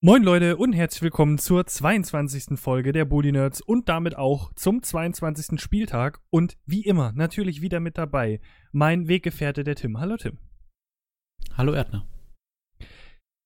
Moin 0.00 0.22
Leute 0.22 0.56
und 0.56 0.74
herzlich 0.74 1.02
willkommen 1.02 1.38
zur 1.38 1.66
22. 1.66 2.56
Folge 2.56 2.92
der 2.92 3.04
Bully 3.04 3.32
Nerds 3.32 3.60
und 3.60 3.88
damit 3.88 4.16
auch 4.16 4.52
zum 4.54 4.80
22. 4.80 5.60
Spieltag 5.60 6.20
und 6.30 6.56
wie 6.66 6.84
immer 6.84 7.10
natürlich 7.16 7.62
wieder 7.62 7.80
mit 7.80 7.98
dabei 7.98 8.40
mein 8.70 9.08
Weggefährte 9.08 9.64
der 9.64 9.74
Tim. 9.74 9.98
Hallo 9.98 10.16
Tim. 10.16 10.38
Hallo 11.56 11.72
Erdner. 11.72 12.06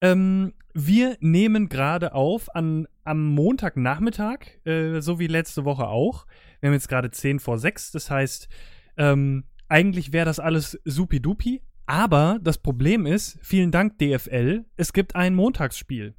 Ähm, 0.02 0.52
wir 0.74 1.16
nehmen 1.20 1.70
gerade 1.70 2.12
auf 2.12 2.54
an, 2.54 2.86
am 3.02 3.28
Montagnachmittag, 3.28 4.40
äh, 4.66 5.00
so 5.00 5.18
wie 5.18 5.28
letzte 5.28 5.64
Woche 5.64 5.86
auch. 5.88 6.26
Wir 6.60 6.66
haben 6.68 6.74
jetzt 6.74 6.90
gerade 6.90 7.10
10 7.10 7.40
vor 7.40 7.58
6, 7.58 7.92
das 7.92 8.10
heißt, 8.10 8.50
ähm, 8.98 9.44
eigentlich 9.70 10.12
wäre 10.12 10.26
das 10.26 10.38
alles 10.38 10.78
supi-dupi, 10.84 11.62
aber 11.86 12.38
das 12.42 12.58
Problem 12.58 13.06
ist, 13.06 13.38
vielen 13.42 13.70
Dank 13.70 13.98
DFL, 13.98 14.64
es 14.76 14.92
gibt 14.92 15.16
ein 15.16 15.34
Montagsspiel. 15.34 16.14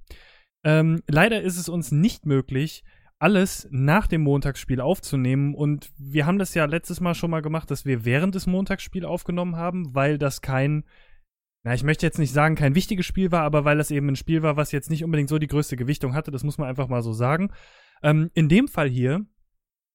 Ähm, 0.66 1.02
leider 1.08 1.42
ist 1.42 1.58
es 1.58 1.70
uns 1.70 1.92
nicht 1.92 2.26
möglich, 2.26 2.84
alles 3.20 3.68
nach 3.72 4.08
dem 4.08 4.22
Montagsspiel 4.22 4.82
aufzunehmen. 4.82 5.56
Und 5.56 5.92
wir 5.98 6.26
haben 6.26 6.40
das 6.40 6.54
ja 6.54 6.66
letztes 6.66 7.00
Mal 7.00 7.16
schon 7.16 7.32
mal 7.32 7.42
gemacht, 7.42 7.72
dass 7.72 7.86
wir 7.86 8.04
während 8.04 8.36
des 8.36 8.48
Montagsspiels 8.48 9.06
aufgenommen 9.06 9.56
haben, 9.56 9.96
weil 9.96 10.18
das 10.18 10.42
kein, 10.42 10.84
na, 11.64 11.74
ich 11.74 11.84
möchte 11.84 12.06
jetzt 12.06 12.20
nicht 12.20 12.34
sagen, 12.34 12.56
kein 12.56 12.76
wichtiges 12.76 13.06
Spiel 13.06 13.32
war, 13.32 13.44
aber 13.44 13.64
weil 13.64 13.78
das 13.78 13.92
eben 13.92 14.10
ein 14.10 14.18
Spiel 14.18 14.44
war, 14.44 14.58
was 14.58 14.74
jetzt 14.74 14.90
nicht 14.90 15.06
unbedingt 15.06 15.30
so 15.30 15.40
die 15.40 15.48
größte 15.48 15.78
Gewichtung 15.78 16.14
hatte. 16.14 16.32
Das 16.32 16.44
muss 16.44 16.58
man 16.58 16.68
einfach 16.68 16.90
mal 16.90 17.02
so 17.02 17.14
sagen. 17.14 17.52
Ähm, 18.02 18.30
in 18.34 18.50
dem 18.50 18.68
Fall 18.68 18.90
hier 18.90 19.26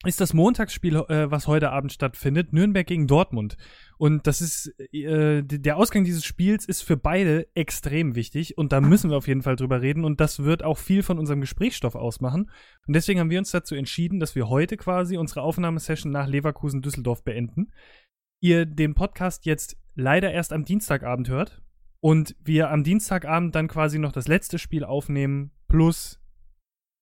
ist 0.05 0.21
das 0.21 0.33
Montagsspiel, 0.33 0.97
äh, 0.97 1.31
was 1.31 1.49
heute 1.49 1.71
Abend 1.71 1.93
stattfindet, 1.93 2.53
Nürnberg 2.53 2.87
gegen 2.87 3.09
Dortmund. 3.09 3.57
Und 3.97 4.29
das 4.29 4.41
ist, 4.41 4.73
äh, 4.93 5.43
der 5.43 5.77
Ausgang 5.77 6.05
dieses 6.05 6.25
Spiels 6.25 6.67
ist 6.67 6.83
für 6.83 6.97
beide 6.97 7.49
extrem 7.57 8.15
wichtig 8.15 8.57
und 8.57 8.73
da 8.73 8.81
müssen 8.81 9.11
wir 9.11 9.17
auf 9.17 9.27
jeden 9.27 9.43
Fall 9.43 9.57
drüber 9.57 9.83
reden 9.83 10.05
und 10.05 10.21
das 10.21 10.45
wird 10.45 10.63
auch 10.63 10.79
viel 10.79 11.03
von 11.03 11.19
unserem 11.19 11.41
Gesprächsstoff 11.41 11.97
ausmachen. 11.97 12.49
Und 12.87 12.95
deswegen 12.95 13.19
haben 13.19 13.31
wir 13.31 13.41
uns 13.41 13.51
dazu 13.51 13.75
entschieden, 13.75 14.21
dass 14.21 14.37
wir 14.37 14.49
heute 14.49 14.77
quasi 14.77 15.17
unsere 15.17 15.43
Aufnahmesession 15.43 16.13
nach 16.13 16.29
Leverkusen-Düsseldorf 16.29 17.25
beenden. 17.25 17.73
Ihr 18.41 18.67
den 18.67 18.95
Podcast 18.95 19.47
jetzt 19.47 19.77
leider 19.97 20.31
erst 20.31 20.53
am 20.53 20.65
Dienstagabend 20.65 21.29
hört 21.29 21.61
und 21.99 22.37
wir 22.45 22.71
am 22.71 22.85
Dienstagabend 22.85 23.57
dann 23.57 23.67
quasi 23.67 23.99
noch 23.99 24.13
das 24.13 24.29
letzte 24.29 24.61
Spiel 24.61 24.85
aufnehmen 24.85 25.51
plus 25.67 26.21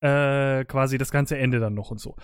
äh, 0.00 0.64
quasi 0.64 0.96
das 0.96 1.10
ganze 1.10 1.36
Ende 1.36 1.60
dann 1.60 1.74
noch 1.74 1.90
und 1.90 2.00
so. 2.00 2.16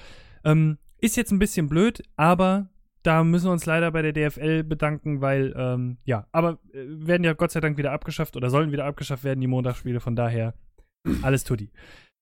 Ähm, 0.44 0.78
ist 0.98 1.16
jetzt 1.16 1.32
ein 1.32 1.38
bisschen 1.38 1.68
blöd, 1.68 2.02
aber 2.16 2.68
da 3.02 3.24
müssen 3.24 3.46
wir 3.46 3.52
uns 3.52 3.66
leider 3.66 3.90
bei 3.90 4.02
der 4.02 4.12
DFL 4.12 4.62
bedanken, 4.62 5.20
weil, 5.20 5.52
ähm, 5.56 5.98
ja, 6.04 6.26
aber 6.32 6.58
äh, 6.72 6.84
werden 6.86 7.24
ja 7.24 7.32
Gott 7.32 7.50
sei 7.50 7.60
Dank 7.60 7.76
wieder 7.76 7.92
abgeschafft 7.92 8.36
oder 8.36 8.50
sollen 8.50 8.72
wieder 8.72 8.84
abgeschafft 8.84 9.24
werden, 9.24 9.40
die 9.40 9.48
Montagsspiele, 9.48 10.00
von 10.00 10.16
daher 10.16 10.54
alles 11.22 11.44
tutti. 11.44 11.70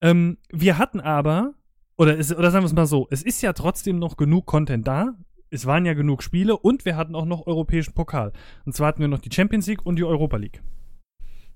Ähm, 0.03 0.39
wir 0.51 0.79
hatten 0.79 1.01
aber, 1.01 1.55
oder, 1.99 2.17
ist, 2.17 2.33
oder 2.35 2.51
sagen 2.51 2.65
wir 2.65 2.69
es 2.69 2.73
mal 2.73 2.87
so, 2.87 3.07
es 3.11 3.23
ist 3.23 3.43
ja 3.43 3.53
trotzdem 3.53 3.99
noch 3.99 4.17
genug 4.17 4.47
Content 4.47 4.89
da. 4.89 5.15
Es 5.51 5.67
waren 5.67 5.85
ja 5.85 5.95
genug 5.95 6.23
Spiele 6.23 6.57
und 6.57 6.85
wir 6.85 6.97
hatten 6.97 7.15
auch 7.15 7.27
noch 7.27 7.47
europäischen 7.47 7.93
Pokal. 7.93 8.33
Und 8.65 8.75
zwar 8.75 8.89
hatten 8.89 9.01
wir 9.01 9.09
noch 9.09 9.19
die 9.19 9.33
Champions 9.33 9.67
League 9.67 9.85
und 9.85 9.97
die 9.97 10.05
Europa 10.05 10.37
League. 10.37 10.63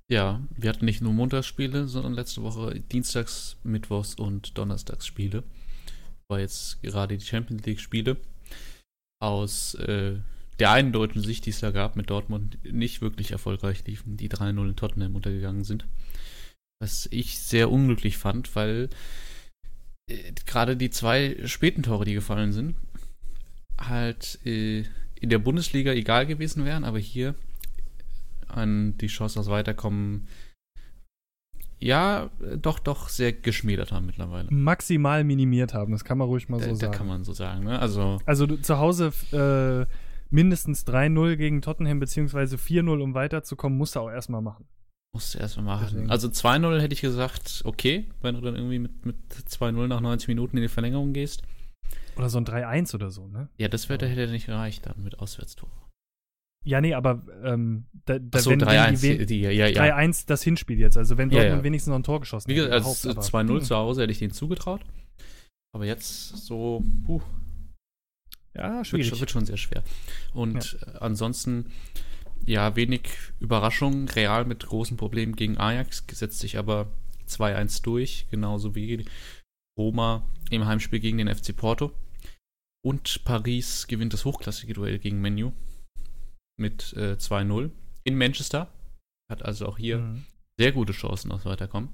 Ja, 0.09 0.42
wir 0.55 0.69
hatten 0.69 0.85
nicht 0.85 1.01
nur 1.01 1.15
Montagsspiele, 1.15 1.87
sondern 1.87 2.12
letzte 2.12 2.42
Woche 2.42 2.79
Dienstags, 2.81 3.57
Mittwochs 3.62 4.17
und 4.17 4.59
Donnerstagsspiele 4.59 5.45
war 6.35 6.41
jetzt 6.41 6.83
gerade 6.83 7.17
die 7.17 7.25
Champions 7.25 7.65
League-Spiele 7.65 8.17
aus 9.23 9.75
äh, 9.75 10.17
der 10.59 10.73
einen 10.73 10.93
deutschen 10.93 11.23
Sicht, 11.23 11.47
die 11.47 11.51
es 11.51 11.61
da 11.61 11.71
gab, 11.71 11.95
mit 11.95 12.11
Dortmund 12.11 12.59
nicht 12.65 13.01
wirklich 13.01 13.31
erfolgreich 13.31 13.87
liefen, 13.87 14.17
die 14.17 14.29
3-0 14.29 14.69
in 14.69 14.77
Tottenham 14.77 15.15
untergegangen 15.15 15.63
sind. 15.63 15.87
Was 16.81 17.07
ich 17.13 17.39
sehr 17.39 17.71
unglücklich 17.71 18.19
fand, 18.19 18.55
weil 18.57 18.91
äh, 20.11 20.33
gerade 20.45 20.77
die 20.77 20.91
zwei 20.91 21.37
späten 21.45 21.85
Tore, 21.85 22.05
die 22.05 22.15
gefallen 22.15 22.53
sind, 22.53 22.75
halt 23.79 24.41
äh, 24.45 24.81
in 25.14 25.31
der 25.31 25.39
Bundesliga 25.39 25.92
egal 25.92 26.27
gewesen 26.27 26.64
wären, 26.64 26.83
aber 26.83 26.98
hier 26.98 27.37
an 28.48 28.98
die 28.98 29.07
Chance 29.07 29.39
aufs 29.39 29.48
Weiterkommen 29.48 30.27
ja, 31.84 32.30
doch, 32.56 32.78
doch 32.78 33.11
sehr 33.11 33.33
geschmälert 33.33 33.92
haben 33.92 34.06
mittlerweile. 34.06 34.48
Maximal 34.50 35.22
minimiert 35.22 35.74
haben, 35.74 35.92
das 35.92 36.02
kann 36.02 36.17
man 36.17 36.28
ruhig 36.28 36.48
mal 36.48 36.58
so 36.58 36.70
da, 36.70 36.74
sagen. 36.77 36.92
Da 36.92 36.98
kann 36.98 37.06
man 37.06 37.24
so 37.24 37.33
sagen, 37.34 37.64
ne? 37.64 37.78
Also, 37.78 38.18
also 38.24 38.46
du, 38.46 38.56
zu 38.61 38.78
Hause 38.78 39.12
äh, 39.33 39.86
mindestens 40.30 40.86
3-0 40.86 41.36
gegen 41.36 41.61
Tottenham, 41.61 42.00
beziehungsweise 42.00 42.56
4-0, 42.56 43.02
um 43.02 43.14
weiterzukommen, 43.14 43.77
musst 43.77 43.96
du 43.96 44.00
auch 44.00 44.11
erstmal 44.11 44.40
machen. 44.40 44.64
Musst 45.12 45.34
du 45.34 45.39
erstmal 45.39 45.67
machen. 45.67 45.86
Deswegen. 45.90 46.11
Also 46.11 46.28
2-0 46.28 46.80
hätte 46.80 46.95
ich 46.95 47.02
gesagt, 47.02 47.61
okay, 47.64 48.06
wenn 48.22 48.34
du 48.34 48.40
dann 48.40 48.56
irgendwie 48.56 48.78
mit, 48.78 49.05
mit 49.05 49.16
2-0 49.28 49.86
nach 49.86 50.01
90 50.01 50.28
Minuten 50.28 50.56
in 50.56 50.62
die 50.62 50.68
Verlängerung 50.68 51.12
gehst. 51.12 51.42
Oder 52.16 52.30
so 52.30 52.39
ein 52.39 52.46
3-1 52.46 52.95
oder 52.95 53.11
so, 53.11 53.28
ne? 53.28 53.48
Ja, 53.58 53.68
das 53.68 53.90
wäre, 53.90 54.06
hätte 54.06 54.33
nicht 54.33 54.46
gereicht 54.46 54.86
dann 54.86 55.02
mit 55.02 55.18
Auswärtstor. 55.18 55.68
Ja, 56.64 56.80
nee, 56.80 56.95
aber 56.95 57.23
ähm, 57.45 57.85
da, 58.07 58.19
da 58.19 58.39
so, 58.39 58.51
wenn, 58.51 58.63
3-1, 58.63 59.02
wenn 59.02 59.27
die, 59.27 59.41
ja, 59.41 59.51
ja, 59.51 59.67
ja. 59.67 59.97
3-1 59.97 60.25
das 60.27 60.42
Hinspiel 60.42 60.79
jetzt, 60.79 60.97
also 60.97 61.19
wenn 61.19 61.29
Dortmund 61.29 61.58
ja, 61.58 61.63
wenigstens 61.63 61.91
noch 61.91 61.98
ein 61.98 62.02
Tor 62.02 62.20
geschossen 62.20 62.51
hätte. 62.51 62.63
Wie 62.63 62.64
gesagt, 62.70 62.86
also 62.86 63.11
2-0 63.20 63.61
zu 63.61 63.77
Hause 63.77 64.02
hätte 64.02 64.13
ich 64.13 64.19
denen 64.19 64.33
zugetraut. 64.33 64.80
Aber 65.75 65.85
jetzt 65.85 66.36
so, 66.39 66.83
puh. 67.05 67.20
Ja, 68.55 68.85
schwierig. 68.85 69.11
Wird, 69.11 69.20
wird 69.20 69.30
schon 69.30 69.45
sehr 69.45 69.57
schwer. 69.57 69.83
Und 70.33 70.79
ja. 70.80 71.01
ansonsten, 71.01 71.67
ja, 72.47 72.77
wenig 72.77 73.11
Überraschung. 73.41 74.08
Real 74.08 74.45
mit 74.45 74.64
großen 74.67 74.96
Problemen 74.96 75.36
gegen 75.36 75.58
Ajax, 75.58 76.05
setzt 76.13 76.39
sich 76.39 76.57
aber 76.57 76.86
2-1 77.29 77.83
durch, 77.83 78.27
genauso 78.31 78.75
wie 78.75 79.05
Roma 79.77 80.25
im 80.51 80.64
Heimspiel 80.64 81.01
gegen 81.01 81.19
den 81.19 81.35
FC 81.35 81.55
Porto. 81.55 81.92
Und 82.83 83.25
Paris 83.25 83.86
gewinnt 83.86 84.13
das 84.13 84.25
hochklassige 84.25 84.75
Duell 84.75 84.98
gegen 84.98 85.20
Menu 85.20 85.52
mit 86.57 86.92
äh, 86.95 87.15
2-0 87.15 87.70
in 88.05 88.17
Manchester. 88.17 88.70
Hat 89.31 89.42
also 89.42 89.67
auch 89.67 89.79
hier 89.79 89.98
mhm. 89.98 90.25
sehr 90.59 90.73
gute 90.73 90.92
Chancen 90.92 91.33
aufs 91.33 91.45
Weiterkommen. 91.45 91.91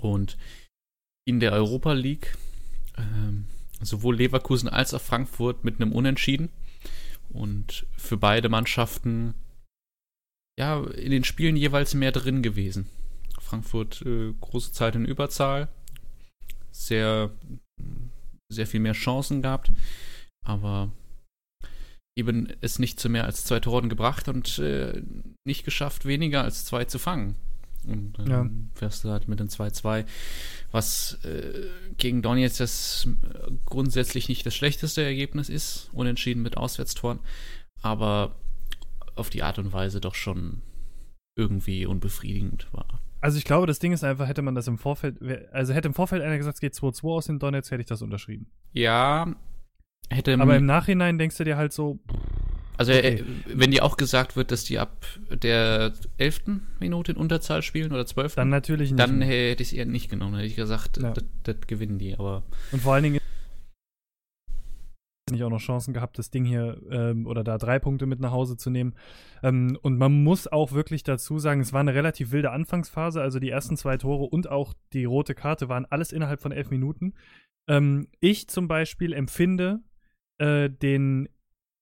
Und 0.00 0.36
in 1.26 1.40
der 1.40 1.52
Europa 1.52 1.92
League 1.92 2.36
ähm, 2.96 3.46
sowohl 3.80 4.16
Leverkusen 4.16 4.68
als 4.68 4.94
auch 4.94 5.00
Frankfurt 5.00 5.64
mit 5.64 5.80
einem 5.80 5.92
Unentschieden. 5.92 6.50
Und 7.30 7.86
für 7.96 8.16
beide 8.16 8.48
Mannschaften 8.48 9.34
ja 10.58 10.82
in 10.82 11.10
den 11.10 11.24
Spielen 11.24 11.56
jeweils 11.56 11.94
mehr 11.94 12.12
drin 12.12 12.42
gewesen. 12.42 12.88
Frankfurt 13.38 14.02
äh, 14.02 14.32
große 14.40 14.72
Zeit 14.72 14.94
in 14.94 15.04
Überzahl, 15.04 15.68
sehr, 16.72 17.30
sehr 18.50 18.66
viel 18.66 18.80
mehr 18.80 18.92
Chancen 18.92 19.42
gehabt, 19.42 19.70
aber 20.44 20.90
eben 22.18 22.48
es 22.60 22.78
nicht 22.78 22.98
zu 22.98 23.08
mehr 23.08 23.24
als 23.24 23.44
zwei 23.44 23.60
Toren 23.60 23.88
gebracht 23.88 24.28
und 24.28 24.58
äh, 24.58 25.02
nicht 25.44 25.64
geschafft, 25.64 26.04
weniger 26.04 26.42
als 26.42 26.64
zwei 26.64 26.84
zu 26.84 26.98
fangen. 26.98 27.36
Und 27.86 28.18
dann 28.18 28.28
ja. 28.28 28.50
fährst 28.74 29.04
du 29.04 29.10
halt 29.10 29.28
mit 29.28 29.38
dem 29.38 29.46
2-2, 29.46 30.04
was 30.72 31.18
äh, 31.24 31.68
gegen 31.96 32.22
Donetsk 32.22 32.58
das 32.58 33.08
grundsätzlich 33.64 34.28
nicht 34.28 34.44
das 34.44 34.54
schlechteste 34.54 35.02
Ergebnis 35.02 35.48
ist, 35.48 35.88
unentschieden 35.92 36.42
mit 36.42 36.56
Auswärtstoren, 36.56 37.20
aber 37.80 38.34
auf 39.14 39.30
die 39.30 39.42
Art 39.42 39.58
und 39.58 39.72
Weise 39.72 40.00
doch 40.00 40.16
schon 40.16 40.60
irgendwie 41.36 41.86
unbefriedigend 41.86 42.66
war. 42.72 43.00
Also 43.20 43.38
ich 43.38 43.44
glaube, 43.44 43.66
das 43.66 43.78
Ding 43.78 43.92
ist 43.92 44.04
einfach, 44.04 44.28
hätte 44.28 44.42
man 44.42 44.54
das 44.54 44.66
im 44.66 44.76
Vorfeld, 44.76 45.16
also 45.52 45.72
hätte 45.72 45.88
im 45.88 45.94
Vorfeld 45.94 46.22
einer 46.22 46.36
gesagt, 46.36 46.56
es 46.56 46.60
geht 46.60 46.74
2-2 46.74 47.08
aus 47.08 47.28
in 47.28 47.38
Donetsk, 47.38 47.70
hätte 47.70 47.80
ich 47.80 47.86
das 47.86 48.02
unterschrieben. 48.02 48.48
Ja, 48.72 49.34
Hätte 50.10 50.38
Aber 50.40 50.56
im 50.56 50.66
Nachhinein 50.66 51.18
denkst 51.18 51.36
du 51.36 51.44
dir 51.44 51.56
halt 51.56 51.72
so. 51.72 51.98
Also, 52.76 52.92
okay. 52.92 53.16
äh, 53.16 53.24
wenn 53.46 53.72
dir 53.72 53.84
auch 53.84 53.96
gesagt 53.96 54.36
wird, 54.36 54.52
dass 54.52 54.64
die 54.64 54.78
ab 54.78 55.04
der 55.30 55.92
11. 56.16 56.42
Minute 56.80 57.12
in 57.12 57.18
Unterzahl 57.18 57.62
spielen 57.62 57.92
oder 57.92 58.06
12. 58.06 58.36
Dann 58.36 58.48
natürlich 58.48 58.92
nicht. 58.92 59.00
Dann 59.00 59.20
hätte 59.20 59.62
ich 59.62 59.70
es 59.70 59.72
eher 59.72 59.86
nicht 59.86 60.08
genommen. 60.08 60.32
Dann 60.32 60.40
hätte 60.40 60.50
ich 60.50 60.56
gesagt, 60.56 60.96
ja. 60.96 61.12
das, 61.12 61.24
das 61.42 61.56
gewinnen 61.66 61.98
die. 61.98 62.14
Aber 62.14 62.44
Und 62.72 62.80
vor 62.80 62.94
allen 62.94 63.04
Dingen 63.04 63.18
nicht 65.30 65.44
auch 65.44 65.50
noch 65.50 65.60
Chancen 65.60 65.94
gehabt, 65.94 66.18
das 66.18 66.30
Ding 66.30 66.44
hier 66.44 66.80
ähm, 66.90 67.26
oder 67.26 67.44
da 67.44 67.58
drei 67.58 67.78
Punkte 67.78 68.06
mit 68.06 68.20
nach 68.20 68.32
Hause 68.32 68.56
zu 68.56 68.70
nehmen. 68.70 68.94
Ähm, 69.42 69.78
und 69.82 69.98
man 69.98 70.22
muss 70.22 70.46
auch 70.46 70.72
wirklich 70.72 71.02
dazu 71.02 71.38
sagen, 71.38 71.60
es 71.60 71.72
war 71.72 71.80
eine 71.80 71.94
relativ 71.94 72.32
wilde 72.32 72.50
Anfangsphase. 72.50 73.20
Also 73.20 73.38
die 73.38 73.50
ersten 73.50 73.76
zwei 73.76 73.96
Tore 73.96 74.24
und 74.24 74.50
auch 74.50 74.74
die 74.92 75.04
rote 75.04 75.34
Karte 75.34 75.68
waren 75.68 75.86
alles 75.86 76.12
innerhalb 76.12 76.40
von 76.40 76.52
elf 76.52 76.70
Minuten. 76.70 77.14
Ähm, 77.68 78.08
ich 78.20 78.48
zum 78.48 78.68
Beispiel 78.68 79.12
empfinde 79.12 79.80
äh, 80.38 80.70
den 80.70 81.28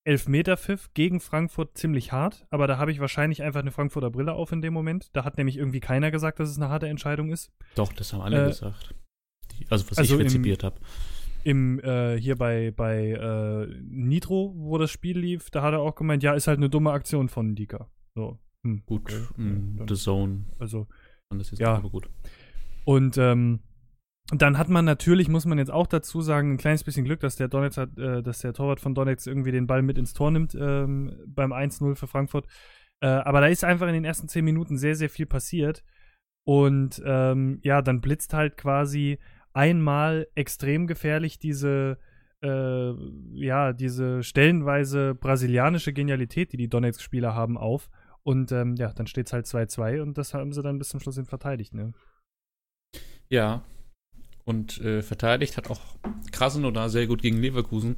Elfmeter-Pfiff 0.07 0.93
gegen 0.93 1.19
Frankfurt 1.19 1.77
ziemlich 1.77 2.13
hart, 2.13 2.47
aber 2.49 2.65
da 2.67 2.77
habe 2.77 2.91
ich 2.91 3.01
wahrscheinlich 3.01 3.43
einfach 3.43 3.59
eine 3.59 3.71
Frankfurter 3.71 4.09
Brille 4.09 4.33
auf 4.33 4.53
in 4.53 4.61
dem 4.61 4.73
Moment. 4.73 5.09
Da 5.13 5.25
hat 5.25 5.37
nämlich 5.37 5.57
irgendwie 5.57 5.81
keiner 5.81 6.11
gesagt, 6.11 6.39
dass 6.39 6.49
es 6.49 6.57
eine 6.57 6.69
harte 6.69 6.87
Entscheidung 6.87 7.29
ist. 7.29 7.51
Doch, 7.75 7.91
das 7.91 8.13
haben 8.13 8.21
alle 8.21 8.45
äh, 8.45 8.47
gesagt. 8.47 8.95
Die, 9.51 9.65
also 9.69 9.89
was 9.91 9.97
also 9.97 10.17
ich 10.17 10.25
rezipiert 10.25 10.63
habe. 10.63 10.77
Im, 11.43 11.79
äh, 11.81 12.17
hier 12.19 12.37
bei, 12.37 12.71
bei 12.71 13.11
äh, 13.11 13.67
Nitro, 13.81 14.53
wo 14.55 14.77
das 14.77 14.91
Spiel 14.91 15.19
lief, 15.19 15.49
da 15.49 15.61
hat 15.61 15.73
er 15.73 15.81
auch 15.81 15.95
gemeint, 15.95 16.23
ja, 16.23 16.33
ist 16.33 16.47
halt 16.47 16.57
eine 16.57 16.69
dumme 16.69 16.91
Aktion 16.91 17.27
von 17.27 17.55
Dika. 17.55 17.89
So. 18.15 18.39
Hm, 18.63 18.83
Gut, 18.85 19.13
okay. 19.13 19.41
mm, 19.41 19.85
The 19.87 19.95
Zone. 19.95 20.45
Also, 20.57 20.87
ja. 21.57 21.75
aber 21.75 21.89
gut. 21.89 22.09
Und 22.85 23.17
ähm, 23.17 23.59
dann 24.31 24.57
hat 24.57 24.67
man 24.67 24.83
natürlich, 24.83 25.29
muss 25.29 25.45
man 25.45 25.57
jetzt 25.57 25.71
auch 25.71 25.87
dazu 25.87 26.21
sagen, 26.21 26.53
ein 26.53 26.57
kleines 26.57 26.83
bisschen 26.83 27.05
Glück, 27.05 27.21
dass 27.21 27.37
der 27.37 27.47
Donetsk 27.47 27.77
hat, 27.77 27.97
äh, 27.97 28.21
dass 28.21 28.39
der 28.39 28.53
Torwart 28.53 28.81
von 28.81 28.93
Donetsk 28.93 29.27
irgendwie 29.27 29.51
den 29.51 29.67
Ball 29.67 29.81
mit 29.81 29.97
ins 29.97 30.13
Tor 30.13 30.31
nimmt 30.31 30.55
ähm, 30.55 31.15
beim 31.27 31.53
1-0 31.53 31.95
für 31.95 32.07
Frankfurt. 32.07 32.45
Äh, 32.99 33.07
aber 33.07 33.41
da 33.41 33.47
ist 33.47 33.63
einfach 33.63 33.87
in 33.87 33.93
den 33.93 34.05
ersten 34.05 34.27
zehn 34.27 34.43
Minuten 34.43 34.77
sehr, 34.77 34.95
sehr 34.95 35.09
viel 35.09 35.27
passiert. 35.27 35.83
Und 36.45 37.01
ähm, 37.05 37.59
ja, 37.63 37.81
dann 37.81 38.01
blitzt 38.01 38.33
halt 38.33 38.57
quasi 38.57 39.19
einmal 39.53 40.27
extrem 40.35 40.87
gefährlich 40.87 41.39
diese, 41.39 41.97
äh, 42.41 42.91
ja, 43.33 43.73
diese 43.73 44.23
stellenweise 44.23 45.15
brasilianische 45.15 45.93
Genialität, 45.93 46.51
die 46.51 46.57
die 46.57 46.69
Donetsk-Spieler 46.69 47.33
haben, 47.33 47.57
auf. 47.57 47.89
Und 48.23 48.51
ähm, 48.51 48.75
ja, 48.75 48.91
dann 48.91 49.07
steht 49.07 49.27
es 49.27 49.33
halt 49.33 49.45
2-2 49.45 50.01
und 50.01 50.17
das 50.17 50.33
haben 50.33 50.51
sie 50.51 50.61
dann 50.61 50.79
bis 50.79 50.89
zum 50.89 50.99
Schluss 50.99 51.15
hin 51.15 51.25
verteidigt, 51.25 51.73
ne? 51.73 51.93
Ja. 53.29 53.63
Und 54.47 54.79
äh, 54.79 55.01
verteidigt 55.03 55.57
hat 55.57 55.69
auch 55.69 55.81
Krasnodar 56.31 56.89
sehr 56.89 57.05
gut 57.05 57.21
gegen 57.21 57.41
Leverkusen. 57.41 57.97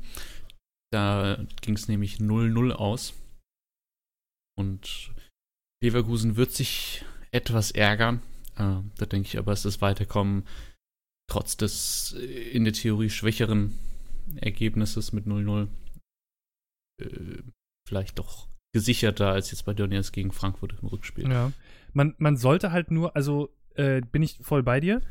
Da 0.91 1.45
ging 1.61 1.75
es 1.75 1.87
nämlich 1.87 2.15
0-0 2.15 2.71
aus. 2.71 3.13
Und 4.57 5.13
Leverkusen 5.83 6.37
wird 6.37 6.51
sich 6.51 7.05
etwas 7.31 7.69
ärgern. 7.69 8.21
Äh, 8.55 8.81
da 8.97 9.05
denke 9.05 9.27
ich 9.27 9.37
aber, 9.37 9.53
ist 9.53 9.65
das 9.65 9.81
Weiterkommen 9.81 10.47
trotz 11.29 11.55
des 11.55 12.15
äh, 12.19 12.25
in 12.25 12.63
der 12.63 12.73
Theorie 12.73 13.11
schwächeren 13.11 13.77
Ergebnisses 14.35 15.13
mit 15.13 15.27
0-0 15.27 15.67
äh, 17.01 17.43
vielleicht 17.87 18.17
doch 18.17 18.47
gesicherter 18.73 19.31
als 19.31 19.51
jetzt 19.51 19.65
bei 19.65 19.73
Donetsk 19.73 20.13
gegen 20.13 20.31
Frankfurt 20.31 20.75
im 20.81 20.87
Rückspiel. 20.87 21.29
Ja, 21.29 21.51
man, 21.93 22.15
man 22.17 22.37
sollte 22.37 22.71
halt 22.71 22.91
nur, 22.91 23.15
also 23.15 23.49
äh, 23.75 24.01
bin 24.01 24.23
ich 24.23 24.39
voll 24.41 24.63
bei 24.63 24.79
dir. 24.79 25.01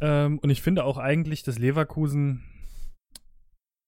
Ähm, 0.00 0.38
und 0.38 0.50
ich 0.50 0.62
finde 0.62 0.84
auch 0.84 0.98
eigentlich, 0.98 1.42
dass 1.42 1.58
Leverkusen, 1.58 2.42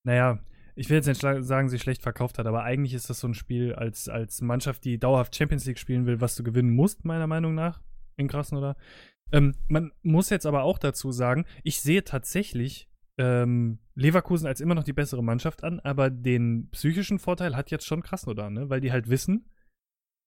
naja, 0.04 0.38
ich 0.74 0.88
will 0.88 0.96
jetzt 0.96 1.06
nicht 1.06 1.20
sagen, 1.20 1.68
sie 1.68 1.78
schlecht 1.78 2.02
verkauft 2.02 2.38
hat, 2.38 2.46
aber 2.46 2.62
eigentlich 2.62 2.94
ist 2.94 3.10
das 3.10 3.20
so 3.20 3.28
ein 3.28 3.34
Spiel 3.34 3.74
als, 3.74 4.08
als 4.08 4.40
Mannschaft, 4.40 4.84
die 4.84 4.98
dauerhaft 4.98 5.36
Champions 5.36 5.66
League 5.66 5.78
spielen 5.78 6.06
will, 6.06 6.20
was 6.20 6.34
du 6.34 6.42
gewinnen 6.42 6.74
musst, 6.74 7.04
meiner 7.04 7.26
Meinung 7.26 7.54
nach, 7.54 7.82
in 8.16 8.28
Krasnodar. 8.28 8.76
Ähm, 9.32 9.54
man 9.68 9.92
muss 10.02 10.30
jetzt 10.30 10.46
aber 10.46 10.62
auch 10.62 10.78
dazu 10.78 11.12
sagen, 11.12 11.44
ich 11.62 11.80
sehe 11.80 12.04
tatsächlich 12.04 12.88
ähm, 13.18 13.78
Leverkusen 13.94 14.46
als 14.46 14.60
immer 14.60 14.74
noch 14.74 14.84
die 14.84 14.94
bessere 14.94 15.22
Mannschaft 15.22 15.64
an, 15.64 15.80
aber 15.80 16.10
den 16.10 16.68
psychischen 16.70 17.18
Vorteil 17.18 17.54
hat 17.56 17.70
jetzt 17.70 17.86
schon 17.86 18.02
Krasnodar, 18.02 18.50
ne? 18.50 18.70
weil 18.70 18.80
die 18.80 18.92
halt 18.92 19.08
wissen, 19.08 19.50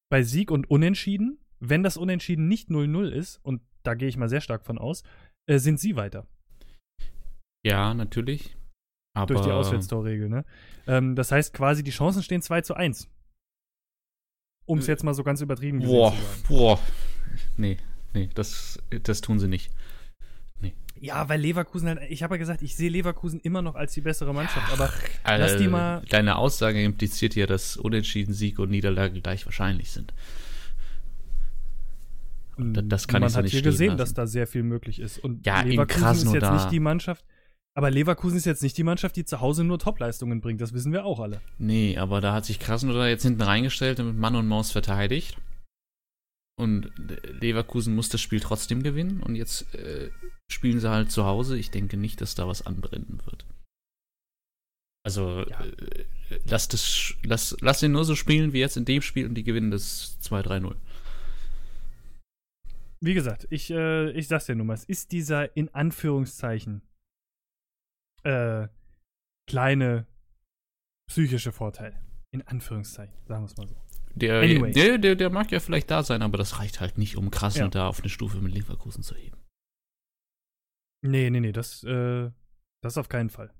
bei 0.09 0.21
Sieg 0.21 0.51
und 0.51 0.69
Unentschieden, 0.69 1.39
wenn 1.59 1.81
das 1.81 1.97
Unentschieden 1.97 2.47
nicht 2.47 2.69
0-0 2.69 3.09
ist, 3.09 3.43
und 3.43 3.61
da 3.81 3.95
gehe 3.95 4.07
ich 4.07 4.17
mal 4.17 4.29
sehr 4.29 4.41
stark 4.41 4.65
von 4.65 4.77
aus, 4.77 5.03
äh, 5.47 5.59
sind 5.59 5.79
sie 5.79 5.95
weiter. 5.95 6.27
Ja, 7.65 7.93
natürlich. 7.93 8.55
Aber 9.15 9.33
Durch 9.33 9.45
die 9.45 9.51
Auswärtstorregel, 9.51 10.29
ne? 10.29 10.45
Ähm, 10.87 11.15
das 11.15 11.31
heißt 11.31 11.53
quasi, 11.53 11.83
die 11.83 11.91
Chancen 11.91 12.21
stehen 12.21 12.41
2 12.41 12.61
zu 12.61 12.75
1. 12.75 13.09
Um 14.65 14.79
es 14.79 14.87
äh, 14.87 14.91
jetzt 14.91 15.03
mal 15.03 15.13
so 15.13 15.23
ganz 15.23 15.41
übertrieben 15.41 15.79
boah, 15.79 16.11
zu 16.11 16.17
sagen. 16.17 16.43
Boah, 16.47 16.79
nee, 17.55 17.77
nee, 18.13 18.29
das, 18.33 18.79
das 19.03 19.21
tun 19.21 19.39
sie 19.39 19.47
nicht. 19.47 19.71
Nee. 20.59 20.73
Ja, 20.99 21.29
weil 21.29 21.39
Leverkusen 21.39 21.87
halt, 21.87 22.01
ich 22.09 22.23
habe 22.23 22.35
ja 22.35 22.39
gesagt, 22.39 22.61
ich 22.61 22.75
sehe 22.75 22.89
Leverkusen 22.89 23.39
immer 23.39 23.61
noch 23.61 23.75
als 23.75 23.93
die 23.93 24.01
bessere 24.01 24.33
Mannschaft, 24.33 24.71
aber 24.73 24.91
Ach, 25.23 25.37
lass 25.37 25.57
die 25.57 25.67
mal. 25.67 26.03
Deine 26.09 26.35
Aussage 26.35 26.83
impliziert 26.83 27.35
ja, 27.35 27.45
dass 27.45 27.77
Unentschieden, 27.77 28.33
Sieg 28.33 28.59
und 28.59 28.69
Niederlage 28.69 29.21
gleich 29.21 29.45
wahrscheinlich 29.45 29.91
sind. 29.91 30.13
Das, 32.57 32.83
das 32.87 33.07
kann 33.07 33.21
Man 33.21 33.27
ich 33.27 33.33
so 33.33 33.39
hat 33.39 33.47
hier 33.47 33.61
gesehen, 33.61 33.87
lassen. 33.89 33.97
dass 33.97 34.13
da 34.13 34.27
sehr 34.27 34.47
viel 34.47 34.63
möglich 34.63 34.99
ist. 34.99 35.17
Und 35.23 35.45
ja, 35.45 35.61
Leverkusen 35.61 36.27
ist 36.27 36.33
jetzt 36.33 36.51
nicht 36.51 36.71
die 36.71 36.79
Mannschaft, 36.79 37.25
aber 37.77 37.91
Leverkusen 37.91 38.37
ist 38.37 38.45
jetzt 38.45 38.63
nicht 38.63 38.77
die 38.77 38.83
Mannschaft, 38.83 39.17
die 39.17 39.25
zu 39.25 39.41
Hause 39.41 39.65
nur 39.65 39.77
Topleistungen 39.79 40.39
bringt. 40.39 40.61
Das 40.61 40.73
wissen 40.73 40.93
wir 40.93 41.05
auch 41.05 41.19
alle. 41.19 41.41
Nee, 41.57 41.97
aber 41.97 42.21
da 42.21 42.33
hat 42.33 42.45
sich 42.45 42.59
Krasnodar 42.59 43.09
jetzt 43.09 43.23
hinten 43.23 43.41
reingestellt 43.41 43.99
und 43.99 44.07
mit 44.07 44.17
Mann 44.17 44.35
und 44.35 44.47
Maus 44.47 44.71
verteidigt. 44.71 45.37
Und 46.57 46.89
Leverkusen 47.41 47.93
muss 47.93 48.07
das 48.07 48.21
Spiel 48.21 48.39
trotzdem 48.39 48.81
gewinnen. 48.81 49.21
Und 49.21 49.35
jetzt 49.35 49.75
äh, 49.75 50.09
spielen 50.49 50.79
sie 50.79 50.89
halt 50.89 51.11
zu 51.11 51.25
Hause. 51.25 51.57
Ich 51.57 51.69
denke 51.69 51.97
nicht, 51.97 52.21
dass 52.21 52.35
da 52.35 52.47
was 52.47 52.65
anbrennen 52.65 53.19
wird. 53.25 53.45
Also 55.05 55.45
ja. 55.47 55.59
äh, 55.65 56.05
lass, 56.45 56.69
das, 56.69 57.13
lass, 57.23 57.57
lass 57.59 57.81
den 57.81 57.91
nur 57.91 58.05
so 58.05 58.15
spielen 58.15 58.53
wie 58.53 58.59
jetzt 58.59 58.77
in 58.77 58.85
dem 58.85 59.01
Spiel 59.01 59.27
und 59.27 59.35
die 59.35 59.43
gewinnen 59.43 59.69
das 59.69 60.17
2-3-0. 60.23 60.75
Wie 63.05 63.13
gesagt, 63.13 63.45
ich, 63.51 63.69
äh, 63.69 64.09
ich 64.11 64.27
sag's 64.27 64.47
dir 64.47 64.55
nur 64.55 64.65
mal, 64.65 64.73
es 64.73 64.83
ist 64.83 65.11
dieser 65.11 65.55
in 65.55 65.69
Anführungszeichen 65.69 66.81
äh, 68.23 68.67
kleine 69.47 70.07
psychische 71.07 71.51
Vorteil. 71.51 72.01
In 72.31 72.41
Anführungszeichen, 72.41 73.15
sagen 73.27 73.43
wir 73.43 73.45
es 73.45 73.57
mal 73.57 73.67
so. 73.67 73.75
Der, 74.15 74.41
anyway. 74.41 74.71
der, 74.71 74.97
der, 74.97 75.15
der, 75.15 75.29
mag 75.29 75.51
ja 75.51 75.59
vielleicht 75.59 75.91
da 75.91 76.01
sein, 76.01 76.23
aber 76.23 76.39
das 76.39 76.57
reicht 76.57 76.79
halt 76.79 76.97
nicht, 76.97 77.15
um 77.15 77.29
krass 77.29 77.57
ja. 77.57 77.67
da 77.67 77.87
auf 77.87 77.99
eine 77.99 78.09
Stufe 78.09 78.39
mit 78.39 78.53
Leverkusen 78.53 79.03
zu 79.03 79.13
heben. 79.13 79.37
Nee, 81.05 81.29
nee, 81.29 81.41
nee, 81.41 81.51
das, 81.51 81.83
äh, 81.83 82.31
das 82.81 82.97
auf 82.97 83.07
keinen 83.07 83.29
Fall. 83.29 83.53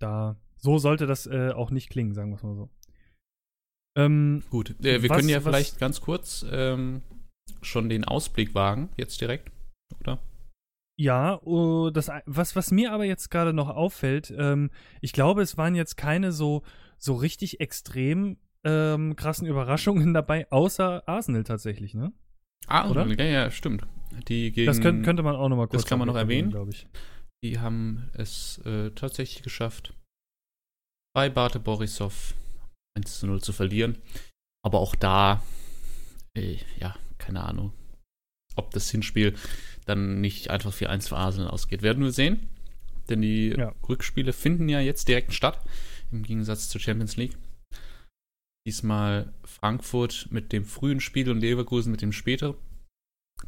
Da, 0.00 0.40
so 0.56 0.78
sollte 0.78 1.06
das 1.06 1.26
äh, 1.26 1.50
auch 1.50 1.70
nicht 1.70 1.90
klingen, 1.90 2.14
sagen 2.14 2.30
wir 2.30 2.36
es 2.36 2.42
mal 2.42 2.54
so. 2.54 2.70
Ähm, 3.98 4.42
Gut, 4.48 4.70
äh, 4.80 5.02
wir 5.02 5.10
was, 5.10 5.18
können 5.18 5.28
ja 5.28 5.42
vielleicht 5.42 5.78
ganz 5.78 6.00
kurz 6.00 6.46
ähm, 6.50 7.02
schon 7.62 7.88
den 7.88 8.04
Ausblick 8.04 8.54
wagen, 8.54 8.90
jetzt 8.96 9.20
direkt, 9.20 9.50
oder? 10.00 10.18
Ja, 10.98 11.40
uh, 11.44 11.90
das, 11.90 12.10
was, 12.26 12.56
was 12.56 12.70
mir 12.70 12.92
aber 12.92 13.04
jetzt 13.04 13.30
gerade 13.30 13.52
noch 13.52 13.68
auffällt, 13.68 14.34
ähm, 14.36 14.70
ich 15.00 15.12
glaube, 15.12 15.42
es 15.42 15.56
waren 15.56 15.74
jetzt 15.74 15.96
keine 15.96 16.30
so, 16.30 16.62
so 16.98 17.14
richtig 17.14 17.60
extrem 17.60 18.36
ähm, 18.64 19.16
krassen 19.16 19.46
Überraschungen 19.46 20.12
dabei, 20.14 20.50
außer 20.50 21.08
Arsenal 21.08 21.44
tatsächlich, 21.44 21.94
ne? 21.94 22.12
Ah, 22.66 22.90
oder? 22.90 23.06
Ja, 23.06 23.24
ja, 23.24 23.50
stimmt. 23.50 23.86
Die 24.28 24.52
gegen, 24.52 24.66
das 24.66 24.80
könnt, 24.80 25.04
könnte 25.04 25.22
man 25.22 25.36
auch 25.36 25.48
noch 25.48 25.56
mal 25.56 25.68
kurz 25.68 25.82
Das 25.82 25.88
kann 25.88 25.98
man 25.98 26.08
noch 26.08 26.16
erwähnen, 26.16 26.50
glaube 26.50 26.70
ich. 26.70 26.86
Die 27.42 27.58
haben 27.58 28.10
es 28.12 28.58
äh, 28.66 28.90
tatsächlich 28.90 29.42
geschafft, 29.42 29.94
bei 31.14 31.30
Bate 31.30 31.58
Borisov 31.58 32.34
1 32.96 33.20
zu 33.20 33.26
0 33.26 33.40
zu 33.40 33.52
verlieren. 33.52 33.96
Aber 34.62 34.78
auch 34.80 34.94
da, 34.94 35.42
äh, 36.36 36.58
ja, 36.78 36.94
keine 37.20 37.44
Ahnung, 37.44 37.72
ob 38.56 38.72
das 38.72 38.90
Hinspiel 38.90 39.34
dann 39.86 40.20
nicht 40.20 40.50
einfach 40.50 40.72
4-1 40.72 41.08
für 41.08 41.16
Arsenal 41.16 41.50
ausgeht. 41.50 41.82
Werden 41.82 42.02
wir 42.02 42.12
sehen. 42.12 42.48
Denn 43.08 43.22
die 43.22 43.50
ja. 43.50 43.74
Rückspiele 43.88 44.32
finden 44.32 44.68
ja 44.68 44.80
jetzt 44.80 45.08
direkt 45.08 45.32
statt, 45.32 45.60
im 46.12 46.22
Gegensatz 46.22 46.68
zur 46.68 46.80
Champions 46.80 47.16
League. 47.16 47.36
Diesmal 48.66 49.32
Frankfurt 49.44 50.28
mit 50.30 50.52
dem 50.52 50.64
frühen 50.64 51.00
Spiel 51.00 51.30
und 51.30 51.40
Leverkusen 51.40 51.90
mit 51.90 52.02
dem 52.02 52.12
späteren. 52.12 52.54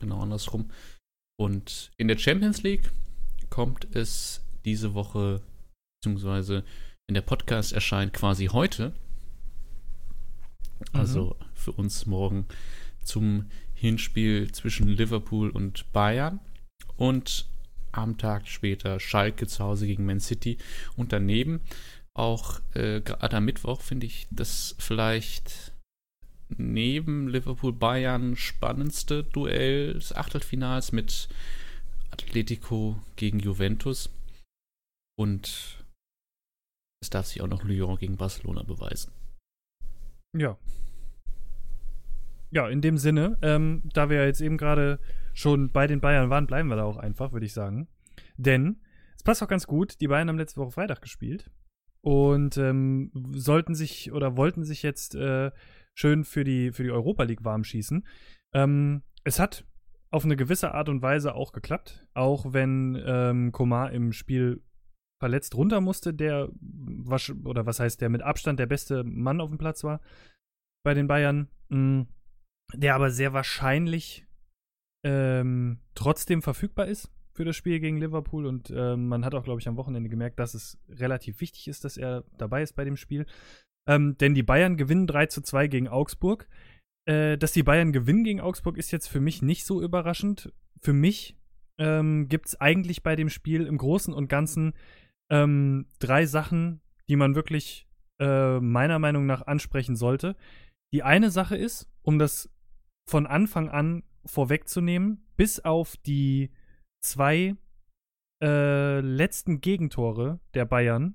Genau 0.00 0.20
andersrum. 0.20 0.70
Und 1.38 1.92
in 1.96 2.08
der 2.08 2.18
Champions 2.18 2.62
League 2.62 2.90
kommt 3.50 3.94
es 3.94 4.42
diese 4.64 4.94
Woche, 4.94 5.42
beziehungsweise 6.00 6.64
wenn 7.06 7.14
der 7.14 7.22
Podcast 7.22 7.72
erscheint, 7.72 8.12
quasi 8.12 8.46
heute. 8.46 8.92
Also 10.92 11.36
mhm. 11.38 11.44
für 11.54 11.72
uns 11.72 12.06
morgen 12.06 12.46
zum 13.04 13.46
Hinspiel 13.74 14.52
zwischen 14.52 14.88
Liverpool 14.88 15.50
und 15.50 15.90
Bayern. 15.92 16.40
Und 16.96 17.46
am 17.92 18.16
Tag 18.16 18.48
später 18.48 19.00
Schalke 19.00 19.46
zu 19.46 19.62
Hause 19.62 19.86
gegen 19.86 20.06
Man 20.06 20.20
City. 20.20 20.58
Und 20.96 21.12
daneben 21.12 21.60
auch 22.14 22.60
äh, 22.74 23.00
gerade 23.00 23.36
am 23.36 23.44
Mittwoch 23.44 23.80
finde 23.80 24.06
ich 24.06 24.26
das 24.30 24.74
vielleicht 24.78 25.72
neben 26.48 27.28
Liverpool 27.28 27.72
Bayern 27.72 28.36
spannendste 28.36 29.24
Duell 29.24 29.94
des 29.94 30.14
Achtelfinals 30.14 30.92
mit 30.92 31.28
Atletico 32.10 33.00
gegen 33.16 33.40
Juventus. 33.40 34.10
Und 35.18 35.82
es 37.02 37.10
darf 37.10 37.26
sich 37.26 37.40
auch 37.42 37.48
noch 37.48 37.64
Lyon 37.64 37.96
gegen 37.96 38.16
Barcelona 38.16 38.62
beweisen. 38.62 39.12
Ja, 40.36 40.56
ja, 42.52 42.68
in 42.68 42.82
dem 42.82 42.98
Sinne, 42.98 43.38
ähm, 43.42 43.82
da 43.94 44.10
wir 44.10 44.18
ja 44.18 44.26
jetzt 44.26 44.42
eben 44.42 44.58
gerade 44.58 45.00
schon 45.32 45.72
bei 45.72 45.86
den 45.86 46.00
Bayern 46.00 46.28
waren, 46.28 46.46
bleiben 46.46 46.68
wir 46.68 46.76
da 46.76 46.84
auch 46.84 46.98
einfach, 46.98 47.32
würde 47.32 47.46
ich 47.46 47.54
sagen. 47.54 47.88
Denn 48.36 48.76
es 49.16 49.22
passt 49.22 49.42
auch 49.42 49.48
ganz 49.48 49.66
gut, 49.66 50.00
die 50.00 50.08
Bayern 50.08 50.28
haben 50.28 50.38
letzte 50.38 50.60
Woche 50.60 50.72
Freitag 50.72 51.00
gespielt 51.00 51.50
und 52.02 52.58
ähm, 52.58 53.10
sollten 53.32 53.74
sich 53.74 54.12
oder 54.12 54.36
wollten 54.36 54.64
sich 54.64 54.82
jetzt 54.82 55.14
äh, 55.14 55.50
schön 55.94 56.24
für 56.24 56.44
die, 56.44 56.72
für 56.72 56.82
die 56.82 56.90
Europa 56.90 57.22
League 57.22 57.44
warm 57.44 57.64
schießen. 57.64 58.06
Ähm, 58.52 59.02
es 59.24 59.40
hat 59.40 59.64
auf 60.10 60.26
eine 60.26 60.36
gewisse 60.36 60.74
Art 60.74 60.90
und 60.90 61.00
Weise 61.00 61.34
auch 61.34 61.52
geklappt, 61.52 62.06
auch 62.12 62.52
wenn 62.52 63.02
ähm, 63.02 63.52
Komar 63.52 63.92
im 63.92 64.12
Spiel 64.12 64.62
verletzt 65.18 65.54
runter 65.54 65.80
musste, 65.80 66.12
der 66.12 66.50
was, 66.60 67.32
oder 67.44 67.64
was 67.64 67.80
heißt 67.80 68.02
der 68.02 68.10
mit 68.10 68.20
Abstand 68.20 68.58
der 68.58 68.66
beste 68.66 69.04
Mann 69.04 69.40
auf 69.40 69.48
dem 69.48 69.58
Platz 69.58 69.84
war 69.84 70.02
bei 70.84 70.92
den 70.92 71.06
Bayern. 71.06 71.48
Mh, 71.70 71.78
mm 71.78 72.06
der 72.74 72.94
aber 72.94 73.10
sehr 73.10 73.32
wahrscheinlich 73.32 74.26
ähm, 75.04 75.78
trotzdem 75.94 76.42
verfügbar 76.42 76.86
ist 76.86 77.10
für 77.34 77.44
das 77.44 77.56
Spiel 77.56 77.80
gegen 77.80 77.98
Liverpool. 77.98 78.46
Und 78.46 78.72
ähm, 78.74 79.08
man 79.08 79.24
hat 79.24 79.34
auch, 79.34 79.44
glaube 79.44 79.60
ich, 79.60 79.68
am 79.68 79.76
Wochenende 79.76 80.08
gemerkt, 80.08 80.38
dass 80.38 80.54
es 80.54 80.78
relativ 80.88 81.40
wichtig 81.40 81.68
ist, 81.68 81.84
dass 81.84 81.96
er 81.96 82.24
dabei 82.36 82.62
ist 82.62 82.74
bei 82.74 82.84
dem 82.84 82.96
Spiel. 82.96 83.26
Ähm, 83.88 84.16
denn 84.18 84.34
die 84.34 84.42
Bayern 84.42 84.76
gewinnen 84.76 85.06
3 85.06 85.26
zu 85.26 85.42
2 85.42 85.66
gegen 85.68 85.88
Augsburg. 85.88 86.48
Äh, 87.04 87.36
dass 87.36 87.52
die 87.52 87.64
Bayern 87.64 87.92
gewinnen 87.92 88.22
gegen 88.22 88.40
Augsburg 88.40 88.76
ist 88.78 88.92
jetzt 88.92 89.08
für 89.08 89.20
mich 89.20 89.42
nicht 89.42 89.64
so 89.64 89.82
überraschend. 89.82 90.52
Für 90.80 90.92
mich 90.92 91.36
ähm, 91.78 92.28
gibt 92.28 92.46
es 92.46 92.60
eigentlich 92.60 93.02
bei 93.02 93.16
dem 93.16 93.28
Spiel 93.28 93.66
im 93.66 93.78
Großen 93.78 94.14
und 94.14 94.28
Ganzen 94.28 94.74
ähm, 95.30 95.86
drei 95.98 96.26
Sachen, 96.26 96.80
die 97.08 97.16
man 97.16 97.34
wirklich 97.34 97.88
äh, 98.20 98.60
meiner 98.60 98.98
Meinung 98.98 99.26
nach 99.26 99.46
ansprechen 99.46 99.96
sollte. 99.96 100.36
Die 100.92 101.02
eine 101.02 101.30
Sache 101.30 101.56
ist, 101.56 101.90
um 102.02 102.18
das 102.18 102.51
von 103.12 103.26
Anfang 103.26 103.68
an 103.68 104.04
vorwegzunehmen, 104.24 105.22
bis 105.36 105.60
auf 105.60 105.98
die 105.98 106.50
zwei 107.02 107.56
äh, 108.42 109.00
letzten 109.00 109.60
Gegentore 109.60 110.40
der 110.54 110.64
Bayern 110.64 111.14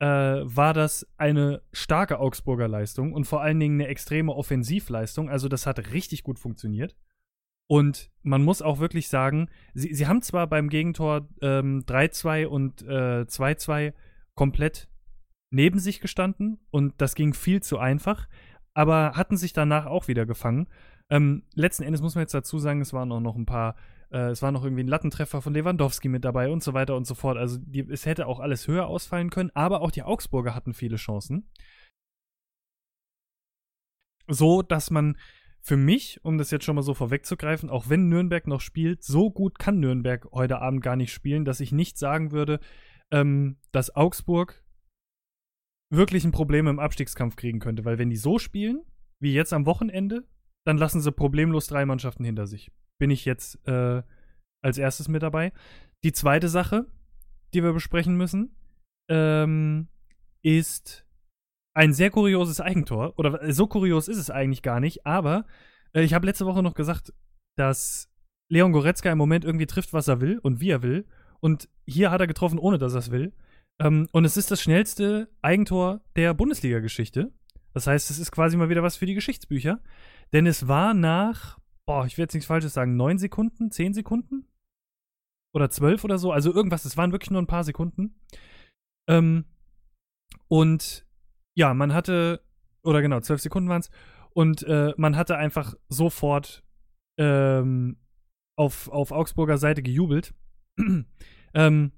äh, 0.00 0.06
war 0.06 0.72
das 0.72 1.06
eine 1.18 1.60
starke 1.74 2.18
Augsburger 2.18 2.66
Leistung 2.66 3.12
und 3.12 3.26
vor 3.26 3.42
allen 3.42 3.60
Dingen 3.60 3.78
eine 3.78 3.90
extreme 3.90 4.32
Offensivleistung. 4.32 5.28
Also 5.28 5.48
das 5.48 5.66
hat 5.66 5.92
richtig 5.92 6.22
gut 6.22 6.38
funktioniert. 6.38 6.96
Und 7.68 8.10
man 8.22 8.42
muss 8.42 8.62
auch 8.62 8.78
wirklich 8.78 9.08
sagen, 9.08 9.50
sie, 9.74 9.92
sie 9.92 10.06
haben 10.06 10.22
zwar 10.22 10.46
beim 10.46 10.70
Gegentor 10.70 11.28
ähm, 11.42 11.84
3-2 11.86 12.46
und 12.46 12.80
äh, 12.88 13.26
2-2 13.28 13.92
komplett 14.34 14.88
neben 15.50 15.78
sich 15.78 16.00
gestanden 16.00 16.58
und 16.70 16.94
das 17.02 17.14
ging 17.14 17.34
viel 17.34 17.62
zu 17.62 17.78
einfach, 17.78 18.28
aber 18.80 19.12
hatten 19.14 19.36
sich 19.36 19.52
danach 19.52 19.84
auch 19.84 20.08
wieder 20.08 20.24
gefangen. 20.24 20.66
Ähm, 21.10 21.42
letzten 21.54 21.82
Endes 21.82 22.00
muss 22.00 22.14
man 22.14 22.22
jetzt 22.22 22.32
dazu 22.32 22.58
sagen, 22.58 22.80
es 22.80 22.94
waren 22.94 23.12
auch 23.12 23.20
noch 23.20 23.36
ein 23.36 23.44
paar, 23.44 23.76
äh, 24.10 24.30
es 24.30 24.40
war 24.40 24.52
noch 24.52 24.64
irgendwie 24.64 24.82
ein 24.84 24.88
Lattentreffer 24.88 25.42
von 25.42 25.52
Lewandowski 25.52 26.08
mit 26.08 26.24
dabei 26.24 26.48
und 26.48 26.62
so 26.62 26.72
weiter 26.72 26.96
und 26.96 27.06
so 27.06 27.14
fort. 27.14 27.36
Also 27.36 27.58
die, 27.60 27.80
es 27.80 28.06
hätte 28.06 28.26
auch 28.26 28.40
alles 28.40 28.68
höher 28.68 28.86
ausfallen 28.86 29.28
können, 29.28 29.50
aber 29.52 29.82
auch 29.82 29.90
die 29.90 30.02
Augsburger 30.02 30.54
hatten 30.54 30.72
viele 30.72 30.96
Chancen. 30.96 31.46
So, 34.28 34.62
dass 34.62 34.90
man 34.90 35.18
für 35.60 35.76
mich, 35.76 36.24
um 36.24 36.38
das 36.38 36.50
jetzt 36.50 36.64
schon 36.64 36.76
mal 36.76 36.82
so 36.82 36.94
vorwegzugreifen, 36.94 37.68
auch 37.68 37.90
wenn 37.90 38.08
Nürnberg 38.08 38.46
noch 38.46 38.62
spielt, 38.62 39.04
so 39.04 39.30
gut 39.30 39.58
kann 39.58 39.78
Nürnberg 39.78 40.26
heute 40.32 40.62
Abend 40.62 40.82
gar 40.82 40.96
nicht 40.96 41.12
spielen, 41.12 41.44
dass 41.44 41.60
ich 41.60 41.70
nicht 41.70 41.98
sagen 41.98 42.32
würde, 42.32 42.60
ähm, 43.10 43.58
dass 43.72 43.94
Augsburg 43.94 44.64
wirklich 45.90 46.24
ein 46.24 46.32
Problem 46.32 46.66
im 46.66 46.78
Abstiegskampf 46.78 47.36
kriegen 47.36 47.58
könnte. 47.58 47.84
Weil 47.84 47.98
wenn 47.98 48.10
die 48.10 48.16
so 48.16 48.38
spielen, 48.38 48.82
wie 49.20 49.34
jetzt 49.34 49.52
am 49.52 49.66
Wochenende, 49.66 50.26
dann 50.64 50.78
lassen 50.78 51.00
sie 51.00 51.12
problemlos 51.12 51.66
drei 51.66 51.84
Mannschaften 51.84 52.24
hinter 52.24 52.46
sich. 52.46 52.70
Bin 52.98 53.10
ich 53.10 53.24
jetzt 53.24 53.66
äh, 53.66 54.02
als 54.62 54.78
erstes 54.78 55.08
mit 55.08 55.22
dabei. 55.22 55.52
Die 56.04 56.12
zweite 56.12 56.48
Sache, 56.48 56.86
die 57.52 57.62
wir 57.62 57.72
besprechen 57.72 58.16
müssen, 58.16 58.54
ähm, 59.10 59.88
ist 60.42 61.06
ein 61.74 61.92
sehr 61.92 62.10
kurioses 62.10 62.60
Eigentor. 62.60 63.14
Oder 63.18 63.52
so 63.52 63.66
kurios 63.66 64.08
ist 64.08 64.18
es 64.18 64.30
eigentlich 64.30 64.62
gar 64.62 64.80
nicht, 64.80 65.06
aber 65.06 65.46
äh, 65.92 66.02
ich 66.02 66.14
habe 66.14 66.26
letzte 66.26 66.46
Woche 66.46 66.62
noch 66.62 66.74
gesagt, 66.74 67.12
dass 67.56 68.12
Leon 68.50 68.72
Goretzka 68.72 69.10
im 69.10 69.18
Moment 69.18 69.44
irgendwie 69.44 69.66
trifft, 69.66 69.92
was 69.92 70.08
er 70.08 70.20
will 70.20 70.38
und 70.38 70.60
wie 70.60 70.70
er 70.70 70.82
will. 70.82 71.06
Und 71.40 71.68
hier 71.86 72.10
hat 72.10 72.20
er 72.20 72.26
getroffen, 72.26 72.58
ohne 72.58 72.78
dass 72.78 72.94
er 72.94 72.98
es 72.98 73.10
will. 73.10 73.32
Ähm, 73.80 74.08
und 74.12 74.24
es 74.24 74.36
ist 74.36 74.50
das 74.50 74.60
schnellste 74.60 75.28
Eigentor 75.42 76.02
der 76.14 76.34
Bundesliga-Geschichte. 76.34 77.32
Das 77.72 77.86
heißt, 77.86 78.10
es 78.10 78.18
ist 78.18 78.30
quasi 78.30 78.56
mal 78.56 78.68
wieder 78.68 78.82
was 78.82 78.96
für 78.96 79.06
die 79.06 79.14
Geschichtsbücher. 79.14 79.80
Denn 80.32 80.46
es 80.46 80.68
war 80.68 80.92
nach, 80.92 81.58
boah, 81.86 82.04
ich 82.04 82.16
will 82.16 82.24
jetzt 82.24 82.34
nichts 82.34 82.46
Falsches 82.46 82.74
sagen, 82.74 82.96
neun 82.96 83.18
Sekunden, 83.18 83.70
zehn 83.70 83.94
Sekunden? 83.94 84.46
Oder 85.54 85.70
zwölf 85.70 86.04
oder 86.04 86.18
so. 86.18 86.30
Also 86.30 86.52
irgendwas, 86.52 86.84
es 86.84 86.96
waren 86.96 87.12
wirklich 87.12 87.30
nur 87.30 87.40
ein 87.40 87.46
paar 87.46 87.64
Sekunden. 87.64 88.20
Ähm, 89.08 89.46
und 90.48 91.06
ja, 91.56 91.72
man 91.74 91.94
hatte, 91.94 92.44
oder 92.82 93.02
genau, 93.02 93.20
zwölf 93.20 93.40
Sekunden 93.40 93.68
waren 93.68 93.80
es. 93.80 93.90
Und 94.32 94.62
äh, 94.64 94.92
man 94.96 95.16
hatte 95.16 95.36
einfach 95.36 95.74
sofort 95.88 96.64
ähm, 97.18 97.98
auf, 98.56 98.88
auf 98.88 99.10
Augsburger 99.10 99.58
Seite 99.58 99.82
gejubelt. 99.82 100.34
ähm, 101.54 101.92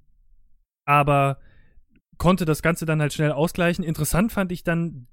aber 0.86 1.38
konnte 2.22 2.44
das 2.44 2.62
Ganze 2.62 2.86
dann 2.86 3.00
halt 3.00 3.12
schnell 3.12 3.32
ausgleichen. 3.32 3.84
Interessant 3.84 4.30
fand 4.30 4.52
ich 4.52 4.62
dann 4.62 5.08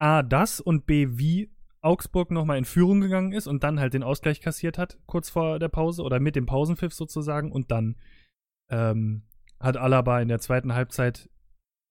A, 0.00 0.24
das 0.24 0.58
und 0.58 0.84
B, 0.84 1.06
wie 1.12 1.54
Augsburg 1.80 2.32
nochmal 2.32 2.58
in 2.58 2.64
Führung 2.64 3.00
gegangen 3.00 3.30
ist 3.30 3.46
und 3.46 3.62
dann 3.62 3.78
halt 3.78 3.94
den 3.94 4.02
Ausgleich 4.02 4.40
kassiert 4.40 4.76
hat, 4.76 4.98
kurz 5.06 5.30
vor 5.30 5.60
der 5.60 5.68
Pause 5.68 6.02
oder 6.02 6.18
mit 6.18 6.34
dem 6.34 6.46
Pausenpfiff 6.46 6.92
sozusagen. 6.92 7.52
Und 7.52 7.70
dann 7.70 7.94
ähm, 8.68 9.22
hat 9.60 9.76
Alaba 9.76 10.20
in 10.20 10.26
der 10.26 10.40
zweiten 10.40 10.74
Halbzeit 10.74 11.30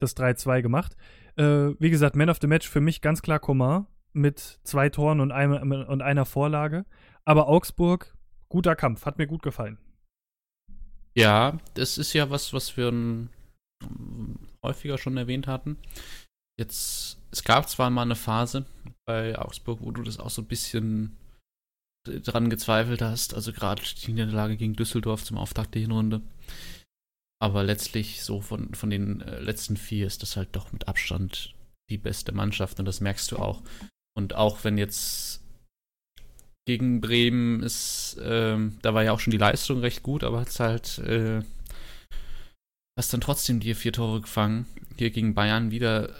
das 0.01 0.17
3-2 0.17 0.61
gemacht. 0.61 0.97
Äh, 1.37 1.71
wie 1.79 1.89
gesagt, 1.89 2.17
Man 2.17 2.29
of 2.29 2.39
the 2.41 2.47
Match 2.47 2.67
für 2.67 2.81
mich 2.81 2.99
ganz 2.99 3.21
klar 3.21 3.39
Coman 3.39 3.87
mit 4.11 4.59
zwei 4.65 4.89
Toren 4.89 5.21
und, 5.21 5.31
einem, 5.31 5.71
und 5.71 6.01
einer 6.01 6.25
Vorlage. 6.25 6.85
Aber 7.23 7.47
Augsburg, 7.47 8.13
guter 8.49 8.75
Kampf, 8.75 9.05
hat 9.05 9.19
mir 9.19 9.27
gut 9.27 9.41
gefallen. 9.41 9.77
Ja, 11.15 11.59
das 11.75 11.97
ist 11.97 12.11
ja 12.11 12.29
was, 12.29 12.51
was 12.51 12.75
wir 12.75 12.89
ein, 12.89 13.29
häufiger 14.63 14.97
schon 14.97 15.17
erwähnt 15.17 15.47
hatten. 15.47 15.77
Jetzt, 16.59 17.17
es 17.31 17.43
gab 17.43 17.69
zwar 17.69 17.89
mal 17.89 18.01
eine 18.03 18.15
Phase 18.15 18.65
bei 19.05 19.37
Augsburg, 19.37 19.79
wo 19.81 19.91
du 19.91 20.03
das 20.03 20.19
auch 20.19 20.29
so 20.29 20.41
ein 20.41 20.47
bisschen 20.47 21.17
dran 22.05 22.49
gezweifelt 22.49 23.01
hast, 23.01 23.33
also 23.33 23.53
gerade 23.53 23.81
die 23.81 24.11
Niederlage 24.11 24.57
gegen 24.57 24.75
Düsseldorf 24.75 25.23
zum 25.23 25.37
Auftakt 25.37 25.75
der 25.75 25.81
Hinrunde. 25.81 26.21
Aber 27.41 27.63
letztlich, 27.63 28.23
so 28.23 28.41
von, 28.41 28.73
von 28.73 28.89
den 28.89 29.21
äh, 29.21 29.39
letzten 29.39 29.77
vier, 29.77 30.07
ist 30.07 30.21
das 30.21 30.35
halt 30.35 30.49
doch 30.53 30.71
mit 30.73 30.87
Abstand 30.87 31.53
die 31.89 31.97
beste 31.97 32.33
Mannschaft 32.33 32.79
und 32.79 32.85
das 32.85 33.01
merkst 33.01 33.31
du 33.31 33.37
auch. 33.37 33.61
Und 34.15 34.35
auch 34.35 34.63
wenn 34.63 34.77
jetzt 34.77 35.41
gegen 36.67 37.01
Bremen 37.01 37.63
ist, 37.63 38.17
ähm, 38.21 38.77
da 38.81 38.93
war 38.93 39.03
ja 39.03 39.13
auch 39.13 39.19
schon 39.19 39.31
die 39.31 39.37
Leistung 39.37 39.79
recht 39.79 40.03
gut, 40.03 40.23
aber 40.23 40.41
hat 40.41 40.59
halt, 40.59 40.99
äh, 40.99 41.41
hast 42.99 43.13
dann 43.13 43.21
trotzdem 43.21 43.59
die 43.59 43.73
vier 43.73 43.93
Tore 43.93 44.21
gefangen. 44.21 44.67
Hier 44.97 45.09
gegen 45.09 45.33
Bayern 45.33 45.71
wieder 45.71 46.13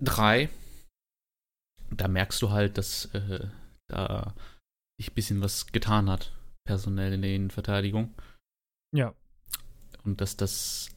drei. 0.00 0.50
Da 1.90 2.08
merkst 2.08 2.42
du 2.42 2.50
halt, 2.50 2.76
dass 2.76 3.06
äh, 3.14 3.46
da 3.88 4.34
sich 4.98 5.10
ein 5.10 5.14
bisschen 5.14 5.40
was 5.40 5.68
getan 5.68 6.10
hat, 6.10 6.32
personell 6.66 7.12
in 7.12 7.22
der 7.22 7.34
Innenverteidigung. 7.34 8.14
Ja 8.94 9.14
und 10.04 10.20
dass 10.20 10.36
das 10.36 10.90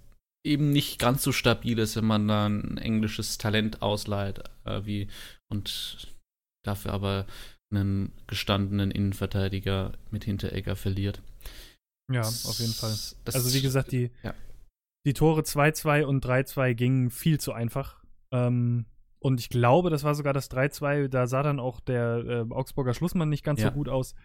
eben 0.45 0.71
nicht 0.71 0.99
ganz 0.99 1.23
so 1.23 1.31
stabil 1.31 1.79
ist, 1.79 1.95
wenn 1.95 2.05
man 2.05 2.27
da 2.27 2.45
ein 2.47 2.77
englisches 2.77 3.37
Talent 3.37 3.81
ausleiht, 3.81 4.43
äh, 4.65 4.85
wie 4.85 5.07
und 5.49 6.13
dafür 6.65 6.93
aber 6.93 7.25
einen 7.73 8.13
gestandenen 8.27 8.91
Innenverteidiger 8.91 9.93
mit 10.11 10.23
Hinteregger 10.23 10.75
verliert. 10.75 11.21
Ja, 12.11 12.21
auf 12.21 12.59
jeden 12.59 12.73
Fall. 12.73 12.95
Das, 13.25 13.35
also 13.35 13.53
wie 13.53 13.61
gesagt, 13.61 13.91
die, 13.91 14.11
ja. 14.23 14.33
Die 15.07 15.13
Tore 15.13 15.39
2-2 15.39 16.03
und 16.03 16.25
3-2 16.25 16.73
gingen 16.73 17.09
viel 17.11 17.39
zu 17.39 17.53
einfach. 17.53 18.03
Ähm, 18.33 18.87
und 19.19 19.39
ich 19.39 19.47
glaube, 19.47 19.89
das 19.89 20.03
war 20.03 20.13
sogar 20.13 20.33
das 20.33 20.51
3-2, 20.51 21.07
da 21.07 21.27
sah 21.27 21.43
dann 21.43 21.61
auch 21.61 21.79
der 21.79 22.25
äh, 22.27 22.53
Augsburger 22.53 22.93
Schlussmann 22.93 23.29
nicht 23.29 23.45
ganz 23.45 23.61
ja. 23.61 23.69
so 23.69 23.73
gut 23.73 23.87
aus, 23.87 24.15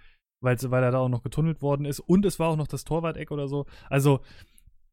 weil, 0.40 0.56
weil 0.60 0.82
er 0.82 0.90
da 0.90 0.98
auch 0.98 1.08
noch 1.08 1.22
getunnelt 1.22 1.62
worden 1.62 1.86
ist. 1.86 2.00
Und 2.00 2.26
es 2.26 2.40
war 2.40 2.48
auch 2.48 2.56
noch 2.56 2.66
das 2.66 2.82
Torwart-Eck 2.82 3.30
oder 3.30 3.46
so. 3.46 3.66
Also 3.90 4.22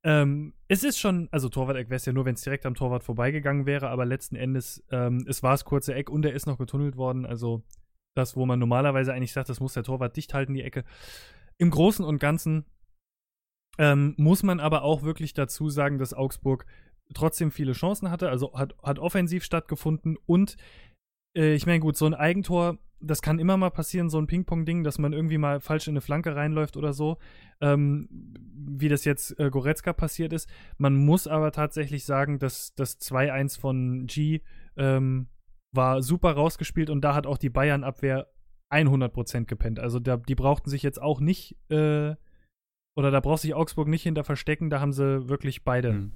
ähm, 0.03 0.53
es 0.67 0.83
ist 0.83 0.99
schon, 0.99 1.27
also 1.31 1.49
Torwart-Eck 1.49 1.89
wäre 1.89 1.97
es 1.97 2.05
ja 2.05 2.13
nur, 2.13 2.25
wenn 2.25 2.35
es 2.35 2.43
direkt 2.43 2.67
am 2.67 2.75
Torwart 2.75 3.03
vorbeigegangen 3.03 3.65
wäre, 3.65 3.89
aber 3.89 4.05
letzten 4.05 4.35
Endes, 4.35 4.85
ähm, 4.91 5.25
es 5.27 5.41
war 5.41 5.51
das 5.51 5.65
kurze 5.65 5.95
Eck 5.95 6.11
und 6.11 6.23
er 6.23 6.33
ist 6.33 6.45
noch 6.45 6.59
getunnelt 6.59 6.97
worden. 6.97 7.25
Also 7.25 7.63
das, 8.13 8.35
wo 8.35 8.45
man 8.45 8.59
normalerweise 8.59 9.11
eigentlich 9.11 9.33
sagt, 9.33 9.49
das 9.49 9.59
muss 9.59 9.73
der 9.73 9.83
Torwart 9.83 10.15
dicht 10.15 10.35
halten, 10.35 10.53
die 10.53 10.61
Ecke. 10.61 10.83
Im 11.57 11.71
Großen 11.71 12.05
und 12.05 12.19
Ganzen 12.19 12.65
ähm, 13.79 14.13
muss 14.17 14.43
man 14.43 14.59
aber 14.59 14.83
auch 14.83 15.01
wirklich 15.01 15.33
dazu 15.33 15.69
sagen, 15.69 15.97
dass 15.97 16.13
Augsburg 16.13 16.67
trotzdem 17.15 17.49
viele 17.49 17.71
Chancen 17.71 18.11
hatte, 18.11 18.29
also 18.29 18.53
hat, 18.53 18.75
hat 18.83 18.99
offensiv 18.99 19.43
stattgefunden 19.43 20.17
und 20.27 20.57
äh, 21.35 21.55
ich 21.55 21.65
meine, 21.65 21.79
gut, 21.79 21.97
so 21.97 22.05
ein 22.05 22.13
Eigentor 22.13 22.77
das 23.01 23.21
kann 23.21 23.39
immer 23.39 23.57
mal 23.57 23.69
passieren, 23.69 24.09
so 24.09 24.17
ein 24.19 24.27
Ping-Pong-Ding, 24.27 24.83
dass 24.83 24.97
man 24.99 25.13
irgendwie 25.13 25.37
mal 25.37 25.59
falsch 25.59 25.87
in 25.87 25.93
eine 25.93 26.01
Flanke 26.01 26.35
reinläuft 26.35 26.75
oder 26.75 26.93
so, 26.93 27.17
ähm, 27.61 28.07
wie 28.11 28.89
das 28.89 29.05
jetzt 29.05 29.39
äh, 29.39 29.49
Goretzka 29.49 29.93
passiert 29.93 30.33
ist. 30.33 30.49
Man 30.77 30.95
muss 30.95 31.27
aber 31.27 31.51
tatsächlich 31.51 32.05
sagen, 32.05 32.39
dass 32.39 32.73
das 32.75 32.99
2-1 32.99 33.59
von 33.59 34.05
G 34.07 34.41
ähm, 34.77 35.27
war 35.71 36.01
super 36.01 36.31
rausgespielt 36.31 36.89
und 36.89 37.01
da 37.01 37.15
hat 37.15 37.25
auch 37.25 37.37
die 37.37 37.49
Bayern-Abwehr 37.49 38.27
100% 38.71 39.45
gepennt. 39.45 39.79
Also 39.79 39.99
da, 39.99 40.17
die 40.17 40.35
brauchten 40.35 40.69
sich 40.69 40.83
jetzt 40.83 41.01
auch 41.01 41.21
nicht, 41.21 41.55
äh, 41.69 42.15
oder 42.97 43.11
da 43.11 43.19
braucht 43.19 43.41
sich 43.41 43.53
Augsburg 43.53 43.87
nicht 43.87 44.03
hinter 44.03 44.23
verstecken, 44.23 44.69
da 44.69 44.79
haben 44.79 44.93
sie 44.93 45.29
wirklich 45.29 45.63
beide. 45.63 45.89
Hm. 45.89 46.11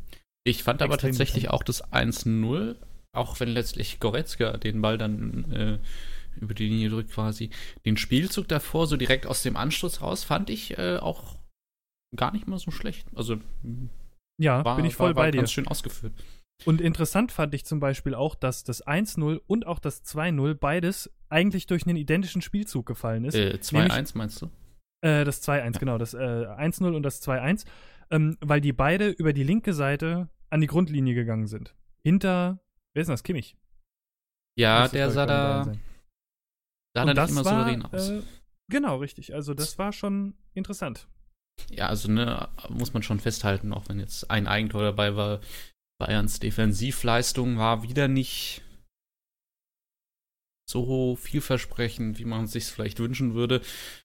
Ich 0.45 0.63
fand 0.63 0.81
aber 0.81 0.97
tatsächlich 0.97 1.49
auch 1.49 1.63
das 1.63 1.83
1-0, 1.91 2.75
auch 3.15 3.39
wenn 3.39 3.49
letztlich 3.49 3.99
Goretzka 3.99 4.57
den 4.57 4.81
Ball 4.81 4.97
dann 4.97 5.51
äh, 5.51 5.79
über 6.39 6.53
die 6.53 6.67
Linie 6.67 6.89
drückt 6.89 7.11
quasi. 7.11 7.49
Den 7.85 7.97
Spielzug 7.97 8.47
davor, 8.47 8.87
so 8.87 8.97
direkt 8.97 9.25
aus 9.25 9.43
dem 9.43 9.55
Anschluss 9.55 10.01
raus, 10.01 10.23
fand 10.23 10.49
ich 10.49 10.77
äh, 10.77 10.97
auch 10.97 11.37
gar 12.15 12.33
nicht 12.33 12.47
mal 12.47 12.59
so 12.59 12.71
schlecht. 12.71 13.07
Also 13.15 13.37
ja, 14.37 14.65
war, 14.65 14.75
bin 14.75 14.85
ich 14.85 14.95
voll 14.95 15.09
war, 15.09 15.15
war 15.15 15.23
bei 15.25 15.31
dir. 15.31 15.37
Ganz 15.37 15.51
schön 15.51 15.67
ausgeführt. 15.67 16.13
Und 16.65 16.81
interessant 16.81 17.31
fand 17.31 17.53
ich 17.55 17.65
zum 17.65 17.79
Beispiel 17.79 18.15
auch, 18.15 18.35
dass 18.35 18.63
das 18.63 18.85
1-0 18.85 19.41
und 19.47 19.67
auch 19.67 19.79
das 19.79 20.03
2-0 20.05 20.53
beides 20.53 21.11
eigentlich 21.29 21.67
durch 21.67 21.85
einen 21.85 21.97
identischen 21.97 22.41
Spielzug 22.41 22.85
gefallen 22.85 23.25
ist. 23.25 23.35
Äh, 23.35 23.57
2-1 23.61 24.11
meinst 24.15 24.41
du? 24.41 24.49
Äh, 25.03 25.25
das 25.25 25.47
2-1, 25.47 25.57
ja. 25.57 25.69
genau. 25.71 25.97
Das 25.97 26.13
äh, 26.13 26.17
1-0 26.17 26.95
und 26.95 27.03
das 27.03 27.21
2-1. 27.21 27.65
Ähm, 28.09 28.37
weil 28.41 28.61
die 28.61 28.73
beide 28.73 29.09
über 29.09 29.33
die 29.33 29.43
linke 29.43 29.73
Seite 29.73 30.29
an 30.49 30.61
die 30.61 30.67
Grundlinie 30.67 31.13
gegangen 31.13 31.47
sind. 31.47 31.75
Hinter, 32.03 32.59
wer 32.93 33.01
ist 33.01 33.07
denn 33.07 33.13
das? 33.13 33.23
Kimmich. 33.23 33.57
Ja, 34.57 34.87
der 34.87 35.09
sah 35.09 35.25
da, 35.25 35.65
sah 36.95 37.05
da 37.05 37.05
nicht 37.05 37.31
immer 37.31 37.45
war, 37.45 37.59
souverän 37.59 37.81
aus. 37.85 38.09
Äh, 38.09 38.21
genau, 38.69 38.97
richtig. 38.97 39.33
Also 39.33 39.53
das 39.53 39.77
war 39.79 39.91
schon 39.91 40.35
interessant. 40.53 41.07
Ja, 41.69 41.87
also 41.87 42.11
ne, 42.11 42.49
muss 42.69 42.93
man 42.93 43.03
schon 43.03 43.19
festhalten, 43.19 43.73
auch 43.73 43.89
wenn 43.89 43.99
jetzt 43.99 44.29
ein 44.29 44.47
Eigentor 44.47 44.83
dabei 44.83 45.15
war, 45.15 45.39
Bayerns 45.99 46.39
Defensivleistung 46.39 47.57
war 47.57 47.83
wieder 47.83 48.07
nicht 48.07 48.62
so 50.69 51.15
vielversprechend, 51.15 52.19
wie 52.19 52.25
man 52.25 52.47
sich 52.47 52.65
vielleicht 52.65 52.99
wünschen 52.99 53.33
würde, 53.33 53.61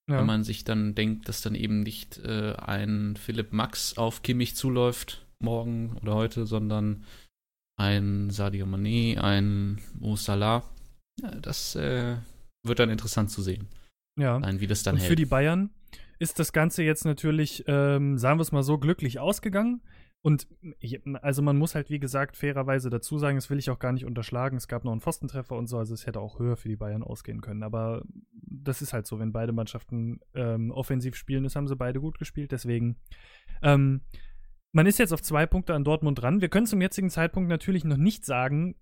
ja. 0.09 0.19
wenn 0.19 0.27
man 0.27 0.45
sich 0.45 0.65
dann 0.65 0.95
denkt, 0.95 1.29
dass 1.29 1.41
dann 1.41 1.55
eben 1.55 1.81
nicht 1.81 2.19
äh, 2.19 2.55
ein 2.55 3.17
Philipp 3.17 3.53
Max 3.53 3.97
auf 3.97 4.23
Kimmich 4.23 4.57
zuläuft 4.57 5.25
morgen 5.41 5.97
oder 6.03 6.15
heute, 6.15 6.47
sondern 6.47 7.05
ein 7.79 8.31
Sadio 8.31 8.67
Mané, 8.67 9.19
ein 9.19 9.81
Mo 9.99 10.17
Salah. 10.17 10.65
Ja, 11.21 11.31
das 11.37 11.77
äh, 11.77 12.17
wird 12.65 12.79
dann 12.79 12.91
interessant 12.91 13.31
zu 13.31 13.43
sehen. 13.43 13.69
Ja. 14.19 14.38
Nein, 14.38 14.61
wie 14.61 14.67
das 14.67 14.83
dann 14.83 14.97
Und 14.97 15.00
hält. 15.00 15.11
Für 15.11 15.17
die 15.17 15.27
Bayern 15.27 15.71
ist 16.19 16.41
das 16.41 16.53
Ganze 16.53 16.83
jetzt 16.83 17.05
natürlich, 17.05 17.65
ähm, 17.69 18.19
sagen 18.19 18.38
wir 18.38 18.43
es 18.43 18.53
mal 18.53 18.65
so, 18.65 18.79
glücklich 18.79 19.21
ausgegangen. 19.21 19.81
Und 20.28 20.47
also 21.23 21.40
man 21.40 21.56
muss 21.56 21.75
halt, 21.75 21.88
wie 21.88 21.99
gesagt, 21.99 22.37
fairerweise 22.37 22.90
dazu 22.90 23.16
sagen, 23.16 23.38
das 23.38 23.49
will 23.49 23.58
ich 23.58 23.70
auch 23.70 23.78
gar 23.78 23.94
nicht 23.94 24.04
unterschlagen. 24.04 24.58
Es 24.58 24.68
gab 24.68 24.85
noch 24.85 24.92
einen 24.92 25.00
Pfostentreffer 25.00 25.56
und 25.56 25.68
so, 25.68 25.78
also 25.78 25.94
es 25.94 26.04
hätte 26.04 26.20
auch 26.20 26.38
höher 26.38 26.58
für 26.58 26.68
die 26.68 26.76
Bayern 26.76 27.02
ausgehen 27.02 27.40
können. 27.40 27.62
Aber 27.62 28.02
das 28.32 28.82
ist 28.82 28.92
halt 28.92 29.06
so, 29.06 29.18
wenn 29.18 29.32
beide 29.32 29.54
Mannschaften 29.54 30.20
ähm, 30.35 30.70
offensiv 30.70 31.16
spielen, 31.16 31.44
das 31.44 31.56
haben 31.56 31.66
sie 31.66 31.76
beide 31.76 31.99
gut 31.99 32.18
gespielt. 32.18 32.52
Deswegen, 32.52 32.99
ähm, 33.62 34.02
man 34.73 34.85
ist 34.85 34.99
jetzt 34.99 35.14
auf 35.14 35.23
zwei 35.23 35.47
Punkte 35.47 35.73
an 35.73 35.82
Dortmund 35.82 36.20
dran. 36.20 36.42
Wir 36.42 36.50
können 36.50 36.66
zum 36.66 36.82
jetzigen 36.82 37.08
Zeitpunkt 37.08 37.49
natürlich 37.49 37.85
noch 37.85 37.97
nicht 37.97 38.26
sagen, 38.26 38.75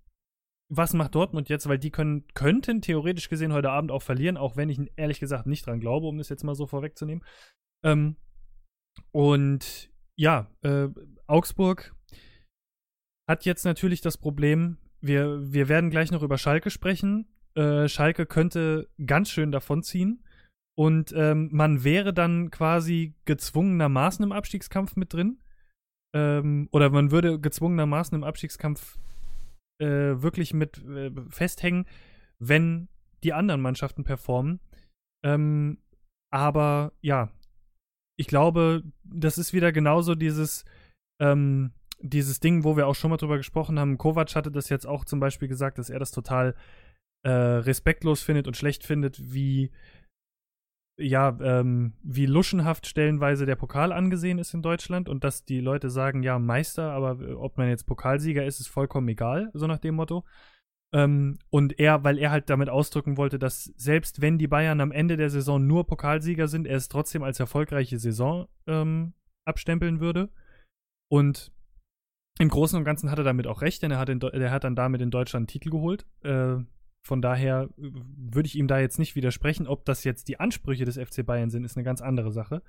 was 0.68 0.94
macht 0.94 1.14
Dortmund 1.14 1.48
jetzt, 1.48 1.68
weil 1.68 1.78
die 1.78 1.92
können, 1.92 2.24
könnten 2.34 2.82
theoretisch 2.82 3.28
gesehen 3.28 3.52
heute 3.52 3.70
Abend 3.70 3.92
auch 3.92 4.02
verlieren, 4.02 4.36
auch 4.36 4.56
wenn 4.56 4.68
ich 4.68 4.80
ehrlich 4.96 5.20
gesagt 5.20 5.46
nicht 5.46 5.64
dran 5.64 5.78
glaube, 5.78 6.08
um 6.08 6.18
das 6.18 6.28
jetzt 6.28 6.42
mal 6.42 6.56
so 6.56 6.66
vorwegzunehmen. 6.66 7.24
Ähm, 7.84 8.16
und 9.12 9.92
ja, 10.18 10.50
äh, 10.62 10.88
Augsburg 11.26 11.94
hat 13.28 13.44
jetzt 13.44 13.64
natürlich 13.64 14.00
das 14.00 14.18
Problem, 14.18 14.78
wir, 15.00 15.52
wir 15.52 15.68
werden 15.68 15.90
gleich 15.90 16.10
noch 16.10 16.22
über 16.22 16.38
Schalke 16.38 16.70
sprechen. 16.70 17.26
Äh, 17.54 17.88
Schalke 17.88 18.26
könnte 18.26 18.88
ganz 19.04 19.30
schön 19.30 19.52
davonziehen. 19.52 20.24
Und 20.78 21.12
ähm, 21.16 21.48
man 21.52 21.84
wäre 21.84 22.12
dann 22.12 22.50
quasi 22.50 23.14
gezwungenermaßen 23.24 24.22
im 24.24 24.32
Abstiegskampf 24.32 24.96
mit 24.96 25.12
drin. 25.12 25.40
Ähm, 26.14 26.68
oder 26.70 26.90
man 26.90 27.10
würde 27.10 27.40
gezwungenermaßen 27.40 28.16
im 28.16 28.24
Abstiegskampf 28.24 28.98
äh, 29.78 29.86
wirklich 30.22 30.52
mit 30.54 30.84
äh, 30.84 31.10
festhängen, 31.30 31.86
wenn 32.38 32.88
die 33.24 33.32
anderen 33.32 33.62
Mannschaften 33.62 34.04
performen. 34.04 34.60
Ähm, 35.24 35.78
aber 36.30 36.92
ja, 37.00 37.30
ich 38.16 38.26
glaube, 38.26 38.82
das 39.04 39.38
ist 39.38 39.52
wieder 39.52 39.72
genauso 39.72 40.14
dieses, 40.14 40.64
ähm, 41.20 41.72
dieses 42.00 42.40
Ding, 42.40 42.64
wo 42.64 42.76
wir 42.76 42.86
auch 42.86 42.94
schon 42.94 43.10
mal 43.10 43.16
drüber 43.16 43.36
gesprochen 43.36 43.78
haben. 43.78 43.98
Kovac 43.98 44.34
hatte 44.34 44.50
das 44.50 44.68
jetzt 44.68 44.86
auch 44.86 45.04
zum 45.04 45.20
Beispiel 45.20 45.48
gesagt, 45.48 45.78
dass 45.78 45.90
er 45.90 45.98
das 45.98 46.10
total 46.10 46.54
äh, 47.24 47.30
respektlos 47.30 48.22
findet 48.22 48.46
und 48.46 48.56
schlecht 48.56 48.84
findet, 48.84 49.32
wie 49.32 49.70
ja, 50.98 51.36
ähm, 51.42 51.92
wie 52.02 52.26
luschenhaft 52.26 52.86
stellenweise 52.86 53.44
der 53.44 53.56
Pokal 53.56 53.92
angesehen 53.92 54.38
ist 54.38 54.54
in 54.54 54.62
Deutschland 54.62 55.08
und 55.10 55.24
dass 55.24 55.44
die 55.44 55.60
Leute 55.60 55.90
sagen, 55.90 56.22
ja, 56.22 56.38
Meister, 56.38 56.92
aber 56.92 57.18
ob 57.38 57.58
man 57.58 57.68
jetzt 57.68 57.84
Pokalsieger 57.84 58.46
ist, 58.46 58.60
ist 58.60 58.68
vollkommen 58.68 59.08
egal, 59.08 59.50
so 59.52 59.66
nach 59.66 59.78
dem 59.78 59.94
Motto. 59.96 60.24
Ähm, 60.94 61.38
und 61.50 61.78
er, 61.78 62.04
weil 62.04 62.18
er 62.18 62.30
halt 62.30 62.48
damit 62.48 62.68
ausdrücken 62.68 63.16
wollte, 63.16 63.38
dass 63.38 63.64
selbst 63.76 64.22
wenn 64.22 64.38
die 64.38 64.46
Bayern 64.46 64.80
am 64.80 64.92
Ende 64.92 65.16
der 65.16 65.30
Saison 65.30 65.66
nur 65.66 65.86
Pokalsieger 65.86 66.48
sind, 66.48 66.66
er 66.66 66.76
es 66.76 66.88
trotzdem 66.88 67.22
als 67.22 67.40
erfolgreiche 67.40 67.98
Saison 67.98 68.48
ähm, 68.66 69.12
abstempeln 69.44 70.00
würde. 70.00 70.30
Und 71.08 71.52
im 72.38 72.48
Großen 72.48 72.78
und 72.78 72.84
Ganzen 72.84 73.10
hat 73.10 73.18
er 73.18 73.24
damit 73.24 73.46
auch 73.46 73.62
recht, 73.62 73.82
denn 73.82 73.90
er 73.90 73.98
hat, 73.98 74.08
in, 74.08 74.20
er 74.20 74.50
hat 74.50 74.64
dann 74.64 74.76
damit 74.76 75.00
in 75.00 75.10
Deutschland 75.10 75.42
einen 75.42 75.48
Titel 75.48 75.70
geholt. 75.70 76.06
Äh, 76.22 76.58
von 77.06 77.22
daher 77.22 77.70
würde 77.76 78.46
ich 78.46 78.56
ihm 78.56 78.66
da 78.66 78.78
jetzt 78.78 78.98
nicht 78.98 79.14
widersprechen. 79.14 79.66
Ob 79.66 79.84
das 79.84 80.04
jetzt 80.04 80.28
die 80.28 80.40
Ansprüche 80.40 80.84
des 80.84 80.98
FC 80.98 81.24
Bayern 81.24 81.50
sind, 81.50 81.64
ist 81.64 81.76
eine 81.76 81.84
ganz 81.84 82.02
andere 82.02 82.32
Sache. 82.32 82.62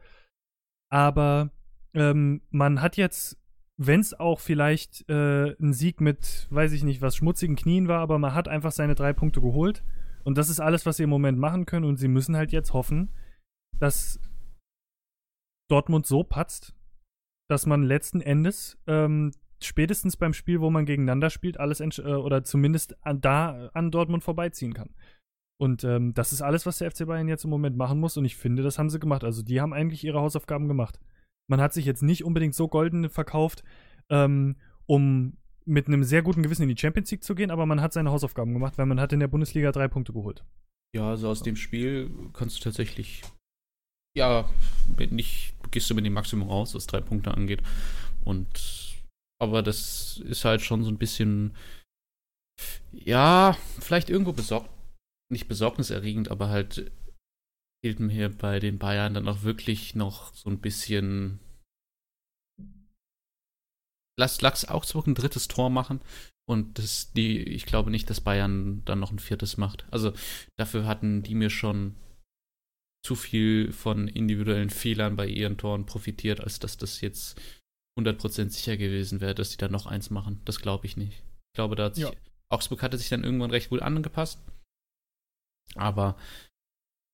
Aber 0.89 1.51
ähm, 1.93 2.41
man 2.49 2.81
hat 2.81 2.97
jetzt, 2.97 3.37
wenn 3.77 3.99
es 3.99 4.19
auch 4.19 4.39
vielleicht 4.39 5.07
äh, 5.09 5.55
ein 5.59 5.73
Sieg 5.73 6.01
mit, 6.01 6.47
weiß 6.49 6.71
ich 6.71 6.83
nicht, 6.83 7.01
was 7.01 7.15
schmutzigen 7.15 7.55
Knien 7.55 7.87
war, 7.87 7.99
aber 7.99 8.17
man 8.17 8.33
hat 8.33 8.47
einfach 8.47 8.71
seine 8.71 8.95
drei 8.95 9.13
Punkte 9.13 9.39
geholt. 9.39 9.83
Und 10.23 10.37
das 10.37 10.49
ist 10.49 10.59
alles, 10.59 10.85
was 10.85 10.97
sie 10.97 11.03
im 11.03 11.09
Moment 11.09 11.37
machen 11.37 11.65
können. 11.65 11.85
Und 11.85 11.97
sie 11.97 12.07
müssen 12.07 12.35
halt 12.35 12.51
jetzt 12.51 12.73
hoffen, 12.73 13.09
dass 13.79 14.19
Dortmund 15.69 16.05
so 16.05 16.23
patzt, 16.23 16.75
dass 17.49 17.65
man 17.65 17.83
letzten 17.83 18.19
Endes 18.19 18.77
ähm, 18.87 19.31
spätestens 19.61 20.17
beim 20.17 20.33
Spiel, 20.33 20.59
wo 20.59 20.69
man 20.69 20.85
gegeneinander 20.85 21.29
spielt, 21.29 21.59
alles 21.59 21.79
äh, 21.79 22.01
oder 22.01 22.43
zumindest 22.43 22.97
an, 23.05 23.21
da 23.21 23.69
an 23.73 23.91
Dortmund 23.91 24.23
vorbeiziehen 24.23 24.73
kann. 24.73 24.89
Und 25.59 25.83
ähm, 25.83 26.13
das 26.13 26.33
ist 26.33 26.41
alles, 26.41 26.65
was 26.65 26.79
der 26.79 26.91
FC 26.91 27.05
Bayern 27.05 27.27
jetzt 27.27 27.43
im 27.43 27.49
Moment 27.49 27.77
machen 27.77 27.99
muss. 27.99 28.17
Und 28.17 28.25
ich 28.25 28.37
finde, 28.37 28.63
das 28.63 28.77
haben 28.79 28.89
sie 28.89 28.99
gemacht. 28.99 29.23
Also 29.23 29.43
die 29.43 29.61
haben 29.61 29.73
eigentlich 29.73 30.03
ihre 30.03 30.19
Hausaufgaben 30.19 30.67
gemacht. 30.67 30.99
Man 31.49 31.61
hat 31.61 31.73
sich 31.73 31.85
jetzt 31.85 32.03
nicht 32.03 32.23
unbedingt 32.23 32.55
so 32.55 32.67
golden 32.67 33.09
verkauft, 33.09 33.63
ähm, 34.09 34.57
um 34.85 35.37
mit 35.65 35.87
einem 35.87 36.03
sehr 36.03 36.21
guten 36.21 36.43
Gewissen 36.43 36.63
in 36.63 36.69
die 36.69 36.79
Champions 36.79 37.11
League 37.11 37.23
zu 37.23 37.35
gehen, 37.35 37.51
aber 37.51 37.65
man 37.65 37.81
hat 37.81 37.93
seine 37.93 38.11
Hausaufgaben 38.11 38.53
gemacht, 38.53 38.77
weil 38.77 38.85
man 38.85 38.99
hat 38.99 39.11
in 39.11 39.19
der 39.19 39.27
Bundesliga 39.27 39.71
drei 39.71 39.87
Punkte 39.87 40.13
geholt. 40.13 40.45
Ja, 40.95 41.09
also 41.09 41.29
aus 41.29 41.43
dem 41.43 41.57
Spiel 41.57 42.09
kannst 42.33 42.57
du 42.57 42.63
tatsächlich, 42.63 43.23
ja, 44.15 44.49
nicht, 45.09 45.53
gehst 45.71 45.89
du 45.89 45.95
mit 45.95 46.05
dem 46.05 46.13
Maximum 46.13 46.47
raus, 46.47 46.73
was 46.73 46.87
drei 46.87 47.01
Punkte 47.01 47.33
angeht. 47.33 47.61
Und 48.23 48.95
aber 49.39 49.61
das 49.61 50.17
ist 50.25 50.45
halt 50.45 50.61
schon 50.61 50.83
so 50.83 50.89
ein 50.89 50.97
bisschen, 50.97 51.55
ja, 52.91 53.55
vielleicht 53.79 54.09
irgendwo 54.09 54.33
besorgt, 54.33 54.69
nicht 55.31 55.47
besorgniserregend, 55.47 56.31
aber 56.31 56.49
halt 56.49 56.91
fehlt 57.87 57.99
mir 58.01 58.29
bei 58.29 58.59
den 58.59 58.79
Bayern 58.79 59.13
dann 59.13 59.29
auch 59.29 59.43
wirklich 59.43 59.95
noch 59.95 60.33
so 60.35 60.49
ein 60.49 60.59
bisschen. 60.59 61.39
Lass 64.19 64.41
Lachs 64.41 64.65
Augsburg 64.65 65.07
ein 65.07 65.15
drittes 65.15 65.47
Tor 65.47 65.69
machen 65.69 66.01
und 66.49 66.79
das, 66.79 67.13
die, 67.13 67.43
ich 67.43 67.65
glaube 67.65 67.91
nicht, 67.91 68.09
dass 68.09 68.19
Bayern 68.19 68.81
dann 68.83 68.99
noch 68.99 69.11
ein 69.11 69.19
viertes 69.19 69.57
macht. 69.57 69.85
Also 69.91 70.11
dafür 70.57 70.85
hatten 70.85 71.23
die 71.23 71.35
mir 71.35 71.49
schon 71.49 71.95
zu 73.05 73.15
viel 73.15 73.71
von 73.71 74.07
individuellen 74.07 74.71
Fehlern 74.71 75.15
bei 75.15 75.27
ihren 75.27 75.57
Toren 75.57 75.85
profitiert, 75.85 76.41
als 76.41 76.59
dass 76.59 76.77
das 76.77 76.99
jetzt 76.99 77.39
100% 77.97 78.49
sicher 78.49 78.75
gewesen 78.75 79.21
wäre, 79.21 79.35
dass 79.35 79.51
sie 79.51 79.57
da 79.57 79.69
noch 79.69 79.85
eins 79.85 80.09
machen. 80.09 80.41
Das 80.45 80.59
glaube 80.59 80.87
ich 80.87 80.97
nicht. 80.97 81.13
Ich 81.13 81.55
glaube, 81.55 81.75
da 81.75 81.85
hat 81.85 81.95
sich, 81.95 82.05
ja. 82.05 82.11
Augsburg 82.49 82.81
hatte 82.81 82.97
sich 82.97 83.09
dann 83.09 83.23
irgendwann 83.23 83.51
recht 83.51 83.71
wohl 83.71 83.83
angepasst. 83.83 84.41
Aber, 85.75 86.17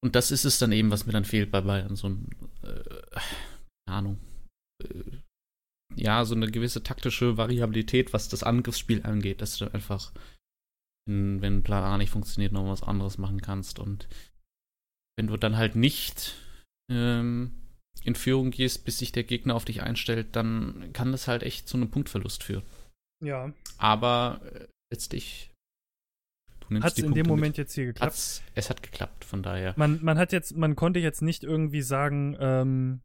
und 0.04 0.16
das 0.16 0.32
ist 0.32 0.44
es 0.44 0.60
dann 0.60 0.74
eben, 0.74 0.92
was 0.92 1.06
mir 1.06 1.14
dann 1.14 1.24
fehlt 1.24 1.50
bei 1.50 1.62
Bayern. 1.62 1.96
So 1.96 2.10
ein, 2.10 2.28
äh, 2.62 2.84
keine 3.88 3.98
Ahnung. 3.98 4.20
Äh, 4.84 5.20
ja, 5.96 6.26
so 6.26 6.36
eine 6.36 6.52
gewisse 6.52 6.84
taktische 6.84 7.38
Variabilität, 7.38 8.12
was 8.12 8.28
das 8.28 8.44
Angriffsspiel 8.44 9.04
angeht, 9.04 9.40
dass 9.40 9.58
du 9.58 9.74
einfach, 9.74 10.12
wenn, 11.08 11.42
wenn 11.42 11.64
Plan 11.64 11.86
A 11.86 11.98
nicht 11.98 12.10
funktioniert, 12.10 12.52
noch 12.52 12.68
was 12.68 12.84
anderes 12.84 13.18
machen 13.18 13.42
kannst. 13.42 13.80
Und 13.80 14.10
wenn 15.18 15.28
du 15.28 15.38
dann 15.38 15.56
halt 15.56 15.78
nicht 15.78 16.36
ähm, 16.92 17.54
in 18.04 18.16
Führung 18.16 18.52
gehst, 18.52 18.84
bis 18.84 18.98
sich 18.98 19.14
der 19.14 19.24
Gegner 19.24 19.56
auf 19.56 19.64
dich 19.64 19.84
einstellt, 19.84 20.36
dann 20.36 20.92
kann 20.92 21.14
das 21.14 21.30
halt 21.30 21.44
echt 21.44 21.70
zu 21.70 21.78
einem 21.78 21.90
Punktverlust 21.90 22.44
führen. 22.44 22.64
Ja. 23.24 23.54
Aber 23.78 24.42
äh, 24.52 24.68
letztlich. 24.92 25.53
Hat 26.82 26.98
es 26.98 27.04
in 27.04 27.14
dem 27.14 27.28
Moment 27.28 27.52
mit. 27.52 27.58
jetzt 27.58 27.74
hier 27.74 27.86
geklappt? 27.86 28.12
Hat's, 28.12 28.42
es 28.56 28.70
hat 28.70 28.82
geklappt, 28.82 29.26
von 29.26 29.44
daher. 29.44 29.74
Man, 29.78 30.00
man 30.02 30.18
hat 30.18 30.32
jetzt, 30.32 30.56
man 30.56 30.76
konnte 30.76 31.00
jetzt 31.00 31.22
nicht 31.22 31.44
irgendwie 31.44 31.82
sagen, 31.82 32.36
ähm, 32.40 33.02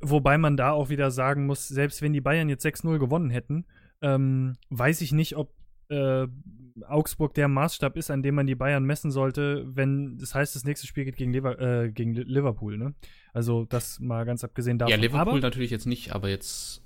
wobei 0.00 0.38
man 0.38 0.56
da 0.56 0.72
auch 0.72 0.88
wieder 0.88 1.10
sagen 1.10 1.46
muss, 1.46 1.68
selbst 1.68 2.02
wenn 2.02 2.12
die 2.12 2.20
Bayern 2.20 2.48
jetzt 2.48 2.64
6-0 2.64 2.98
gewonnen 2.98 3.30
hätten, 3.30 3.64
ähm, 4.02 4.56
weiß 4.70 5.00
ich 5.00 5.12
nicht, 5.12 5.36
ob 5.36 5.54
äh, 5.88 6.26
Augsburg 6.86 7.34
der 7.34 7.48
Maßstab 7.48 7.96
ist, 7.96 8.10
an 8.10 8.22
dem 8.22 8.34
man 8.34 8.46
die 8.46 8.54
Bayern 8.54 8.84
messen 8.84 9.10
sollte, 9.10 9.64
wenn 9.66 10.18
das 10.18 10.34
heißt, 10.34 10.54
das 10.54 10.64
nächste 10.64 10.86
Spiel 10.86 11.04
geht 11.04 11.16
gegen, 11.16 11.32
Lever 11.32 11.58
äh, 11.58 11.90
gegen 11.90 12.14
Liverpool, 12.14 12.76
ne? 12.76 12.94
Also 13.32 13.64
das 13.64 14.00
mal 14.00 14.24
ganz 14.24 14.44
abgesehen 14.44 14.78
davon. 14.78 14.90
Ja, 14.90 14.96
Liverpool 14.96 15.34
aber, 15.34 15.40
natürlich 15.40 15.70
jetzt 15.70 15.86
nicht, 15.86 16.14
aber 16.14 16.28
jetzt 16.28 16.82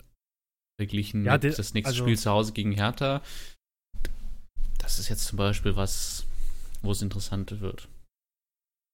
verglichen 0.78 1.24
ja, 1.24 1.38
das 1.38 1.74
nächste 1.74 1.92
also, 1.92 2.04
Spiel 2.04 2.16
zu 2.16 2.30
Hause 2.30 2.52
gegen 2.52 2.72
Hertha, 2.72 3.22
das 4.80 4.98
ist 4.98 5.08
jetzt 5.08 5.26
zum 5.26 5.36
Beispiel 5.36 5.76
was, 5.76 6.26
wo 6.82 6.90
es 6.90 7.02
interessant 7.02 7.60
wird. 7.60 7.88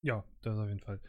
Ja, 0.05 0.25
das 0.43 0.59
auf 0.59 0.69
jeden 0.69 0.81
Fall. 0.81 1.01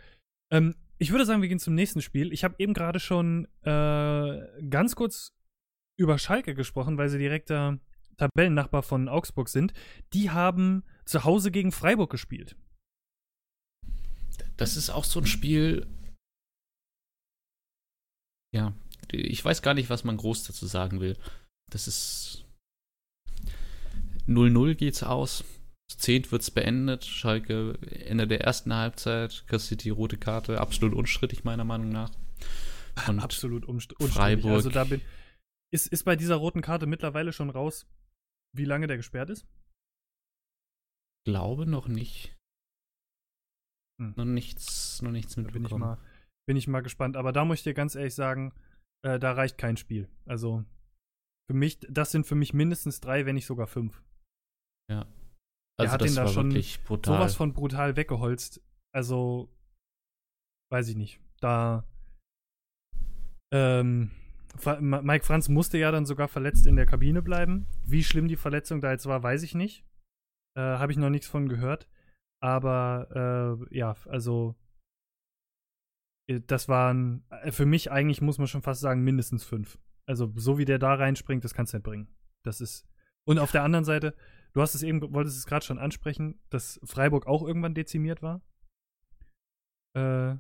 Ähm, 0.52 0.76
ich 1.00 1.12
würde 1.12 1.26
sagen, 1.26 1.42
wir 1.42 1.50
gehen 1.50 1.60
zum 1.60 1.76
nächsten 1.76 2.02
Spiel. 2.02 2.32
Ich 2.32 2.44
habe 2.44 2.56
eben 2.60 2.74
gerade 2.74 3.00
schon 3.00 3.46
äh, 3.64 4.62
ganz 4.70 4.96
kurz 4.96 5.34
über 6.00 6.18
Schalke 6.18 6.56
gesprochen, 6.56 6.98
weil 6.98 7.10
sie 7.10 7.18
direkter 7.18 7.80
Tabellennachbar 8.18 8.84
von 8.84 9.10
Augsburg 9.10 9.50
sind. 9.50 9.74
Die 10.14 10.32
haben 10.32 10.84
zu 11.06 11.24
Hause 11.24 11.52
gegen 11.52 11.72
Freiburg 11.72 12.10
gespielt. 12.10 12.56
Das 14.58 14.76
ist 14.76 14.90
auch 14.90 15.04
so 15.04 15.20
ein 15.20 15.28
Spiel. 15.28 15.88
Ja, 18.54 18.74
ich 19.12 19.44
weiß 19.44 19.62
gar 19.62 19.74
nicht, 19.74 19.90
was 19.90 20.04
man 20.04 20.18
groß 20.18 20.44
dazu 20.46 20.66
sagen 20.66 21.00
will. 21.00 21.18
Das 21.72 21.88
ist 21.88 22.47
0-0 24.28 24.76
geht's 24.76 25.04
aus. 25.04 25.44
Zehnt 25.90 26.32
wird's 26.32 26.52
beendet. 26.52 27.06
Schalke 27.06 27.78
Ende 27.82 28.28
der 28.28 28.42
ersten 28.42 28.74
Halbzeit 28.74 29.46
kassiert 29.48 29.84
die 29.84 29.90
rote 29.90 30.18
Karte. 30.18 30.60
Absolut 30.60 30.94
unstrittig, 30.94 31.44
meiner 31.44 31.64
Meinung 31.64 31.90
nach. 31.90 32.12
Und 33.08 33.20
Absolut 33.20 33.66
unstrittig. 33.66 34.10
Freiburg. 34.10 34.52
Also 34.52 34.70
da 34.70 34.84
bin, 34.84 35.02
ist, 35.72 35.88
ist 35.88 36.04
bei 36.04 36.16
dieser 36.16 36.36
roten 36.36 36.62
Karte 36.62 36.88
mittlerweile 36.88 37.32
schon 37.32 37.50
raus, 37.50 37.88
wie 38.56 38.66
lange 38.66 38.88
der 38.88 38.98
gesperrt 38.98 39.30
ist? 39.30 39.48
Glaube 41.26 41.66
noch 41.66 41.88
nicht. 41.88 42.36
Hm. 44.02 44.14
Noch 44.16 44.26
nichts, 44.26 45.02
noch 45.02 45.12
nichts 45.12 45.38
mitbekommen. 45.38 45.64
Bin 45.64 45.78
ich, 45.78 45.80
mal, 45.80 45.98
bin 46.48 46.58
ich 46.58 46.68
mal 46.68 46.82
gespannt. 46.82 47.18
Aber 47.18 47.32
da 47.32 47.46
muss 47.46 47.60
ich 47.60 47.64
dir 47.64 47.74
ganz 47.74 47.96
ehrlich 47.96 48.16
sagen, 48.16 48.54
äh, 49.06 49.20
da 49.20 49.34
reicht 49.34 49.58
kein 49.58 49.78
Spiel. 49.78 50.10
Also 50.26 50.66
für 51.50 51.56
mich, 51.56 51.80
das 51.90 52.12
sind 52.12 52.26
für 52.26 52.36
mich 52.36 52.54
mindestens 52.54 53.00
drei, 53.00 53.26
wenn 53.26 53.36
nicht 53.36 53.46
sogar 53.46 53.68
fünf. 53.68 54.02
Ja. 54.90 55.06
Also 55.80 55.90
er 55.90 55.92
hat 55.92 56.02
ihn 56.06 56.16
da 56.16 56.28
schon 56.28 56.52
sowas 56.52 57.36
von 57.36 57.54
brutal 57.54 57.96
weggeholzt. 57.96 58.62
Also, 58.94 59.50
weiß 60.72 60.88
ich 60.90 60.96
nicht. 60.96 61.20
Da. 61.40 61.88
Ähm, 63.54 64.12
Mike 64.82 65.26
Franz 65.26 65.50
musste 65.50 65.78
ja 65.78 65.92
dann 65.92 66.06
sogar 66.06 66.28
verletzt 66.28 66.66
in 66.66 66.76
der 66.76 66.88
Kabine 66.88 67.22
bleiben. 67.22 67.68
Wie 67.86 68.04
schlimm 68.04 68.28
die 68.28 68.36
Verletzung 68.36 68.82
da 68.82 68.92
jetzt 68.92 69.06
war, 69.06 69.22
weiß 69.22 69.44
ich 69.44 69.54
nicht. 69.54 69.86
Äh, 70.56 70.62
Habe 70.62 70.92
ich 70.92 70.98
noch 70.98 71.10
nichts 71.10 71.28
von 71.28 71.48
gehört. 71.48 71.88
Aber 72.42 73.68
äh, 73.72 73.78
ja, 73.78 73.96
also 74.06 74.56
äh, 76.28 76.42
das 76.46 76.68
waren 76.68 77.24
äh, 77.30 77.52
für 77.52 77.66
mich 77.66 77.92
eigentlich, 77.92 78.22
muss 78.22 78.38
man 78.38 78.48
schon 78.48 78.62
fast 78.62 78.82
sagen, 78.82 79.04
mindestens 79.04 79.44
fünf. 79.44 79.80
Also 80.08 80.32
so 80.36 80.58
wie 80.58 80.66
der 80.66 80.80
da 80.80 80.94
reinspringt, 80.94 81.44
das 81.44 81.54
kannst 81.54 81.74
du 81.74 81.78
nicht 81.78 81.86
bringen. 81.86 82.08
Das 82.44 82.62
ist. 82.62 82.88
Und 83.28 83.40
auf 83.40 83.52
der 83.52 83.64
anderen 83.64 83.86
Seite, 83.86 84.16
Du 84.54 84.62
hast 84.62 84.76
es 84.76 84.84
eben, 84.84 85.02
wolltest 85.14 85.38
es 85.38 85.46
gerade 85.46 85.66
schon 85.66 85.80
ansprechen, 85.80 86.40
dass 86.50 86.80
Freiburg 86.84 87.28
auch 87.28 87.44
irgendwann 87.44 87.76
dezimiert 87.76 88.22
war. 88.22 88.42
Äh, 89.96 90.36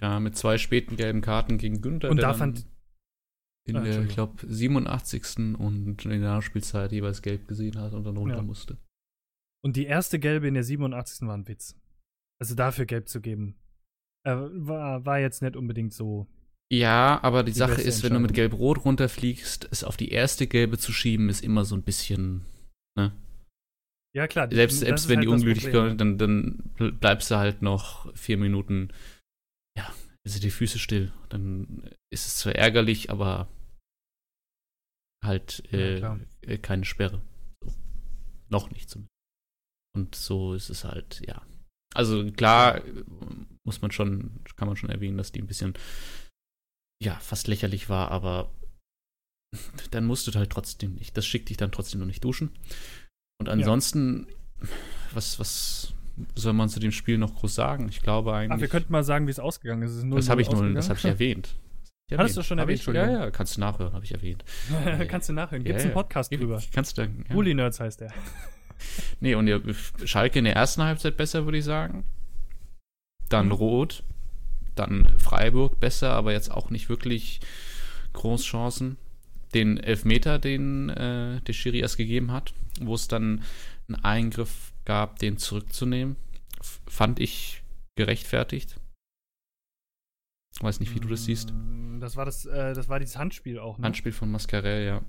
ja, 0.00 0.20
mit 0.20 0.36
zwei 0.36 0.58
späten 0.58 0.96
gelben 0.96 1.20
Karten 1.20 1.58
gegen 1.58 1.80
Günther. 1.80 2.10
Und 2.10 2.22
da 2.22 2.34
fand. 2.34 2.66
In 3.66 3.76
ah, 3.76 3.82
der, 3.82 4.02
ich 4.02 4.14
glaube, 4.14 4.34
87. 4.46 5.56
und 5.58 6.04
in 6.04 6.10
der 6.10 6.20
Nachspielzeit 6.20 6.90
jeweils 6.90 7.20
gelb 7.20 7.46
gesehen 7.48 7.78
hat 7.78 7.92
und 7.92 8.04
dann 8.04 8.16
runter 8.16 8.36
ja. 8.36 8.42
musste. 8.42 8.78
Und 9.62 9.76
die 9.76 9.84
erste 9.84 10.18
gelbe 10.18 10.48
in 10.48 10.54
der 10.54 10.64
87. 10.64 11.28
war 11.28 11.36
ein 11.36 11.48
Witz. 11.48 11.78
Also 12.40 12.54
dafür 12.54 12.86
gelb 12.86 13.08
zu 13.08 13.20
geben, 13.20 13.56
äh, 14.24 14.34
war, 14.34 15.04
war 15.04 15.18
jetzt 15.18 15.42
nicht 15.42 15.56
unbedingt 15.56 15.92
so. 15.92 16.26
Ja, 16.72 17.18
aber 17.22 17.42
die, 17.42 17.52
die 17.52 17.58
Sache 17.58 17.82
ist, 17.82 18.02
wenn 18.02 18.14
du 18.14 18.20
mit 18.20 18.34
gelb-rot 18.34 18.84
runterfliegst, 18.84 19.68
es 19.70 19.84
auf 19.84 19.96
die 19.96 20.10
erste 20.10 20.46
gelbe 20.46 20.78
zu 20.78 20.92
schieben, 20.92 21.28
ist 21.28 21.42
immer 21.42 21.64
so 21.64 21.74
ein 21.74 21.82
bisschen, 21.82 22.44
ne? 22.96 23.12
Ja, 24.16 24.26
klar. 24.26 24.48
Selbst, 24.50 24.80
selbst 24.80 25.08
wenn 25.08 25.18
halt 25.18 25.24
die 25.24 25.32
unglücklich 25.32 25.72
kommen, 25.72 25.98
dann, 25.98 26.18
dann 26.18 26.72
bleibst 26.98 27.30
du 27.30 27.36
halt 27.36 27.62
noch 27.62 28.14
vier 28.16 28.38
Minuten, 28.38 28.92
ja, 29.76 29.92
sind 30.26 30.44
die 30.44 30.50
Füße 30.50 30.78
still. 30.78 31.12
Dann 31.28 31.90
ist 32.12 32.26
es 32.26 32.36
zwar 32.38 32.54
ärgerlich, 32.54 33.10
aber 33.10 33.48
halt 35.24 35.62
äh, 35.72 36.00
ja, 36.00 36.18
äh, 36.42 36.58
keine 36.58 36.84
Sperre. 36.84 37.20
So. 37.62 37.72
Noch 38.48 38.70
nicht 38.70 38.88
zumindest. 38.88 39.12
Und 39.94 40.14
so 40.14 40.54
ist 40.54 40.70
es 40.70 40.84
halt, 40.84 41.22
ja. 41.26 41.46
Also 41.94 42.30
klar 42.32 42.82
muss 43.64 43.82
man 43.82 43.90
schon, 43.90 44.42
kann 44.56 44.68
man 44.68 44.76
schon 44.76 44.90
erwähnen, 44.90 45.18
dass 45.18 45.32
die 45.32 45.40
ein 45.40 45.46
bisschen, 45.46 45.74
ja, 47.02 47.14
fast 47.16 47.48
lächerlich 47.48 47.88
war, 47.88 48.10
aber 48.10 48.54
dann 49.90 50.04
musst 50.04 50.26
du 50.26 50.32
halt 50.32 50.50
trotzdem 50.50 50.94
nicht. 50.94 51.16
Das 51.16 51.26
schickt 51.26 51.48
dich 51.48 51.56
dann 51.56 51.72
trotzdem 51.72 52.00
noch 52.00 52.06
nicht 52.06 52.24
duschen. 52.24 52.50
Und 53.38 53.48
ansonsten, 53.48 54.26
ja. 54.60 54.68
was, 55.14 55.38
was 55.38 55.94
soll 56.34 56.52
man 56.52 56.68
zu 56.68 56.80
dem 56.80 56.90
Spiel 56.90 57.18
noch 57.18 57.34
groß 57.36 57.54
sagen? 57.54 57.88
Ich 57.88 58.02
glaube 58.02 58.34
eigentlich. 58.34 58.56
Ach, 58.56 58.60
wir 58.60 58.68
könnten 58.68 58.92
mal 58.92 59.04
sagen, 59.04 59.26
wie 59.26 59.30
es 59.30 59.38
ausgegangen 59.38 59.82
ist. 59.82 59.92
ist 59.92 60.04
das 60.10 60.28
habe 60.28 60.42
ich, 60.42 60.50
nur, 60.50 60.68
das 60.74 60.90
hab 60.90 60.98
ich 60.98 61.04
erwähnt. 61.04 61.54
Ich 62.10 62.18
Hattest 62.18 62.38
du 62.38 62.42
schon 62.42 62.58
erwähnt? 62.58 62.84
Ja, 62.86 63.10
ja, 63.10 63.30
kannst 63.30 63.56
du 63.56 63.60
nachhören, 63.60 63.92
habe 63.92 64.04
ich 64.04 64.12
erwähnt. 64.12 64.44
kannst 65.08 65.28
du 65.28 65.34
nachhören. 65.34 65.62
Gibt 65.62 65.76
es 65.76 65.84
ja, 65.84 65.88
einen 65.88 65.94
Podcast 65.94 66.32
ja. 66.32 66.38
drüber? 66.38 66.60
Kannst 66.72 66.96
du. 66.98 67.02
Ja. 67.02 67.34
Uli 67.34 67.54
Nerds 67.54 67.80
heißt 67.80 68.00
der. 68.00 68.12
nee, 69.20 69.34
und 69.34 69.46
der 69.46 69.60
Schalke 70.04 70.38
in 70.38 70.46
der 70.46 70.56
ersten 70.56 70.82
Halbzeit 70.82 71.16
besser, 71.16 71.44
würde 71.44 71.58
ich 71.58 71.64
sagen. 71.64 72.04
Dann 73.28 73.46
mhm. 73.46 73.52
Rot. 73.52 74.02
Dann 74.74 75.06
Freiburg 75.18 75.80
besser, 75.80 76.12
aber 76.12 76.32
jetzt 76.32 76.50
auch 76.50 76.70
nicht 76.70 76.88
wirklich 76.88 77.40
Großchancen 78.14 78.96
den 79.54 79.78
Elfmeter, 79.78 80.38
den 80.38 80.88
äh, 80.90 81.40
der 81.40 81.52
Schiri 81.52 81.80
erst 81.80 81.96
gegeben 81.96 82.32
hat, 82.32 82.54
wo 82.80 82.94
es 82.94 83.08
dann 83.08 83.42
einen 83.88 84.04
Eingriff 84.04 84.72
gab, 84.84 85.18
den 85.18 85.38
zurückzunehmen, 85.38 86.16
fand 86.86 87.20
ich 87.20 87.62
gerechtfertigt. 87.96 88.80
Weiß 90.60 90.80
nicht, 90.80 90.94
wie 90.94 91.00
du 91.00 91.08
das 91.08 91.24
siehst. 91.24 91.52
Mm, 91.52 92.00
das 92.00 92.16
war 92.16 92.24
das, 92.24 92.44
äh, 92.46 92.74
das 92.74 92.88
war 92.88 92.98
dieses 92.98 93.16
Handspiel 93.16 93.58
auch. 93.58 93.78
Ne? 93.78 93.84
Handspiel 93.84 94.12
von 94.12 94.30
Mascarell, 94.30 94.86
ja. 94.86 95.02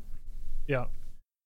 Ja. 0.68 0.90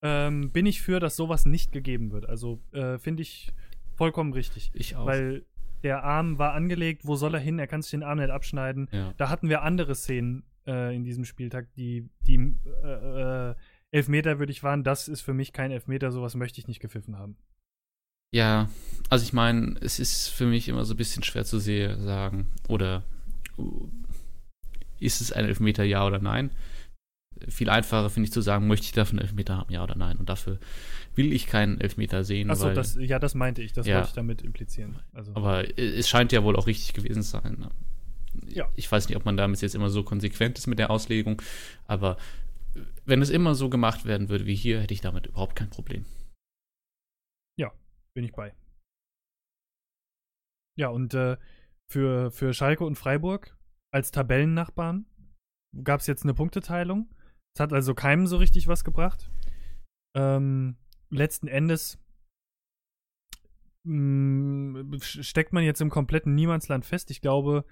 Ähm, 0.03 0.51
bin 0.51 0.65
ich 0.65 0.81
für, 0.81 0.99
dass 0.99 1.15
sowas 1.15 1.45
nicht 1.45 1.71
gegeben 1.71 2.11
wird. 2.11 2.27
Also 2.27 2.59
äh, 2.73 2.97
finde 2.97 3.21
ich 3.21 3.53
vollkommen 3.95 4.33
richtig. 4.33 4.71
Ich 4.73 4.95
auch. 4.95 5.05
Weil 5.05 5.45
der 5.83 6.03
Arm 6.03 6.37
war 6.37 6.53
angelegt, 6.53 7.05
wo 7.05 7.15
soll 7.15 7.35
er 7.35 7.39
hin? 7.39 7.59
Er 7.59 7.67
kann 7.67 7.81
sich 7.81 7.91
den 7.91 8.03
Arm 8.03 8.17
nicht 8.17 8.29
abschneiden. 8.29 8.89
Ja. 8.91 9.13
Da 9.17 9.29
hatten 9.29 9.47
wir 9.49 9.61
andere 9.61 9.95
Szenen 9.95 10.43
äh, 10.67 10.95
in 10.95 11.03
diesem 11.03 11.25
Spieltag, 11.25 11.73
die, 11.75 12.09
die 12.27 12.55
äh, 12.83 13.49
äh, 13.51 13.55
Elfmeter 13.91 14.39
ich 14.41 14.63
waren. 14.63 14.83
Das 14.83 15.07
ist 15.07 15.21
für 15.21 15.33
mich 15.33 15.53
kein 15.53 15.71
Elfmeter, 15.71 16.11
sowas 16.11 16.35
möchte 16.35 16.59
ich 16.59 16.67
nicht 16.67 16.79
gepfiffen 16.79 17.17
haben. 17.17 17.37
Ja, 18.33 18.69
also 19.09 19.23
ich 19.23 19.33
meine, 19.33 19.75
es 19.81 19.99
ist 19.99 20.29
für 20.29 20.47
mich 20.47 20.67
immer 20.67 20.85
so 20.85 20.95
ein 20.95 20.97
bisschen 20.97 21.21
schwer 21.21 21.45
zu 21.45 21.59
sehen, 21.59 22.01
sagen. 22.01 22.47
Oder 22.67 23.03
uh, 23.59 23.87
ist 24.99 25.21
es 25.21 25.31
ein 25.31 25.45
Elfmeter, 25.45 25.83
ja 25.83 26.05
oder 26.05 26.19
nein? 26.19 26.49
Viel 27.47 27.69
einfacher 27.69 28.09
finde 28.09 28.27
ich 28.27 28.33
zu 28.33 28.41
sagen, 28.41 28.67
möchte 28.67 28.85
ich 28.85 28.93
dafür 28.93 29.19
einen 29.19 29.27
Elfmeter 29.27 29.57
haben, 29.57 29.71
ja 29.71 29.83
oder 29.83 29.95
nein? 29.95 30.17
Und 30.17 30.29
dafür 30.29 30.59
will 31.13 31.31
ich 31.31 31.45
keinen 31.45 31.79
Elfmeter 31.79 32.23
sehen. 32.23 32.49
Achso, 32.49 32.69
ja, 32.99 33.19
das 33.19 33.35
meinte 33.35 33.61
ich, 33.61 33.73
das 33.73 33.85
ja, 33.85 33.97
wollte 33.97 34.09
ich 34.09 34.15
damit 34.15 34.41
implizieren. 34.41 34.97
Also. 35.11 35.35
Aber 35.35 35.77
es 35.77 36.09
scheint 36.09 36.31
ja 36.31 36.43
wohl 36.43 36.55
auch 36.55 36.65
richtig 36.65 36.93
gewesen 36.93 37.21
zu 37.21 37.29
sein. 37.29 37.67
Ja. 38.47 38.69
ich 38.75 38.91
weiß 38.91 39.07
nicht, 39.07 39.17
ob 39.17 39.25
man 39.25 39.37
damit 39.37 39.61
jetzt 39.61 39.75
immer 39.75 39.89
so 39.89 40.03
konsequent 40.03 40.57
ist 40.57 40.67
mit 40.67 40.79
der 40.79 40.89
Auslegung, 40.89 41.41
aber 41.87 42.17
wenn 43.05 43.21
es 43.21 43.29
immer 43.29 43.55
so 43.55 43.69
gemacht 43.69 44.05
werden 44.05 44.29
würde 44.29 44.45
wie 44.45 44.55
hier, 44.55 44.81
hätte 44.81 44.93
ich 44.93 45.01
damit 45.01 45.27
überhaupt 45.27 45.55
kein 45.55 45.69
Problem. 45.69 46.05
Ja, 47.59 47.71
bin 48.15 48.23
ich 48.23 48.31
bei. 48.33 48.55
Ja, 50.77 50.89
und 50.89 51.13
äh, 51.13 51.37
für, 51.91 52.31
für 52.31 52.53
Schalke 52.53 52.83
und 52.83 52.95
Freiburg 52.95 53.55
als 53.93 54.11
Tabellennachbarn 54.11 55.05
gab 55.83 55.99
es 55.99 56.07
jetzt 56.07 56.23
eine 56.23 56.33
Punkteteilung. 56.33 57.09
Es 57.55 57.59
hat 57.59 57.73
also 57.73 57.93
keinem 57.93 58.25
so 58.25 58.37
richtig 58.37 58.67
was 58.67 58.83
gebracht. 58.83 59.29
Ähm, 60.15 60.77
letzten 61.09 61.47
Endes 61.47 61.99
mh, 63.83 64.83
mm, 64.83 64.99
steckt 65.01 65.53
man 65.53 65.63
jetzt 65.63 65.81
im 65.81 65.89
kompletten 65.89 66.33
Niemandsland 66.33 66.85
fest. 66.85 67.11
Ich 67.11 67.21
glaube, 67.21 67.65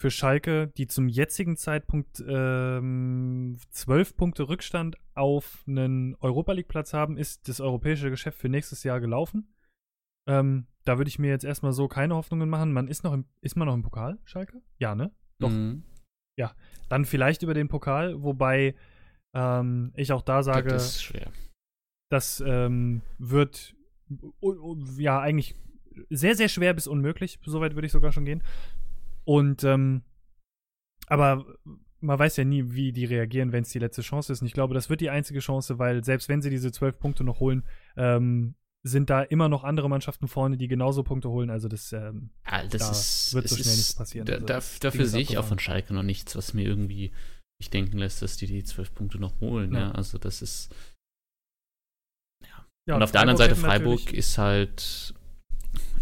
für 0.00 0.10
Schalke, 0.10 0.72
die 0.76 0.86
zum 0.86 1.08
jetzigen 1.08 1.56
Zeitpunkt 1.56 2.22
ähm, 2.26 3.56
zwölf 3.70 4.16
Punkte 4.16 4.48
Rückstand 4.48 4.96
auf 5.14 5.62
einen 5.66 6.16
Europa 6.16 6.52
League 6.52 6.68
Platz 6.68 6.92
haben, 6.92 7.16
ist 7.16 7.48
das 7.48 7.60
europäische 7.60 8.10
Geschäft 8.10 8.38
für 8.38 8.48
nächstes 8.48 8.82
Jahr 8.82 9.00
gelaufen. 9.00 9.54
Ähm, 10.28 10.66
da 10.84 10.98
würde 10.98 11.08
ich 11.08 11.18
mir 11.18 11.30
jetzt 11.30 11.44
erstmal 11.44 11.72
so 11.72 11.88
keine 11.88 12.16
Hoffnungen 12.16 12.48
machen. 12.48 12.72
Man 12.72 12.88
ist 12.88 13.04
noch 13.04 13.12
im, 13.12 13.26
ist 13.40 13.56
man 13.56 13.66
noch 13.66 13.74
im 13.74 13.82
Pokal, 13.82 14.18
Schalke? 14.24 14.60
Ja, 14.78 14.94
ne? 14.94 15.12
Doch. 15.38 15.50
Mhm. 15.50 15.84
Ja, 16.36 16.54
dann 16.88 17.04
vielleicht 17.04 17.42
über 17.42 17.54
den 17.54 17.68
Pokal, 17.68 18.22
wobei 18.22 18.74
ähm, 19.34 19.92
ich 19.94 20.12
auch 20.12 20.22
da 20.22 20.42
sage, 20.42 20.70
das 20.70 20.96
ist 20.96 21.02
schwer. 21.02 21.30
Das 22.10 22.42
ähm, 22.44 23.02
wird 23.18 23.76
ja, 24.98 25.20
eigentlich 25.20 25.54
sehr, 26.10 26.34
sehr 26.34 26.48
schwer 26.48 26.74
bis 26.74 26.86
unmöglich. 26.86 27.38
Soweit 27.44 27.74
würde 27.74 27.86
ich 27.86 27.92
sogar 27.92 28.12
schon 28.12 28.24
gehen. 28.24 28.42
Und, 29.24 29.64
ähm, 29.64 30.02
aber 31.06 31.44
man 32.00 32.18
weiß 32.18 32.36
ja 32.36 32.44
nie, 32.44 32.72
wie 32.72 32.92
die 32.92 33.04
reagieren, 33.04 33.52
wenn 33.52 33.62
es 33.62 33.70
die 33.70 33.78
letzte 33.78 34.02
Chance 34.02 34.32
ist. 34.32 34.40
Und 34.40 34.48
ich 34.48 34.54
glaube, 34.54 34.74
das 34.74 34.90
wird 34.90 35.00
die 35.00 35.10
einzige 35.10 35.40
Chance, 35.40 35.78
weil 35.78 36.04
selbst 36.04 36.28
wenn 36.28 36.42
sie 36.42 36.50
diese 36.50 36.72
zwölf 36.72 36.98
Punkte 36.98 37.24
noch 37.24 37.40
holen, 37.40 37.64
ähm, 37.96 38.54
sind 38.84 39.10
da 39.10 39.22
immer 39.22 39.48
noch 39.48 39.62
andere 39.62 39.88
Mannschaften 39.88 40.26
vorne, 40.26 40.56
die 40.56 40.66
genauso 40.66 41.04
Punkte 41.04 41.30
holen. 41.30 41.50
Also 41.50 41.68
das, 41.68 41.92
ähm, 41.92 42.30
ja, 42.50 42.66
das 42.66 42.80
da 42.80 42.90
ist, 42.90 43.34
wird 43.34 43.48
so 43.48 43.56
schnell 43.56 43.66
ist, 43.72 43.76
nichts 43.76 43.94
passieren. 43.94 44.26
Da, 44.26 44.34
also 44.34 44.46
da, 44.46 44.60
dafür 44.80 45.06
sehe 45.06 45.20
ich 45.20 45.38
auch 45.38 45.44
von 45.44 45.60
Schalke 45.60 45.94
noch 45.94 46.02
nichts, 46.02 46.34
was 46.34 46.52
mir 46.52 46.66
irgendwie 46.66 47.12
nicht 47.60 47.72
denken 47.72 47.98
lässt, 47.98 48.22
dass 48.22 48.36
die 48.36 48.46
die 48.46 48.64
zwölf 48.64 48.92
Punkte 48.92 49.18
noch 49.18 49.40
holen. 49.40 49.72
Ja. 49.72 49.80
ja. 49.80 49.92
Also 49.92 50.18
das 50.18 50.42
ist 50.42 50.74
ja. 52.42 52.66
ja 52.88 52.96
und 52.96 53.02
auf 53.04 53.12
der 53.12 53.20
anderen 53.20 53.38
Seite 53.38 53.54
Freiburg 53.54 54.12
ist 54.12 54.36
halt 54.36 55.14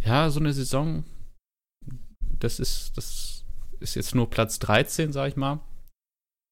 ja 0.02 0.30
so 0.30 0.40
eine 0.40 0.54
Saison. 0.54 1.04
Das 2.40 2.59
ist 2.59 2.96
das 2.96 3.44
ist 3.81 3.94
jetzt 3.94 4.14
nur 4.14 4.29
Platz 4.29 4.59
13, 4.59 5.12
sag 5.12 5.29
ich 5.29 5.37
mal. 5.37 5.61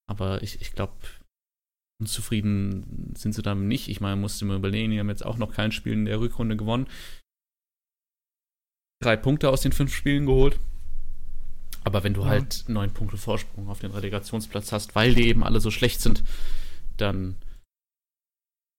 Aber 0.08 0.42
ich, 0.42 0.60
ich 0.62 0.72
glaube, 0.72 0.94
unzufrieden 2.00 3.14
sind 3.16 3.34
sie 3.34 3.42
damit 3.42 3.68
nicht. 3.68 3.88
Ich 3.88 4.00
meine, 4.00 4.16
musste 4.16 4.44
mir 4.44 4.56
überlegen, 4.56 4.90
die 4.90 4.98
haben 4.98 5.10
jetzt 5.10 5.24
auch 5.24 5.36
noch 5.36 5.52
kein 5.52 5.72
Spiel 5.72 5.92
in 5.92 6.06
der 6.06 6.20
Rückrunde 6.20 6.56
gewonnen. 6.56 6.88
Drei 9.02 9.16
Punkte 9.16 9.50
aus 9.50 9.60
den 9.60 9.72
fünf 9.72 9.94
Spielen 9.94 10.26
geholt. 10.26 10.58
Aber 11.84 12.02
wenn 12.04 12.14
du 12.14 12.22
ja. 12.22 12.28
halt 12.28 12.64
neun 12.68 12.92
Punkte 12.92 13.16
Vorsprung 13.16 13.68
auf 13.68 13.80
den 13.80 13.92
Relegationsplatz 13.92 14.72
hast, 14.72 14.94
weil 14.94 15.14
die 15.14 15.28
eben 15.28 15.44
alle 15.44 15.60
so 15.60 15.70
schlecht 15.70 16.00
sind, 16.00 16.24
dann 16.96 17.36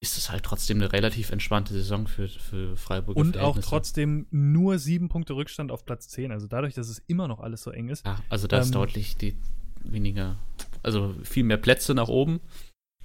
ist 0.01 0.17
es 0.17 0.29
halt 0.31 0.43
trotzdem 0.43 0.77
eine 0.77 0.93
relativ 0.93 1.31
entspannte 1.31 1.73
Saison 1.73 2.07
für, 2.07 2.29
für 2.29 2.77
Freiburg. 2.77 3.17
Und 3.17 3.37
auch 3.37 3.59
trotzdem 3.59 4.27
nur 4.31 4.79
sieben 4.79 5.09
Punkte 5.09 5.33
Rückstand 5.33 5.71
auf 5.71 5.85
Platz 5.85 6.07
10. 6.07 6.31
Also 6.31 6.47
dadurch, 6.47 6.73
dass 6.73 6.87
es 6.87 6.99
immer 7.07 7.27
noch 7.27 7.41
alles 7.41 7.63
so 7.63 7.71
eng 7.71 7.89
ist. 7.89 8.05
Ja, 8.05 8.19
also 8.29 8.47
da 8.47 8.57
ähm, 8.57 8.63
ist 8.63 8.75
deutlich 8.75 9.17
die 9.17 9.35
weniger, 9.83 10.37
also 10.83 11.15
viel 11.23 11.43
mehr 11.43 11.57
Plätze 11.57 11.93
nach 11.93 12.07
oben 12.07 12.39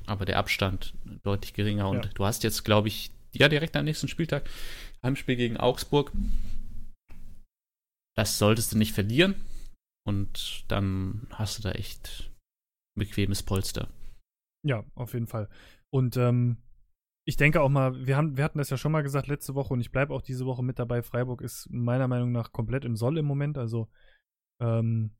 aber 0.06 0.24
der 0.24 0.38
Abstand 0.38 0.94
deutlich 1.22 1.54
geringer. 1.54 1.88
Und 1.88 2.04
ja. 2.04 2.10
du 2.14 2.24
hast 2.24 2.42
jetzt, 2.42 2.64
glaube 2.64 2.88
ich, 2.88 3.10
ja, 3.32 3.48
direkt 3.48 3.76
am 3.76 3.84
nächsten 3.84 4.08
Spieltag 4.08 4.48
Heimspiel 5.02 5.36
gegen 5.36 5.56
Augsburg. 5.56 6.12
Das 8.16 8.38
solltest 8.38 8.72
du 8.72 8.78
nicht 8.78 8.92
verlieren. 8.92 9.34
Und 10.06 10.64
dann 10.68 11.26
hast 11.30 11.58
du 11.58 11.62
da 11.62 11.72
echt 11.72 12.30
bequemes 12.96 13.42
Polster. 13.42 13.88
Ja, 14.64 14.84
auf 14.94 15.14
jeden 15.14 15.26
Fall. 15.26 15.48
Und 15.90 16.16
ähm, 16.16 16.58
ich 17.26 17.36
denke 17.36 17.62
auch 17.62 17.70
mal, 17.70 18.06
wir, 18.06 18.16
haben, 18.16 18.36
wir 18.36 18.44
hatten 18.44 18.58
das 18.58 18.70
ja 18.70 18.76
schon 18.76 18.92
mal 18.92 19.02
gesagt 19.02 19.26
letzte 19.26 19.54
Woche 19.54 19.72
und 19.72 19.80
ich 19.80 19.90
bleibe 19.90 20.12
auch 20.12 20.22
diese 20.22 20.44
Woche 20.44 20.62
mit 20.62 20.78
dabei. 20.78 21.02
Freiburg 21.02 21.40
ist 21.40 21.68
meiner 21.70 22.08
Meinung 22.08 22.32
nach 22.32 22.52
komplett 22.52 22.84
im 22.84 22.96
Soll 22.96 23.18
im 23.18 23.24
Moment. 23.24 23.56
Also 23.56 23.88
ähm, 24.60 25.12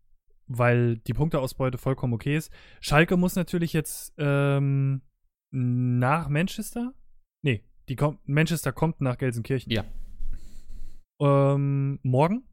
weil 0.47 0.99
die 0.99 1.14
Punkteausbeute 1.14 1.79
vollkommen 1.79 2.12
okay 2.12 2.37
ist. 2.37 2.53
Schalke 2.81 3.17
muss 3.17 3.37
natürlich 3.37 3.73
jetzt 3.73 4.14
ähm, 4.19 5.03
nach 5.51 6.29
Manchester. 6.29 6.93
Nee, 7.43 7.64
die 7.88 7.97
kommt, 7.97 8.27
Manchester 8.29 8.73
kommt 8.73 9.01
nach 9.01 9.19
Gelsenkirchen. 9.19 9.73
Ja. 9.73 9.85
Ähm, 11.21 12.01
morgen? 12.03 12.45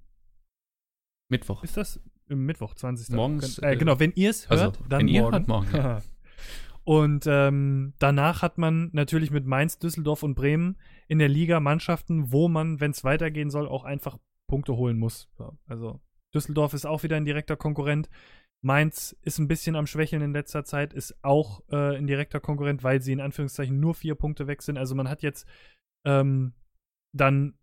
Mittwoch. 1.30 1.64
Ist 1.64 1.78
das? 1.78 2.00
Mittwoch, 2.28 2.76
20. 2.76 3.14
Morgens. 3.16 3.58
Äh, 3.60 3.76
genau, 3.76 4.00
wenn 4.00 4.14
ihr 4.16 4.30
es 4.30 4.50
hört, 4.50 4.62
also, 4.62 4.72
dann 4.88 5.00
wenn 5.00 5.06
morgen. 5.08 5.16
Ihr 5.16 5.32
hört, 5.32 5.48
morgen 5.48 5.76
ja. 5.76 6.02
Und 6.92 7.26
ähm, 7.26 7.94
danach 8.00 8.42
hat 8.42 8.58
man 8.58 8.90
natürlich 8.92 9.32
mit 9.32 9.46
Mainz, 9.46 9.80
Düsseldorf 9.80 10.24
und 10.24 10.36
Bremen 10.36 10.76
in 11.08 11.20
der 11.20 11.30
Liga 11.30 11.62
Mannschaften, 11.62 12.34
wo 12.34 12.50
man, 12.50 12.82
wenn 12.82 12.92
es 12.92 13.06
weitergehen 13.06 13.50
soll, 13.50 13.66
auch 13.66 13.86
einfach 13.86 14.18
Punkte 14.50 14.76
holen 14.76 15.00
muss. 15.00 15.30
Also 15.68 16.02
Düsseldorf 16.36 16.74
ist 16.74 16.86
auch 16.86 17.04
wieder 17.04 17.16
ein 17.16 17.24
direkter 17.24 17.56
Konkurrent. 17.56 18.10
Mainz 18.62 19.16
ist 19.22 19.40
ein 19.40 19.48
bisschen 19.48 19.78
am 19.78 19.88
Schwächeln 19.88 20.22
in 20.22 20.34
letzter 20.34 20.66
Zeit, 20.66 20.92
ist 20.92 21.16
auch 21.24 21.64
äh, 21.70 21.96
ein 21.96 22.08
direkter 22.08 22.42
Konkurrent, 22.42 22.84
weil 22.84 23.02
sie 23.02 23.14
in 23.14 23.22
Anführungszeichen 23.22 23.80
nur 23.80 23.96
vier 23.96 24.16
Punkte 24.16 24.48
weg 24.48 24.62
sind. 24.62 24.78
Also 24.78 24.94
man 24.94 25.08
hat 25.08 25.22
jetzt 25.22 25.48
ähm, 26.06 26.52
dann 27.16 27.54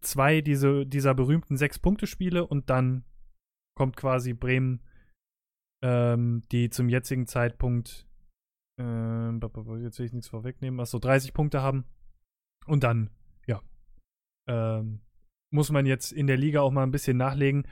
zwei 0.00 0.40
diese, 0.40 0.86
dieser 0.86 1.12
berühmten 1.12 1.58
Sechs-Punkte-Spiele 1.58 2.46
und 2.46 2.70
dann 2.70 3.04
kommt 3.76 3.98
quasi 3.98 4.32
Bremen, 4.32 4.80
ähm, 5.84 6.40
die 6.52 6.70
zum 6.70 6.88
jetzigen 6.88 7.26
Zeitpunkt, 7.26 8.05
äh, 8.78 9.82
jetzt 9.82 9.98
will 9.98 10.06
ich 10.06 10.12
nichts 10.12 10.28
vorwegnehmen, 10.28 10.80
achso, 10.80 10.98
30 10.98 11.32
Punkte 11.32 11.62
haben. 11.62 11.84
Und 12.66 12.82
dann, 12.82 13.10
ja, 13.46 13.62
ähm, 14.48 15.00
muss 15.50 15.70
man 15.70 15.86
jetzt 15.86 16.12
in 16.12 16.26
der 16.26 16.36
Liga 16.36 16.60
auch 16.60 16.72
mal 16.72 16.82
ein 16.82 16.90
bisschen 16.90 17.16
nachlegen. 17.16 17.66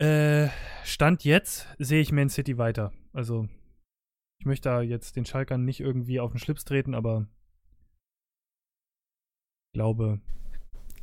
Äh, 0.00 0.48
Stand 0.84 1.24
jetzt 1.24 1.68
sehe 1.78 2.00
ich 2.00 2.12
Man 2.12 2.28
City 2.28 2.58
weiter. 2.58 2.92
Also, 3.12 3.48
ich 4.40 4.46
möchte 4.46 4.68
da 4.68 4.82
jetzt 4.82 5.16
den 5.16 5.24
Schalkern 5.24 5.64
nicht 5.64 5.80
irgendwie 5.80 6.20
auf 6.20 6.32
den 6.32 6.40
Schlips 6.40 6.64
treten, 6.64 6.94
aber 6.94 7.28
ich 9.72 9.78
glaube, 9.78 10.20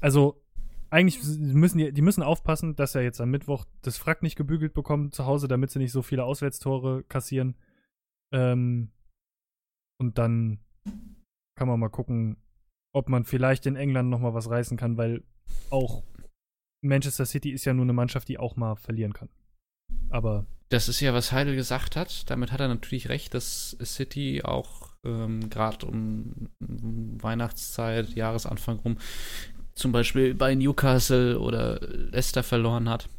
also 0.01 0.43
eigentlich 0.89 1.23
müssen 1.39 1.77
die, 1.77 1.93
die 1.93 2.01
müssen 2.01 2.21
aufpassen, 2.21 2.75
dass 2.75 2.95
er 2.95 3.01
jetzt 3.01 3.21
am 3.21 3.31
Mittwoch 3.31 3.65
das 3.81 3.97
Frack 3.97 4.21
nicht 4.21 4.35
gebügelt 4.35 4.73
bekommt 4.73 5.15
zu 5.15 5.25
Hause, 5.25 5.47
damit 5.47 5.71
sie 5.71 5.79
nicht 5.79 5.93
so 5.93 6.01
viele 6.01 6.25
Auswärtstore 6.25 7.03
kassieren. 7.03 7.55
Ähm, 8.33 8.91
und 9.99 10.17
dann 10.17 10.59
kann 11.57 11.67
man 11.67 11.79
mal 11.79 11.89
gucken, 11.89 12.37
ob 12.93 13.09
man 13.09 13.23
vielleicht 13.23 13.65
in 13.65 13.75
England 13.75 14.09
noch 14.09 14.19
mal 14.19 14.33
was 14.33 14.49
reißen 14.49 14.77
kann, 14.77 14.97
weil 14.97 15.23
auch 15.69 16.03
Manchester 16.83 17.25
City 17.25 17.51
ist 17.51 17.65
ja 17.65 17.73
nur 17.73 17.85
eine 17.85 17.93
Mannschaft, 17.93 18.27
die 18.27 18.39
auch 18.39 18.55
mal 18.55 18.75
verlieren 18.75 19.13
kann. 19.13 19.29
Aber 20.09 20.45
das 20.69 20.87
ist 20.87 21.01
ja, 21.01 21.13
was 21.13 21.31
Heidel 21.31 21.55
gesagt 21.55 21.95
hat. 21.95 22.29
Damit 22.29 22.51
hat 22.51 22.61
er 22.61 22.69
natürlich 22.69 23.09
recht, 23.09 23.33
dass 23.33 23.77
City 23.83 24.41
auch 24.43 24.89
ähm, 25.05 25.49
gerade 25.49 25.85
um 25.85 26.49
Weihnachtszeit, 26.59 28.15
Jahresanfang 28.15 28.79
rum, 28.79 28.97
zum 29.75 29.91
Beispiel 29.91 30.33
bei 30.33 30.55
Newcastle 30.55 31.39
oder 31.39 31.79
Leicester 31.81 32.43
verloren 32.43 32.89
hat. 32.89 33.09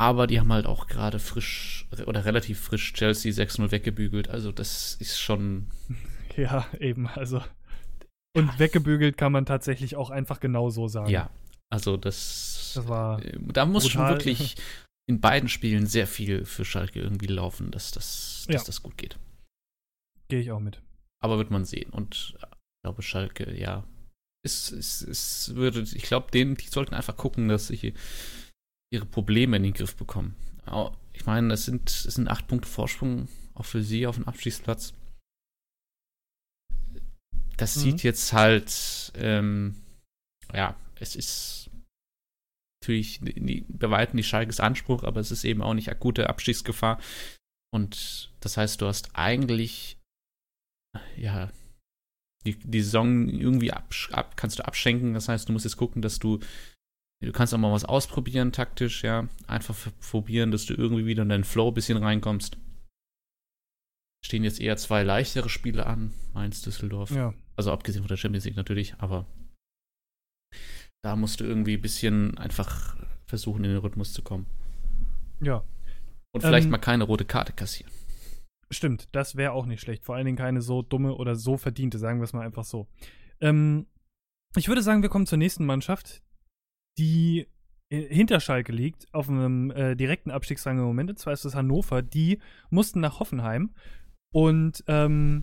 Aber 0.00 0.28
die 0.28 0.38
haben 0.38 0.52
halt 0.52 0.66
auch 0.66 0.86
gerade 0.86 1.18
frisch 1.18 1.86
oder 2.06 2.24
relativ 2.24 2.60
frisch 2.60 2.92
Chelsea 2.92 3.32
6-0 3.32 3.72
weggebügelt. 3.72 4.28
Also 4.28 4.52
das 4.52 4.94
ist 4.94 5.18
schon. 5.18 5.68
Ja, 6.36 6.68
eben. 6.78 7.08
Also 7.08 7.42
und 8.36 8.60
weggebügelt 8.60 9.16
kann 9.16 9.32
man 9.32 9.44
tatsächlich 9.44 9.96
auch 9.96 10.10
einfach 10.10 10.38
genau 10.38 10.70
so 10.70 10.86
sagen. 10.86 11.10
Ja, 11.10 11.30
also 11.68 11.96
das, 11.96 12.72
das 12.74 12.86
war 12.86 13.24
äh, 13.24 13.36
da 13.40 13.66
muss 13.66 13.84
brutal. 13.84 14.06
schon 14.06 14.16
wirklich 14.16 14.54
in 15.08 15.20
beiden 15.20 15.48
Spielen 15.48 15.86
sehr 15.86 16.06
viel 16.06 16.44
für 16.44 16.64
Schalke 16.64 17.00
irgendwie 17.00 17.26
laufen, 17.26 17.72
dass 17.72 17.90
das, 17.90 18.44
dass 18.46 18.62
ja. 18.62 18.66
das 18.66 18.82
gut 18.82 18.96
geht. 18.96 19.18
Gehe 20.28 20.40
ich 20.40 20.52
auch 20.52 20.60
mit. 20.60 20.80
Aber 21.20 21.38
wird 21.38 21.50
man 21.50 21.64
sehen. 21.64 21.90
Und 21.90 22.36
ich 22.36 22.82
glaube, 22.84 23.02
Schalke, 23.02 23.58
ja, 23.58 23.84
es, 24.44 24.70
es, 24.70 25.02
es 25.02 25.54
würde, 25.56 25.80
ich 25.80 26.04
glaube, 26.04 26.30
denen, 26.30 26.54
die 26.54 26.68
sollten 26.68 26.94
einfach 26.94 27.16
gucken, 27.16 27.48
dass 27.48 27.68
sie 27.68 27.94
ihre 28.92 29.06
Probleme 29.06 29.56
in 29.56 29.62
den 29.64 29.74
Griff 29.74 29.96
bekommen. 29.96 30.34
Ich 31.12 31.26
meine, 31.26 31.54
es 31.54 31.64
sind, 31.64 31.90
es 31.90 32.02
sind 32.02 32.28
acht 32.28 32.46
Punkte 32.46 32.68
Vorsprung 32.68 33.28
auch 33.54 33.64
für 33.64 33.82
sie 33.82 34.06
auf 34.06 34.16
dem 34.16 34.28
Abstiegsplatz 34.28 34.92
das 37.58 37.76
mhm. 37.76 37.80
sieht 37.80 38.02
jetzt 38.02 38.32
halt, 38.32 39.12
ähm, 39.16 39.76
ja, 40.54 40.76
es 40.94 41.14
ist 41.14 41.70
natürlich 42.80 43.20
bei 43.68 43.90
weitem 43.90 44.16
nicht 44.16 44.28
Schalkes 44.28 44.60
Anspruch, 44.60 45.02
aber 45.02 45.20
es 45.20 45.30
ist 45.30 45.44
eben 45.44 45.60
auch 45.60 45.74
nicht 45.74 45.90
akute 45.90 46.28
Abstiegsgefahr. 46.30 47.00
Und 47.74 48.32
das 48.40 48.56
heißt, 48.56 48.80
du 48.80 48.86
hast 48.86 49.10
eigentlich, 49.14 49.98
ja, 51.16 51.50
die, 52.46 52.56
die 52.58 52.80
Saison 52.80 53.28
irgendwie 53.28 53.72
ab, 53.72 53.92
ab, 54.12 54.36
kannst 54.36 54.60
du 54.60 54.64
abschenken. 54.64 55.12
Das 55.12 55.28
heißt, 55.28 55.48
du 55.48 55.52
musst 55.52 55.64
jetzt 55.64 55.76
gucken, 55.76 56.00
dass 56.00 56.18
du, 56.18 56.38
du 57.20 57.32
kannst 57.32 57.52
auch 57.54 57.58
mal 57.58 57.72
was 57.72 57.84
ausprobieren 57.84 58.52
taktisch, 58.52 59.02
ja. 59.02 59.28
Einfach 59.46 59.76
probieren, 60.10 60.50
dass 60.50 60.66
du 60.66 60.74
irgendwie 60.74 61.06
wieder 61.06 61.22
in 61.22 61.28
deinen 61.28 61.44
Flow 61.44 61.68
ein 61.68 61.74
bisschen 61.74 61.98
reinkommst. 61.98 62.56
Stehen 64.24 64.44
jetzt 64.44 64.60
eher 64.60 64.76
zwei 64.76 65.02
leichtere 65.02 65.48
Spiele 65.48 65.86
an, 65.86 66.12
Mainz, 66.34 66.62
Düsseldorf. 66.62 67.10
Ja. 67.10 67.34
Also 67.56 67.72
abgesehen 67.72 68.02
von 68.02 68.08
der 68.08 68.16
Champions 68.16 68.44
League 68.44 68.56
natürlich, 68.56 68.94
aber 68.98 69.26
da 71.02 71.16
musst 71.16 71.40
du 71.40 71.44
irgendwie 71.44 71.74
ein 71.74 71.80
bisschen 71.80 72.36
einfach 72.38 72.96
versuchen, 73.26 73.64
in 73.64 73.70
den 73.70 73.78
Rhythmus 73.78 74.12
zu 74.12 74.22
kommen. 74.22 74.46
Ja. 75.40 75.62
Und 76.32 76.42
vielleicht 76.42 76.66
ähm, 76.66 76.70
mal 76.70 76.78
keine 76.78 77.04
rote 77.04 77.24
Karte 77.24 77.52
kassieren. 77.52 77.92
Stimmt, 78.70 79.08
das 79.12 79.36
wäre 79.36 79.52
auch 79.52 79.66
nicht 79.66 79.80
schlecht. 79.80 80.04
Vor 80.04 80.14
allen 80.14 80.26
Dingen 80.26 80.36
keine 80.36 80.60
so 80.60 80.82
dumme 80.82 81.14
oder 81.14 81.36
so 81.36 81.56
verdiente, 81.56 81.98
sagen 81.98 82.20
wir 82.20 82.24
es 82.24 82.32
mal 82.32 82.44
einfach 82.44 82.64
so. 82.64 82.86
Ähm, 83.40 83.86
ich 84.56 84.68
würde 84.68 84.82
sagen, 84.82 85.02
wir 85.02 85.08
kommen 85.08 85.26
zur 85.26 85.38
nächsten 85.38 85.64
Mannschaft, 85.64 86.22
die 86.98 87.46
hinter 87.90 88.40
Schalke 88.40 88.72
liegt, 88.72 89.06
auf 89.14 89.30
einem 89.30 89.70
äh, 89.70 89.96
direkten 89.96 90.30
Abstiegsrang 90.30 90.78
im 90.78 90.84
Moment. 90.84 91.10
Und 91.10 91.18
zwar 91.18 91.32
ist 91.32 91.44
es 91.44 91.54
Hannover. 91.54 92.02
Die 92.02 92.38
mussten 92.68 93.00
nach 93.00 93.18
Hoffenheim. 93.18 93.70
Und 94.30 94.84
ähm, 94.88 95.42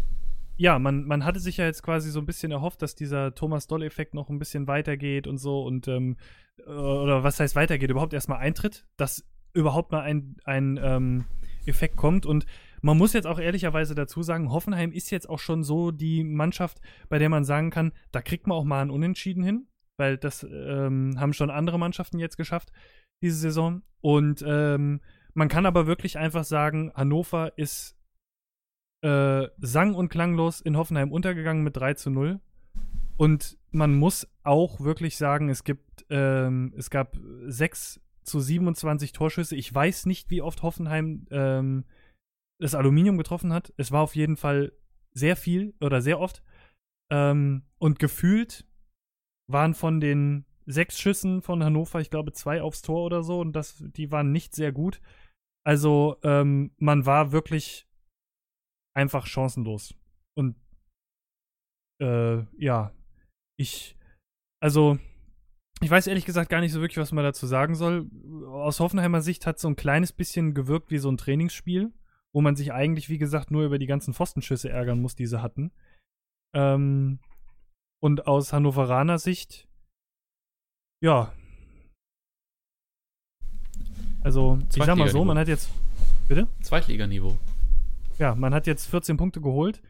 ja, 0.58 0.78
man, 0.78 1.06
man 1.06 1.26
hatte 1.26 1.40
sich 1.40 1.58
ja 1.58 1.66
jetzt 1.66 1.82
quasi 1.82 2.12
so 2.12 2.20
ein 2.20 2.26
bisschen 2.26 2.52
erhofft, 2.52 2.82
dass 2.82 2.96
dieser 2.96 3.34
Thomas 3.34 3.68
Doll-Effekt 3.68 4.14
noch 4.14 4.30
ein 4.30 4.40
bisschen 4.40 4.68
weitergeht 4.68 5.28
und 5.28 5.38
so 5.38 5.64
und 5.64 5.88
ähm, 5.88 6.18
oder 6.66 7.24
was 7.24 7.40
heißt 7.40 7.56
weitergeht, 7.56 7.90
überhaupt 7.90 8.14
erstmal 8.14 8.40
eintritt, 8.40 8.86
dass 8.96 9.26
überhaupt 9.54 9.92
mal 9.92 10.02
ein, 10.02 10.38
ein 10.46 10.80
ähm, 10.82 11.26
Effekt 11.66 11.98
kommt. 11.98 12.26
Und 12.26 12.46
man 12.82 12.98
muss 12.98 13.14
jetzt 13.14 13.28
auch 13.28 13.40
ehrlicherweise 13.40 13.96
dazu 13.96 14.22
sagen, 14.22 14.52
Hoffenheim 14.52 14.92
ist 14.92 15.10
jetzt 15.10 15.30
auch 15.30 15.40
schon 15.40 15.64
so 15.64 15.92
die 15.92 16.24
Mannschaft, 16.24 16.80
bei 17.10 17.18
der 17.20 17.30
man 17.30 17.44
sagen 17.44 17.72
kann, 17.72 17.92
da 18.12 18.22
kriegt 18.22 18.48
man 18.48 18.58
auch 18.58 18.64
mal 18.64 18.82
ein 18.82 18.92
Unentschieden 18.92 19.44
hin, 19.44 19.68
weil 19.98 20.18
das 20.18 20.44
ähm, 20.44 21.20
haben 21.20 21.34
schon 21.34 21.50
andere 21.50 21.80
Mannschaften 21.80 22.20
jetzt 22.20 22.38
geschafft 22.38 22.72
diese 23.22 23.38
Saison. 23.38 23.82
Und 24.02 24.44
ähm, 24.48 25.02
man 25.34 25.48
kann 25.48 25.66
aber 25.66 25.88
wirklich 25.88 26.18
einfach 26.18 26.44
sagen, 26.44 26.92
Hannover 26.96 27.58
ist 27.58 27.98
äh, 29.02 29.48
sang- 29.58 29.96
und 29.96 30.10
klanglos 30.10 30.62
in 30.62 30.78
Hoffenheim 30.78 31.12
untergegangen 31.12 31.64
mit 31.64 31.78
3 31.78 31.94
zu 31.96 32.10
0. 32.10 32.40
Und 33.18 33.58
man 33.72 33.96
muss 33.96 34.28
auch 34.44 34.80
wirklich 34.82 35.18
sagen, 35.18 35.50
es 35.50 35.64
gibt, 35.64 36.06
ähm, 36.10 36.74
es 36.78 36.90
gab 36.90 37.18
sechs 37.46 38.02
zu 38.24 38.40
27 38.40 39.14
Torschüsse. 39.14 39.56
Ich 39.56 39.74
weiß 39.74 40.06
nicht, 40.06 40.30
wie 40.30 40.42
oft 40.42 40.64
Hoffenheim 40.64 41.28
ähm, 41.32 41.86
das 42.60 42.76
Aluminium 42.76 43.18
getroffen 43.18 43.54
hat. 43.54 43.74
Es 43.78 43.92
war 43.92 44.02
auf 44.02 44.16
jeden 44.16 44.38
Fall 44.38 44.74
sehr 45.14 45.36
viel 45.36 45.74
oder 45.80 46.02
sehr 46.02 46.20
oft. 46.20 46.44
Ähm, 47.10 47.64
und 47.78 48.00
gefühlt 48.00 48.66
waren 49.48 49.74
von 49.74 50.00
den 50.00 50.46
sechs 50.66 51.00
Schüssen 51.00 51.42
von 51.42 51.64
Hannover, 51.64 52.00
ich 52.02 52.10
glaube, 52.10 52.34
zwei 52.34 52.62
aufs 52.62 52.82
Tor 52.82 53.06
oder 53.06 53.24
so. 53.24 53.40
Und 53.40 53.54
das, 53.54 53.84
die 53.96 54.12
waren 54.12 54.32
nicht 54.32 54.56
sehr 54.56 54.72
gut. 54.72 55.02
Also, 55.64 56.18
ähm, 56.24 56.72
man 56.78 57.06
war 57.06 57.32
wirklich 57.32 57.88
einfach 58.96 59.26
chancenlos. 59.26 59.96
Und 60.38 60.56
äh, 62.02 62.44
ja, 62.58 62.92
ich, 63.58 63.98
also, 64.62 64.98
ich 65.82 65.90
weiß 65.90 66.08
ehrlich 66.08 66.26
gesagt 66.26 66.50
gar 66.50 66.62
nicht 66.62 66.72
so 66.72 66.82
wirklich, 66.82 66.98
was 66.98 67.12
man 67.12 67.24
dazu 67.24 67.48
sagen 67.48 67.76
soll. 67.76 68.10
Aus 68.48 68.80
Hoffenheimer 68.80 69.22
Sicht 69.22 69.46
hat 69.46 69.60
so 69.60 69.68
ein 69.68 69.76
kleines 69.76 70.14
bisschen 70.14 70.54
gewirkt 70.54 70.92
wie 70.92 70.98
so 70.98 71.10
ein 71.10 71.18
Trainingsspiel, 71.18 71.94
wo 72.34 72.42
man 72.42 72.56
sich 72.56 72.74
eigentlich, 72.74 73.10
wie 73.10 73.18
gesagt, 73.18 73.52
nur 73.52 73.66
über 73.66 73.80
die 73.80 73.88
ganzen 73.88 74.14
Pfostenschüsse 74.14 74.70
ärgern 74.70 75.02
muss, 75.02 75.16
die 75.16 75.28
sie 75.28 75.42
hatten. 75.42 75.72
Ähm, 76.54 77.20
und 78.02 78.28
aus 78.28 78.54
Hannoveraner 78.54 79.20
Sicht, 79.20 79.68
ja. 81.04 81.34
Also, 84.22 84.60
ich 84.70 84.84
sag 84.84 84.98
mal 84.98 85.10
so, 85.10 85.24
man 85.24 85.38
hat 85.38 85.48
jetzt. 85.48 85.70
Bitte? 86.28 86.48
Zweitliganiveau. 86.62 87.38
Ja, 88.18 88.34
man 88.34 88.54
hat 88.54 88.66
jetzt 88.66 88.88
14 88.88 89.18
Punkte 89.18 89.42
geholt. 89.42 89.82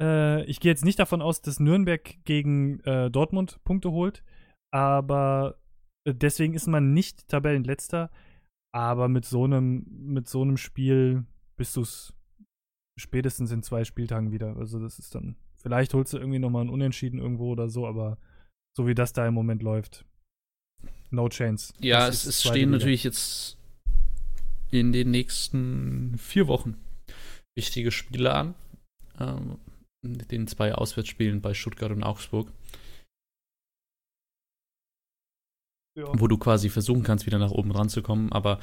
Äh, 0.00 0.44
ich 0.44 0.58
gehe 0.58 0.72
jetzt 0.72 0.84
nicht 0.84 0.98
davon 0.98 1.22
aus, 1.22 1.42
dass 1.42 1.60
Nürnberg 1.60 2.24
gegen 2.24 2.80
äh, 2.80 3.10
Dortmund 3.10 3.62
Punkte 3.64 3.92
holt 3.92 4.24
aber 4.70 5.58
äh, 6.04 6.14
deswegen 6.14 6.54
ist 6.54 6.66
man 6.66 6.92
nicht 6.92 7.28
Tabellenletzter. 7.28 8.10
Aber 8.74 9.08
mit 9.08 9.24
so 9.24 9.44
einem, 9.44 9.86
mit 9.88 10.28
so 10.28 10.42
einem 10.42 10.58
Spiel 10.58 11.24
bist 11.56 11.74
du 11.76 11.80
es 11.80 12.12
spätestens 12.98 13.50
in 13.50 13.62
zwei 13.62 13.84
Spieltagen 13.84 14.30
wieder. 14.30 14.56
Also 14.56 14.78
das 14.78 14.98
ist 14.98 15.14
dann, 15.14 15.36
vielleicht 15.58 15.94
holst 15.94 16.12
du 16.12 16.18
irgendwie 16.18 16.38
nochmal 16.38 16.62
einen 16.62 16.70
Unentschieden 16.70 17.18
irgendwo 17.18 17.50
oder 17.50 17.68
so, 17.68 17.86
aber 17.86 18.18
so 18.76 18.86
wie 18.86 18.94
das 18.94 19.12
da 19.12 19.26
im 19.26 19.34
Moment 19.34 19.62
läuft, 19.62 20.04
no 21.10 21.28
chance. 21.28 21.72
Ja, 21.80 22.08
es, 22.08 22.24
es 22.24 22.42
stehen 22.42 22.70
Liga. 22.70 22.78
natürlich 22.78 23.04
jetzt 23.04 23.58
in 24.70 24.92
den 24.92 25.10
nächsten 25.10 26.16
vier 26.18 26.46
Wochen 26.46 26.76
wichtige 27.56 27.90
Spiele 27.90 28.34
an. 28.34 28.54
Ähm, 29.18 29.58
den 30.04 30.46
zwei 30.46 30.74
Auswärtsspielen 30.74 31.40
bei 31.40 31.54
Stuttgart 31.54 31.90
und 31.90 32.04
Augsburg. 32.04 32.52
ja. 35.98 36.06
wo 36.14 36.28
du 36.28 36.38
quasi 36.38 36.70
versuchen 36.70 37.02
kannst, 37.02 37.26
wieder 37.26 37.38
nach 37.38 37.50
oben 37.50 37.72
ranzukommen. 37.72 38.32
Aber 38.32 38.60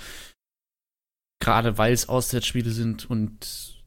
gerade 1.42 1.78
weil 1.78 1.94
es 1.94 2.10
Auswärtsspiele 2.10 2.72
sind 2.72 3.10
und 3.10 3.84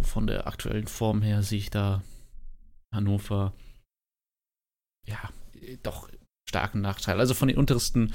von 0.00 0.26
der 0.26 0.46
aktuellen 0.46 0.86
Form 0.86 1.22
her 1.22 1.42
sehe 1.42 1.58
ich 1.58 1.70
da 1.70 2.02
Hannover 2.92 3.52
ja 5.06 5.18
doch 5.82 6.08
starken 6.48 6.80
Nachteil. 6.80 7.18
Also 7.18 7.34
von 7.34 7.48
den 7.48 7.56
untersten 7.56 8.12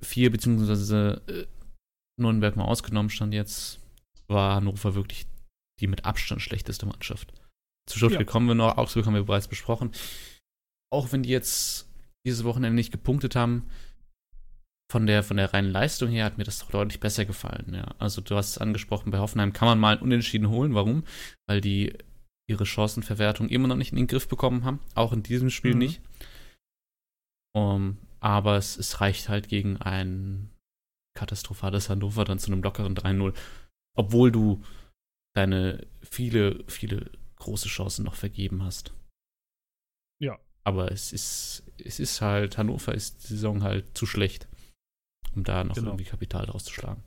vier, 0.00 0.30
beziehungsweise 0.30 1.22
äh, 1.26 1.46
Nürnberg 2.20 2.56
mal 2.56 2.64
ausgenommen 2.64 3.10
stand 3.10 3.34
jetzt, 3.34 3.80
war 4.28 4.56
Hannover 4.56 4.94
wirklich 4.94 5.26
die 5.80 5.86
mit 5.86 6.04
Abstand 6.04 6.42
schlechteste 6.42 6.86
Mannschaft. 6.86 7.32
Zu 7.88 7.98
Stuttgart 7.98 8.22
ja. 8.22 8.26
kommen 8.26 8.48
wir 8.48 8.54
noch, 8.54 8.76
Augsburg 8.76 9.06
haben 9.06 9.14
wir 9.14 9.24
bereits 9.24 9.48
besprochen. 9.48 9.92
Auch 10.92 11.12
wenn 11.12 11.22
die 11.22 11.30
jetzt 11.30 11.88
dieses 12.26 12.44
Wochenende 12.44 12.74
nicht 12.74 12.92
gepunktet 12.92 13.36
haben, 13.36 13.68
von 14.90 15.06
der, 15.06 15.22
von 15.22 15.36
der 15.36 15.52
reinen 15.52 15.70
Leistung 15.70 16.10
her 16.10 16.24
hat 16.24 16.38
mir 16.38 16.44
das 16.44 16.60
doch 16.60 16.70
deutlich 16.70 17.00
besser 17.00 17.24
gefallen. 17.24 17.74
Ja. 17.74 17.94
Also 17.98 18.20
du 18.20 18.36
hast 18.36 18.50
es 18.50 18.58
angesprochen, 18.58 19.10
bei 19.10 19.18
Hoffenheim 19.18 19.52
kann 19.52 19.66
man 19.66 19.80
mal 19.80 19.94
einen 19.94 20.02
Unentschieden 20.02 20.48
holen. 20.48 20.74
Warum? 20.74 21.04
Weil 21.48 21.60
die 21.60 21.96
ihre 22.48 22.66
Chancenverwertung 22.66 23.48
immer 23.48 23.68
noch 23.68 23.76
nicht 23.76 23.92
in 23.92 23.96
den 23.96 24.06
Griff 24.06 24.28
bekommen 24.28 24.64
haben. 24.64 24.80
Auch 24.94 25.12
in 25.12 25.22
diesem 25.22 25.50
Spiel 25.50 25.72
mhm. 25.72 25.78
nicht. 25.78 26.02
Um, 27.54 27.98
aber 28.20 28.56
es, 28.56 28.76
es 28.76 29.00
reicht 29.00 29.28
halt 29.28 29.48
gegen 29.48 29.78
ein 29.78 30.50
katastrophales 31.16 31.88
Hannover 31.88 32.24
dann 32.24 32.38
zu 32.38 32.52
einem 32.52 32.62
lockeren 32.62 32.94
3-0. 32.94 33.34
Obwohl 33.96 34.30
du 34.30 34.62
deine 35.34 35.86
viele, 36.02 36.64
viele 36.68 37.10
große 37.36 37.68
Chancen 37.68 38.04
noch 38.04 38.14
vergeben 38.14 38.62
hast. 38.62 38.92
Ja, 40.20 40.38
aber 40.66 40.90
es 40.90 41.12
ist, 41.12 41.62
es 41.78 42.00
ist 42.00 42.20
halt, 42.20 42.58
Hannover 42.58 42.92
ist 42.92 43.22
die 43.22 43.28
Saison 43.28 43.62
halt 43.62 43.96
zu 43.96 44.04
schlecht, 44.04 44.48
um 45.36 45.44
da 45.44 45.62
noch 45.62 45.76
genau. 45.76 45.90
irgendwie 45.90 46.06
Kapital 46.06 46.46
draus 46.46 46.64
zu 46.64 46.72
schlagen. 46.72 47.04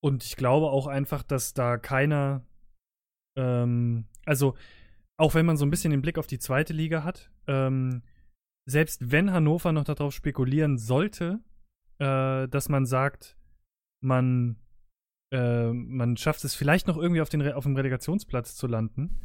Und 0.00 0.22
ich 0.22 0.36
glaube 0.36 0.70
auch 0.70 0.86
einfach, 0.86 1.24
dass 1.24 1.54
da 1.54 1.76
keiner, 1.76 2.46
ähm, 3.36 4.06
also 4.24 4.54
auch 5.16 5.34
wenn 5.34 5.46
man 5.46 5.56
so 5.56 5.64
ein 5.64 5.70
bisschen 5.70 5.90
den 5.90 6.02
Blick 6.02 6.18
auf 6.18 6.26
die 6.26 6.38
zweite 6.38 6.72
Liga 6.72 7.04
hat, 7.04 7.30
ähm, 7.46 8.02
selbst 8.68 9.10
wenn 9.10 9.32
Hannover 9.32 9.72
noch 9.72 9.84
darauf 9.84 10.14
spekulieren 10.14 10.78
sollte, 10.78 11.40
äh, 11.98 12.48
dass 12.48 12.68
man 12.68 12.86
sagt, 12.86 13.36
man, 14.02 14.56
äh, 15.32 15.72
man 15.72 16.16
schafft 16.16 16.44
es 16.44 16.54
vielleicht 16.54 16.86
noch 16.86 16.96
irgendwie 16.96 17.20
auf, 17.20 17.28
den 17.28 17.40
Re 17.40 17.56
auf 17.56 17.64
dem 17.64 17.76
Relegationsplatz 17.76 18.56
zu 18.56 18.66
landen, 18.66 19.18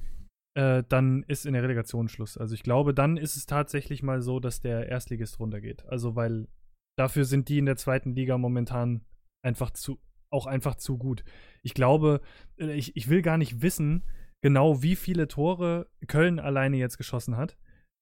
äh, 0.55 0.83
dann 0.87 1.23
ist 1.23 1.45
in 1.45 1.53
der 1.53 1.63
Relegation 1.63 2.09
Schluss. 2.09 2.37
Also 2.37 2.55
ich 2.55 2.63
glaube, 2.63 2.93
dann 2.93 3.17
ist 3.17 3.35
es 3.35 3.45
tatsächlich 3.45 4.03
mal 4.03 4.21
so, 4.21 4.39
dass 4.39 4.59
der 4.59 4.89
Erstligist 4.89 5.39
runtergeht. 5.39 5.85
Also 5.85 6.15
weil 6.15 6.47
dafür 6.97 7.25
sind 7.25 7.49
die 7.49 7.59
in 7.59 7.65
der 7.65 7.77
zweiten 7.77 8.15
Liga 8.15 8.37
momentan 8.37 9.05
einfach 9.43 9.71
zu, 9.71 9.99
auch 10.29 10.45
einfach 10.45 10.75
zu 10.75 10.97
gut. 10.97 11.23
Ich 11.63 11.73
glaube, 11.73 12.21
äh, 12.59 12.73
ich, 12.73 12.95
ich 12.95 13.09
will 13.09 13.21
gar 13.21 13.37
nicht 13.37 13.61
wissen, 13.61 14.03
genau 14.41 14.81
wie 14.81 14.95
viele 14.95 15.27
Tore 15.27 15.89
Köln 16.07 16.39
alleine 16.39 16.77
jetzt 16.77 16.97
geschossen 16.97 17.37
hat. 17.37 17.57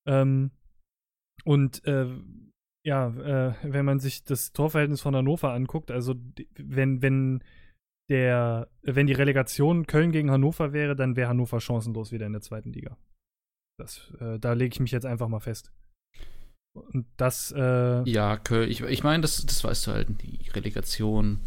Ähm, 0.07 0.51
und 1.43 1.85
äh, 1.85 2.07
ja, 2.85 3.07
äh, 3.07 3.55
wenn 3.63 3.85
man 3.85 3.99
sich 3.99 4.23
das 4.23 4.53
Torverhältnis 4.53 5.01
von 5.01 5.15
Hannover 5.15 5.53
anguckt, 5.53 5.91
also 5.91 6.15
wenn, 6.55 7.01
wenn 7.01 7.43
der, 8.09 8.69
wenn 8.83 9.07
die 9.07 9.13
Relegation 9.13 9.87
Köln 9.87 10.11
gegen 10.11 10.29
Hannover 10.29 10.71
wäre, 10.73 10.95
dann 10.95 11.15
wäre 11.15 11.29
Hannover 11.29 11.59
chancenlos 11.59 12.11
wieder 12.11 12.27
in 12.27 12.33
der 12.33 12.41
zweiten 12.41 12.71
Liga. 12.71 12.97
Das, 13.79 14.13
äh, 14.19 14.39
da 14.39 14.53
lege 14.53 14.73
ich 14.73 14.79
mich 14.79 14.91
jetzt 14.91 15.05
einfach 15.05 15.27
mal 15.27 15.39
fest. 15.39 15.73
Und 16.75 17.07
das, 17.17 17.51
äh, 17.57 18.03
Ja, 18.03 18.37
Köln, 18.37 18.69
ich, 18.69 18.81
ich 18.81 19.03
meine, 19.03 19.21
das, 19.21 19.43
das 19.45 19.63
weißt 19.63 19.87
du 19.87 19.91
halt, 19.91 20.21
die 20.21 20.49
Relegation. 20.51 21.39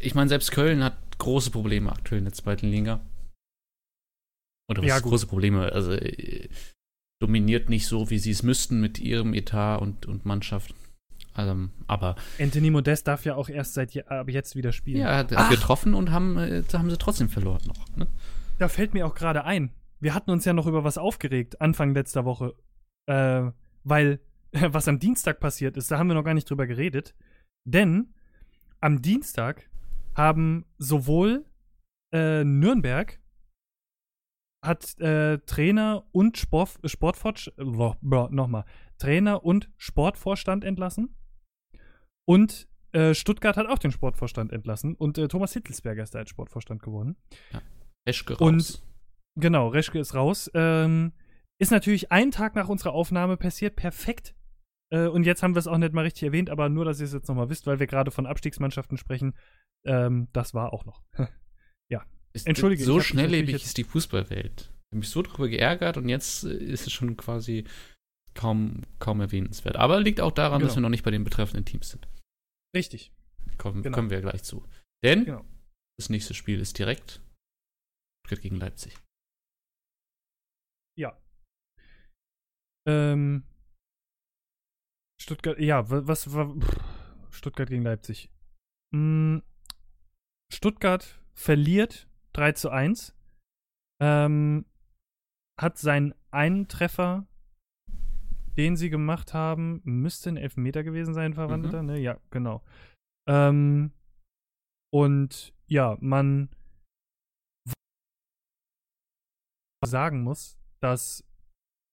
Ich 0.00 0.14
meine, 0.14 0.28
selbst 0.28 0.52
Köln 0.52 0.82
hat 0.82 0.96
große 1.18 1.50
Probleme 1.50 1.92
aktuell 1.92 2.18
in 2.18 2.24
der 2.24 2.34
zweiten 2.34 2.68
Liga. 2.68 3.00
Oder 4.68 4.82
was 4.82 4.88
ja, 4.88 4.98
große 4.98 5.26
Probleme? 5.26 5.72
Also 5.72 5.92
äh, 5.92 6.48
dominiert 7.20 7.68
nicht 7.68 7.86
so, 7.86 8.10
wie 8.10 8.18
sie 8.18 8.30
es 8.30 8.42
müssten 8.42 8.80
mit 8.80 8.98
ihrem 8.98 9.34
Etat 9.34 9.78
und, 9.78 10.06
und 10.06 10.24
Mannschaft. 10.24 10.74
Also, 11.34 11.68
aber 11.86 12.16
Anthony 12.38 12.70
Modest 12.70 13.08
darf 13.08 13.24
ja 13.24 13.36
auch 13.36 13.48
erst 13.48 13.74
seit 13.74 13.92
je, 13.92 14.02
ab 14.02 14.28
jetzt 14.28 14.54
wieder 14.54 14.72
spielen. 14.72 15.00
Ja, 15.00 15.08
er 15.08 15.16
hat 15.18 15.32
Ach. 15.34 15.50
getroffen 15.50 15.94
und 15.94 16.10
haben, 16.10 16.36
äh, 16.36 16.62
haben 16.72 16.90
sie 16.90 16.98
trotzdem 16.98 17.28
verloren 17.28 17.62
noch. 17.66 17.96
Ne? 17.96 18.06
Da 18.58 18.68
fällt 18.68 18.92
mir 18.92 19.06
auch 19.06 19.14
gerade 19.14 19.44
ein. 19.44 19.72
Wir 20.00 20.14
hatten 20.14 20.30
uns 20.30 20.44
ja 20.44 20.52
noch 20.52 20.66
über 20.66 20.84
was 20.84 20.98
aufgeregt 20.98 21.60
Anfang 21.60 21.94
letzter 21.94 22.24
Woche, 22.24 22.54
äh, 23.06 23.50
weil 23.84 24.20
was 24.52 24.88
am 24.88 24.98
Dienstag 24.98 25.40
passiert 25.40 25.76
ist, 25.76 25.90
da 25.90 25.98
haben 25.98 26.08
wir 26.08 26.14
noch 26.14 26.24
gar 26.24 26.34
nicht 26.34 26.50
drüber 26.50 26.66
geredet. 26.66 27.14
Denn 27.64 28.12
am 28.80 29.00
Dienstag 29.00 29.70
haben 30.14 30.64
sowohl 30.78 31.44
äh, 32.12 32.44
Nürnberg 32.44 33.18
hat 34.64 34.98
äh, 35.00 35.38
Trainer 35.38 36.04
und 36.12 36.38
Sport, 36.38 36.78
Sportvorstand, 36.84 38.02
nochmal, 38.02 38.64
Trainer 38.98 39.44
und 39.44 39.70
Sportvorstand 39.76 40.62
entlassen. 40.64 41.16
Und 42.28 42.68
äh, 42.92 43.14
Stuttgart 43.14 43.56
hat 43.56 43.66
auch 43.66 43.78
den 43.78 43.90
Sportvorstand 43.90 44.52
entlassen 44.52 44.94
und 44.94 45.18
äh, 45.18 45.26
Thomas 45.26 45.52
Hittelsberger 45.54 46.04
ist 46.04 46.14
da 46.14 46.20
als 46.20 46.30
Sportvorstand 46.30 46.82
geworden. 46.82 47.16
Ja. 47.52 47.60
Eschke 48.04 48.34
raus. 48.34 48.40
Und 48.40 48.82
Genau, 49.34 49.68
Reschke 49.68 49.98
ist 49.98 50.14
raus. 50.14 50.50
Ähm, 50.54 51.12
ist 51.58 51.70
natürlich 51.70 52.12
einen 52.12 52.30
Tag 52.30 52.54
nach 52.54 52.68
unserer 52.68 52.92
Aufnahme 52.92 53.36
passiert, 53.36 53.76
perfekt. 53.76 54.34
Äh, 54.92 55.08
und 55.08 55.24
jetzt 55.24 55.42
haben 55.42 55.54
wir 55.54 55.58
es 55.58 55.66
auch 55.66 55.78
nicht 55.78 55.94
mal 55.94 56.04
richtig 56.04 56.24
erwähnt, 56.24 56.50
aber 56.50 56.68
nur, 56.68 56.84
dass 56.84 57.00
ihr 57.00 57.06
es 57.06 57.12
jetzt 57.12 57.28
nochmal 57.28 57.48
wisst, 57.48 57.66
weil 57.66 57.80
wir 57.80 57.86
gerade 57.86 58.10
von 58.10 58.26
Abstiegsmannschaften 58.26 58.98
sprechen. 58.98 59.34
Ähm, 59.84 60.28
das 60.32 60.54
war 60.54 60.72
auch 60.72 60.84
noch. 60.84 61.02
ja. 61.90 62.04
Ist, 62.32 62.46
Entschuldige. 62.46 62.84
So 62.84 63.00
schnelllebig 63.00 63.54
ist 63.54 63.76
die 63.78 63.84
Fußballwelt. 63.84 64.60
Ich 64.60 64.92
habe 64.92 64.98
mich 64.98 65.08
so 65.08 65.22
drüber 65.22 65.48
geärgert 65.48 65.96
und 65.96 66.08
jetzt 66.08 66.44
ist 66.44 66.86
es 66.86 66.92
schon 66.92 67.16
quasi 67.16 67.64
kaum, 68.34 68.82
kaum 68.98 69.20
erwähnenswert. 69.20 69.76
Aber 69.76 70.00
liegt 70.00 70.20
auch 70.20 70.32
daran, 70.32 70.58
genau. 70.58 70.68
dass 70.68 70.76
wir 70.76 70.82
noch 70.82 70.90
nicht 70.90 71.04
bei 71.04 71.10
den 71.10 71.24
betreffenden 71.24 71.64
Teams 71.64 71.88
sind. 71.88 72.06
Richtig. 72.76 73.12
Kommen, 73.58 73.82
genau. 73.82 73.94
kommen 73.94 74.10
wir 74.10 74.20
gleich 74.20 74.42
zu. 74.42 74.66
Denn 75.02 75.24
genau. 75.24 75.44
das 75.98 76.10
nächste 76.10 76.34
Spiel 76.34 76.60
ist 76.60 76.78
direkt 76.78 77.22
Stuttgart 78.26 78.42
gegen 78.42 78.56
Leipzig. 78.56 78.96
Ja. 80.98 81.18
Ähm, 82.86 83.44
Stuttgart, 85.22 85.58
ja, 85.60 85.88
was 85.88 86.34
war 86.34 86.52
Stuttgart 87.30 87.68
gegen 87.68 87.84
Leipzig? 87.84 88.28
Hm, 88.92 89.42
Stuttgart 90.52 91.22
verliert 91.32 92.08
3 92.32 92.52
zu 92.52 92.70
1. 92.70 93.14
Ähm, 94.00 94.66
hat 95.60 95.78
seinen 95.78 96.12
einen 96.32 96.66
Treffer, 96.66 97.28
den 98.56 98.76
sie 98.76 98.90
gemacht 98.90 99.32
haben, 99.32 99.80
müsste 99.84 100.30
ein 100.30 100.36
Elfmeter 100.36 100.82
gewesen 100.82 101.14
sein, 101.14 101.34
Verwandter, 101.34 101.82
mhm. 101.82 101.88
ne? 101.88 101.98
Ja, 102.00 102.18
genau. 102.30 102.64
Ähm, 103.28 103.92
und 104.92 105.54
ja, 105.68 105.96
man 106.00 106.48
sagen 109.84 110.24
muss, 110.24 110.58
dass 110.80 111.24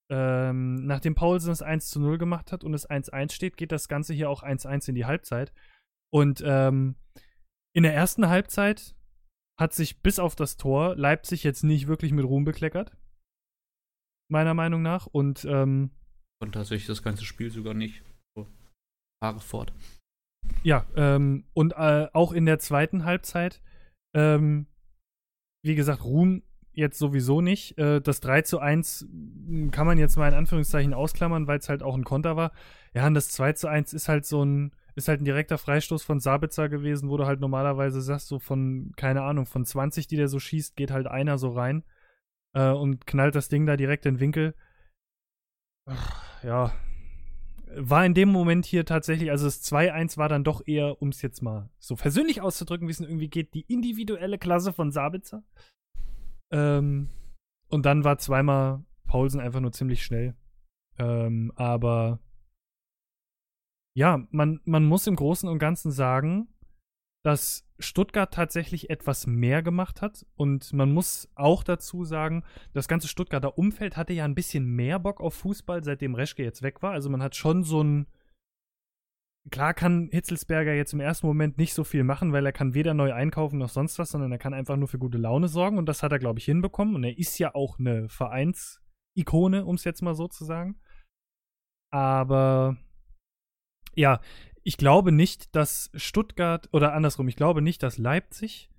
ähm, 0.10 0.86
nachdem 0.86 1.16
Paulsen 1.16 1.52
es 1.52 1.62
1 1.62 1.90
zu 1.90 2.00
0 2.00 2.18
gemacht 2.18 2.52
hat 2.52 2.64
und 2.64 2.74
es 2.74 2.90
1-1 2.90 3.32
steht, 3.32 3.58
geht 3.58 3.72
das 3.72 3.88
Ganze 3.88 4.14
hier 4.14 4.30
auch 4.30 4.44
1-1 4.44 4.90
in 4.90 4.96
die 4.96 5.06
Halbzeit. 5.06 5.54
Und 6.12 6.42
ähm, 6.46 6.96
in 7.76 7.84
der 7.84 7.94
ersten 7.94 8.28
Halbzeit 8.28 8.96
hat 9.60 9.74
sich 9.74 10.02
bis 10.02 10.20
auf 10.20 10.36
das 10.36 10.58
Tor 10.58 10.96
Leipzig 10.96 11.44
jetzt 11.44 11.64
nicht 11.64 11.88
wirklich 11.88 12.12
mit 12.12 12.26
Ruhm 12.26 12.46
bekleckert. 12.46 12.96
Meiner 14.32 14.54
Meinung 14.54 14.82
nach. 14.82 15.06
Und 15.06 15.46
ähm, 15.46 15.92
und 16.42 16.54
tatsächlich 16.54 16.88
das 16.88 17.04
ganze 17.04 17.26
Spiel 17.26 17.52
sogar 17.52 17.74
nicht. 17.74 18.04
So, 18.36 18.48
Haare 19.22 19.40
fort. 19.42 19.74
Ja, 20.64 20.88
ähm, 20.96 21.46
und 21.54 21.74
äh, 21.74 22.08
auch 22.14 22.32
in 22.32 22.46
der 22.46 22.60
zweiten 22.60 23.04
Halbzeit, 23.04 23.62
ähm, 24.16 24.68
wie 25.64 25.76
gesagt, 25.76 26.04
Ruhm 26.04 26.44
jetzt 26.80 26.98
sowieso 26.98 27.42
nicht. 27.42 27.78
Äh, 27.78 28.02
das 28.02 28.22
3 28.22 28.42
zu 28.42 28.60
1 28.60 29.08
hm, 29.10 29.72
kann 29.72 29.86
man 29.86 29.98
jetzt 29.98 30.18
mal 30.18 30.28
in 30.28 30.34
Anführungszeichen 30.34 30.94
ausklammern, 30.94 31.48
weil 31.48 31.60
es 31.60 31.70
halt 31.70 31.84
auch 31.84 31.96
ein 31.96 32.04
Konter 32.04 32.36
war. 32.36 32.52
Ja, 32.94 33.06
und 33.06 33.14
das 33.14 33.30
2 33.30 33.54
zu 33.54 33.68
1 33.68 33.94
ist 33.94 34.10
halt 34.10 34.26
so 34.26 34.44
ein, 34.44 34.72
ist 34.96 35.08
halt 35.08 35.22
ein 35.22 35.26
direkter 35.26 35.58
Freistoß 35.58 36.04
von 36.04 36.20
Sabitzer 36.20 36.70
gewesen, 36.70 37.10
wo 37.10 37.18
du 37.18 37.26
halt 37.26 37.40
normalerweise 37.40 38.02
sagst, 38.02 38.28
so 38.28 38.40
von, 38.40 38.92
keine 38.96 39.22
Ahnung, 39.22 39.46
von 39.46 39.66
20, 39.66 40.08
die 40.08 40.16
der 40.16 40.28
so 40.28 40.40
schießt, 40.40 40.76
geht 40.76 40.92
halt 40.92 41.08
einer 41.08 41.38
so 41.38 41.50
rein 41.50 41.84
äh, 42.54 42.70
und 42.70 43.06
knallt 43.06 43.36
das 43.36 43.50
Ding 43.50 43.66
da 43.66 43.78
direkt 43.78 44.06
in 44.06 44.16
den 44.16 44.20
Winkel. 44.20 44.56
Ach, 45.86 46.44
ja. 46.44 46.72
War 47.76 48.04
in 48.04 48.16
dem 48.16 48.30
Moment 48.30 48.66
hier 48.66 48.84
tatsächlich, 48.84 49.30
also 49.30 49.46
das 49.46 49.64
2-1 49.64 50.18
war 50.18 50.28
dann 50.28 50.44
doch 50.44 50.66
eher, 50.66 51.02
um 51.02 51.10
es 51.10 51.22
jetzt 51.22 51.44
mal 51.44 51.70
so 51.78 51.96
persönlich 51.96 52.42
auszudrücken, 52.42 52.88
wie 52.88 52.92
es 52.92 53.00
irgendwie 53.00 53.30
geht, 53.30 53.54
die 53.54 53.62
individuelle 53.72 54.40
Klasse 54.40 54.74
von 54.74 54.92
Sabitzer. 54.92 55.44
Ähm, 56.52 57.10
und 57.70 57.86
dann 57.86 58.04
war 58.04 58.18
zweimal 58.18 58.84
Paulsen 59.06 59.40
einfach 59.40 59.60
nur 59.60 59.72
ziemlich 59.72 60.04
schnell. 60.04 60.36
Ähm, 60.98 61.52
aber 61.56 62.20
ja, 63.96 64.26
man, 64.32 64.62
man 64.66 64.86
muss 64.86 65.08
im 65.08 65.16
Großen 65.16 65.50
und 65.50 65.60
Ganzen 65.60 65.92
sagen, 65.92 66.48
dass 67.24 67.68
Stuttgart 67.80 68.34
tatsächlich 68.34 68.90
etwas 68.90 69.28
mehr 69.28 69.62
gemacht 69.62 70.02
hat. 70.02 70.26
Und 70.36 70.74
man 70.74 70.92
muss 70.94 71.30
auch 71.36 71.64
dazu 71.64 72.04
sagen, 72.04 72.44
das 72.74 72.88
ganze 72.88 73.08
Stuttgarter 73.08 73.58
Umfeld 73.58 73.98
hatte 73.98 74.14
ja 74.14 74.26
ein 74.26 74.36
bisschen 74.36 74.66
mehr 74.66 75.00
Bock 75.00 75.22
auf 75.22 75.34
Fußball, 75.36 75.84
seitdem 75.84 76.16
Reschke 76.16 76.44
jetzt 76.44 76.62
weg 76.62 76.82
war. 76.82 76.92
Also 76.92 77.10
man 77.10 77.22
hat 77.22 77.36
schon 77.36 77.64
so 77.64 77.84
ein 77.84 78.08
Klar 79.50 79.74
kann 79.74 80.10
Hitzelsberger 80.12 80.74
jetzt 80.74 80.94
im 80.94 81.00
ersten 81.00 81.28
Moment 81.28 81.58
nicht 81.58 81.74
so 81.74 81.84
viel 81.84 82.04
machen, 82.04 82.34
weil 82.34 82.46
er 82.46 82.52
kann 82.52 82.74
weder 82.74 82.94
neu 82.94 83.14
einkaufen 83.14 83.60
noch 83.60 83.70
sonst 83.70 84.00
was, 84.00 84.12
sondern 84.12 84.32
er 84.32 84.38
kann 84.38 84.54
einfach 84.54 84.76
nur 84.76 84.88
für 84.88 85.00
gute 85.00 85.18
Laune 85.18 85.48
sorgen 85.48 85.78
und 85.78 85.86
das 85.88 86.04
hat 86.04 86.12
er, 86.12 86.20
glaube 86.20 86.40
ich, 86.40 86.46
hinbekommen. 86.46 86.96
Und 86.96 87.04
er 87.04 87.18
ist 87.18 87.38
ja 87.40 87.56
auch 87.56 87.80
eine 87.80 88.10
Vereinsikone, 88.10 89.66
um 89.66 89.76
es 89.76 89.84
jetzt 89.84 90.02
mal 90.02 90.16
so 90.16 90.28
zu 90.28 90.46
sagen. 90.46 90.80
Aber 91.92 92.78
ja, 93.96 94.20
ich 94.64 94.78
glaube 94.78 95.12
nicht, 95.12 95.56
dass 95.56 95.90
Stuttgart 95.96 96.70
oder 96.72 96.94
andersrum, 96.94 97.28
ich 97.28 97.36
glaube 97.36 97.62
nicht, 97.62 97.82
dass 97.82 97.98
Leipzig 97.98 98.70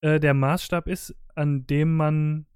äh, 0.00 0.20
der 0.20 0.34
Maßstab 0.34 0.88
ist, 0.88 1.14
an 1.34 1.66
dem 1.66 1.96
man 1.96 2.46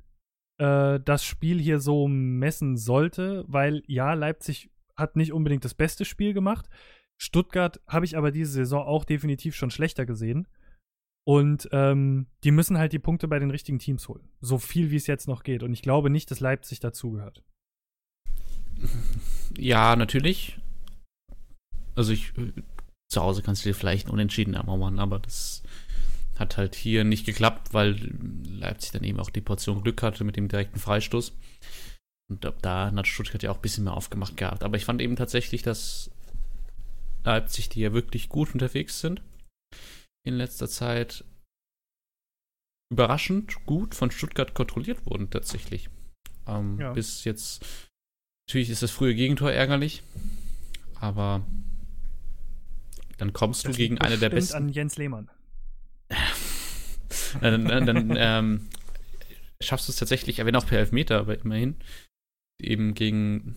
äh, 0.59 1.01
das 1.01 1.25
Spiel 1.25 1.61
hier 1.61 1.81
so 1.81 2.09
messen 2.09 2.77
sollte, 2.77 3.45
weil 3.49 3.83
ja, 3.87 4.15
Leipzig 4.15 4.71
hat 4.97 5.17
nicht 5.17 5.33
unbedingt 5.33 5.65
das 5.65 5.75
beste 5.75 6.05
Spiel 6.05 6.35
gemacht. 6.35 6.69
Stuttgart 7.21 7.81
habe 7.87 8.05
ich 8.05 8.17
aber 8.17 8.31
diese 8.31 8.53
Saison 8.53 8.87
auch 8.87 9.05
definitiv 9.05 9.55
schon 9.55 9.71
schlechter 9.71 10.07
gesehen. 10.07 10.47
Und 11.27 11.69
ähm, 11.73 12.27
die 12.43 12.53
müssen 12.53 12.79
halt 12.79 12.93
die 12.93 12.99
Punkte 12.99 13.29
bei 13.29 13.39
den 13.39 13.51
richtigen 13.51 13.79
Teams 13.79 14.09
holen. 14.09 14.31
So 14.41 14.59
viel 14.59 14.91
wie 14.91 14.97
es 14.97 15.07
jetzt 15.07 15.29
noch 15.29 15.43
geht. 15.43 15.63
Und 15.63 15.73
ich 15.75 15.83
glaube 15.83 16.09
nicht, 16.09 16.31
dass 16.31 16.41
Leipzig 16.41 16.81
dazugehört. 16.81 17.43
Ja, 19.59 19.95
natürlich. 19.97 20.59
Also 21.95 22.13
ich 22.13 22.33
zu 23.09 23.23
Hause 23.23 23.43
kannst 23.43 23.65
du 23.65 23.69
dir 23.69 23.75
vielleicht 23.75 24.07
einen 24.07 24.15
Unentschieden 24.15 24.55
ermauern, 24.55 24.99
aber 24.99 25.19
das 25.19 25.63
hat 26.39 26.57
halt 26.57 26.75
hier 26.75 27.05
nicht 27.05 27.27
geklappt, 27.27 27.75
weil 27.75 27.97
Leipzig 28.49 28.93
dann 28.93 29.03
eben 29.03 29.19
auch 29.19 29.31
die 29.31 29.41
Portion 29.41 29.83
Glück 29.83 30.03
hatte 30.03 30.25
mit 30.25 30.37
dem 30.37 30.49
direkten 30.49 30.79
Freistoß. 30.79 31.33
Und 32.31 32.47
da 32.63 32.93
hat 32.93 33.07
Stuttgart 33.07 33.43
ja 33.43 33.51
auch 33.51 33.57
ein 33.57 33.63
bisschen 33.63 33.85
mehr 33.85 33.95
aufgemacht 33.95 34.37
gehabt. 34.37 34.63
Aber 34.63 34.77
ich 34.77 34.85
fand 34.85 35.01
eben 35.01 35.17
tatsächlich, 35.17 35.63
dass 35.63 36.11
Leipzig, 37.25 37.69
die 37.69 37.81
ja 37.81 37.93
wirklich 37.93 38.29
gut 38.29 38.53
unterwegs 38.53 39.01
sind 39.01 39.23
in 40.25 40.35
letzter 40.35 40.69
Zeit, 40.69 41.25
überraschend 42.93 43.65
gut 43.67 43.95
von 43.95 44.11
Stuttgart 44.11 44.55
kontrolliert 44.55 45.07
wurden 45.07 45.31
tatsächlich. 45.31 45.89
Ähm, 46.47 46.79
ja. 46.79 46.93
Bis 46.93 47.25
jetzt, 47.25 47.65
natürlich 48.49 48.71
ist 48.71 48.83
das 48.83 48.91
frühe 48.91 49.15
Gegentor 49.15 49.51
ärgerlich, 49.53 50.03
aber 51.01 51.47
dann 53.17 53.33
kommst 53.33 53.65
das 53.65 53.73
du 53.73 53.79
gegen 53.79 53.99
eine 53.99 54.19
der 54.19 54.31
besten. 54.31 54.57
an 54.57 54.69
Jens 54.69 54.97
Lehmann. 54.97 55.31
dann, 57.41 57.65
dann, 57.65 57.87
dann 57.87 58.15
ähm, 58.17 58.69
schaffst 59.61 59.89
du 59.89 59.93
es 59.93 59.99
tatsächlich, 59.99 60.39
wenn 60.39 60.57
auch 60.57 60.67
per 60.67 60.79
Elfmeter, 60.79 61.19
aber 61.19 61.39
immerhin, 61.39 61.77
eben 62.61 62.95
gegen 62.95 63.57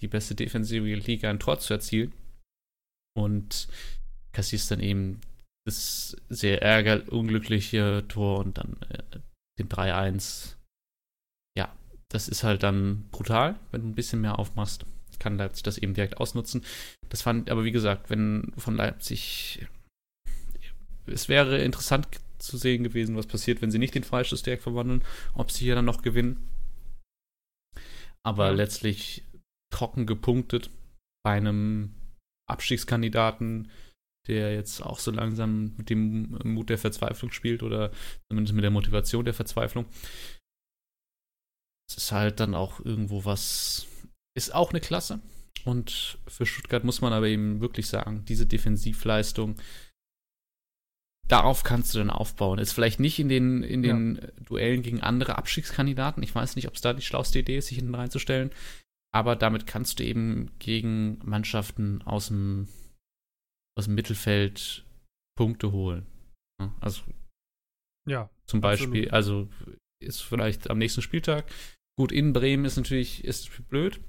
die 0.00 0.08
beste 0.08 0.34
defensive 0.34 0.84
Liga 0.84 1.30
ein 1.30 1.38
Tor 1.38 1.58
zu 1.58 1.74
erzielen 1.74 2.12
und 3.14 3.68
kassierst 4.32 4.70
dann 4.70 4.80
eben 4.80 5.20
das 5.64 6.16
sehr 6.28 6.62
ärgerlich, 6.62 7.10
unglückliche 7.10 8.04
Tor 8.08 8.40
und 8.40 8.58
dann 8.58 8.76
äh, 8.88 9.18
den 9.58 9.68
3-1. 9.68 10.56
Ja, 11.56 11.74
das 12.08 12.28
ist 12.28 12.42
halt 12.42 12.62
dann 12.62 13.08
brutal, 13.10 13.58
wenn 13.70 13.82
du 13.82 13.88
ein 13.88 13.94
bisschen 13.94 14.20
mehr 14.20 14.38
aufmachst. 14.38 14.86
Kann 15.18 15.38
Leipzig 15.38 15.62
das 15.62 15.78
eben 15.78 15.94
direkt 15.94 16.16
ausnutzen. 16.16 16.64
Das 17.08 17.22
fand, 17.22 17.50
aber 17.50 17.64
wie 17.64 17.72
gesagt, 17.72 18.10
wenn 18.10 18.52
von 18.56 18.76
Leipzig. 18.76 19.66
Es 21.06 21.28
wäre 21.28 21.58
interessant 21.62 22.08
zu 22.38 22.56
sehen 22.56 22.82
gewesen, 22.82 23.16
was 23.16 23.26
passiert, 23.26 23.62
wenn 23.62 23.70
sie 23.70 23.78
nicht 23.78 23.94
den 23.94 24.04
Freistoß 24.04 24.42
direkt 24.42 24.62
verwandeln, 24.62 25.04
ob 25.34 25.50
sie 25.50 25.64
hier 25.64 25.74
dann 25.76 25.84
noch 25.84 26.02
gewinnen. 26.02 26.48
Aber 28.24 28.52
letztlich 28.52 29.24
trocken 29.72 30.06
gepunktet 30.06 30.70
bei 31.24 31.32
einem 31.32 31.94
Abstiegskandidaten, 32.48 33.70
der 34.28 34.54
jetzt 34.54 34.82
auch 34.82 34.98
so 34.98 35.10
langsam 35.10 35.74
mit 35.76 35.90
dem 35.90 36.38
Mut 36.44 36.70
der 36.70 36.78
Verzweiflung 36.78 37.32
spielt 37.32 37.62
oder 37.62 37.90
zumindest 38.28 38.54
mit 38.54 38.64
der 38.64 38.70
Motivation 38.70 39.24
der 39.24 39.34
Verzweiflung. 39.34 39.86
Es 41.88 41.96
ist 41.96 42.12
halt 42.12 42.40
dann 42.40 42.54
auch 42.54 42.80
irgendwo 42.80 43.24
was, 43.24 43.86
ist 44.36 44.54
auch 44.54 44.70
eine 44.70 44.80
Klasse. 44.80 45.20
Und 45.64 46.18
für 46.26 46.46
Stuttgart 46.46 46.84
muss 46.84 47.00
man 47.00 47.12
aber 47.12 47.28
eben 47.28 47.60
wirklich 47.60 47.86
sagen, 47.86 48.24
diese 48.24 48.46
Defensivleistung, 48.46 49.56
darauf 51.28 51.62
kannst 51.62 51.94
du 51.94 51.98
dann 51.98 52.10
aufbauen. 52.10 52.58
Ist 52.58 52.72
vielleicht 52.72 53.00
nicht 53.00 53.18
in 53.18 53.28
den, 53.28 53.62
in 53.62 53.82
den 53.82 54.16
ja. 54.16 54.28
Duellen 54.44 54.82
gegen 54.82 55.00
andere 55.00 55.36
Abstiegskandidaten. 55.36 56.22
Ich 56.22 56.34
weiß 56.34 56.56
nicht, 56.56 56.68
ob 56.68 56.74
es 56.74 56.80
da 56.80 56.92
die 56.92 57.02
schlauste 57.02 57.38
Idee 57.38 57.58
ist, 57.58 57.68
sich 57.68 57.78
hinten 57.78 57.94
reinzustellen 57.94 58.50
aber 59.14 59.36
damit 59.36 59.66
kannst 59.66 59.98
du 59.98 60.04
eben 60.04 60.50
gegen 60.58 61.18
Mannschaften 61.24 62.02
aus 62.02 62.28
dem, 62.28 62.68
aus 63.78 63.84
dem 63.84 63.94
Mittelfeld 63.94 64.84
Punkte 65.36 65.72
holen. 65.72 66.06
Also 66.80 67.02
ja, 68.08 68.30
zum 68.46 68.60
Beispiel, 68.60 69.10
absolut. 69.10 69.12
also 69.12 69.48
ist 70.02 70.22
vielleicht 70.22 70.70
am 70.70 70.78
nächsten 70.78 71.02
Spieltag. 71.02 71.50
Gut, 71.98 72.10
in 72.10 72.32
Bremen 72.32 72.64
ist 72.64 72.76
natürlich 72.76 73.24
ist 73.24 73.50
blöd, 73.68 74.00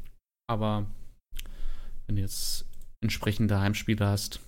aber 0.50 0.90
wenn 2.08 2.16
du 2.16 2.22
jetzt 2.22 2.66
entsprechende 3.02 3.60
Heimspiele 3.60 4.06
hast, 4.06 4.40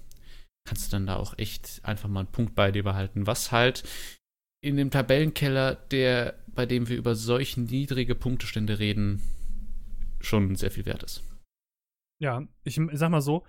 kannst 0.67 0.87
du 0.87 0.95
dann 0.95 1.07
da 1.07 1.17
auch 1.17 1.37
echt 1.37 1.81
einfach 1.83 2.09
mal 2.09 2.21
einen 2.21 2.31
Punkt 2.31 2.55
bei 2.55 2.71
dir 2.71 2.83
behalten. 2.83 3.27
Was 3.27 3.51
halt 3.51 3.83
in 4.63 4.77
dem 4.77 4.89
Tabellenkeller, 4.89 5.75
der, 5.75 6.39
bei 6.47 6.65
dem 6.65 6.89
wir 6.89 6.97
über 6.97 7.15
solch 7.15 7.57
niedrige 7.57 8.15
Punktestände 8.15 8.79
reden, 8.79 9.21
schon 10.26 10.55
sehr 10.55 10.71
viel 10.71 10.86
wert 10.86 11.03
ist. 11.03 11.23
Ja, 12.21 12.47
ich 12.63 12.80
sag 12.93 13.09
mal 13.09 13.21
so, 13.21 13.45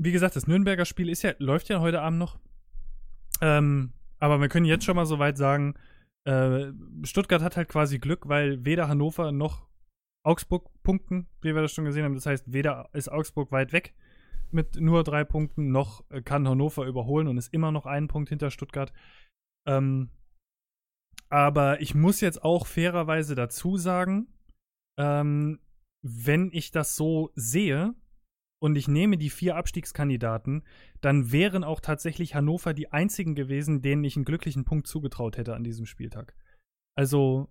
wie 0.00 0.12
gesagt, 0.12 0.36
das 0.36 0.46
Nürnberger 0.46 0.84
Spiel 0.84 1.08
ist 1.08 1.22
ja, 1.22 1.34
läuft 1.38 1.68
ja 1.68 1.80
heute 1.80 2.00
Abend 2.00 2.18
noch. 2.18 2.38
Ähm, 3.40 3.92
aber 4.18 4.40
wir 4.40 4.48
können 4.48 4.66
jetzt 4.66 4.84
schon 4.84 4.96
mal 4.96 5.06
so 5.06 5.18
weit 5.18 5.36
sagen, 5.36 5.74
äh, 6.26 6.72
Stuttgart 7.02 7.42
hat 7.42 7.56
halt 7.56 7.68
quasi 7.68 7.98
Glück, 7.98 8.28
weil 8.28 8.64
weder 8.64 8.88
Hannover 8.88 9.32
noch 9.32 9.66
Augsburg 10.24 10.70
punkten, 10.82 11.26
wie 11.42 11.54
wir 11.54 11.62
das 11.62 11.72
schon 11.72 11.84
gesehen 11.84 12.04
haben. 12.04 12.14
Das 12.14 12.26
heißt, 12.26 12.52
weder 12.52 12.88
ist 12.92 13.10
Augsburg 13.10 13.52
weit 13.52 13.72
weg 13.72 13.94
mit 14.50 14.80
nur 14.80 15.04
drei 15.04 15.24
Punkten, 15.24 15.70
noch 15.70 16.04
kann 16.24 16.48
Hannover 16.48 16.86
überholen 16.86 17.28
und 17.28 17.36
ist 17.36 17.52
immer 17.52 17.72
noch 17.72 17.86
einen 17.86 18.08
Punkt 18.08 18.28
hinter 18.28 18.50
Stuttgart. 18.50 18.92
Ähm, 19.66 20.10
aber 21.28 21.80
ich 21.80 21.94
muss 21.94 22.20
jetzt 22.20 22.44
auch 22.44 22.66
fairerweise 22.66 23.34
dazu 23.34 23.76
sagen, 23.76 24.28
ähm, 24.96 25.58
wenn 26.04 26.50
ich 26.52 26.70
das 26.70 26.96
so 26.96 27.30
sehe 27.34 27.94
und 28.60 28.76
ich 28.76 28.88
nehme 28.88 29.16
die 29.16 29.30
vier 29.30 29.56
Abstiegskandidaten, 29.56 30.62
dann 31.00 31.32
wären 31.32 31.64
auch 31.64 31.80
tatsächlich 31.80 32.34
Hannover 32.34 32.74
die 32.74 32.92
einzigen 32.92 33.34
gewesen, 33.34 33.80
denen 33.80 34.04
ich 34.04 34.16
einen 34.16 34.26
glücklichen 34.26 34.66
Punkt 34.66 34.86
zugetraut 34.86 35.38
hätte 35.38 35.54
an 35.54 35.64
diesem 35.64 35.86
Spieltag. 35.86 36.36
Also, 36.94 37.48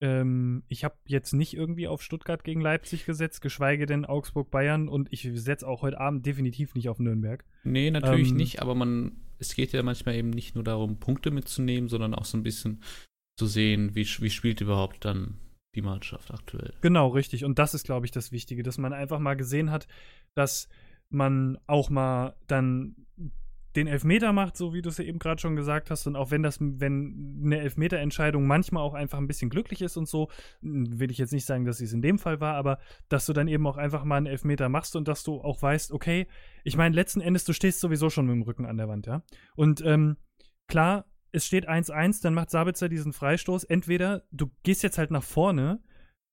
ähm, 0.00 0.64
ich 0.68 0.82
habe 0.82 0.96
jetzt 1.06 1.34
nicht 1.34 1.54
irgendwie 1.54 1.86
auf 1.86 2.02
Stuttgart 2.02 2.42
gegen 2.42 2.62
Leipzig 2.62 3.04
gesetzt, 3.04 3.42
geschweige 3.42 3.84
denn 3.84 4.06
Augsburg-Bayern 4.06 4.88
und 4.88 5.12
ich 5.12 5.28
setze 5.34 5.68
auch 5.68 5.82
heute 5.82 6.00
Abend 6.00 6.24
definitiv 6.24 6.74
nicht 6.74 6.88
auf 6.88 6.98
Nürnberg. 6.98 7.44
Nee, 7.64 7.90
natürlich 7.90 8.30
ähm, 8.30 8.36
nicht, 8.36 8.62
aber 8.62 8.74
man, 8.74 9.20
es 9.38 9.54
geht 9.54 9.72
ja 9.72 9.82
manchmal 9.82 10.14
eben 10.14 10.30
nicht 10.30 10.54
nur 10.54 10.64
darum, 10.64 11.00
Punkte 11.00 11.30
mitzunehmen, 11.30 11.90
sondern 11.90 12.14
auch 12.14 12.24
so 12.24 12.38
ein 12.38 12.42
bisschen 12.42 12.82
zu 13.38 13.46
sehen, 13.46 13.94
wie, 13.94 14.06
wie 14.06 14.30
spielt 14.30 14.62
überhaupt 14.62 15.04
dann 15.04 15.38
die 15.74 15.82
Mannschaft 15.82 16.32
aktuell. 16.32 16.74
Genau, 16.80 17.08
richtig. 17.08 17.44
Und 17.44 17.58
das 17.58 17.74
ist, 17.74 17.84
glaube 17.84 18.06
ich, 18.06 18.12
das 18.12 18.32
Wichtige, 18.32 18.62
dass 18.62 18.78
man 18.78 18.92
einfach 18.92 19.18
mal 19.18 19.34
gesehen 19.34 19.70
hat, 19.70 19.86
dass 20.34 20.68
man 21.10 21.58
auch 21.66 21.90
mal 21.90 22.36
dann 22.46 22.96
den 23.76 23.86
Elfmeter 23.88 24.32
macht, 24.32 24.56
so 24.56 24.72
wie 24.72 24.82
du 24.82 24.88
es 24.88 24.98
ja 24.98 25.04
eben 25.04 25.18
gerade 25.18 25.40
schon 25.40 25.56
gesagt 25.56 25.90
hast, 25.90 26.06
und 26.06 26.16
auch 26.16 26.30
wenn 26.30 26.42
das, 26.42 26.58
wenn 26.60 27.42
eine 27.44 27.58
Elfmeterentscheidung 27.58 28.46
manchmal 28.46 28.82
auch 28.82 28.94
einfach 28.94 29.18
ein 29.18 29.26
bisschen 29.26 29.50
glücklich 29.50 29.82
ist 29.82 29.96
und 29.96 30.08
so, 30.08 30.30
will 30.60 31.10
ich 31.10 31.18
jetzt 31.18 31.32
nicht 31.32 31.44
sagen, 31.44 31.64
dass 31.64 31.78
sie 31.78 31.84
es 31.84 31.92
in 31.92 32.02
dem 32.02 32.18
Fall 32.18 32.40
war, 32.40 32.54
aber 32.54 32.78
dass 33.08 33.26
du 33.26 33.32
dann 33.32 33.48
eben 33.48 33.66
auch 33.66 33.76
einfach 33.76 34.04
mal 34.04 34.16
einen 34.16 34.26
Elfmeter 34.26 34.68
machst 34.68 34.94
und 34.94 35.08
dass 35.08 35.24
du 35.24 35.40
auch 35.40 35.60
weißt, 35.60 35.92
okay, 35.92 36.28
ich 36.62 36.76
meine, 36.76 36.94
letzten 36.94 37.20
Endes, 37.20 37.44
du 37.44 37.52
stehst 37.52 37.80
sowieso 37.80 38.10
schon 38.10 38.26
mit 38.26 38.34
dem 38.34 38.42
Rücken 38.42 38.66
an 38.66 38.76
der 38.76 38.88
Wand, 38.88 39.06
ja. 39.06 39.22
Und 39.56 39.80
ähm, 39.84 40.18
klar, 40.68 41.06
es 41.34 41.44
steht 41.44 41.68
1-1, 41.68 42.22
dann 42.22 42.32
macht 42.32 42.50
Sabitzer 42.50 42.88
diesen 42.88 43.12
Freistoß. 43.12 43.64
Entweder 43.64 44.22
du 44.30 44.50
gehst 44.62 44.84
jetzt 44.84 44.98
halt 44.98 45.10
nach 45.10 45.24
vorne 45.24 45.80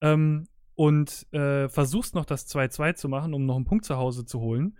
ähm, 0.00 0.46
und 0.74 1.26
äh, 1.32 1.68
versuchst 1.68 2.14
noch 2.14 2.24
das 2.24 2.48
2-2 2.48 2.94
zu 2.94 3.08
machen, 3.08 3.34
um 3.34 3.44
noch 3.44 3.56
einen 3.56 3.64
Punkt 3.64 3.84
zu 3.84 3.96
Hause 3.96 4.24
zu 4.24 4.40
holen. 4.40 4.78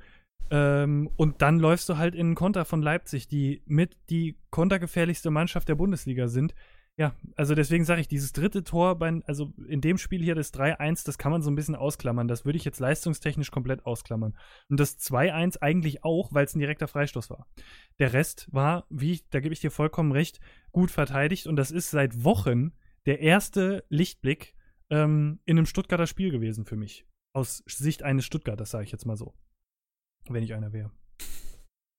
Ähm, 0.50 1.10
und 1.16 1.42
dann 1.42 1.58
läufst 1.58 1.88
du 1.88 1.96
halt 1.96 2.14
in 2.14 2.26
einen 2.26 2.34
Konter 2.36 2.64
von 2.64 2.82
Leipzig, 2.82 3.26
die 3.26 3.62
mit 3.66 3.96
die 4.10 4.38
kontergefährlichste 4.50 5.30
Mannschaft 5.30 5.68
der 5.68 5.74
Bundesliga 5.74 6.28
sind. 6.28 6.54
Ja, 6.98 7.14
also 7.36 7.54
deswegen 7.54 7.86
sage 7.86 8.02
ich, 8.02 8.08
dieses 8.08 8.34
dritte 8.34 8.64
Tor, 8.64 8.98
bei, 8.98 9.22
also 9.24 9.54
in 9.66 9.80
dem 9.80 9.96
Spiel 9.96 10.22
hier 10.22 10.34
das 10.34 10.52
3-1, 10.52 11.06
das 11.06 11.16
kann 11.16 11.32
man 11.32 11.40
so 11.40 11.50
ein 11.50 11.54
bisschen 11.54 11.74
ausklammern. 11.74 12.28
Das 12.28 12.44
würde 12.44 12.58
ich 12.58 12.66
jetzt 12.66 12.80
leistungstechnisch 12.80 13.50
komplett 13.50 13.86
ausklammern. 13.86 14.36
Und 14.68 14.78
das 14.78 14.98
2-1 14.98 15.58
eigentlich 15.62 16.04
auch, 16.04 16.34
weil 16.34 16.44
es 16.44 16.54
ein 16.54 16.58
direkter 16.58 16.88
Freistoß 16.88 17.30
war. 17.30 17.46
Der 17.98 18.12
Rest 18.12 18.48
war, 18.52 18.86
wie 18.90 19.22
da 19.30 19.40
gebe 19.40 19.54
ich 19.54 19.60
dir 19.60 19.70
vollkommen 19.70 20.12
recht, 20.12 20.38
gut 20.70 20.90
verteidigt. 20.90 21.46
Und 21.46 21.56
das 21.56 21.70
ist 21.70 21.90
seit 21.90 22.24
Wochen 22.24 22.72
der 23.06 23.20
erste 23.20 23.84
Lichtblick 23.88 24.54
ähm, 24.90 25.40
in 25.46 25.56
einem 25.56 25.66
Stuttgarter 25.66 26.06
Spiel 26.06 26.30
gewesen 26.30 26.66
für 26.66 26.76
mich. 26.76 27.06
Aus 27.34 27.62
Sicht 27.66 28.02
eines 28.02 28.26
Stuttgarters, 28.26 28.70
sage 28.70 28.84
ich 28.84 28.92
jetzt 28.92 29.06
mal 29.06 29.16
so. 29.16 29.34
Wenn 30.28 30.42
ich 30.42 30.52
einer 30.52 30.74
wäre. 30.74 30.92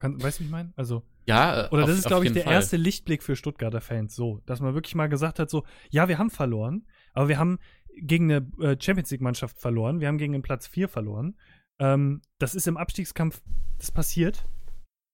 Kann, 0.03 0.21
weißt 0.21 0.39
du, 0.39 0.41
wie 0.41 0.47
ich 0.47 0.51
meine? 0.51 0.73
Also. 0.75 1.01
Ja, 1.25 1.71
Oder 1.71 1.83
das 1.83 1.91
auf, 1.91 1.97
ist, 1.99 2.07
glaube 2.07 2.25
ich, 2.25 2.33
der 2.33 2.43
Fall. 2.43 2.51
erste 2.51 2.75
Lichtblick 2.75 3.23
für 3.23 3.37
Stuttgarter 3.37 3.79
Fans, 3.79 4.13
so. 4.13 4.41
Dass 4.45 4.59
man 4.59 4.73
wirklich 4.73 4.95
mal 4.95 5.07
gesagt 5.07 5.39
hat, 5.39 5.49
so, 5.49 5.63
ja, 5.91 6.09
wir 6.09 6.17
haben 6.17 6.29
verloren, 6.29 6.85
aber 7.13 7.29
wir 7.29 7.39
haben 7.39 7.57
gegen 7.95 8.29
eine 8.29 8.51
äh, 8.59 8.75
Champions 8.77 9.11
League-Mannschaft 9.11 9.57
verloren, 9.57 10.01
wir 10.01 10.09
haben 10.09 10.17
gegen 10.17 10.33
den 10.33 10.41
Platz 10.41 10.67
4 10.67 10.89
verloren. 10.89 11.39
Ähm, 11.79 12.21
das 12.37 12.53
ist 12.53 12.67
im 12.67 12.75
Abstiegskampf, 12.75 13.41
das 13.77 13.91
passiert. 13.91 14.45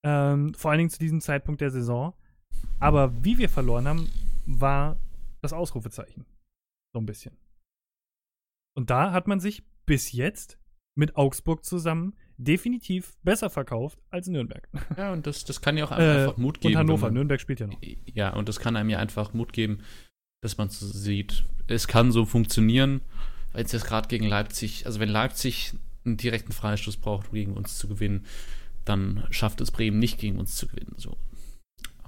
Ähm, 0.03 0.55
vor 0.55 0.71
allen 0.71 0.79
Dingen 0.79 0.89
zu 0.89 0.97
diesem 0.97 1.21
Zeitpunkt 1.21 1.61
der 1.61 1.69
Saison. 1.69 2.15
Aber 2.79 3.23
wie 3.23 3.37
wir 3.37 3.47
verloren 3.47 3.87
haben, 3.87 4.09
war 4.47 4.97
das 5.43 5.53
Ausrufezeichen. 5.53 6.25
So 6.95 6.99
ein 6.99 7.05
bisschen. 7.05 7.37
Und 8.75 8.89
da 8.89 9.11
hat 9.11 9.27
man 9.27 9.39
sich 9.39 9.63
bis 9.85 10.13
jetzt 10.13 10.57
mit 10.95 11.15
Augsburg 11.15 11.63
zusammen 11.63 12.15
definitiv 12.39 13.17
besser 13.21 13.49
verkauft 13.49 13.99
als 14.09 14.27
Nürnberg. 14.27 14.67
Ja, 14.97 15.11
und 15.11 15.27
das, 15.27 15.43
das 15.43 15.61
kann 15.61 15.77
ja 15.77 15.85
auch 15.85 15.91
einfach 15.91 16.37
äh, 16.37 16.41
Mut 16.41 16.61
geben. 16.61 16.75
Und 16.75 16.79
Hannover, 16.79 17.07
man, 17.07 17.13
Nürnberg 17.15 17.39
spielt 17.39 17.59
ja 17.59 17.67
noch. 17.67 17.79
Ja, 18.05 18.33
und 18.33 18.49
das 18.49 18.59
kann 18.59 18.75
einem 18.75 18.89
ja 18.89 18.97
einfach 18.97 19.33
Mut 19.33 19.53
geben, 19.53 19.83
dass 20.41 20.57
man 20.57 20.69
so 20.69 20.85
sieht, 20.85 21.43
es 21.67 21.87
kann 21.87 22.11
so 22.11 22.25
funktionieren, 22.25 23.01
weil 23.51 23.65
es 23.65 23.73
jetzt 23.73 23.85
gerade 23.85 24.07
gegen 24.07 24.25
Leipzig, 24.25 24.85
also 24.85 24.99
wenn 24.99 25.09
Leipzig 25.09 25.73
einen 26.05 26.17
direkten 26.17 26.53
Freistoß 26.53 26.97
braucht, 26.97 27.27
um 27.27 27.33
gegen 27.33 27.53
uns 27.53 27.77
zu 27.77 27.89
gewinnen, 27.89 28.25
dann 28.85 29.27
schafft 29.31 29.59
es 29.59 29.71
Bremen 29.71 29.99
nicht 29.99 30.17
gegen 30.17 30.39
uns 30.39 30.55
zu 30.55 30.67
gewinnen. 30.67 30.93
So. 30.95 31.17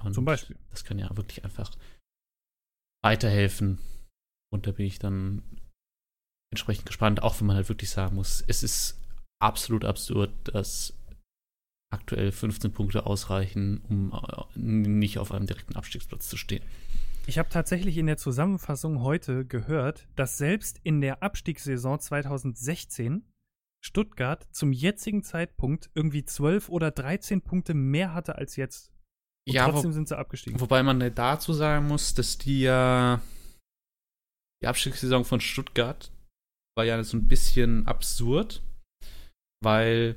Und 0.02 0.14
Zum 0.14 0.24
Beispiel. 0.24 0.56
Das 0.70 0.84
kann 0.84 0.98
ja 0.98 1.14
wirklich 1.14 1.44
einfach 1.44 1.70
weiterhelfen. 3.04 3.78
Und 4.50 4.66
da 4.66 4.72
bin 4.72 4.86
ich 4.86 4.98
dann 4.98 5.42
entsprechend 6.50 6.86
gespannt, 6.86 7.22
auch 7.22 7.38
wenn 7.40 7.46
man 7.46 7.56
halt 7.56 7.68
wirklich 7.68 7.90
sagen 7.90 8.16
muss, 8.16 8.42
es 8.46 8.62
ist 8.62 9.01
absolut 9.42 9.84
absurd, 9.84 10.30
dass 10.44 10.94
aktuell 11.90 12.32
15 12.32 12.72
Punkte 12.72 13.06
ausreichen, 13.06 13.82
um 13.88 14.12
äh, 14.12 14.58
nicht 14.58 15.18
auf 15.18 15.32
einem 15.32 15.46
direkten 15.46 15.76
Abstiegsplatz 15.76 16.28
zu 16.28 16.36
stehen. 16.36 16.62
Ich 17.26 17.38
habe 17.38 17.48
tatsächlich 17.50 17.98
in 17.98 18.06
der 18.06 18.16
Zusammenfassung 18.16 19.02
heute 19.02 19.44
gehört, 19.44 20.08
dass 20.16 20.38
selbst 20.38 20.80
in 20.82 21.00
der 21.00 21.22
Abstiegssaison 21.22 22.00
2016 22.00 23.24
Stuttgart 23.84 24.46
zum 24.52 24.72
jetzigen 24.72 25.22
Zeitpunkt 25.22 25.90
irgendwie 25.94 26.24
12 26.24 26.68
oder 26.68 26.90
13 26.90 27.42
Punkte 27.42 27.74
mehr 27.74 28.14
hatte 28.14 28.36
als 28.36 28.56
jetzt. 28.56 28.90
Und 29.46 29.54
ja, 29.54 29.68
trotzdem 29.68 29.90
wo, 29.90 29.94
sind 29.94 30.08
sie 30.08 30.16
abgestiegen. 30.16 30.60
Wobei 30.60 30.82
man 30.82 31.14
dazu 31.14 31.52
sagen 31.52 31.88
muss, 31.88 32.14
dass 32.14 32.38
die 32.38 32.62
ja 32.62 33.20
die 34.62 34.68
Abstiegssaison 34.68 35.24
von 35.24 35.40
Stuttgart 35.40 36.12
war 36.76 36.84
ja 36.84 37.02
so 37.04 37.16
ein 37.16 37.28
bisschen 37.28 37.86
absurd 37.86 38.62
weil 39.62 40.16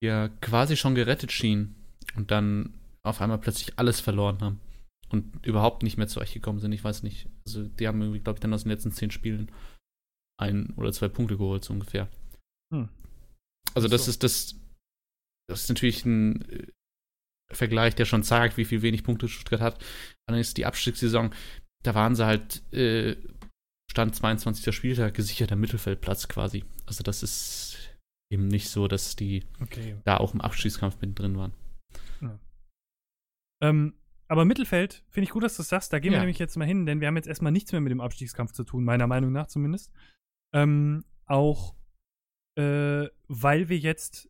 wir 0.00 0.30
quasi 0.40 0.76
schon 0.76 0.94
gerettet 0.94 1.32
schienen 1.32 1.74
und 2.16 2.30
dann 2.30 2.74
auf 3.04 3.20
einmal 3.20 3.38
plötzlich 3.38 3.78
alles 3.78 4.00
verloren 4.00 4.40
haben 4.40 4.60
und 5.10 5.46
überhaupt 5.46 5.82
nicht 5.82 5.96
mehr 5.96 6.08
zu 6.08 6.20
euch 6.20 6.32
gekommen 6.32 6.58
sind. 6.58 6.72
Ich 6.72 6.84
weiß 6.84 7.02
nicht. 7.02 7.28
Also, 7.46 7.64
die 7.64 7.88
haben 7.88 8.00
irgendwie, 8.00 8.20
glaube 8.20 8.36
ich, 8.36 8.40
dann 8.40 8.52
aus 8.52 8.64
den 8.64 8.70
letzten 8.70 8.92
zehn 8.92 9.10
Spielen 9.10 9.50
ein 10.40 10.72
oder 10.76 10.92
zwei 10.92 11.08
Punkte 11.08 11.36
geholt, 11.36 11.64
so 11.64 11.72
ungefähr. 11.72 12.08
Hm. 12.72 12.88
Also, 13.74 13.88
das 13.88 14.04
so. 14.04 14.10
ist 14.10 14.22
das. 14.22 14.56
Das 15.48 15.62
ist 15.62 15.68
natürlich 15.70 16.04
ein 16.04 16.42
äh, 16.50 16.66
Vergleich, 17.50 17.94
der 17.94 18.04
schon 18.04 18.22
zeigt, 18.22 18.58
wie 18.58 18.66
viel 18.66 18.82
wenig 18.82 19.02
Punkte 19.02 19.28
Stuttgart 19.28 19.62
hat. 19.62 19.84
Dann 20.28 20.38
ist 20.38 20.58
die 20.58 20.66
Abstiegssaison, 20.66 21.34
da 21.82 21.94
waren 21.94 22.14
sie 22.14 22.26
halt 22.26 22.62
äh, 22.74 23.16
Stand 23.90 24.14
22. 24.14 24.74
Spieltag 24.74 25.14
gesicherter 25.14 25.56
Mittelfeldplatz 25.56 26.28
quasi. 26.28 26.64
Also, 26.86 27.02
das 27.02 27.22
ist 27.22 27.67
eben 28.30 28.48
nicht 28.48 28.68
so, 28.68 28.88
dass 28.88 29.16
die 29.16 29.44
okay. 29.60 29.96
da 30.04 30.18
auch 30.18 30.34
im 30.34 30.40
Abschießkampf 30.40 31.00
mit 31.00 31.18
drin 31.18 31.36
waren. 31.36 31.52
Ja. 32.20 32.38
Ähm, 33.62 33.94
aber 34.28 34.44
Mittelfeld, 34.44 35.04
finde 35.08 35.24
ich 35.24 35.30
gut, 35.30 35.42
dass 35.42 35.56
du 35.56 35.62
das 35.62 35.70
sagst. 35.70 35.92
Da 35.92 35.98
gehen 35.98 36.12
ja. 36.12 36.18
wir 36.18 36.20
nämlich 36.20 36.38
jetzt 36.38 36.56
mal 36.56 36.66
hin, 36.66 36.84
denn 36.84 37.00
wir 37.00 37.08
haben 37.08 37.16
jetzt 37.16 37.28
erstmal 37.28 37.52
nichts 37.52 37.72
mehr 37.72 37.80
mit 37.80 37.90
dem 37.90 38.00
Abstiegskampf 38.00 38.52
zu 38.52 38.64
tun, 38.64 38.84
meiner 38.84 39.06
Meinung 39.06 39.32
nach 39.32 39.46
zumindest. 39.46 39.92
Ähm, 40.52 41.04
auch 41.26 41.74
äh, 42.58 43.08
weil 43.28 43.68
wir 43.68 43.78
jetzt 43.78 44.28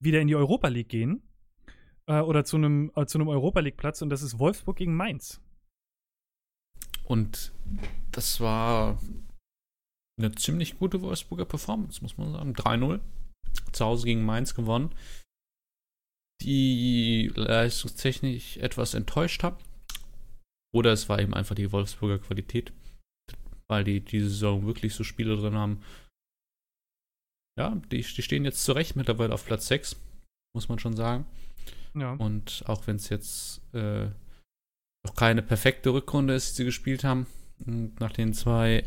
wieder 0.00 0.20
in 0.20 0.28
die 0.28 0.36
Europa 0.36 0.68
League 0.68 0.88
gehen. 0.88 1.22
Äh, 2.06 2.20
oder 2.20 2.44
zu 2.44 2.56
einem 2.56 2.90
äh, 2.96 3.06
zu 3.06 3.18
einem 3.18 3.28
Europa 3.28 3.60
League 3.60 3.76
Platz 3.76 4.02
und 4.02 4.08
das 4.08 4.22
ist 4.22 4.38
Wolfsburg 4.38 4.76
gegen 4.76 4.96
Mainz. 4.96 5.40
Und 7.04 7.52
das 8.10 8.40
war 8.40 8.98
eine 10.18 10.32
ziemlich 10.32 10.78
gute 10.78 11.00
Wolfsburger 11.00 11.44
Performance, 11.44 12.02
muss 12.02 12.18
man 12.18 12.32
sagen. 12.32 12.52
3-0 12.52 13.00
zu 13.72 13.84
Hause 13.84 14.06
gegen 14.06 14.24
Mainz 14.24 14.54
gewonnen, 14.54 14.94
die 16.42 17.30
leistungstechnisch 17.34 18.58
etwas 18.58 18.94
enttäuscht 18.94 19.42
haben. 19.42 19.56
Oder 20.74 20.92
es 20.92 21.08
war 21.08 21.18
eben 21.18 21.34
einfach 21.34 21.54
die 21.54 21.72
Wolfsburger 21.72 22.18
Qualität, 22.18 22.72
weil 23.68 23.84
die 23.84 24.00
diese 24.00 24.28
Saison 24.28 24.66
wirklich 24.66 24.94
so 24.94 25.02
Spiele 25.04 25.36
drin 25.36 25.54
haben. 25.54 25.82
Ja, 27.58 27.74
die, 27.90 28.02
die 28.02 28.22
stehen 28.22 28.44
jetzt 28.44 28.64
zurecht 28.64 28.94
mittlerweile 28.94 29.34
auf 29.34 29.44
Platz 29.44 29.66
6, 29.66 29.96
muss 30.54 30.68
man 30.68 30.78
schon 30.78 30.94
sagen. 30.94 31.26
Ja. 31.94 32.12
Und 32.12 32.62
auch 32.66 32.86
wenn 32.86 32.96
es 32.96 33.08
jetzt 33.08 33.62
äh, 33.74 34.06
noch 35.04 35.14
keine 35.16 35.42
perfekte 35.42 35.92
Rückrunde 35.92 36.34
ist, 36.34 36.52
die 36.52 36.56
sie 36.56 36.64
gespielt 36.64 37.02
haben, 37.02 37.26
nach 37.98 38.12
den 38.12 38.34
zwei 38.34 38.84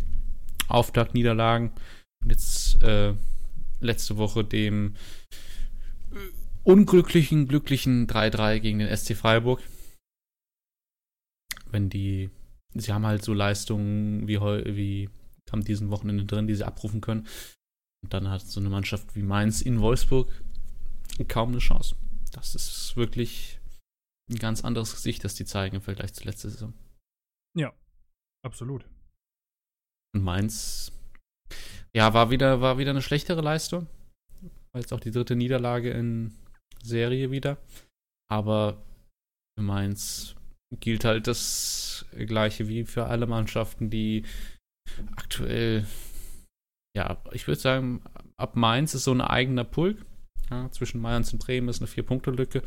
Auftaktniederlagen, 0.70 1.72
jetzt 2.26 2.82
äh, 2.84 3.14
letzte 3.82 4.18
Woche 4.18 4.44
dem 4.44 4.96
unglücklichen, 6.64 7.48
glücklichen 7.48 8.08
3-3 8.08 8.60
gegen 8.60 8.80
den 8.80 8.96
SC 8.96 9.16
Freiburg. 9.16 9.62
Wenn 11.66 11.90
die, 11.90 12.30
sie 12.74 12.94
haben 12.94 13.06
halt 13.06 13.24
so 13.24 13.34
Leistungen 13.34 14.28
wie, 14.28 14.40
wie 14.40 15.10
am 15.52 15.64
diesen 15.64 15.90
Wochenende 15.90 16.26
drin, 16.26 16.48
die 16.48 16.56
sie 16.56 16.66
abrufen 16.66 17.02
können. 17.02 17.28
Und 18.04 18.14
dann 18.14 18.30
hat 18.30 18.42
so 18.42 18.60
eine 18.60 18.70
Mannschaft 18.70 19.16
wie 19.16 19.22
Mainz 19.22 19.62
in 19.62 19.82
Wolfsburg 19.82 20.30
kaum 21.28 21.50
eine 21.50 21.60
Chance. 21.60 21.96
Das 22.32 22.56
ist 22.56 22.96
wirklich 22.96 23.60
ein 24.30 24.38
ganz 24.38 24.64
anderes 24.64 24.94
Gesicht, 24.94 25.24
das 25.24 25.36
die 25.36 25.46
zeigen 25.46 25.76
im 25.76 25.82
Vergleich 25.82 26.14
zur 26.14 26.26
letzten 26.26 26.50
Saison. 26.50 26.74
Ja, 27.56 27.74
absolut. 28.46 28.86
Und 30.14 30.24
Mainz, 30.24 30.92
ja, 31.96 32.14
war 32.14 32.30
wieder, 32.30 32.62
war 32.62 32.78
wieder 32.78 32.92
eine 32.92 33.02
schlechtere 33.02 33.42
Leistung. 33.42 33.88
War 34.74 34.82
jetzt 34.82 34.94
auch 34.94 35.00
die 35.00 35.12
dritte 35.12 35.36
Niederlage 35.36 35.92
in 35.92 36.34
Serie 36.82 37.32
wieder. 37.32 37.58
Aber 38.30 38.82
für 39.58 39.64
Mainz 39.64 40.36
gilt 40.80 41.04
halt 41.04 41.28
das 41.28 42.06
Gleiche 42.16 42.68
wie 42.68 42.86
für 42.86 43.06
alle 43.06 43.28
Mannschaften, 43.28 43.90
die 43.90 44.24
aktuell, 45.16 45.86
ja, 46.96 47.22
ich 47.34 47.48
würde 47.48 47.60
sagen, 47.60 48.02
ab 48.38 48.56
Mainz 48.56 48.94
ist 48.94 49.04
so 49.04 49.12
ein 49.12 49.22
eigener 49.22 49.66
Pulk. 49.66 50.06
Ja, 50.50 50.70
zwischen 50.72 51.02
Mainz 51.02 51.32
und 51.32 51.40
Bremen 51.40 51.70
ist 51.70 51.80
eine 51.80 51.88
Vier-Punkte-Lücke. 51.88 52.62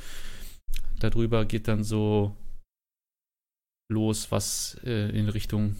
Darüber 1.00 1.44
geht 1.44 1.68
dann 1.68 1.84
so 1.84 2.34
los, 3.90 4.30
was 4.30 4.78
äh, 4.84 5.10
in 5.10 5.28
Richtung 5.28 5.76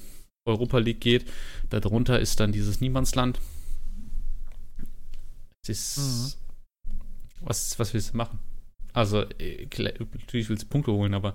Europa 0.47 0.79
League 0.79 1.01
geht. 1.01 1.31
Darunter 1.71 2.21
ist 2.21 2.41
dann 2.41 2.53
dieses 2.53 2.81
Niemandsland. 2.81 3.41
Es 5.63 5.69
ist. 5.69 5.99
Mhm. 5.99 6.33
Was, 7.41 7.79
was 7.79 7.93
willst 7.93 8.13
du 8.13 8.17
machen? 8.17 8.39
Also, 8.93 9.23
äh, 9.23 9.67
natürlich 9.77 10.49
willst 10.49 10.65
du 10.65 10.69
Punkte 10.69 10.93
holen, 10.93 11.15
aber 11.15 11.35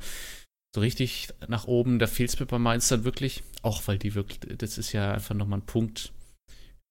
so 0.74 0.82
richtig 0.82 1.30
nach 1.48 1.66
oben, 1.66 2.00
da 2.00 2.08
fehlt 2.08 2.30
es 2.30 2.40
mir 2.40 2.46
bei 2.46 2.60
Mainz 2.60 2.88
dann 2.88 3.04
wirklich. 3.04 3.44
Auch 3.62 3.88
weil 3.88 3.98
die 3.98 4.16
wirklich, 4.16 4.40
das 4.58 4.78
ist 4.78 4.92
ja 4.94 5.12
einfach 5.12 5.36
nochmal 5.36 5.60
ein 5.60 5.66
Punkt, 5.66 6.14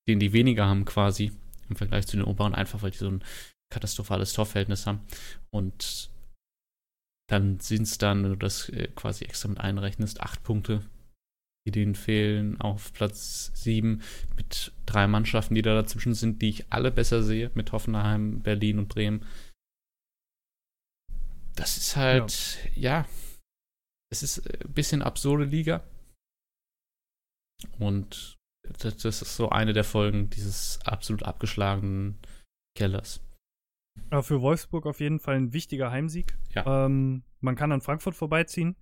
den 0.09 0.21
die 0.21 0.33
weniger 0.33 0.67
haben 0.67 0.85
quasi 0.85 1.33
im 1.69 1.77
Vergleich 1.77 2.07
zu 2.07 2.17
den 2.17 2.27
Oberen, 2.27 2.55
einfach 2.55 2.83
weil 2.83 2.91
die 2.91 2.99
so 2.99 3.09
ein 3.09 3.25
katastrophales 3.71 4.33
Torverhältnis 4.33 4.87
haben. 4.87 5.01
Und 5.51 6.11
dann 7.29 7.61
sind 7.61 7.83
es 7.83 7.99
dann, 7.99 8.23
wenn 8.23 8.31
du 8.31 8.37
das 8.37 8.69
äh, 8.71 8.89
quasi 8.95 9.25
extra 9.25 9.49
mit 9.49 9.59
einrechnest, 9.59 10.21
acht 10.21 10.43
Punkte, 10.43 10.83
die 11.67 11.73
denen 11.73 11.95
fehlen, 11.95 12.61
auf 12.61 12.93
Platz 12.93 13.53
sieben 13.55 14.03
mit 14.37 14.73
drei 14.87 15.07
Mannschaften, 15.07 15.55
die 15.55 15.63
da 15.63 15.75
dazwischen 15.75 16.15
sind, 16.15 16.41
die 16.41 16.49
ich 16.49 16.73
alle 16.73 16.91
besser 16.91 17.23
sehe, 17.23 17.51
mit 17.55 17.73
Hoffenheim, 17.73 18.41
Berlin 18.41 18.79
und 18.79 18.89
Bremen. 18.89 19.25
Das 21.55 21.77
ist 21.77 21.97
halt, 21.97 22.59
ja, 22.75 23.01
ja 23.01 23.09
es 24.11 24.23
ist 24.23 24.47
ein 24.65 24.73
bisschen 24.73 25.03
absurde 25.03 25.45
Liga. 25.45 25.85
Und 27.79 28.37
das, 28.63 28.97
das 28.99 29.23
ist 29.23 29.37
so 29.37 29.51
eine 29.51 29.73
der 29.73 29.85
Folgen 29.85 30.31
dieses 30.31 30.81
absolut 30.85 31.23
abgeschlagenen 31.23 32.19
Kellers. 32.77 33.21
Aber 34.11 34.23
für 34.23 34.41
Wolfsburg 34.41 34.87
auf 34.87 35.01
jeden 35.01 35.19
Fall 35.19 35.37
ein 35.37 35.53
wichtiger 35.53 35.91
Heimsieg. 35.91 36.37
Ja. 36.55 36.87
Ähm, 36.87 37.25
man 37.41 37.57
kann 37.57 37.73
an 37.73 37.81
Frankfurt 37.81 38.15
vorbeiziehen. 38.15 38.77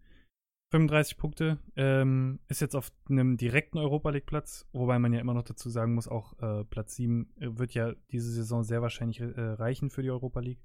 35 0.76 1.16
Punkte. 1.16 1.58
Ähm, 1.74 2.38
ist 2.48 2.60
jetzt 2.60 2.76
auf 2.76 2.92
einem 3.08 3.36
direkten 3.36 3.78
Europa 3.78 4.10
League-Platz, 4.10 4.66
wobei 4.72 4.98
man 4.98 5.12
ja 5.12 5.20
immer 5.20 5.34
noch 5.34 5.42
dazu 5.42 5.70
sagen 5.70 5.94
muss, 5.94 6.06
auch 6.06 6.38
äh, 6.40 6.64
Platz 6.64 6.96
7 6.96 7.32
äh, 7.40 7.58
wird 7.58 7.72
ja 7.72 7.94
diese 8.10 8.30
Saison 8.30 8.62
sehr 8.62 8.82
wahrscheinlich 8.82 9.20
äh, 9.20 9.26
reichen 9.26 9.90
für 9.90 10.02
die 10.02 10.10
Europa 10.10 10.40
League. 10.40 10.60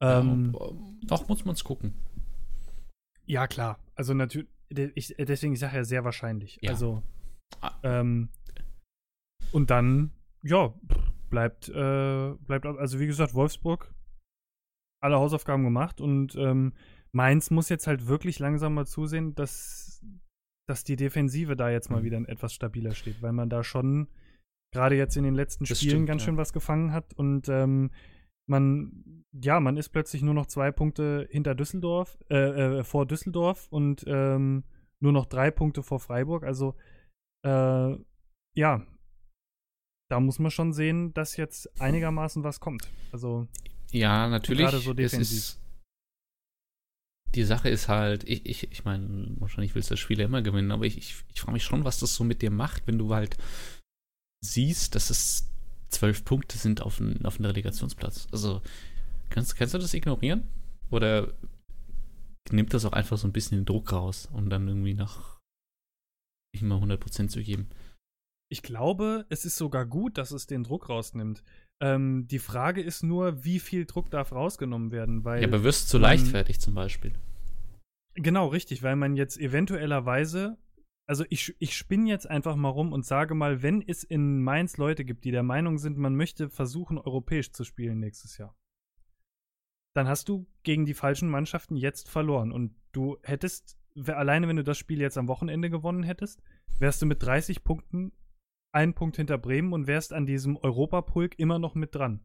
Ähm, 0.00 0.56
ja, 0.58 0.68
doch 1.06 1.28
muss 1.28 1.44
man 1.44 1.54
es 1.54 1.64
gucken. 1.64 1.94
Ja, 3.26 3.46
klar. 3.46 3.78
Also 3.94 4.14
natürlich, 4.14 4.48
deswegen 4.70 5.52
ich 5.52 5.60
sage 5.60 5.76
ja 5.76 5.84
sehr 5.84 6.04
wahrscheinlich. 6.04 6.58
Ja. 6.62 6.70
Also 6.70 7.02
ah. 7.60 7.72
ähm, 7.82 8.30
und 9.52 9.70
dann, 9.70 10.12
ja, 10.42 10.72
bleibt, 11.28 11.68
äh, 11.68 12.32
bleibt, 12.40 12.66
also 12.66 13.00
wie 13.00 13.06
gesagt, 13.06 13.34
Wolfsburg, 13.34 13.92
alle 15.02 15.16
Hausaufgaben 15.16 15.64
gemacht 15.64 16.00
und 16.00 16.34
ähm, 16.36 16.72
Mainz 17.16 17.50
muss 17.50 17.70
jetzt 17.70 17.86
halt 17.86 18.06
wirklich 18.06 18.38
langsam 18.38 18.74
mal 18.74 18.86
zusehen, 18.86 19.34
dass, 19.34 20.04
dass 20.68 20.84
die 20.84 20.96
Defensive 20.96 21.56
da 21.56 21.70
jetzt 21.70 21.90
mal 21.90 22.00
mhm. 22.00 22.04
wieder 22.04 22.28
etwas 22.28 22.52
stabiler 22.52 22.94
steht, 22.94 23.22
weil 23.22 23.32
man 23.32 23.48
da 23.48 23.64
schon 23.64 24.08
gerade 24.72 24.96
jetzt 24.96 25.16
in 25.16 25.24
den 25.24 25.34
letzten 25.34 25.64
das 25.64 25.78
Spielen 25.78 25.90
stimmt, 25.90 26.08
ganz 26.08 26.22
schön 26.22 26.36
was 26.36 26.52
gefangen 26.52 26.92
hat 26.92 27.14
und 27.14 27.48
ähm, 27.48 27.90
man, 28.48 29.24
ja, 29.32 29.58
man 29.60 29.78
ist 29.78 29.88
plötzlich 29.88 30.22
nur 30.22 30.34
noch 30.34 30.46
zwei 30.46 30.70
Punkte 30.70 31.26
hinter 31.30 31.54
Düsseldorf, 31.54 32.18
äh, 32.30 32.80
äh, 32.80 32.84
vor 32.84 33.06
Düsseldorf 33.06 33.66
und 33.70 34.04
ähm, 34.06 34.64
nur 35.00 35.12
noch 35.12 35.24
drei 35.26 35.50
Punkte 35.50 35.82
vor 35.82 35.98
Freiburg. 35.98 36.44
Also, 36.44 36.74
äh, 37.44 37.96
ja, 38.54 38.86
da 40.10 40.20
muss 40.20 40.38
man 40.38 40.50
schon 40.50 40.72
sehen, 40.74 41.14
dass 41.14 41.36
jetzt 41.36 41.80
einigermaßen 41.80 42.44
was 42.44 42.60
kommt. 42.60 42.88
Also 43.10 43.48
ja, 43.90 44.28
natürlich. 44.28 44.66
Gerade 44.66 44.78
so 44.78 44.92
defensiv. 44.94 45.58
Die 47.34 47.44
Sache 47.44 47.68
ist 47.68 47.88
halt, 47.88 48.24
ich, 48.24 48.46
ich, 48.46 48.70
ich 48.72 48.84
meine, 48.84 49.28
wahrscheinlich 49.38 49.74
willst 49.74 49.90
du 49.90 49.94
das 49.94 50.00
Spiel 50.00 50.18
ja 50.18 50.24
immer 50.24 50.42
gewinnen, 50.42 50.70
aber 50.70 50.86
ich, 50.86 50.96
ich, 50.96 51.24
ich 51.34 51.40
frage 51.40 51.52
mich 51.52 51.64
schon, 51.64 51.84
was 51.84 51.98
das 51.98 52.14
so 52.14 52.24
mit 52.24 52.40
dir 52.40 52.50
macht, 52.50 52.86
wenn 52.86 52.98
du 52.98 53.14
halt 53.14 53.36
siehst, 54.44 54.94
dass 54.94 55.10
es 55.10 55.48
zwölf 55.88 56.24
Punkte 56.24 56.58
sind 56.58 56.82
auf 56.82 57.00
einem 57.00 57.24
auf 57.24 57.40
Relegationsplatz. 57.40 58.28
Also, 58.32 58.62
kannst, 59.28 59.56
kannst 59.56 59.74
du 59.74 59.78
das 59.78 59.94
ignorieren? 59.94 60.44
Oder 60.90 61.32
nimmt 62.50 62.72
das 62.74 62.84
auch 62.84 62.92
einfach 62.92 63.18
so 63.18 63.26
ein 63.26 63.32
bisschen 63.32 63.58
den 63.58 63.64
Druck 63.64 63.92
raus, 63.92 64.28
um 64.32 64.48
dann 64.48 64.68
irgendwie 64.68 64.94
nach 64.94 65.40
nicht 66.54 66.62
mal 66.62 66.80
100% 66.80 67.28
zu 67.28 67.42
geben? 67.42 67.68
Ich 68.48 68.62
glaube, 68.62 69.26
es 69.28 69.44
ist 69.44 69.56
sogar 69.56 69.84
gut, 69.84 70.18
dass 70.18 70.30
es 70.30 70.46
den 70.46 70.62
Druck 70.62 70.88
rausnimmt. 70.88 71.42
Ähm, 71.80 72.26
die 72.28 72.38
Frage 72.38 72.80
ist 72.80 73.02
nur, 73.02 73.44
wie 73.44 73.60
viel 73.60 73.84
Druck 73.84 74.10
darf 74.10 74.32
rausgenommen 74.32 74.92
werden, 74.92 75.24
weil. 75.24 75.42
Ja, 75.42 75.48
aber 75.48 75.62
wirst 75.62 75.92
du 75.92 75.98
leichtfertig 75.98 76.58
zum 76.58 76.74
Beispiel. 76.74 77.12
Genau, 78.14 78.48
richtig, 78.48 78.82
weil 78.82 78.96
man 78.96 79.14
jetzt 79.14 79.38
eventuellerweise, 79.38 80.56
also 81.06 81.24
ich, 81.28 81.54
ich 81.58 81.76
spinne 81.76 82.08
jetzt 82.08 82.28
einfach 82.28 82.56
mal 82.56 82.70
rum 82.70 82.92
und 82.92 83.04
sage 83.04 83.34
mal, 83.34 83.62
wenn 83.62 83.82
es 83.86 84.04
in 84.04 84.42
Mainz 84.42 84.78
Leute 84.78 85.04
gibt, 85.04 85.24
die 85.24 85.32
der 85.32 85.42
Meinung 85.42 85.76
sind, 85.76 85.98
man 85.98 86.16
möchte 86.16 86.48
versuchen, 86.48 86.96
europäisch 86.98 87.52
zu 87.52 87.62
spielen 87.62 88.00
nächstes 88.00 88.38
Jahr, 88.38 88.56
dann 89.94 90.08
hast 90.08 90.30
du 90.30 90.46
gegen 90.62 90.86
die 90.86 90.94
falschen 90.94 91.28
Mannschaften 91.28 91.76
jetzt 91.76 92.08
verloren 92.08 92.52
und 92.52 92.74
du 92.92 93.18
hättest, 93.22 93.78
alleine 94.06 94.48
wenn 94.48 94.56
du 94.56 94.64
das 94.64 94.78
Spiel 94.78 95.00
jetzt 95.02 95.18
am 95.18 95.28
Wochenende 95.28 95.68
gewonnen 95.68 96.02
hättest, 96.02 96.42
wärst 96.78 97.02
du 97.02 97.06
mit 97.06 97.22
30 97.22 97.64
Punkten 97.64 98.12
einen 98.76 98.92
Punkt 98.92 99.16
hinter 99.16 99.38
Bremen 99.38 99.72
und 99.72 99.86
wärst 99.86 100.12
an 100.12 100.26
diesem 100.26 100.56
Europapulk 100.56 101.38
immer 101.38 101.58
noch 101.58 101.74
mit 101.74 101.94
dran. 101.94 102.20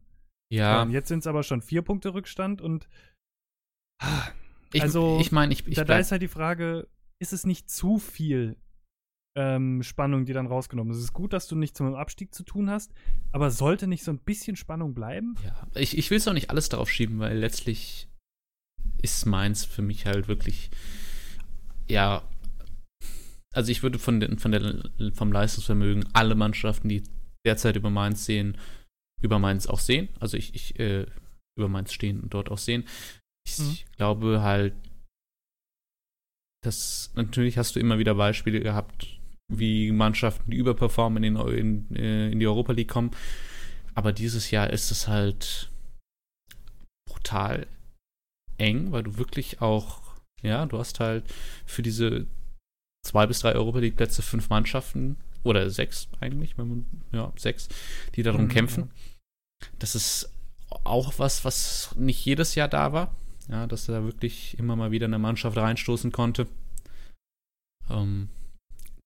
Ja. 0.52 0.82
Ähm, 0.82 0.90
jetzt 0.90 1.08
sind 1.08 1.20
es 1.20 1.26
aber 1.26 1.42
schon 1.42 1.62
vier 1.62 1.80
Punkte 1.80 2.12
Rückstand 2.12 2.60
und 2.60 2.88
ich, 4.72 4.82
also 4.82 5.18
ich 5.20 5.32
meine, 5.32 5.52
ich, 5.52 5.66
ich 5.66 5.76
da, 5.76 5.84
da, 5.84 5.98
ist 5.98 6.12
halt 6.12 6.22
die 6.22 6.28
Frage, 6.28 6.88
ist 7.18 7.32
es 7.32 7.46
nicht 7.46 7.70
zu 7.70 7.98
viel 7.98 8.56
ähm, 9.34 9.82
Spannung, 9.82 10.26
die 10.26 10.34
dann 10.34 10.46
rausgenommen 10.46 10.92
ist? 10.92 10.98
Es 10.98 11.04
ist 11.04 11.12
gut, 11.14 11.32
dass 11.32 11.46
du 11.46 11.56
nichts 11.56 11.80
mit 11.80 11.88
dem 11.88 11.94
Abstieg 11.94 12.34
zu 12.34 12.42
tun 12.42 12.68
hast, 12.68 12.92
aber 13.32 13.50
sollte 13.50 13.86
nicht 13.86 14.04
so 14.04 14.10
ein 14.10 14.18
bisschen 14.18 14.56
Spannung 14.56 14.92
bleiben? 14.92 15.36
Ja, 15.44 15.66
ich, 15.74 15.96
ich 15.96 16.10
will 16.10 16.18
es 16.18 16.28
auch 16.28 16.34
nicht 16.34 16.50
alles 16.50 16.68
darauf 16.68 16.90
schieben, 16.90 17.18
weil 17.18 17.38
letztlich 17.38 18.08
ist 19.00 19.24
meins 19.24 19.64
für 19.64 19.82
mich 19.82 20.04
halt 20.04 20.28
wirklich 20.28 20.70
ja 21.88 22.22
also 23.52 23.70
ich 23.70 23.82
würde 23.82 23.98
von, 23.98 24.20
den, 24.20 24.38
von 24.38 24.52
der, 24.52 24.90
vom 25.14 25.32
Leistungsvermögen 25.32 26.08
alle 26.12 26.34
Mannschaften, 26.34 26.88
die 26.88 27.02
derzeit 27.46 27.76
über 27.76 27.90
Mainz 27.90 28.24
sehen, 28.24 28.56
über 29.20 29.38
Mainz 29.38 29.66
auch 29.66 29.78
sehen. 29.78 30.08
Also 30.20 30.36
ich, 30.36 30.54
ich 30.54 30.78
äh, 30.78 31.06
über 31.56 31.68
Mainz 31.68 31.92
stehen 31.92 32.20
und 32.20 32.32
dort 32.34 32.50
auch 32.50 32.58
sehen. 32.58 32.84
Ich 33.46 33.58
mhm. 33.58 33.76
glaube 33.96 34.42
halt, 34.42 34.74
dass 36.64 37.10
natürlich 37.14 37.58
hast 37.58 37.76
du 37.76 37.80
immer 37.80 37.98
wieder 37.98 38.14
Beispiele 38.14 38.60
gehabt, 38.60 39.18
wie 39.48 39.92
Mannschaften, 39.92 40.50
die 40.50 40.56
überperformen, 40.56 41.22
in, 41.22 41.36
in, 41.36 41.96
äh, 41.96 42.30
in 42.30 42.40
die 42.40 42.46
Europa 42.46 42.72
League 42.72 42.88
kommen. 42.88 43.10
Aber 43.94 44.12
dieses 44.12 44.50
Jahr 44.50 44.70
ist 44.70 44.90
es 44.90 45.08
halt 45.08 45.70
brutal 47.06 47.66
eng, 48.56 48.92
weil 48.92 49.02
du 49.02 49.18
wirklich 49.18 49.60
auch, 49.60 50.00
ja, 50.40 50.64
du 50.64 50.78
hast 50.78 51.00
halt 51.00 51.24
für 51.66 51.82
diese 51.82 52.26
zwei 53.02 53.26
bis 53.26 53.40
drei 53.40 53.54
Europa 53.54 53.80
League-Plätze, 53.80 54.22
fünf 54.22 54.48
Mannschaften 54.48 55.16
oder 55.42 55.68
sechs 55.70 56.08
eigentlich, 56.20 56.56
wenn 56.56 56.68
man, 56.68 56.86
ja, 57.12 57.32
sechs, 57.36 57.68
die 58.14 58.22
darum 58.22 58.42
mhm, 58.42 58.48
kämpfen. 58.48 58.84
Ja. 58.84 59.68
Das 59.78 59.94
ist 59.94 60.30
auch 60.84 61.14
was, 61.18 61.44
was 61.44 61.94
nicht 61.96 62.24
jedes 62.24 62.54
Jahr 62.54 62.68
da 62.68 62.92
war. 62.92 63.14
Ja, 63.48 63.66
dass 63.66 63.88
er 63.88 64.04
wirklich 64.04 64.56
immer 64.58 64.76
mal 64.76 64.92
wieder 64.92 65.06
eine 65.06 65.18
Mannschaft 65.18 65.56
reinstoßen 65.56 66.12
konnte. 66.12 66.46
Ähm, 67.90 68.28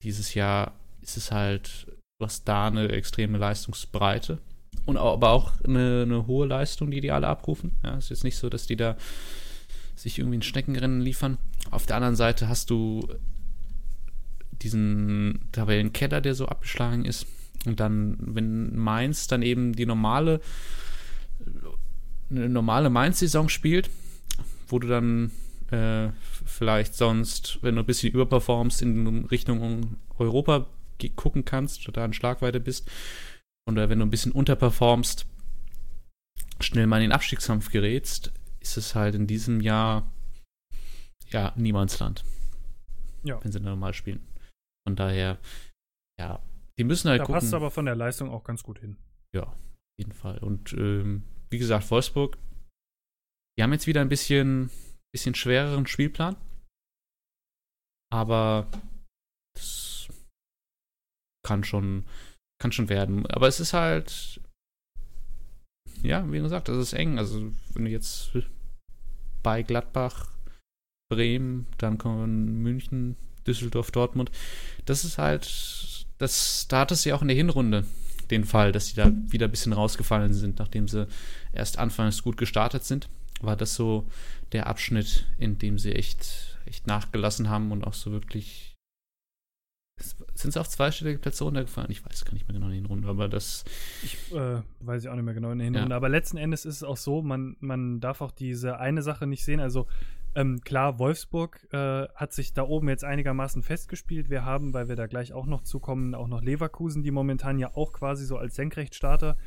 dieses 0.02 0.34
Jahr 0.34 0.74
ist 1.00 1.16
es 1.16 1.32
halt, 1.32 1.86
du 2.18 2.26
hast 2.26 2.46
da 2.46 2.66
eine 2.66 2.88
extreme 2.90 3.38
Leistungsbreite 3.38 4.38
und 4.84 4.98
auch, 4.98 5.14
aber 5.14 5.30
auch 5.30 5.52
eine, 5.64 6.02
eine, 6.02 6.26
hohe 6.26 6.46
Leistung, 6.46 6.90
die 6.90 7.00
die 7.00 7.12
alle 7.12 7.28
abrufen. 7.28 7.72
Ja, 7.82 7.96
es 7.96 8.04
ist 8.04 8.10
jetzt 8.10 8.24
nicht 8.24 8.36
so, 8.36 8.50
dass 8.50 8.66
die 8.66 8.76
da 8.76 8.96
sich 9.94 10.18
irgendwie 10.18 10.38
ein 10.38 10.42
Schneckenrennen 10.42 11.00
liefern. 11.00 11.38
Auf 11.70 11.86
der 11.86 11.96
anderen 11.96 12.16
Seite 12.16 12.48
hast 12.48 12.68
du 12.68 13.08
diesen 14.62 15.48
Tabellenkeller, 15.52 16.20
der 16.20 16.34
so 16.34 16.46
abgeschlagen 16.46 17.04
ist. 17.04 17.26
Und 17.64 17.80
dann, 17.80 18.16
wenn 18.20 18.76
Mainz 18.76 19.26
dann 19.26 19.42
eben 19.42 19.72
die 19.72 19.86
normale, 19.86 20.40
eine 22.30 22.48
normale 22.48 22.90
Mainz-Saison 22.90 23.48
spielt, 23.48 23.90
wo 24.68 24.78
du 24.78 24.88
dann 24.88 25.30
äh, 25.70 26.08
vielleicht 26.44 26.94
sonst, 26.94 27.58
wenn 27.62 27.74
du 27.74 27.82
ein 27.82 27.86
bisschen 27.86 28.12
überperformst, 28.12 28.82
in 28.82 29.24
Richtung 29.26 29.96
Europa 30.18 30.66
gucken 31.14 31.44
kannst 31.44 31.88
oder 31.88 32.00
da 32.00 32.04
in 32.04 32.12
Schlagweite 32.12 32.60
bist. 32.60 32.90
Oder 33.68 33.88
wenn 33.88 33.98
du 33.98 34.06
ein 34.06 34.10
bisschen 34.10 34.32
unterperformst, 34.32 35.26
schnell 36.60 36.86
mal 36.86 36.98
in 36.98 37.10
den 37.10 37.12
Abstiegskampf 37.12 37.70
gerätst, 37.70 38.32
ist 38.60 38.76
es 38.76 38.94
halt 38.94 39.14
in 39.14 39.26
diesem 39.26 39.60
Jahr 39.60 40.10
ja 41.30 41.52
Niemandsland. 41.56 42.24
Ja. 43.24 43.42
Wenn 43.42 43.52
sie 43.52 43.60
normal 43.60 43.92
spielen. 43.92 44.20
Von 44.86 44.94
daher, 44.94 45.38
ja, 46.18 46.40
die 46.78 46.84
müssen 46.84 47.08
halt 47.10 47.20
da 47.20 47.24
gucken. 47.24 47.40
passt 47.40 47.54
aber 47.54 47.70
von 47.70 47.86
der 47.86 47.96
Leistung 47.96 48.30
auch 48.30 48.44
ganz 48.44 48.62
gut 48.62 48.78
hin. 48.78 48.96
Ja, 49.34 49.42
auf 49.42 49.98
jeden 49.98 50.12
Fall. 50.12 50.38
Und 50.38 50.72
ähm, 50.74 51.24
wie 51.50 51.58
gesagt, 51.58 51.90
Wolfsburg, 51.90 52.38
die 53.58 53.62
haben 53.62 53.72
jetzt 53.72 53.88
wieder 53.88 54.00
ein 54.00 54.08
bisschen, 54.08 54.70
bisschen 55.12 55.34
schwereren 55.34 55.86
Spielplan. 55.86 56.36
Aber 58.12 58.70
das 59.56 60.08
kann 61.44 61.64
schon, 61.64 62.06
kann 62.60 62.70
schon 62.70 62.88
werden. 62.88 63.26
Aber 63.26 63.48
es 63.48 63.58
ist 63.58 63.72
halt, 63.72 64.40
ja, 66.02 66.30
wie 66.30 66.38
gesagt, 66.38 66.68
das 66.68 66.76
ist 66.76 66.92
eng. 66.92 67.18
Also, 67.18 67.52
wenn 67.74 67.84
du 67.84 67.90
jetzt 67.90 68.30
bei 69.42 69.62
Gladbach, 69.62 70.36
Bremen, 71.10 71.66
dann 71.78 71.98
kommen 71.98 72.62
München, 72.62 73.16
Düsseldorf, 73.46 73.90
Dortmund. 73.90 74.30
Das 74.84 75.04
ist 75.04 75.18
halt, 75.18 76.06
das, 76.18 76.66
da 76.68 76.80
hattest 76.80 77.04
du 77.04 77.10
ja 77.10 77.16
auch 77.16 77.22
in 77.22 77.28
der 77.28 77.36
Hinrunde 77.36 77.84
den 78.30 78.44
Fall, 78.44 78.72
dass 78.72 78.88
sie 78.88 78.96
da 78.96 79.12
wieder 79.28 79.46
ein 79.46 79.50
bisschen 79.50 79.72
rausgefallen 79.72 80.34
sind, 80.34 80.58
nachdem 80.58 80.88
sie 80.88 81.06
erst 81.52 81.78
anfangs 81.78 82.22
gut 82.22 82.36
gestartet 82.36 82.84
sind. 82.84 83.08
War 83.40 83.56
das 83.56 83.74
so 83.74 84.06
der 84.52 84.66
Abschnitt, 84.66 85.26
in 85.38 85.58
dem 85.58 85.78
sie 85.78 85.92
echt, 85.92 86.58
echt 86.64 86.86
nachgelassen 86.86 87.48
haben 87.48 87.72
und 87.72 87.84
auch 87.84 87.94
so 87.94 88.12
wirklich. 88.12 88.74
Sind 90.34 90.52
sie 90.52 90.60
auf 90.60 90.68
zweistellige 90.68 91.18
Plätze 91.18 91.44
runtergefallen? 91.44 91.90
Ich 91.90 92.04
weiß 92.04 92.26
gar 92.26 92.34
nicht 92.34 92.46
mehr 92.46 92.54
genau 92.54 92.66
in 92.66 92.74
den 92.74 92.86
Runden, 92.86 93.06
aber 93.06 93.28
das. 93.28 93.64
Ich 94.02 94.16
äh, 94.32 94.60
weiß 94.80 95.02
ich 95.02 95.08
auch 95.08 95.14
nicht 95.14 95.24
mehr 95.24 95.34
genau 95.34 95.52
in 95.52 95.58
der 95.58 95.66
Hinrunde. 95.66 95.90
Ja. 95.90 95.96
Aber 95.96 96.08
letzten 96.10 96.36
Endes 96.36 96.66
ist 96.66 96.76
es 96.76 96.82
auch 96.82 96.98
so, 96.98 97.22
man, 97.22 97.56
man 97.60 98.00
darf 98.00 98.20
auch 98.20 98.30
diese 98.30 98.78
eine 98.78 99.02
Sache 99.02 99.26
nicht 99.26 99.44
sehen. 99.44 99.60
Also 99.60 99.86
ähm, 100.36 100.60
klar, 100.60 100.98
Wolfsburg 100.98 101.66
äh, 101.72 102.08
hat 102.14 102.34
sich 102.34 102.52
da 102.52 102.62
oben 102.62 102.90
jetzt 102.90 103.04
einigermaßen 103.04 103.62
festgespielt. 103.62 104.28
Wir 104.28 104.44
haben, 104.44 104.74
weil 104.74 104.86
wir 104.86 104.94
da 104.94 105.06
gleich 105.06 105.32
auch 105.32 105.46
noch 105.46 105.62
zukommen, 105.62 106.14
auch 106.14 106.28
noch 106.28 106.42
Leverkusen, 106.42 107.02
die 107.02 107.10
momentan 107.10 107.58
ja 107.58 107.74
auch 107.74 107.94
quasi 107.94 108.26
so 108.26 108.36
als 108.36 108.54
Senkrechtstarter 108.54 109.38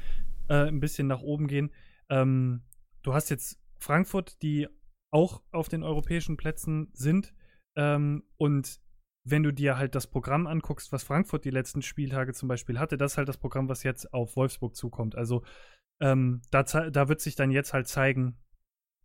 äh, 0.48 0.68
ein 0.68 0.80
bisschen 0.80 1.06
nach 1.06 1.22
oben 1.22 1.46
gehen. 1.46 1.72
Ähm, 2.10 2.64
du 3.04 3.14
hast 3.14 3.30
jetzt 3.30 3.62
Frankfurt, 3.78 4.42
die 4.42 4.68
auch 5.12 5.44
auf 5.52 5.70
den 5.70 5.84
europäischen 5.84 6.38
Plätzen 6.38 6.90
sind. 6.94 7.36
Ähm, 7.76 8.24
und 8.38 8.82
wenn 9.24 9.44
du 9.44 9.54
dir 9.54 9.78
halt 9.78 9.94
das 9.94 10.08
Programm 10.08 10.48
anguckst, 10.48 10.92
was 10.92 11.04
Frankfurt 11.04 11.46
die 11.46 11.52
letzten 11.52 11.84
Spieltage 11.84 12.34
zum 12.34 12.50
Beispiel 12.50 12.80
hatte, 12.80 12.98
das 12.98 13.12
ist 13.12 13.18
halt 13.20 13.30
das 13.30 13.38
Programm, 13.38 13.70
was 13.70 13.84
jetzt 13.84 14.12
auf 14.12 14.36
Wolfsburg 14.36 14.76
zukommt. 14.76 15.16
Also 15.16 15.44
ähm, 16.02 16.42
da, 16.50 16.64
da 16.64 17.10
wird 17.10 17.22
sich 17.22 17.36
dann 17.36 17.52
jetzt 17.52 17.74
halt 17.74 17.88
zeigen, 17.88 18.40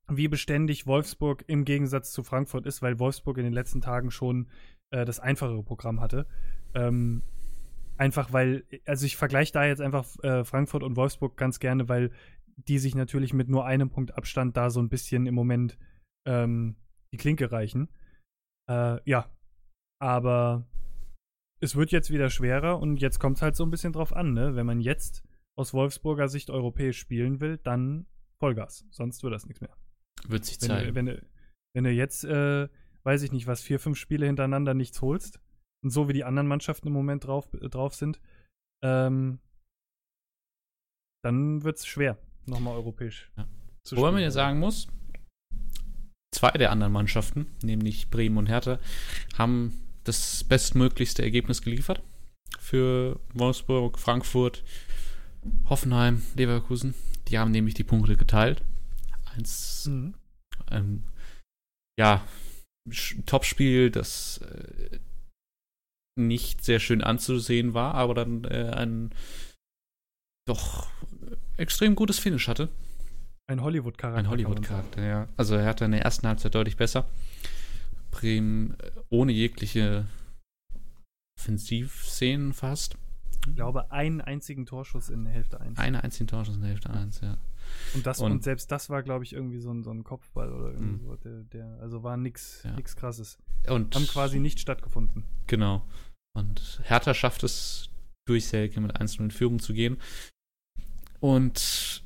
wie 0.08 0.28
beständig 0.28 0.86
Wolfsburg 0.86 1.44
im 1.46 1.64
Gegensatz 1.64 2.12
zu 2.12 2.22
Frankfurt 2.22 2.66
ist, 2.66 2.82
weil 2.82 2.98
Wolfsburg 2.98 3.38
in 3.38 3.44
den 3.44 3.52
letzten 3.52 3.80
Tagen 3.80 4.10
schon 4.10 4.48
äh, 4.90 5.04
das 5.04 5.20
einfachere 5.20 5.62
Programm 5.62 6.00
hatte. 6.00 6.26
Ähm, 6.74 7.22
einfach 7.96 8.32
weil, 8.32 8.64
also 8.86 9.06
ich 9.06 9.16
vergleiche 9.16 9.52
da 9.52 9.64
jetzt 9.64 9.80
einfach 9.80 10.06
äh, 10.22 10.44
Frankfurt 10.44 10.82
und 10.82 10.96
Wolfsburg 10.96 11.36
ganz 11.36 11.58
gerne, 11.58 11.88
weil 11.88 12.10
die 12.56 12.78
sich 12.78 12.94
natürlich 12.94 13.32
mit 13.32 13.48
nur 13.48 13.64
einem 13.64 13.90
Punkt 13.90 14.16
Abstand 14.16 14.56
da 14.56 14.70
so 14.70 14.80
ein 14.80 14.88
bisschen 14.88 15.26
im 15.26 15.34
Moment 15.34 15.78
ähm, 16.26 16.76
die 17.12 17.16
Klinke 17.16 17.50
reichen. 17.50 17.88
Äh, 18.70 18.98
ja, 19.08 19.30
aber 20.00 20.66
es 21.60 21.76
wird 21.76 21.92
jetzt 21.92 22.10
wieder 22.10 22.30
schwerer 22.30 22.78
und 22.78 23.00
jetzt 23.00 23.18
kommt 23.18 23.38
es 23.38 23.42
halt 23.42 23.56
so 23.56 23.64
ein 23.64 23.70
bisschen 23.70 23.92
drauf 23.92 24.14
an, 24.14 24.34
ne? 24.34 24.54
Wenn 24.54 24.66
man 24.66 24.80
jetzt 24.80 25.24
aus 25.56 25.72
Wolfsburger 25.72 26.28
Sicht 26.28 26.50
europäisch 26.50 26.98
spielen 26.98 27.40
will, 27.40 27.58
dann 27.58 28.06
Vollgas, 28.38 28.86
sonst 28.90 29.22
wird 29.22 29.32
das 29.32 29.46
nichts 29.46 29.60
mehr. 29.60 29.74
Wird 30.28 30.44
sich 30.44 30.60
wenn 30.62 30.68
zeigen. 30.68 30.88
Du, 30.88 30.94
wenn, 30.94 31.06
du, 31.06 31.26
wenn 31.74 31.84
du 31.84 31.90
jetzt, 31.90 32.24
äh, 32.24 32.68
weiß 33.02 33.22
ich 33.22 33.32
nicht, 33.32 33.46
was, 33.46 33.62
vier, 33.62 33.78
fünf 33.78 33.98
Spiele 33.98 34.26
hintereinander 34.26 34.74
nichts 34.74 35.00
holst 35.02 35.40
und 35.84 35.90
so 35.90 36.08
wie 36.08 36.12
die 36.12 36.24
anderen 36.24 36.48
Mannschaften 36.48 36.88
im 36.88 36.94
Moment 36.94 37.26
drauf, 37.26 37.52
äh, 37.54 37.68
drauf 37.68 37.94
sind, 37.94 38.20
ähm, 38.82 39.40
dann 41.24 41.64
wird 41.64 41.78
es 41.78 41.86
schwer, 41.86 42.18
nochmal 42.46 42.74
europäisch 42.74 43.30
ja. 43.36 43.48
zu 43.82 43.96
Wobei 43.96 44.12
man 44.12 44.22
ja 44.22 44.30
sagen 44.30 44.58
muss, 44.58 44.88
zwei 46.32 46.50
der 46.50 46.70
anderen 46.70 46.92
Mannschaften, 46.92 47.46
nämlich 47.62 48.10
Bremen 48.10 48.36
und 48.36 48.46
Hertha, 48.46 48.78
haben 49.38 49.80
das 50.04 50.44
bestmöglichste 50.44 51.22
Ergebnis 51.22 51.62
geliefert. 51.62 52.02
Für 52.58 53.20
Wolfsburg, 53.32 53.98
Frankfurt, 53.98 54.64
Hoffenheim, 55.68 56.22
Leverkusen. 56.36 56.94
Die 57.28 57.38
haben 57.38 57.50
nämlich 57.50 57.74
die 57.74 57.84
Punkte 57.84 58.16
geteilt. 58.16 58.62
Eins, 59.36 59.86
mhm. 59.86 60.14
ähm, 60.70 61.04
ja, 61.98 62.26
Topspiel, 63.26 63.90
das 63.90 64.38
äh, 64.38 64.98
nicht 66.16 66.64
sehr 66.64 66.80
schön 66.80 67.02
anzusehen 67.02 67.74
war, 67.74 67.94
aber 67.94 68.14
dann 68.14 68.44
äh, 68.44 68.70
ein 68.70 69.10
doch 70.46 70.88
extrem 71.56 71.94
gutes 71.94 72.18
Finish 72.18 72.48
hatte. 72.48 72.68
Ein 73.46 73.62
Hollywood-Charakter. 73.62 74.18
Ein 74.18 74.28
Hollywood-Charakter, 74.28 75.02
ja. 75.02 75.28
Also 75.36 75.54
er 75.54 75.66
hatte 75.66 75.84
in 75.84 75.92
der 75.92 76.02
ersten 76.02 76.26
Halbzeit 76.26 76.54
deutlich 76.54 76.76
besser. 76.76 77.06
Bremen 78.10 78.78
äh, 78.80 78.90
ohne 79.10 79.32
jegliche 79.32 80.06
Offensivszenen 81.38 82.52
fast. 82.52 82.96
Ich 83.46 83.56
glaube, 83.56 83.90
einen 83.90 84.20
einzigen 84.20 84.64
Torschuss 84.64 85.10
in 85.10 85.26
Hälfte 85.26 85.60
1. 85.60 85.78
Einen 85.78 85.96
einzigen 85.96 86.26
Torschuss 86.26 86.56
in 86.56 86.62
Hälfte 86.62 86.90
1, 86.90 87.20
ja. 87.20 87.36
Und, 87.94 88.06
das, 88.06 88.20
und, 88.20 88.32
und, 88.32 88.44
selbst 88.44 88.70
das 88.70 88.90
war, 88.90 89.02
glaube 89.02 89.24
ich, 89.24 89.32
irgendwie 89.32 89.60
so 89.60 89.70
ein, 89.70 89.82
so 89.82 89.90
ein 89.90 90.04
Kopfball 90.04 90.52
oder 90.52 90.72
irgendwie 90.72 91.04
mhm. 91.04 91.08
so. 91.08 91.16
Der, 91.16 91.42
der, 91.44 91.78
also 91.80 92.02
war 92.02 92.16
nichts 92.16 92.62
ja. 92.64 92.76
krasses. 92.80 93.38
Und 93.68 93.94
Haben 93.94 94.06
quasi 94.06 94.38
nicht 94.38 94.60
stattgefunden. 94.60 95.24
Genau. 95.46 95.86
Und 96.36 96.80
Hertha 96.84 97.14
schafft 97.14 97.44
es, 97.44 97.90
durch 98.26 98.46
Selke 98.46 98.80
mit 98.80 98.98
1 98.98 99.16
in 99.16 99.30
Führung 99.30 99.58
zu 99.58 99.74
gehen. 99.74 99.98
Und 101.20 102.02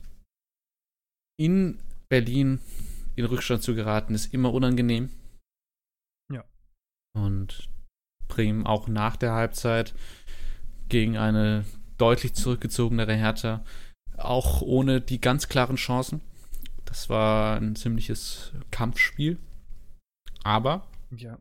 in 1.39 1.79
Berlin 2.09 2.61
in 3.19 3.25
Rückstand 3.25 3.63
zu 3.63 3.75
geraten, 3.75 4.15
ist 4.15 4.33
immer 4.33 4.53
unangenehm. 4.53 5.11
Ja. 6.33 6.45
Und 7.17 7.69
Bremen 8.29 8.67
auch 8.67 8.87
nach 8.87 9.17
der 9.17 9.33
Halbzeit 9.33 9.95
gegen 10.89 11.17
eine 11.17 11.65
deutlich 11.97 12.35
zurückgezogenere 12.35 13.15
Hertha 13.15 13.65
auch 14.19 14.63
ohne 14.63 15.01
die 15.01 15.21
ganz 15.21 15.49
klaren 15.49 15.77
Chancen. 15.77 16.21
Das 16.85 17.09
war 17.09 17.57
ein 17.59 17.77
ziemliches 17.77 18.53
Kampfspiel. 18.71 19.39
Aber. 20.43 20.87
Ja. 21.11 21.39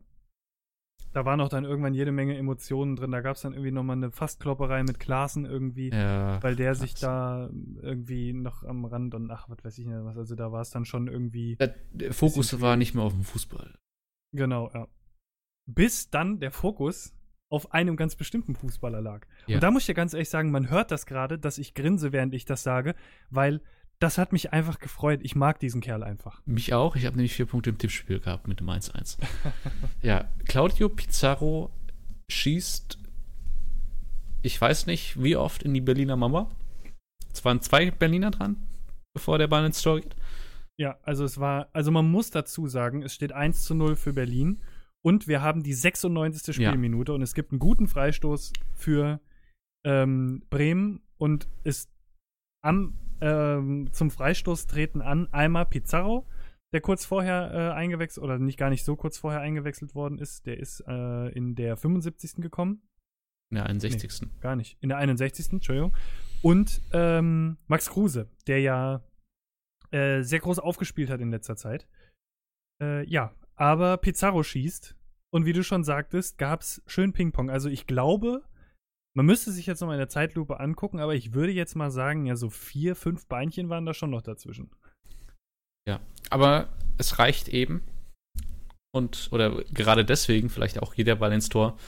Da 1.14 1.24
waren 1.24 1.40
auch 1.40 1.48
dann 1.48 1.64
irgendwann 1.64 1.94
jede 1.94 2.12
Menge 2.12 2.36
Emotionen 2.36 2.94
drin. 2.94 3.10
Da 3.10 3.22
gab 3.22 3.36
es 3.36 3.42
dann 3.42 3.54
irgendwie 3.54 3.70
nochmal 3.70 3.96
eine 3.96 4.10
Fastklopperei 4.10 4.82
mit 4.82 5.00
Klaassen 5.00 5.46
irgendwie, 5.46 5.90
ja, 5.90 6.42
weil 6.42 6.54
der 6.54 6.72
krass. 6.72 6.80
sich 6.80 6.94
da 6.94 7.48
irgendwie 7.80 8.34
noch 8.34 8.62
am 8.62 8.84
Rand 8.84 9.14
und 9.14 9.30
ach, 9.30 9.48
was 9.48 9.64
weiß 9.64 9.78
ich 9.78 9.86
nicht 9.86 9.96
was. 10.04 10.18
Also 10.18 10.34
da 10.34 10.52
war 10.52 10.60
es 10.60 10.70
dann 10.70 10.84
schon 10.84 11.08
irgendwie. 11.08 11.56
Der, 11.56 11.74
der 11.92 12.12
Fokus 12.12 12.60
war 12.60 12.76
nicht 12.76 12.94
mehr 12.94 13.04
auf 13.04 13.14
dem 13.14 13.24
Fußball. 13.24 13.78
Genau, 14.32 14.70
ja. 14.74 14.86
Bis 15.66 16.10
dann 16.10 16.40
der 16.40 16.52
Fokus 16.52 17.17
auf 17.50 17.72
einem 17.72 17.96
ganz 17.96 18.14
bestimmten 18.16 18.54
Fußballer 18.54 19.00
lag. 19.00 19.26
Ja. 19.46 19.56
Und 19.56 19.62
da 19.62 19.70
muss 19.70 19.82
ich 19.82 19.88
ja 19.88 19.94
ganz 19.94 20.12
ehrlich 20.12 20.28
sagen, 20.28 20.50
man 20.50 20.70
hört 20.70 20.90
das 20.90 21.06
gerade, 21.06 21.38
dass 21.38 21.58
ich 21.58 21.74
grinse, 21.74 22.12
während 22.12 22.34
ich 22.34 22.44
das 22.44 22.62
sage, 22.62 22.94
weil 23.30 23.60
das 23.98 24.18
hat 24.18 24.32
mich 24.32 24.52
einfach 24.52 24.78
gefreut. 24.78 25.20
Ich 25.22 25.34
mag 25.34 25.58
diesen 25.58 25.80
Kerl 25.80 26.04
einfach. 26.04 26.40
Mich 26.46 26.72
auch. 26.72 26.94
Ich 26.94 27.04
habe 27.04 27.16
nämlich 27.16 27.34
vier 27.34 27.46
Punkte 27.46 27.70
im 27.70 27.78
Tippspiel 27.78 28.20
gehabt 28.20 28.46
mit 28.46 28.60
dem 28.60 28.68
1-1. 28.68 29.18
ja, 30.02 30.28
Claudio 30.46 30.88
Pizarro 30.88 31.70
schießt, 32.30 32.98
ich 34.42 34.60
weiß 34.60 34.86
nicht, 34.86 35.20
wie 35.20 35.36
oft 35.36 35.62
in 35.62 35.74
die 35.74 35.80
Berliner 35.80 36.16
Mauer. 36.16 36.50
Es 37.32 37.44
waren 37.44 37.60
zwei 37.60 37.90
Berliner 37.90 38.30
dran, 38.30 38.56
bevor 39.14 39.38
der 39.38 39.48
Ball 39.48 39.66
ins 39.66 39.82
Tor 39.82 40.00
geht. 40.00 40.14
Ja, 40.76 40.96
also 41.02 41.24
es 41.24 41.40
war, 41.40 41.68
also 41.72 41.90
man 41.90 42.08
muss 42.08 42.30
dazu 42.30 42.68
sagen, 42.68 43.02
es 43.02 43.14
steht 43.14 43.32
1 43.32 43.64
zu 43.64 43.74
0 43.74 43.96
für 43.96 44.12
Berlin 44.12 44.60
und 45.04 45.28
wir 45.28 45.42
haben 45.42 45.62
die 45.62 45.74
96. 45.74 46.54
Spielminute 46.54 47.12
ja. 47.12 47.16
und 47.16 47.22
es 47.22 47.34
gibt 47.34 47.52
einen 47.52 47.58
guten 47.58 47.88
Freistoß 47.88 48.52
für 48.74 49.20
ähm, 49.84 50.42
Bremen 50.50 51.02
und 51.18 51.48
ist 51.64 51.90
am, 52.62 52.98
ähm, 53.20 53.88
zum 53.92 54.10
Freistoß 54.10 54.66
treten 54.66 55.00
an 55.00 55.32
einmal 55.32 55.66
Pizarro, 55.66 56.26
der 56.72 56.80
kurz 56.80 57.04
vorher 57.04 57.50
äh, 57.52 57.72
eingewechselt, 57.74 58.24
oder 58.24 58.38
nicht 58.38 58.58
gar 58.58 58.70
nicht 58.70 58.84
so 58.84 58.96
kurz 58.96 59.18
vorher 59.18 59.40
eingewechselt 59.40 59.94
worden 59.94 60.18
ist. 60.18 60.46
Der 60.46 60.58
ist 60.58 60.84
äh, 60.86 61.28
in 61.28 61.54
der 61.54 61.76
75. 61.76 62.42
gekommen. 62.42 62.82
In 63.50 63.56
der 63.56 63.66
61. 63.66 64.22
Nee, 64.22 64.28
gar 64.40 64.56
nicht. 64.56 64.76
In 64.80 64.90
der 64.90 64.98
61. 64.98 65.52
Entschuldigung. 65.52 65.96
Und 66.42 66.82
ähm, 66.92 67.56
Max 67.66 67.88
Kruse, 67.88 68.28
der 68.46 68.60
ja 68.60 69.02
äh, 69.90 70.22
sehr 70.22 70.40
groß 70.40 70.58
aufgespielt 70.58 71.08
hat 71.08 71.20
in 71.20 71.30
letzter 71.30 71.56
Zeit. 71.56 71.88
Äh, 72.82 73.08
ja, 73.08 73.34
aber 73.58 73.96
Pizarro 73.96 74.42
schießt. 74.42 74.94
Und 75.30 75.44
wie 75.44 75.52
du 75.52 75.62
schon 75.62 75.84
sagtest, 75.84 76.38
gab 76.38 76.62
es 76.62 76.82
schön 76.86 77.12
Ping-Pong. 77.12 77.50
Also 77.50 77.68
ich 77.68 77.86
glaube, 77.86 78.44
man 79.14 79.26
müsste 79.26 79.52
sich 79.52 79.66
jetzt 79.66 79.80
noch 79.80 79.88
mal 79.88 79.94
in 79.94 79.98
der 79.98 80.08
Zeitlupe 80.08 80.60
angucken, 80.60 81.00
aber 81.00 81.14
ich 81.14 81.34
würde 81.34 81.52
jetzt 81.52 81.74
mal 81.74 81.90
sagen, 81.90 82.26
ja, 82.26 82.36
so 82.36 82.50
vier, 82.50 82.96
fünf 82.96 83.26
Beinchen 83.26 83.68
waren 83.68 83.84
da 83.84 83.92
schon 83.92 84.10
noch 84.10 84.22
dazwischen. 84.22 84.70
Ja, 85.86 86.00
aber 86.30 86.68
es 86.98 87.18
reicht 87.18 87.48
eben. 87.48 87.82
Und, 88.94 89.28
oder 89.32 89.62
gerade 89.64 90.04
deswegen, 90.04 90.48
vielleicht 90.48 90.80
auch 90.80 90.94
jeder 90.94 91.16
Ball 91.16 91.32
ins 91.32 91.48
Tor. 91.48 91.78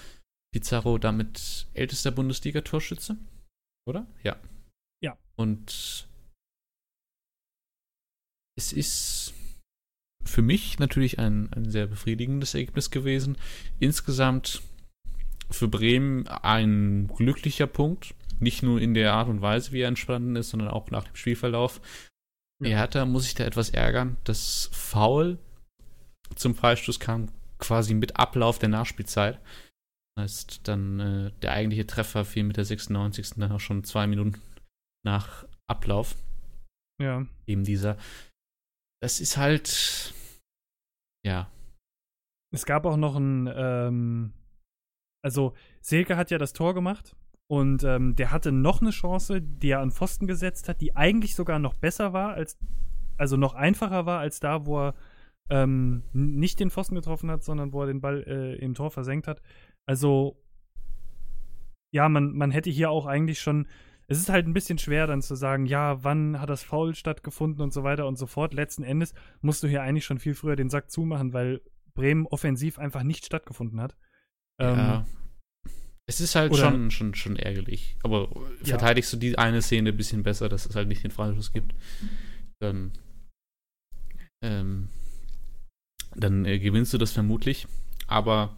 Pizarro 0.53 0.99
damit 0.99 1.69
ältester 1.75 2.11
Bundesliga-Torschütze. 2.11 3.17
Oder? 3.87 4.07
Ja. 4.23 4.37
Ja. 5.03 5.17
Und 5.37 6.09
es 8.57 8.73
ist 8.73 9.33
für 10.25 10.43
mich 10.43 10.79
natürlich 10.79 11.19
ein, 11.19 11.53
ein 11.53 11.71
sehr 11.71 11.87
befriedigendes 11.87 12.55
Ergebnis 12.55 12.91
gewesen. 12.91 13.37
Insgesamt 13.79 14.63
für 15.51 15.69
Bremen 15.69 16.29
ein 16.29 17.09
glücklicher 17.09 17.67
Punkt. 17.67 18.15
Nicht 18.39 18.63
nur 18.63 18.81
in 18.81 18.95
der 18.95 19.13
Art 19.13 19.29
und 19.29 19.43
Weise, 19.43 19.73
wie 19.73 19.81
er 19.81 19.89
entstanden 19.89 20.37
ist, 20.37 20.51
sondern 20.51 20.69
auch 20.69 20.91
nach 20.91 21.05
dem 21.05 21.17
Spielverlauf. 21.17 21.81
Ja. 22.63 22.79
Hertha 22.79 23.05
muss 23.05 23.25
sich 23.25 23.35
da 23.35 23.45
etwas 23.45 23.71
ärgern. 23.71 24.17
Das 24.25 24.71
Foul 24.73 25.39
zum 26.37 26.55
Freistoß 26.55 27.01
kam 27.01 27.29
quasi 27.59 27.95
mit 27.95 28.17
Ablauf 28.17 28.59
der 28.59 28.69
Nachspielzeit. 28.69 29.41
Das 30.15 30.25
heißt, 30.25 30.61
dann 30.69 31.01
äh, 31.01 31.31
der 31.43 31.53
eigentliche 31.53 31.87
Treffer 31.87 32.25
fiel 32.25 32.45
mit 32.45 32.57
der 32.57 32.65
96. 32.65 33.33
dann 33.37 33.53
auch 33.53 33.61
schon 33.61 33.85
zwei 33.85 34.07
Minuten 34.07 34.41
nach 35.05 35.47
Ablauf. 35.67 36.17
Ja. 37.01 37.27
Eben 37.47 37.65
dieser. 37.65 37.97
Das 39.03 39.21
ist 39.21 39.37
halt. 39.37 40.15
Ja. 41.25 41.51
Es 42.53 42.67
gab 42.67 42.85
auch 42.85 42.97
noch 42.97 43.17
ein, 43.17 43.49
ähm, 43.55 44.33
also 45.25 45.55
Selke 45.81 46.17
hat 46.17 46.31
ja 46.31 46.39
das 46.39 46.53
Tor 46.53 46.75
gemacht 46.75 47.17
und 47.49 47.85
ähm, 47.85 48.17
der 48.17 48.33
hatte 48.33 48.51
noch 48.53 48.81
eine 48.81 48.91
Chance, 48.91 49.41
die 49.41 49.71
er 49.71 49.81
an 49.81 49.93
Pfosten 49.93 50.27
gesetzt 50.27 50.69
hat, 50.69 50.81
die 50.81 50.97
eigentlich 50.97 51.35
sogar 51.35 51.59
noch 51.59 51.75
besser 51.75 52.13
war, 52.13 52.35
als, 52.35 52.59
also 53.19 53.37
noch 53.37 53.55
einfacher 53.55 54.05
war 54.05 54.19
als 54.19 54.41
da, 54.41 54.67
wo 54.67 54.81
er 54.81 54.95
ähm, 55.49 56.03
nicht 56.13 56.59
den 56.61 56.71
Pfosten 56.71 56.95
getroffen 56.95 57.31
hat, 57.31 57.45
sondern 57.45 57.73
wo 57.73 57.83
er 57.83 57.87
den 57.87 58.01
Ball 58.01 58.25
äh, 58.27 58.57
im 58.57 58.75
Tor 58.75 58.91
versenkt 58.91 59.29
hat. 59.29 59.43
Also, 59.87 60.37
ja, 61.93 62.09
man, 62.09 62.33
man 62.33 62.51
hätte 62.51 62.71
hier 62.71 62.91
auch 62.91 63.07
eigentlich 63.07 63.41
schon. 63.41 63.67
Es 64.11 64.19
ist 64.19 64.29
halt 64.29 64.45
ein 64.49 64.55
bisschen 64.55 64.77
schwer 64.77 65.07
dann 65.07 65.23
zu 65.23 65.37
sagen, 65.37 65.67
ja, 65.67 66.03
wann 66.03 66.41
hat 66.41 66.51
das 66.51 66.65
Foul 66.65 66.97
stattgefunden 66.97 67.63
und 67.63 67.73
so 67.73 67.85
weiter 67.85 68.09
und 68.09 68.19
so 68.19 68.27
fort. 68.27 68.53
Letzten 68.53 68.83
Endes 68.83 69.15
musst 69.41 69.63
du 69.63 69.69
hier 69.69 69.83
eigentlich 69.83 70.05
schon 70.05 70.19
viel 70.19 70.35
früher 70.35 70.57
den 70.57 70.69
Sack 70.69 70.91
zumachen, 70.91 71.33
weil 71.33 71.61
Bremen 71.95 72.27
offensiv 72.27 72.81
einfach 72.81 73.05
nicht 73.05 73.25
stattgefunden 73.25 73.81
hat. 73.81 73.97
Ja. 74.61 74.97
Ähm, 74.97 75.05
es 76.07 76.21
ist 76.21 76.35
halt 76.35 76.57
schon, 76.57 76.91
schon, 76.91 77.15
schon 77.15 77.37
ärgerlich. 77.37 77.97
Aber 78.03 78.31
ja. 78.65 78.77
verteidigst 78.77 79.13
du 79.13 79.17
die 79.17 79.39
eine 79.39 79.63
Szene 79.63 79.91
ein 79.91 79.97
bisschen 79.97 80.25
besser, 80.25 80.49
dass 80.49 80.67
es 80.67 80.75
halt 80.75 80.89
nicht 80.89 81.05
den 81.05 81.13
Freischuss 81.13 81.53
gibt, 81.53 81.73
dann, 82.59 82.91
ähm, 84.43 84.89
dann 86.17 86.45
äh, 86.47 86.59
gewinnst 86.59 86.93
du 86.93 86.99
das 86.99 87.13
vermutlich. 87.13 87.69
Aber 88.09 88.57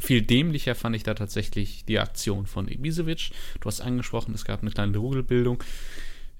viel 0.00 0.22
dämlicher 0.22 0.74
fand 0.74 0.96
ich 0.96 1.02
da 1.02 1.14
tatsächlich 1.14 1.84
die 1.84 1.98
Aktion 1.98 2.46
von 2.46 2.68
Ibisevic. 2.68 3.30
Du 3.60 3.66
hast 3.66 3.80
angesprochen, 3.80 4.34
es 4.34 4.44
gab 4.44 4.62
eine 4.62 4.70
kleine 4.70 4.98
Rudelbildung. 4.98 5.62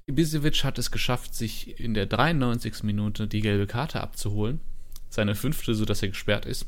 Ibisevic 0.09 0.65
hat 0.65 0.79
es 0.79 0.91
geschafft, 0.91 1.35
sich 1.35 1.79
in 1.79 1.95
der 1.95 2.07
93. 2.07 2.83
Minute 2.83 3.29
die 3.29 3.41
gelbe 3.41 3.67
Karte 3.67 4.01
abzuholen. 4.01 4.61
Seine 5.09 5.35
fünfte, 5.35 5.75
sodass 5.75 6.03
er 6.03 6.09
gesperrt 6.09 6.47
ist. 6.47 6.67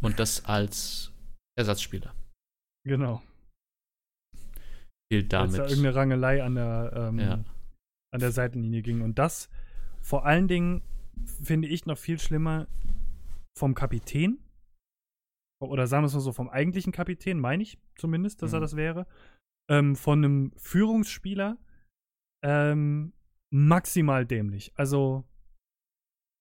Und 0.00 0.18
das 0.18 0.44
als 0.44 1.12
Ersatzspieler. 1.56 2.14
Genau. 2.84 3.22
Gilt 5.10 5.32
damit. 5.32 5.50
Als 5.50 5.56
da 5.56 5.64
irgendeine 5.64 5.94
Rangelei 5.94 6.42
an 6.42 6.54
der, 6.54 6.92
ähm, 6.94 7.18
ja. 7.18 7.44
an 8.12 8.20
der 8.20 8.32
Seitenlinie 8.32 8.82
ging. 8.82 9.02
Und 9.02 9.18
das 9.18 9.48
vor 10.00 10.26
allen 10.26 10.48
Dingen 10.48 10.82
finde 11.42 11.68
ich 11.68 11.86
noch 11.86 11.98
viel 11.98 12.18
schlimmer 12.18 12.66
vom 13.56 13.74
Kapitän. 13.74 14.38
Oder 15.60 15.86
sagen 15.86 16.04
wir 16.04 16.06
es 16.06 16.14
mal 16.14 16.20
so, 16.20 16.32
vom 16.32 16.48
eigentlichen 16.48 16.92
Kapitän, 16.92 17.38
meine 17.38 17.62
ich 17.62 17.78
zumindest, 17.96 18.42
dass 18.42 18.52
mhm. 18.52 18.56
er 18.56 18.60
das 18.60 18.76
wäre. 18.76 19.06
Ähm, 19.70 19.96
von 19.96 20.24
einem 20.24 20.52
Führungsspieler 20.56 21.58
ähm, 22.42 23.12
maximal 23.50 24.24
dämlich. 24.26 24.72
Also. 24.76 25.24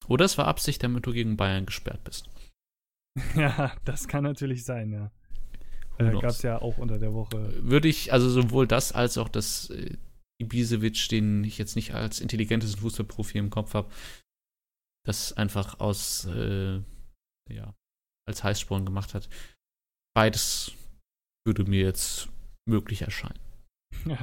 Oder 0.08 0.26
es 0.26 0.38
war 0.38 0.48
Absicht, 0.48 0.84
damit 0.84 1.06
du 1.06 1.12
gegen 1.12 1.38
Bayern 1.38 1.66
gesperrt 1.66 2.04
bist. 2.04 2.30
Ja, 3.36 3.76
das 3.84 4.08
kann 4.08 4.24
natürlich 4.24 4.64
sein, 4.64 4.92
ja. 4.92 5.12
Äh, 5.98 6.12
Gab 6.12 6.26
es 6.26 6.44
ja 6.44 6.62
auch 6.62 6.78
unter 6.78 7.00
der 7.00 7.14
Woche. 7.14 7.52
Würde 7.64 7.88
ich, 7.88 8.14
also 8.14 8.30
sowohl 8.30 8.68
das 8.68 8.92
als 8.92 9.18
auch 9.18 9.28
das 9.28 9.72
äh, 9.72 9.98
Ibisevic, 10.40 11.10
den 11.10 11.44
ich 11.44 11.58
jetzt 11.58 11.76
nicht 11.76 11.96
als 11.96 12.20
intelligentesten 12.20 12.80
Fußballprofi 12.80 13.40
im 13.40 13.50
Kopf 13.50 13.74
habe, 13.74 13.90
das 15.04 15.34
einfach 15.34 15.80
aus, 15.80 16.26
äh, 16.26 16.82
ja, 17.50 17.74
als 18.28 18.44
Heißsporn 18.44 18.86
gemacht 18.86 19.14
hat. 19.14 19.30
Beides 20.16 20.74
würde 21.46 21.64
mir 21.64 21.84
jetzt 21.84 22.30
möglich 22.68 23.02
erscheinen. 23.02 23.40
Ja. 24.06 24.18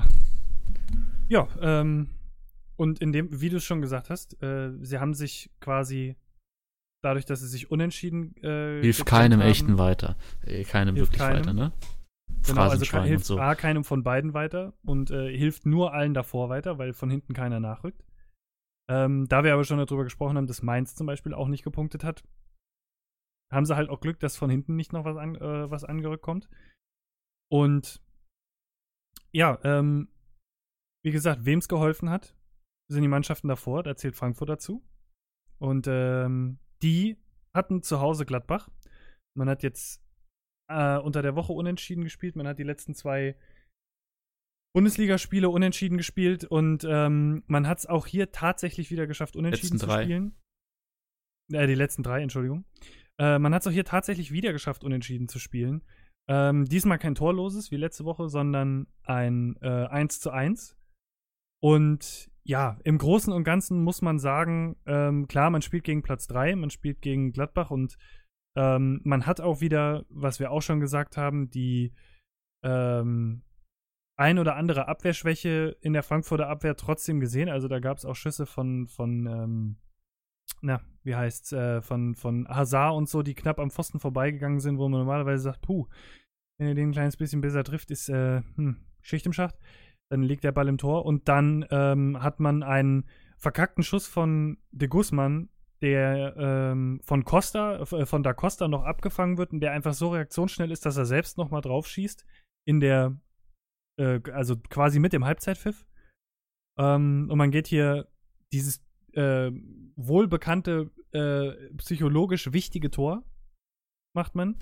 Ja, 1.28 1.48
ähm, 1.60 2.10
und 2.76 3.00
in 3.00 3.12
dem, 3.12 3.40
wie 3.40 3.48
du 3.48 3.56
es 3.56 3.64
schon 3.64 3.80
gesagt 3.80 4.10
hast, 4.10 4.40
äh, 4.42 4.72
sie 4.82 4.98
haben 4.98 5.14
sich 5.14 5.50
quasi 5.60 6.16
dadurch, 7.02 7.24
dass 7.24 7.40
sie 7.40 7.48
sich 7.48 7.70
unentschieden 7.70 8.36
äh, 8.42 8.80
hilft 8.82 9.06
keinem 9.06 9.40
haben, 9.40 9.48
echten 9.48 9.78
weiter, 9.78 10.16
äh, 10.42 10.64
keinem 10.64 10.96
wirklich 10.96 11.18
keinem. 11.18 11.40
weiter, 11.40 11.52
ne? 11.52 11.72
Genau, 12.46 12.62
also 12.62 12.84
kann, 12.84 13.04
hilft 13.04 13.24
so. 13.24 13.38
A 13.38 13.54
keinem 13.54 13.84
von 13.84 14.02
beiden 14.02 14.34
weiter 14.34 14.74
und 14.82 15.10
äh, 15.10 15.34
hilft 15.36 15.64
nur 15.66 15.94
allen 15.94 16.12
davor 16.12 16.48
weiter, 16.48 16.78
weil 16.78 16.92
von 16.92 17.10
hinten 17.10 17.32
keiner 17.32 17.60
nachrückt. 17.60 18.04
Ähm, 18.88 19.26
da 19.28 19.44
wir 19.44 19.54
aber 19.54 19.64
schon 19.64 19.78
darüber 19.78 20.04
gesprochen 20.04 20.36
haben, 20.36 20.46
dass 20.46 20.62
Mainz 20.62 20.94
zum 20.94 21.06
Beispiel 21.06 21.32
auch 21.32 21.48
nicht 21.48 21.64
gepunktet 21.64 22.04
hat, 22.04 22.22
haben 23.54 23.66
sie 23.66 23.76
halt 23.76 23.88
auch 23.88 24.00
Glück, 24.00 24.20
dass 24.20 24.36
von 24.36 24.50
hinten 24.50 24.76
nicht 24.76 24.92
noch 24.92 25.04
was, 25.04 25.16
an, 25.16 25.36
äh, 25.36 25.70
was 25.70 25.84
angerückt 25.84 26.22
kommt. 26.22 26.48
Und 27.50 28.02
ja, 29.32 29.58
ähm, 29.64 30.08
wie 31.04 31.10
gesagt, 31.10 31.44
wem 31.44 31.58
es 31.58 31.68
geholfen 31.68 32.10
hat, 32.10 32.36
sind 32.90 33.02
die 33.02 33.08
Mannschaften 33.08 33.48
davor, 33.48 33.82
da 33.82 33.96
zählt 33.96 34.16
Frankfurt 34.16 34.48
dazu. 34.48 34.84
Und 35.58 35.86
ähm, 35.88 36.58
die 36.82 37.16
hatten 37.54 37.82
zu 37.82 38.00
Hause 38.00 38.26
Gladbach. 38.26 38.68
Man 39.36 39.48
hat 39.48 39.62
jetzt 39.62 40.02
äh, 40.68 40.98
unter 40.98 41.22
der 41.22 41.36
Woche 41.36 41.52
unentschieden 41.52 42.04
gespielt. 42.04 42.36
Man 42.36 42.46
hat 42.46 42.58
die 42.58 42.64
letzten 42.64 42.94
zwei 42.94 43.36
Bundesligaspiele 44.74 45.48
unentschieden 45.48 45.96
gespielt 45.96 46.44
und 46.44 46.84
ähm, 46.88 47.44
man 47.46 47.68
hat 47.68 47.78
es 47.78 47.86
auch 47.86 48.06
hier 48.06 48.32
tatsächlich 48.32 48.90
wieder 48.90 49.06
geschafft, 49.06 49.36
unentschieden 49.36 49.78
zu 49.78 49.88
spielen. 49.88 50.36
Äh, 51.52 51.68
die 51.68 51.76
letzten 51.76 52.02
drei, 52.02 52.22
Entschuldigung. 52.22 52.64
Äh, 53.18 53.38
man 53.38 53.54
hat 53.54 53.62
es 53.62 53.66
auch 53.68 53.72
hier 53.72 53.84
tatsächlich 53.84 54.32
wieder 54.32 54.52
geschafft, 54.52 54.84
unentschieden 54.84 55.28
zu 55.28 55.38
spielen. 55.38 55.82
Ähm, 56.28 56.64
diesmal 56.64 56.98
kein 56.98 57.14
torloses 57.14 57.70
wie 57.70 57.76
letzte 57.76 58.04
Woche, 58.04 58.28
sondern 58.28 58.86
ein 59.02 59.56
äh, 59.60 59.86
1 59.86 60.20
zu 60.20 60.30
1. 60.30 60.76
Und 61.62 62.30
ja, 62.44 62.78
im 62.84 62.98
Großen 62.98 63.32
und 63.32 63.44
Ganzen 63.44 63.82
muss 63.82 64.02
man 64.02 64.18
sagen, 64.18 64.76
ähm, 64.86 65.28
klar, 65.28 65.50
man 65.50 65.62
spielt 65.62 65.84
gegen 65.84 66.02
Platz 66.02 66.26
3, 66.26 66.56
man 66.56 66.70
spielt 66.70 67.00
gegen 67.00 67.32
Gladbach 67.32 67.70
und 67.70 67.96
ähm, 68.56 69.00
man 69.04 69.26
hat 69.26 69.40
auch 69.40 69.60
wieder, 69.60 70.04
was 70.08 70.40
wir 70.40 70.50
auch 70.50 70.60
schon 70.60 70.80
gesagt 70.80 71.16
haben, 71.16 71.50
die 71.50 71.94
ähm, 72.62 73.42
ein 74.16 74.38
oder 74.38 74.56
andere 74.56 74.88
Abwehrschwäche 74.88 75.76
in 75.80 75.92
der 75.92 76.02
Frankfurter 76.02 76.48
Abwehr 76.48 76.76
trotzdem 76.76 77.20
gesehen. 77.20 77.48
Also 77.48 77.68
da 77.68 77.80
gab 77.80 77.98
es 77.98 78.04
auch 78.04 78.14
Schüsse 78.14 78.46
von, 78.46 78.86
von 78.86 79.26
ähm, 79.26 79.76
na, 80.60 80.80
wie 81.02 81.14
heißt's, 81.14 81.52
äh, 81.52 81.82
von, 81.82 82.14
von 82.14 82.48
Hazard 82.48 82.94
und 82.94 83.08
so, 83.08 83.22
die 83.22 83.34
knapp 83.34 83.58
am 83.58 83.70
Pfosten 83.70 84.00
vorbeigegangen 84.00 84.60
sind, 84.60 84.78
wo 84.78 84.88
man 84.88 85.00
normalerweise 85.00 85.42
sagt, 85.42 85.62
puh, 85.62 85.86
Wenn 86.58 86.68
er 86.68 86.74
den 86.74 86.90
ein 86.90 86.92
kleines 86.92 87.16
bisschen 87.16 87.40
besser 87.40 87.64
trifft, 87.64 87.90
ist 87.90 88.08
äh, 88.08 88.42
hm, 88.56 88.76
Schicht 89.02 89.26
im 89.26 89.32
Schacht. 89.32 89.56
Dann 90.10 90.22
liegt 90.22 90.44
der 90.44 90.52
Ball 90.52 90.68
im 90.68 90.78
Tor 90.78 91.04
und 91.06 91.28
dann 91.28 91.66
ähm, 91.70 92.22
hat 92.22 92.40
man 92.40 92.62
einen 92.62 93.08
verkackten 93.38 93.82
Schuss 93.82 94.06
von 94.06 94.58
De 94.70 94.88
Guzman, 94.88 95.48
der 95.82 96.34
ähm, 96.36 97.00
von 97.02 97.24
Costa, 97.24 97.80
äh, 97.80 98.06
von 98.06 98.22
Da 98.22 98.32
Costa 98.32 98.68
noch 98.68 98.84
abgefangen 98.84 99.38
wird 99.38 99.52
und 99.52 99.60
der 99.60 99.72
einfach 99.72 99.94
so 99.94 100.10
reaktionsschnell 100.10 100.70
ist, 100.70 100.86
dass 100.86 100.96
er 100.96 101.06
selbst 101.06 101.36
nochmal 101.36 101.60
drauf 101.60 101.86
schießt. 101.86 102.24
In 102.66 102.80
der, 102.80 103.18
äh, 103.98 104.20
also 104.32 104.56
quasi 104.56 104.98
mit 104.98 105.12
dem 105.12 105.24
Halbzeitpfiff. 105.24 105.86
Ähm, 106.78 107.28
und 107.30 107.38
man 107.38 107.50
geht 107.50 107.66
hier 107.66 108.08
dieses 108.52 108.83
äh, 109.16 109.50
wohlbekannte, 109.96 110.90
äh, 111.12 111.74
psychologisch 111.76 112.52
wichtige 112.52 112.90
Tor, 112.90 113.24
macht 114.14 114.34
man. 114.34 114.56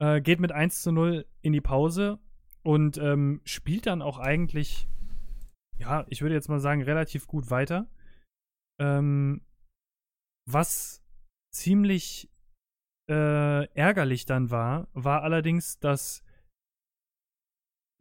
Äh, 0.00 0.20
geht 0.20 0.40
mit 0.40 0.52
1 0.52 0.82
zu 0.82 0.92
0 0.92 1.26
in 1.42 1.52
die 1.52 1.60
Pause 1.60 2.18
und 2.62 2.98
ähm, 2.98 3.40
spielt 3.44 3.86
dann 3.86 4.02
auch 4.02 4.18
eigentlich, 4.18 4.88
ja, 5.78 6.04
ich 6.08 6.22
würde 6.22 6.34
jetzt 6.34 6.48
mal 6.48 6.60
sagen, 6.60 6.82
relativ 6.82 7.26
gut 7.26 7.50
weiter. 7.50 7.90
Ähm, 8.80 9.42
was 10.46 11.02
ziemlich 11.52 12.30
äh, 13.10 13.66
ärgerlich 13.74 14.24
dann 14.24 14.50
war, 14.50 14.88
war 14.92 15.22
allerdings, 15.22 15.78
dass 15.80 16.22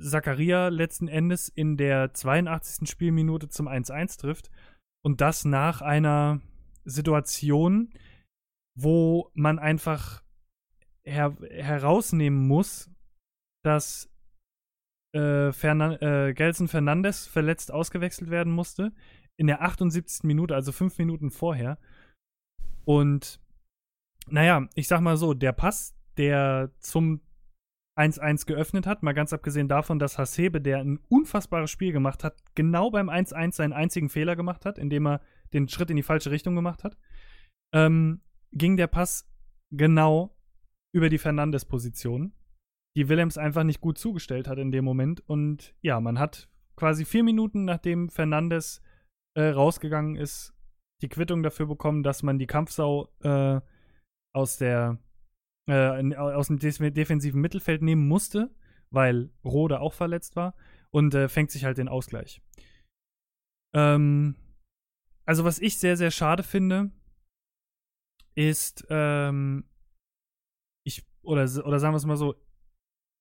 Zakaria 0.02 0.70
letzten 0.70 1.08
Endes 1.08 1.50
in 1.50 1.76
der 1.76 2.14
82. 2.14 2.90
Spielminute 2.90 3.50
zum 3.50 3.68
1-1 3.68 4.20
trifft 4.20 4.50
und 5.04 5.22
das 5.22 5.46
nach 5.46 5.82
einer 5.82 6.42
Situation, 6.86 7.94
wo 8.76 9.32
man 9.34 9.60
einfach 9.60 10.24
her 11.04 11.36
herausnehmen 11.42 12.48
muss, 12.48 12.90
dass 13.64 14.10
äh, 15.14 15.52
Fernan 15.52 15.94
äh, 16.02 16.34
Gelson 16.34 16.68
Fernandes 16.68 17.28
verletzt 17.28 17.72
ausgewechselt 17.72 18.30
werden 18.30 18.54
musste. 18.54 18.94
In 19.38 19.48
der 19.48 19.62
78. 19.62 20.24
Minute, 20.24 20.54
also 20.54 20.72
fünf 20.72 20.98
Minuten 20.98 21.32
vorher. 21.32 21.78
Und 22.86 23.40
naja, 24.28 24.68
ich 24.76 24.88
sag 24.88 25.02
mal 25.02 25.18
so, 25.18 25.34
der 25.34 25.54
Pass, 25.54 25.96
der 26.18 26.72
zum 26.80 27.22
1-1 28.00 28.46
geöffnet 28.46 28.88
hat, 28.88 29.04
mal 29.04 29.14
ganz 29.14 29.34
abgesehen 29.34 29.68
davon, 29.68 30.00
dass 30.00 30.18
Hasebe, 30.18 30.62
der 30.62 30.80
ein 30.80 31.00
unfassbares 31.10 31.70
Spiel 31.70 31.92
gemacht 31.92 32.24
hat, 32.24 32.42
genau 32.56 32.90
beim 32.90 33.10
1-1 33.10 33.54
seinen 33.54 33.74
einzigen 33.74 34.10
Fehler 34.10 34.36
gemacht 34.36 34.66
hat, 34.66 34.78
indem 34.78 35.06
er 35.06 35.22
den 35.54 35.68
Schritt 35.68 35.90
in 35.90 35.98
die 35.98 36.04
falsche 36.04 36.32
Richtung 36.32 36.56
gemacht 36.56 36.84
hat, 36.84 36.98
ähm, 37.74 38.22
ging 38.54 38.78
der 38.78 38.88
Pass 38.88 39.30
genau 39.72 40.36
über 40.94 41.10
die 41.10 41.18
Fernandes-Position, 41.18 42.34
die 42.96 43.10
Willems 43.10 43.38
einfach 43.38 43.64
nicht 43.64 43.82
gut 43.82 43.98
zugestellt 43.98 44.48
hat 44.48 44.58
in 44.58 44.72
dem 44.72 44.86
Moment. 44.86 45.22
Und 45.28 45.76
ja, 45.82 46.00
man 46.00 46.18
hat 46.18 46.50
quasi 46.76 47.06
vier 47.06 47.24
Minuten, 47.24 47.66
nachdem 47.66 48.10
Fernandes 48.10 48.82
äh, 49.36 49.50
rausgegangen 49.50 50.16
ist, 50.16 50.54
die 51.02 51.10
Quittung 51.10 51.44
dafür 51.44 51.68
bekommen, 51.68 52.04
dass 52.04 52.24
man 52.24 52.40
die 52.40 52.48
Kampfsau 52.48 53.10
äh, 53.22 53.60
aus 54.34 54.58
der 54.58 54.98
äh, 55.70 56.16
aus 56.16 56.48
dem 56.48 56.60
defensiven 56.60 57.42
Mittelfeld 57.42 57.82
nehmen 57.82 58.08
musste, 58.08 58.54
weil 58.90 59.30
Rode 59.44 59.80
auch 59.80 59.94
verletzt 59.94 60.36
war 60.36 60.56
und 60.92 61.14
äh, 61.14 61.30
fängt 61.30 61.52
sich 61.52 61.66
halt 61.66 61.78
den 61.78 61.88
Ausgleich. 61.88 62.42
Ähm, 63.76 64.36
also 65.26 65.44
was 65.44 65.60
ich 65.60 65.78
sehr, 65.78 65.96
sehr 65.96 66.12
schade 66.12 66.44
finde, 66.44 66.92
ist, 68.36 68.86
ähm, 68.90 69.66
ich, 70.86 71.06
oder, 71.22 71.44
oder 71.66 71.80
sagen 71.80 71.94
wir 71.94 71.98
es 71.98 72.06
mal 72.06 72.18
so, 72.18 72.36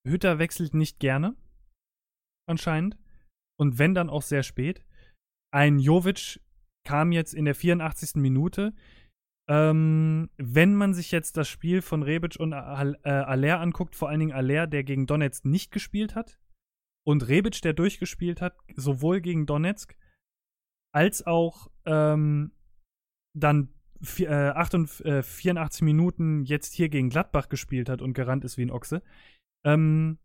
Hütter 0.07 0.39
wechselt 0.39 0.75
nicht 0.75 1.01
gerne, 1.01 1.37
anscheinend. 2.49 2.97
Und 3.61 3.79
wenn 3.79 3.95
dann 3.95 4.11
auch 4.11 4.23
sehr 4.23 4.43
spät. 4.43 4.85
Ein 5.53 5.79
Jovic 5.79 6.41
kam 6.87 7.13
jetzt 7.13 7.35
in 7.35 7.45
der 7.45 7.55
84. 7.55 8.15
Minute. 8.17 8.73
Ähm, 9.49 10.29
wenn 10.37 10.75
man 10.75 10.93
sich 10.93 11.11
jetzt 11.11 11.37
das 11.37 11.49
Spiel 11.49 11.81
von 11.81 12.03
Rebic 12.03 12.37
und 12.39 12.53
Aller 12.53 13.61
anguckt, 13.61 13.97
vor 13.97 14.09
allen 14.09 14.21
Dingen 14.21 14.33
Aller, 14.33 14.67
der 14.67 14.85
gegen 14.85 15.07
Donetsk 15.07 15.45
nicht 15.45 15.73
gespielt 15.73 16.15
hat, 16.15 16.39
und 17.09 17.27
Rebic, 17.27 17.63
der 17.63 17.73
durchgespielt 17.73 18.43
hat, 18.43 18.59
sowohl 18.77 19.23
gegen 19.23 19.47
Donetsk 19.47 19.97
als 20.93 21.27
auch 21.27 21.71
ähm, 21.87 22.53
dann 23.35 23.73
vier, 24.03 24.29
äh, 24.29 24.51
88, 24.51 25.07
äh, 25.07 25.23
84 25.23 25.83
Minuten 25.83 26.45
jetzt 26.45 26.75
hier 26.75 26.91
gegen 26.91 27.09
Gladbach 27.09 27.49
gespielt 27.49 27.89
hat 27.89 28.03
und 28.03 28.13
gerannt 28.13 28.45
ist 28.45 28.59
wie 28.59 28.63
ein 28.67 28.71
Ochse. 28.71 29.03
Ähm, 29.65 30.19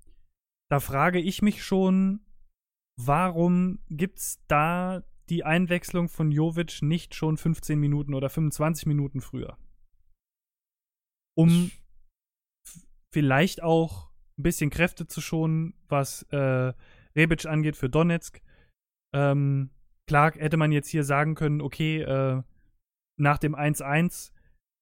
da 0.70 0.82
frage 0.82 1.20
ich 1.20 1.42
mich 1.42 1.64
schon, 1.64 2.26
warum 3.00 3.80
gibt's 3.90 4.44
da 4.48 5.04
die 5.30 5.44
Einwechslung 5.44 6.10
von 6.10 6.32
Jovic 6.32 6.82
nicht 6.82 7.16
schon 7.16 7.38
15 7.38 7.80
Minuten 7.80 8.14
oder 8.14 8.30
25 8.30 8.86
Minuten 8.86 9.22
früher? 9.22 9.58
Um 11.36 11.72
vielleicht 13.12 13.64
auch 13.64 14.12
ein 14.38 14.44
bisschen 14.44 14.70
Kräfte 14.70 15.08
zu 15.08 15.22
schonen, 15.22 15.74
was 15.88 16.24
äh, 16.32 16.74
Rebic 17.16 17.46
angeht 17.46 17.76
für 17.76 17.90
Donetsk. 17.90 18.42
Ähm, 19.14 19.70
klar 20.08 20.34
hätte 20.34 20.58
man 20.58 20.72
jetzt 20.72 20.90
hier 20.90 21.04
sagen 21.04 21.36
können, 21.36 21.62
okay, 21.62 22.02
äh, 22.02 22.42
nach 23.18 23.38
dem 23.38 23.56
1-1, 23.56 24.32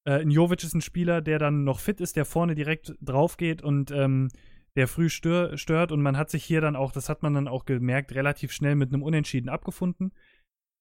äh, 0.08 0.24
Jovic 0.24 0.64
ist 0.64 0.74
ein 0.74 0.82
Spieler, 0.82 1.22
der 1.22 1.38
dann 1.39 1.64
noch 1.64 1.80
fit 1.80 2.02
ist, 2.02 2.16
der 2.16 2.26
vorne 2.26 2.56
direkt 2.56 2.96
drauf 3.02 3.38
geht 3.38 3.62
und 3.62 3.92
ähm, 3.92 4.30
der 4.76 4.88
früh 4.88 5.10
stör 5.10 5.58
stört 5.58 5.92
und 5.92 6.02
man 6.02 6.18
hat 6.18 6.30
sich 6.30 6.44
hier 6.44 6.62
dann 6.62 6.78
auch, 6.78 6.94
das 6.94 7.10
hat 7.10 7.24
man 7.24 7.34
dann 7.34 7.48
auch 7.48 7.66
gemerkt, 7.66 8.14
relativ 8.16 8.54
schnell 8.54 8.76
mit 8.76 8.94
einem 8.94 9.04
Unentschieden 9.04 9.50
abgefunden. 9.50 10.14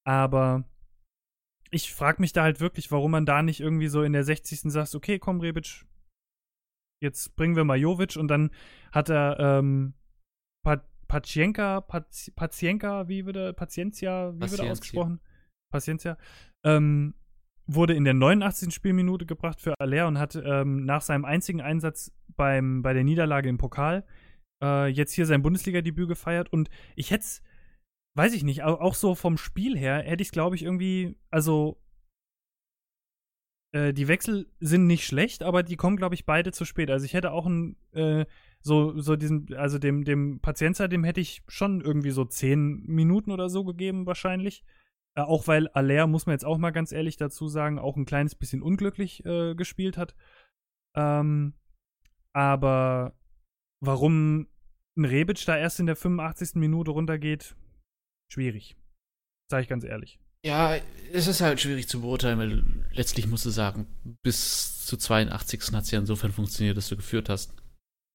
Aber 0.07 0.65
ich 1.71 1.93
frage 1.93 2.21
mich 2.21 2.33
da 2.33 2.43
halt 2.43 2.61
wirklich, 2.61 2.91
warum 2.91 3.13
man 3.13 3.27
da 3.27 3.43
nicht 3.43 3.61
irgendwie 3.61 3.89
so 3.89 4.03
in 4.03 4.13
der 4.13 4.25
60. 4.25 4.73
sagt, 4.73 4.95
okay, 4.95 5.19
komm, 5.19 5.41
Rebic, 5.41 5.87
jetzt 7.03 7.37
bringen 7.37 7.57
wir 7.57 7.65
mal 7.65 7.79
Jovic 7.79 8.17
und 8.17 8.29
dann 8.29 8.51
hat 8.93 9.09
er 9.09 9.39
ähm, 9.39 9.95
Pacienka, 11.11 11.81
Pacienka, 12.37 13.09
wie 13.09 13.27
wird 13.27 13.37
er, 13.37 13.53
Paciencia, 13.53 14.33
wie 14.37 14.49
wird 14.49 14.61
er 14.61 14.71
ausgesprochen? 14.71 15.21
Paciencia. 15.73 16.17
Ähm, 16.65 17.15
wurde 17.67 17.95
in 17.95 18.05
der 18.05 18.15
89. 18.15 18.73
Spielminute 18.73 19.27
gebracht 19.27 19.61
für 19.61 19.75
Aller 19.81 20.07
und 20.07 20.19
hat 20.19 20.37
ähm, 20.37 20.85
nach 20.85 21.03
seinem 21.03 21.25
einzigen 21.25 21.61
Einsatz 21.61 22.13
beim, 22.37 22.83
bei 22.83 22.93
der 22.93 23.03
Niederlage 23.03 23.49
im 23.49 23.59
Pokal 23.59 24.05
äh, 24.63 24.87
jetzt 24.87 25.13
hier 25.13 25.27
sein 25.27 25.43
Bundesliga-Debüt 25.43 26.09
gefeiert. 26.09 26.53
Und 26.53 26.71
ich 26.95 27.11
hätte 27.11 27.25
es, 27.25 27.43
weiß 28.15 28.35
ich 28.35 28.43
nicht, 28.43 28.63
auch, 28.63 28.95
so 28.95 29.15
vom 29.15 29.39
Spiel 29.39 29.77
her, 29.79 30.03
hätte 30.03 30.23
ich 30.23 30.29
es, 30.29 30.33
glaube 30.33 30.57
ich, 30.57 30.63
irgendwie, 30.63 31.17
also 31.31 31.81
äh, 33.73 33.93
die 33.93 34.09
Wechsel 34.09 34.51
sind 34.61 34.87
nicht 34.87 35.07
schlecht, 35.07 35.43
aber 35.43 35.63
die 35.63 35.77
kommen, 35.77 35.97
glaube 35.97 36.15
ich, 36.15 36.27
beide 36.27 36.53
zu 36.53 36.65
spät. 36.65 36.91
Also 36.91 37.05
ich 37.05 37.15
hätte 37.15 37.33
auch 37.33 37.47
ein, 37.47 37.77
äh, 37.93 38.27
so, 38.61 38.99
so 38.99 39.17
diesen, 39.17 39.55
also 39.55 39.79
dem, 39.79 40.05
dem 40.05 40.41
Patienza, 40.41 40.89
dem 40.89 41.05
hätte 41.05 41.21
ich 41.21 41.43
schon 41.47 41.81
irgendwie 41.81 42.11
so 42.11 42.25
zehn 42.25 42.83
Minuten 42.87 43.31
oder 43.31 43.49
so 43.49 43.65
gegeben, 43.65 44.07
wahrscheinlich. 44.07 44.65
Äh, 45.15 45.23
auch 45.23 45.47
weil 45.47 45.69
Aller, 45.69 46.07
muss 46.07 46.27
man 46.27 46.35
jetzt 46.35 46.45
auch 46.45 46.59
mal 46.59 46.71
ganz 46.71 46.93
ehrlich 46.93 47.17
dazu 47.17 47.49
sagen, 47.49 47.79
auch 47.79 47.97
ein 47.97 48.07
kleines 48.07 48.35
bisschen 48.35 48.63
unglücklich 48.63 49.25
äh, 49.25 49.55
gespielt 49.55 49.97
hat. 49.97 50.15
Ähm, 50.95 51.55
aber 52.33 53.15
warum 53.81 54.49
ein 54.97 55.05
Rebic 55.05 55.45
da 55.47 55.57
erst 55.57 55.81
in 55.81 55.87
der 55.87 55.97
85. 55.97 56.57
Minute 56.57 56.91
runtergeht, 56.91 57.57
schwierig. 58.33 58.77
Sag 59.51 59.63
ich 59.63 59.69
ganz 59.69 59.85
ehrlich. 59.85 60.19
Ja, 60.45 60.77
es 61.13 61.27
ist 61.27 61.41
halt 61.41 61.61
schwierig 61.61 61.89
zu 61.89 62.01
beurteilen, 62.01 62.39
weil 62.39 62.65
letztlich 62.93 63.27
musst 63.27 63.45
du 63.45 63.51
sagen, 63.51 63.87
bis 64.23 64.87
zu 64.87 64.97
82. 64.97 65.73
hat 65.73 65.85
es 65.85 65.91
ja 65.91 65.99
insofern 65.99 66.33
funktioniert, 66.33 66.77
dass 66.77 66.89
du 66.89 66.97
geführt 66.97 67.29
hast. 67.29 67.55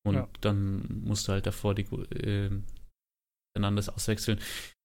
Und 0.05 0.16
ja. 0.16 0.30
dann 0.41 1.01
musst 1.03 1.28
du 1.28 1.34
halt 1.34 1.45
davor 1.45 1.76
die 1.76 1.84
äh, 1.84 2.49
Fernandes 3.55 3.89
auswechseln. 3.89 4.39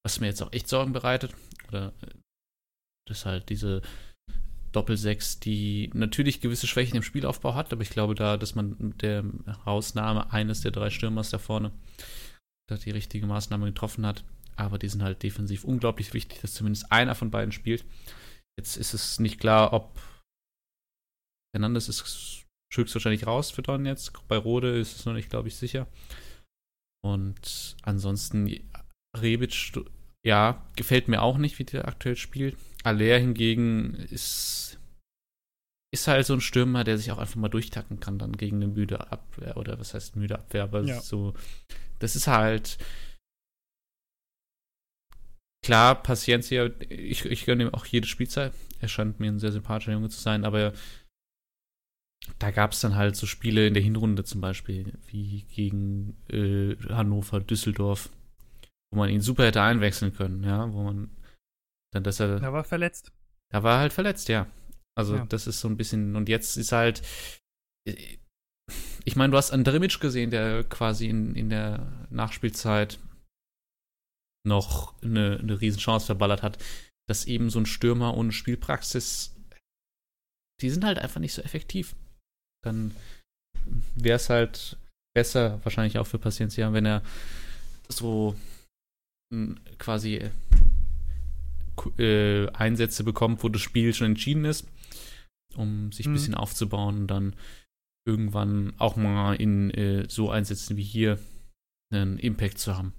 Was 0.05 0.21
mir 0.21 0.27
jetzt 0.27 0.43
auch 0.43 0.53
echt 0.53 0.69
Sorgen 0.69 0.93
bereitet, 0.93 1.35
oder 1.69 1.95
äh, 2.03 2.15
das 3.09 3.27
halt 3.27 3.49
diese 3.49 3.83
Doppel-6, 4.73 5.41
die 5.41 5.91
natürlich 5.95 6.41
gewisse 6.41 6.67
Schwächen 6.67 6.97
im 6.97 7.03
Spielaufbau 7.03 7.55
hat, 7.55 7.73
aber 7.73 7.83
ich 7.83 7.91
glaube 7.91 8.15
da, 8.15 8.37
dass 8.37 8.55
man 8.55 8.77
mit 8.79 9.03
der 9.03 9.25
Ausnahme 9.65 10.33
eines 10.33 10.61
der 10.61 10.71
drei 10.71 10.91
Stürmers 10.91 11.31
da 11.31 11.39
vorne 11.39 11.73
da 12.69 12.77
die 12.77 12.91
richtige 12.91 13.27
Maßnahme 13.27 13.67
getroffen 13.67 14.07
hat. 14.07 14.25
Aber 14.61 14.79
die 14.79 14.89
sind 14.89 15.03
halt 15.03 15.23
defensiv 15.23 15.65
unglaublich 15.65 16.13
wichtig, 16.15 16.41
dass 16.41 16.55
zumindest 16.55 16.93
einer 16.93 17.15
von 17.15 17.31
beiden 17.31 17.53
spielt. 17.53 17.85
Jetzt 18.59 18.77
ist 18.77 18.95
es 18.95 19.19
nicht 19.19 19.41
klar, 19.41 19.73
ob 19.73 20.01
Hernandez 21.55 21.89
ist 21.89 22.47
höchstwahrscheinlich 22.73 23.27
raus 23.27 23.51
für 23.51 23.63
Don 23.63 23.87
jetzt. 23.87 24.13
Bei 24.29 24.37
Rode 24.37 24.79
ist 24.79 24.97
es 24.97 25.07
noch 25.07 25.15
nicht, 25.15 25.31
glaube 25.31 25.49
ich, 25.49 25.57
sicher. 25.57 25.89
Und 27.03 27.77
ansonsten 27.83 28.71
Rebic, 29.17 29.73
ja, 30.25 30.65
gefällt 30.77 31.09
mir 31.09 31.23
auch 31.23 31.39
nicht, 31.39 31.59
wie 31.59 31.65
der 31.65 31.89
aktuell 31.89 32.17
spielt. 32.17 32.57
Aller 32.85 33.19
hingegen 33.19 33.95
ist 33.95 34.79
ist 35.93 36.07
halt 36.07 36.25
so 36.25 36.35
ein 36.35 36.41
Stürmer, 36.41 36.85
der 36.85 36.99
sich 36.99 37.11
auch 37.11 37.19
einfach 37.19 37.37
mal 37.37 37.49
durchtacken 37.49 37.99
kann, 37.99 38.19
dann 38.19 38.37
gegen 38.37 38.57
eine 38.57 38.69
müde 38.69 39.11
Abwehr 39.11 39.57
oder 39.57 39.79
was 39.81 39.93
heißt 39.93 40.15
müde 40.15 40.39
Abwehr, 40.39 40.63
aber 40.63 40.83
ja. 40.83 41.01
so, 41.01 41.35
das 41.99 42.15
ist 42.15 42.29
halt 42.29 42.79
klar, 45.63 46.03
Paciencia, 46.03 46.71
ich, 46.89 47.25
ich 47.25 47.45
gönne 47.47 47.65
ihm 47.65 47.75
auch 47.75 47.87
jede 47.87 48.07
Spielzeit. 48.07 48.53
Er 48.81 48.89
scheint 48.89 49.21
mir 49.21 49.31
ein 49.31 49.39
sehr 49.39 49.53
sympathischer 49.53 49.93
Junge 49.93 50.09
zu 50.09 50.21
sein, 50.21 50.45
aber 50.45 50.73
da 52.39 52.51
gab 52.51 52.73
es 52.73 52.81
dann 52.81 52.95
halt 52.95 53.17
so 53.17 53.27
Spiele 53.27 53.67
in 53.67 53.75
der 53.75 53.83
Hinrunde 53.83 54.25
zum 54.25 54.41
Beispiel, 54.41 54.93
wie 55.07 55.45
gegen 55.45 56.17
äh, 56.29 56.77
Hannover, 56.89 57.41
Düsseldorf, 57.41 58.11
wo 58.91 58.99
man 58.99 59.11
ihn 59.11 59.21
super 59.21 59.47
hätte 59.47 59.63
einwechseln 59.63 60.15
können, 60.15 60.45
ja, 60.45 60.73
wo 60.73 60.83
man 60.83 61.11
dann, 61.93 62.05
dass 62.05 62.21
er. 62.21 62.39
Da 62.39 62.53
war 62.53 62.65
verletzt. 62.65 63.13
Da 63.51 63.63
war 63.63 63.81
halt 63.81 63.93
verletzt, 63.93 64.29
ja. 64.29 64.47
Also 64.97 65.17
ja. 65.17 65.27
das 65.27 65.47
ist 65.47 65.61
so 65.61 65.69
ein 65.69 65.77
bisschen, 65.77 66.17
und 66.17 66.29
jetzt 66.29 66.57
ist 66.57 66.73
halt, 66.73 67.03
ich 69.05 69.17
meine, 69.17 69.31
du 69.31 69.37
hast 69.37 69.51
Andrimic 69.51 70.01
gesehen, 70.01 70.31
der 70.31 70.65
quasi 70.65 71.09
in, 71.09 71.35
in 71.35 71.49
der 71.49 72.07
Nachspielzeit 72.11 72.99
noch 74.47 75.01
eine, 75.03 75.39
eine 75.39 75.61
Riesenchance 75.61 76.07
verballert 76.07 76.43
hat, 76.43 76.59
dass 77.09 77.27
eben 77.27 77.51
so 77.51 77.59
ein 77.59 77.67
Stürmer 77.67 78.17
ohne 78.17 78.33
Spielpraxis, 78.33 79.35
die 80.61 80.71
sind 80.71 80.85
halt 80.85 80.99
einfach 80.99 81.21
nicht 81.21 81.35
so 81.35 81.43
effektiv. 81.43 81.97
Dann 82.65 82.95
wäre 83.95 84.17
es 84.17 84.31
halt 84.31 84.79
besser, 85.15 85.61
wahrscheinlich 85.65 85.99
auch 85.99 86.07
für 86.07 86.19
Paciencia, 86.19 86.73
wenn 86.73 86.87
er 86.87 87.03
so 87.89 88.37
quasi 89.79 90.31
äh, 91.99 92.49
Einsätze 92.51 93.05
bekommt, 93.05 93.43
wo 93.43 93.49
das 93.49 93.63
Spiel 93.63 93.95
schon 93.95 94.09
entschieden 94.09 94.45
ist, 94.45 94.67
um 95.57 95.93
sich 95.93 96.07
ein 96.07 96.11
mhm. 96.11 96.15
bisschen 96.15 96.35
aufzubauen 96.35 97.01
und 97.01 97.07
dann 97.07 97.37
irgendwann 98.07 98.73
auch 98.79 98.97
mal 98.97 99.35
in 99.35 99.71
äh, 99.71 100.09
so 100.09 100.31
Einsätzen 100.31 100.77
wie 100.77 100.83
hier 100.83 101.19
einen 101.93 102.19
Impact 102.19 102.59
zu 102.59 102.77
haben. 102.77 102.93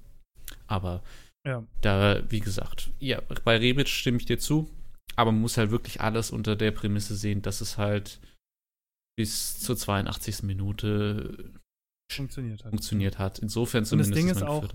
Aber 0.68 1.04
ja. 1.46 1.66
da, 1.82 2.22
wie 2.30 2.40
gesagt, 2.40 2.92
ja, 3.00 3.22
bei 3.44 3.58
Rebic 3.58 3.88
stimme 3.88 4.18
ich 4.18 4.26
dir 4.26 4.40
zu, 4.40 4.70
aber 5.16 5.32
man 5.32 5.42
muss 5.42 5.58
halt 5.58 5.72
wirklich 5.72 6.02
alles 6.02 6.32
unter 6.32 6.56
der 6.56 6.72
Prämisse 6.72 7.16
sehen, 7.16 7.42
dass 7.42 7.62
es 7.62 7.78
halt 7.78 8.20
bis 9.18 9.60
zur 9.60 9.78
82. 9.78 10.44
Minute 10.44 11.52
funktioniert 12.12 12.64
hat. 12.64 12.72
Funktioniert 12.72 13.20
hat. 13.20 13.40
Insofern 13.40 13.86
zumindest. 13.86 14.12
Und 14.12 14.16
das 14.16 14.26
Ding 14.26 14.36
ist 14.36 14.44
auch, 14.44 14.68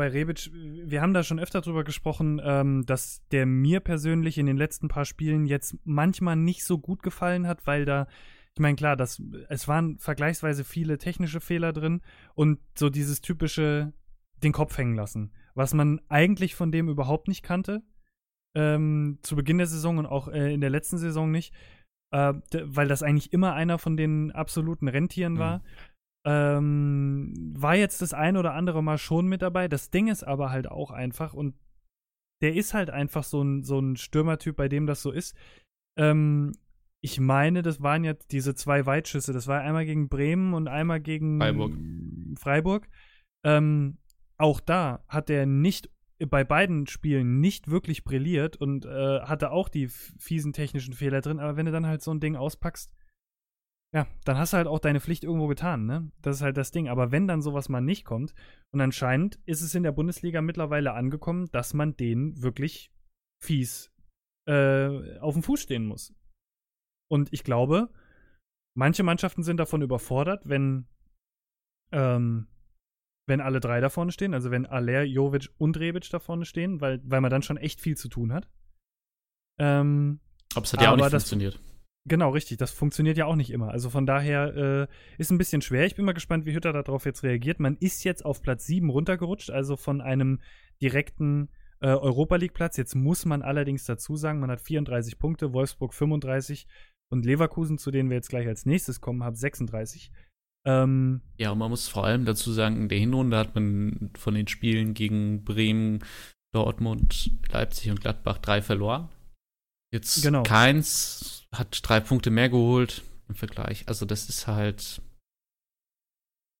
bei 0.00 0.08
Rebic, 0.08 0.50
wir 0.52 1.02
haben 1.02 1.12
da 1.12 1.22
schon 1.22 1.38
öfter 1.38 1.60
drüber 1.60 1.84
gesprochen, 1.84 2.40
ähm, 2.42 2.86
dass 2.86 3.22
der 3.32 3.44
mir 3.44 3.80
persönlich 3.80 4.38
in 4.38 4.46
den 4.46 4.56
letzten 4.56 4.88
paar 4.88 5.04
Spielen 5.04 5.44
jetzt 5.44 5.76
manchmal 5.84 6.36
nicht 6.36 6.64
so 6.64 6.78
gut 6.78 7.02
gefallen 7.02 7.46
hat, 7.46 7.66
weil 7.66 7.84
da, 7.84 8.08
ich 8.54 8.60
meine, 8.60 8.76
klar, 8.76 8.96
das, 8.96 9.22
es 9.50 9.68
waren 9.68 9.98
vergleichsweise 9.98 10.64
viele 10.64 10.96
technische 10.96 11.40
Fehler 11.40 11.74
drin 11.74 12.00
und 12.34 12.60
so 12.74 12.88
dieses 12.88 13.20
typische 13.20 13.92
den 14.42 14.52
Kopf 14.52 14.78
hängen 14.78 14.96
lassen, 14.96 15.32
was 15.54 15.74
man 15.74 16.00
eigentlich 16.08 16.54
von 16.54 16.72
dem 16.72 16.88
überhaupt 16.88 17.28
nicht 17.28 17.42
kannte. 17.42 17.82
Ähm, 18.54 19.18
zu 19.22 19.36
Beginn 19.36 19.58
der 19.58 19.66
Saison 19.66 19.98
und 19.98 20.06
auch 20.06 20.28
äh, 20.28 20.52
in 20.52 20.60
der 20.60 20.70
letzten 20.70 20.98
Saison 20.98 21.30
nicht, 21.30 21.54
äh, 22.10 22.34
weil 22.64 22.88
das 22.88 23.02
eigentlich 23.02 23.32
immer 23.32 23.54
einer 23.54 23.78
von 23.78 23.96
den 23.96 24.32
absoluten 24.32 24.88
Rentieren 24.88 25.38
war. 25.38 25.58
Mhm. 25.58 25.62
Ähm, 26.26 27.54
war 27.56 27.76
jetzt 27.76 28.02
das 28.02 28.12
ein 28.12 28.36
oder 28.36 28.54
andere 28.54 28.82
Mal 28.82 28.98
schon 28.98 29.26
mit 29.26 29.42
dabei. 29.42 29.68
Das 29.68 29.90
Ding 29.90 30.08
ist 30.08 30.24
aber 30.24 30.50
halt 30.50 30.68
auch 30.70 30.90
einfach, 30.90 31.32
und 31.32 31.54
der 32.42 32.54
ist 32.54 32.74
halt 32.74 32.90
einfach 32.90 33.24
so 33.24 33.42
ein, 33.42 33.62
so 33.62 33.78
ein 33.78 33.96
Stürmertyp, 33.96 34.56
bei 34.56 34.68
dem 34.68 34.86
das 34.86 35.02
so 35.02 35.12
ist. 35.12 35.36
Ähm, 35.96 36.52
ich 37.02 37.18
meine, 37.18 37.62
das 37.62 37.82
waren 37.82 38.04
jetzt 38.04 38.32
diese 38.32 38.54
zwei 38.54 38.84
Weitschüsse. 38.84 39.32
Das 39.32 39.46
war 39.46 39.60
einmal 39.60 39.86
gegen 39.86 40.08
Bremen 40.08 40.52
und 40.52 40.68
einmal 40.68 41.00
gegen 41.00 41.38
Freiburg. 41.38 41.72
Freiburg. 42.38 42.88
Ähm, 43.44 43.96
auch 44.40 44.60
da 44.60 45.04
hat 45.08 45.30
er 45.30 45.46
nicht 45.46 45.90
bei 46.18 46.44
beiden 46.44 46.86
Spielen 46.86 47.40
nicht 47.40 47.70
wirklich 47.70 48.04
brilliert 48.04 48.56
und 48.56 48.84
äh, 48.84 49.20
hatte 49.20 49.50
auch 49.52 49.68
die 49.68 49.88
fiesen 49.88 50.52
technischen 50.52 50.92
Fehler 50.92 51.20
drin. 51.20 51.40
Aber 51.40 51.56
wenn 51.56 51.66
du 51.66 51.72
dann 51.72 51.86
halt 51.86 52.02
so 52.02 52.10
ein 52.10 52.20
Ding 52.20 52.36
auspackst, 52.36 52.92
ja, 53.92 54.06
dann 54.24 54.38
hast 54.38 54.52
du 54.52 54.58
halt 54.58 54.66
auch 54.66 54.78
deine 54.78 55.00
Pflicht 55.00 55.24
irgendwo 55.24 55.48
getan, 55.48 55.86
ne? 55.86 56.12
Das 56.22 56.36
ist 56.36 56.42
halt 56.42 56.56
das 56.56 56.70
Ding. 56.70 56.88
Aber 56.88 57.10
wenn 57.10 57.26
dann 57.26 57.42
sowas 57.42 57.68
mal 57.68 57.80
nicht 57.80 58.04
kommt, 58.04 58.34
und 58.72 58.80
anscheinend 58.80 59.40
ist 59.46 59.62
es 59.62 59.74
in 59.74 59.82
der 59.82 59.92
Bundesliga 59.92 60.42
mittlerweile 60.42 60.92
angekommen, 60.92 61.50
dass 61.50 61.74
man 61.74 61.96
denen 61.96 62.40
wirklich 62.42 62.92
fies 63.42 63.92
äh, 64.46 65.18
auf 65.18 65.34
dem 65.34 65.42
Fuß 65.42 65.60
stehen 65.62 65.86
muss. 65.86 66.14
Und 67.10 67.32
ich 67.32 67.42
glaube, 67.42 67.90
manche 68.76 69.02
Mannschaften 69.02 69.42
sind 69.42 69.56
davon 69.56 69.82
überfordert, 69.82 70.48
wenn, 70.48 70.86
ähm, 71.90 72.46
wenn 73.30 73.40
alle 73.40 73.60
drei 73.60 73.80
da 73.80 73.88
vorne 73.88 74.12
stehen, 74.12 74.34
also 74.34 74.50
wenn 74.50 74.66
Aller, 74.66 75.04
Jovic 75.04 75.48
und 75.56 75.78
Rebic 75.78 76.10
da 76.10 76.18
vorne 76.18 76.44
stehen, 76.44 76.82
weil, 76.82 77.00
weil 77.04 77.22
man 77.22 77.30
dann 77.30 77.42
schon 77.42 77.56
echt 77.56 77.80
viel 77.80 77.96
zu 77.96 78.08
tun 78.08 78.34
hat. 78.34 78.50
Ähm, 79.58 80.20
aber 80.54 80.64
es 80.64 80.72
hat 80.74 80.82
ja 80.82 80.92
auch 80.92 80.96
nicht 80.96 81.08
funktioniert. 81.08 81.58
Genau, 82.06 82.30
richtig. 82.30 82.58
Das 82.58 82.70
funktioniert 82.70 83.18
ja 83.18 83.26
auch 83.26 83.36
nicht 83.36 83.50
immer. 83.50 83.70
Also 83.70 83.90
von 83.90 84.06
daher 84.06 84.56
äh, 84.56 84.86
ist 85.18 85.30
ein 85.30 85.38
bisschen 85.38 85.62
schwer. 85.62 85.86
Ich 85.86 85.94
bin 85.94 86.04
mal 86.04 86.12
gespannt, 86.12 86.46
wie 86.46 86.54
Hütter 86.54 86.72
darauf 86.72 87.04
jetzt 87.04 87.22
reagiert. 87.22 87.60
Man 87.60 87.76
ist 87.76 88.04
jetzt 88.04 88.24
auf 88.24 88.42
Platz 88.42 88.66
7 88.66 88.88
runtergerutscht, 88.88 89.50
also 89.50 89.76
von 89.76 90.00
einem 90.00 90.40
direkten 90.82 91.50
äh, 91.80 91.88
Europa 91.88 92.36
League 92.36 92.54
Platz. 92.54 92.76
Jetzt 92.78 92.94
muss 92.94 93.26
man 93.26 93.42
allerdings 93.42 93.84
dazu 93.84 94.16
sagen, 94.16 94.40
man 94.40 94.50
hat 94.50 94.60
34 94.60 95.18
Punkte, 95.18 95.52
Wolfsburg 95.52 95.92
35 95.92 96.66
und 97.10 97.26
Leverkusen, 97.26 97.76
zu 97.76 97.90
denen 97.90 98.08
wir 98.08 98.16
jetzt 98.16 98.30
gleich 98.30 98.46
als 98.46 98.64
nächstes 98.64 99.00
kommen, 99.00 99.22
hat 99.22 99.36
36. 99.36 100.10
Ähm, 100.66 101.22
ja, 101.38 101.50
und 101.50 101.58
man 101.58 101.70
muss 101.70 101.88
vor 101.88 102.04
allem 102.04 102.24
dazu 102.24 102.52
sagen, 102.52 102.76
in 102.76 102.88
der 102.88 102.98
Hinrunde 102.98 103.36
hat 103.36 103.54
man 103.54 104.10
von 104.16 104.34
den 104.34 104.46
Spielen 104.46 104.94
gegen 104.94 105.44
Bremen, 105.44 106.04
Dortmund, 106.52 107.30
Leipzig 107.50 107.90
und 107.90 108.00
Gladbach 108.00 108.38
drei 108.38 108.60
verloren. 108.60 109.08
Jetzt 109.92 110.22
genau. 110.22 110.42
keins 110.42 111.46
hat 111.52 111.80
drei 111.82 112.00
Punkte 112.00 112.30
mehr 112.30 112.48
geholt 112.48 113.02
im 113.28 113.34
Vergleich. 113.34 113.88
Also 113.88 114.06
das 114.06 114.28
ist 114.28 114.46
halt. 114.46 115.02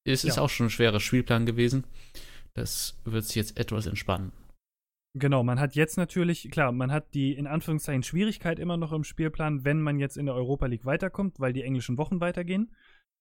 Es 0.07 0.25
ist 0.25 0.37
ja. 0.37 0.43
auch 0.43 0.49
schon 0.49 0.67
ein 0.67 0.71
schwerer 0.71 0.99
Spielplan 0.99 1.45
gewesen. 1.45 1.85
Das 2.55 2.99
wird 3.05 3.25
sich 3.25 3.37
jetzt 3.37 3.59
etwas 3.59 3.87
entspannen. 3.87 4.33
Genau, 5.15 5.43
man 5.43 5.59
hat 5.59 5.75
jetzt 5.75 5.97
natürlich, 5.97 6.51
klar, 6.51 6.71
man 6.73 6.93
hat 6.93 7.15
die 7.15 7.35
in 7.35 7.47
Anführungszeichen 7.47 8.05
Schwierigkeit 8.05 8.59
immer 8.59 8.77
noch 8.77 8.93
im 8.93 9.03
Spielplan, 9.03 9.65
wenn 9.65 9.81
man 9.81 9.99
jetzt 9.99 10.17
in 10.17 10.27
der 10.27 10.37
Europa 10.37 10.67
League 10.67 10.85
weiterkommt, 10.85 11.41
weil 11.41 11.53
die 11.53 11.63
englischen 11.63 11.99
Wochen 11.99 12.21
weitergehen. 12.21 12.73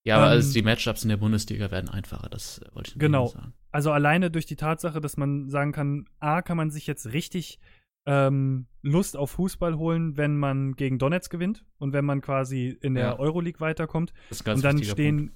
Ja, 0.06 0.18
aber 0.18 0.28
ähm, 0.28 0.32
also 0.32 0.54
die 0.54 0.62
Matchups 0.62 1.04
in 1.04 1.10
der 1.10 1.18
Bundesliga 1.18 1.72
werden 1.72 1.90
einfacher, 1.90 2.30
das 2.30 2.62
wollte 2.74 2.92
ich 2.92 3.00
genau. 3.00 3.28
sagen. 3.28 3.46
Genau. 3.46 3.54
Also 3.72 3.92
alleine 3.92 4.32
durch 4.32 4.46
die 4.46 4.56
Tatsache, 4.56 5.02
dass 5.02 5.18
man 5.18 5.50
sagen 5.50 5.72
kann, 5.72 6.06
A, 6.20 6.42
kann 6.42 6.58
man 6.58 6.72
sich 6.72 6.88
jetzt 6.88 7.14
richtig 7.14 7.60
ähm, 8.06 8.66
Lust 8.82 9.18
auf 9.18 9.32
Fußball 9.32 9.78
holen, 9.78 10.18
wenn 10.18 10.38
man 10.38 10.74
gegen 10.74 10.98
Donetsk 10.98 11.32
gewinnt 11.32 11.66
und 11.78 11.94
wenn 11.94 12.06
man 12.06 12.22
quasi 12.22 12.78
in 12.82 12.96
der 12.96 13.04
ja. 13.04 13.20
Euroleague 13.20 13.60
weiterkommt. 13.60 14.14
Das 14.30 14.40
ist 14.40 14.44
ganz 14.44 14.58
und 14.58 14.66
dann 14.66 14.84
stehen 14.84 15.18
Punkt. 15.18 15.34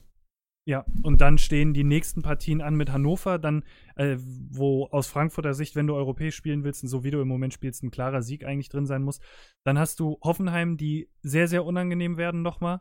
ja 0.66 0.86
und 1.04 1.22
dann 1.22 1.38
stehen 1.38 1.74
die 1.74 1.84
nächsten 1.84 2.24
Partien 2.24 2.62
an 2.62 2.76
mit 2.76 2.92
Hannover, 2.92 3.38
dann 3.38 3.64
äh, 3.96 4.16
wo 4.18 4.88
aus 4.88 5.08
Frankfurter 5.08 5.54
Sicht, 5.54 5.76
wenn 5.76 5.86
du 5.86 5.94
europäisch 5.94 6.36
spielen 6.36 6.64
willst, 6.64 6.82
und 6.82 6.90
so 6.90 7.04
wie 7.04 7.12
du 7.12 7.22
im 7.22 7.28
Moment 7.28 7.54
spielst, 7.54 7.84
ein 7.84 7.92
klarer 7.92 8.24
Sieg 8.24 8.46
eigentlich 8.46 8.70
drin 8.70 8.88
sein 8.88 9.04
muss. 9.04 9.20
Dann 9.64 9.78
hast 9.78 10.00
du 10.00 10.18
Hoffenheim, 10.24 10.78
die 10.78 11.10
sehr 11.22 11.48
sehr 11.48 11.66
unangenehm 11.66 12.18
werden 12.18 12.42
nochmal. 12.42 12.80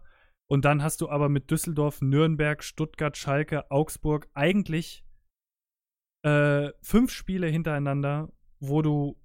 Und 0.51 0.65
dann 0.65 0.83
hast 0.83 1.01
du 1.01 1.09
aber 1.09 1.29
mit 1.29 1.51
Düsseldorf, 1.51 2.03
Nürnberg, 2.03 2.63
Stuttgart, 2.63 3.17
Schalke, 3.17 3.71
Augsburg 3.71 4.29
eigentlich 4.35 5.05
äh, 6.23 6.71
fünf 6.83 7.11
Spiele 7.11 7.47
hintereinander, 7.47 8.33
wo 8.61 8.83
du 8.83 9.17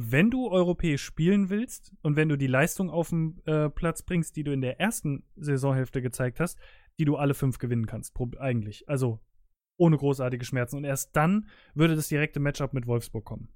wenn 0.00 0.30
du 0.30 0.48
europäisch 0.48 1.02
spielen 1.02 1.50
willst 1.50 1.92
und 2.02 2.14
wenn 2.14 2.28
du 2.28 2.38
die 2.38 2.46
Leistung 2.46 2.88
auf 2.88 3.08
den 3.08 3.44
äh, 3.46 3.68
Platz 3.68 4.04
bringst, 4.04 4.36
die 4.36 4.44
du 4.44 4.52
in 4.52 4.60
der 4.60 4.78
ersten 4.78 5.24
Saisonhälfte 5.34 6.00
gezeigt 6.00 6.38
hast, 6.38 6.56
die 7.00 7.04
du 7.04 7.16
alle 7.16 7.34
fünf 7.34 7.58
gewinnen 7.58 7.86
kannst, 7.86 8.14
eigentlich. 8.38 8.88
Also 8.88 9.18
ohne 9.76 9.96
großartige 9.96 10.44
Schmerzen. 10.44 10.76
Und 10.76 10.84
erst 10.84 11.16
dann 11.16 11.48
würde 11.74 11.96
das 11.96 12.08
direkte 12.08 12.38
Matchup 12.38 12.74
mit 12.74 12.86
Wolfsburg 12.86 13.24
kommen. 13.24 13.48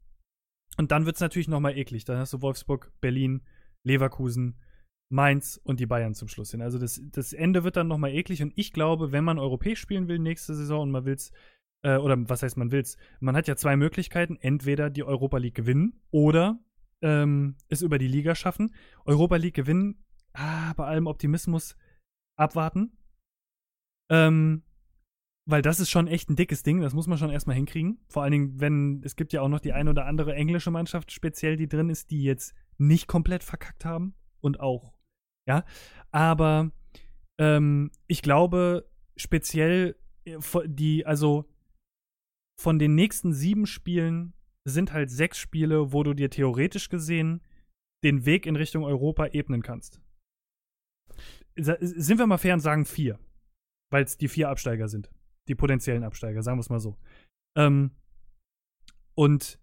Und 0.79 0.91
dann 0.91 1.07
wird 1.07 1.15
es 1.15 1.21
natürlich 1.21 1.47
nochmal 1.47 1.79
eklig. 1.79 2.05
Dann 2.07 2.19
hast 2.19 2.33
du 2.33 2.43
Wolfsburg, 2.43 2.93
Berlin, 3.01 3.43
Leverkusen, 3.85 4.59
Mainz 5.13 5.61
und 5.63 5.79
die 5.79 5.87
Bayern 5.87 6.15
zum 6.15 6.29
Schluss 6.29 6.51
hin. 6.51 6.63
Also 6.63 6.79
das, 6.79 7.01
das 7.13 7.33
Ende 7.33 7.65
wird 7.65 7.77
dann 7.77 7.89
nochmal 7.89 8.13
eklig. 8.13 8.43
Und 8.43 8.53
ich 8.57 8.73
glaube, 8.73 9.13
wenn 9.13 9.25
man 9.25 9.39
europäisch 9.39 9.81
spielen 9.81 10.09
will 10.09 10.19
nächste 10.19 10.55
Saison 10.55 10.83
und 10.83 10.91
man 10.91 11.05
will 11.05 11.15
es 11.15 11.33
äh, 11.83 11.97
oder 11.97 12.17
was 12.29 12.43
heißt 12.43 12.57
man 12.57 12.73
will's? 12.73 12.97
Man 13.21 13.37
hat 13.37 13.47
ja 13.47 13.57
zwei 13.57 13.77
Möglichkeiten: 13.77 14.37
entweder 14.41 14.91
die 14.91 15.05
Europa 15.05 15.37
League 15.37 15.55
gewinnen 15.55 16.01
oder 16.11 16.59
ähm, 17.03 17.57
es 17.69 17.83
über 17.83 17.99
die 17.99 18.09
Liga 18.09 18.35
schaffen. 18.35 18.75
Europa 19.05 19.37
League 19.37 19.55
gewinnen, 19.55 20.03
ah, 20.33 20.73
bei 20.75 20.87
allem 20.87 21.07
Optimismus 21.07 21.77
abwarten. 22.37 22.97
Ähm, 24.11 24.63
weil 25.45 25.61
das 25.61 25.81
ist 25.81 25.91
schon 25.91 26.07
echt 26.07 26.31
ein 26.31 26.37
dickes 26.37 26.63
Ding, 26.63 26.81
das 26.81 26.95
muss 26.95 27.09
man 27.09 27.19
schon 27.19 27.31
erstmal 27.31 27.57
hinkriegen. 27.57 27.99
Vor 28.09 28.23
allen 28.23 28.33
Dingen, 28.33 28.61
wenn 28.61 29.03
es 29.05 29.17
gibt 29.17 29.33
ja 29.33 29.43
auch 29.43 29.49
noch 29.49 29.59
die 29.59 29.73
eine 29.73 29.91
oder 29.91 30.07
andere 30.07 30.35
englische 30.35 30.71
Mannschaft 30.71 31.11
speziell, 31.11 31.57
die 31.57 31.69
drin 31.69 31.91
ist, 31.91 32.11
die 32.11 32.23
jetzt 32.23 32.55
nicht 32.79 33.09
komplett 33.09 33.43
verkackt 33.43 33.85
haben 33.85 34.15
und 34.41 34.61
auch 34.61 34.95
Ja, 35.49 35.65
aber 36.11 36.71
ähm, 37.41 37.91
ich 38.07 38.23
glaube, 38.23 38.89
speziell 39.17 39.97
äh, 40.25 40.39
die, 40.67 41.05
also 41.07 41.49
von 42.61 42.79
den 42.79 42.95
nächsten 42.95 43.33
sieben 43.33 43.67
Spielen 43.67 44.35
sind 44.65 44.93
halt 44.93 45.11
sechs 45.11 45.39
Spiele, 45.39 45.93
wo 45.93 46.03
du 46.03 46.15
dir 46.15 46.31
theoretisch 46.31 46.89
gesehen 46.89 47.43
den 48.05 48.25
Weg 48.25 48.47
in 48.47 48.57
Richtung 48.57 48.85
Europa 48.85 49.27
ebnen 49.27 49.63
kannst. 49.63 50.01
Sind 51.57 52.19
wir 52.19 52.27
mal 52.27 52.39
fair 52.39 52.55
und 52.55 52.61
sagen 52.61 52.85
vier, 52.85 53.19
weil 53.91 54.05
es 54.05 54.17
die 54.17 54.29
vier 54.29 54.49
Absteiger 54.49 54.89
sind. 54.89 55.11
Die 55.49 55.55
potenziellen 55.55 56.05
Absteiger, 56.05 56.43
sagen 56.43 56.59
wir 56.59 56.63
es 56.63 56.71
mal 56.71 56.81
so. 56.81 56.97
Ähm, 57.57 57.91
und 59.15 59.61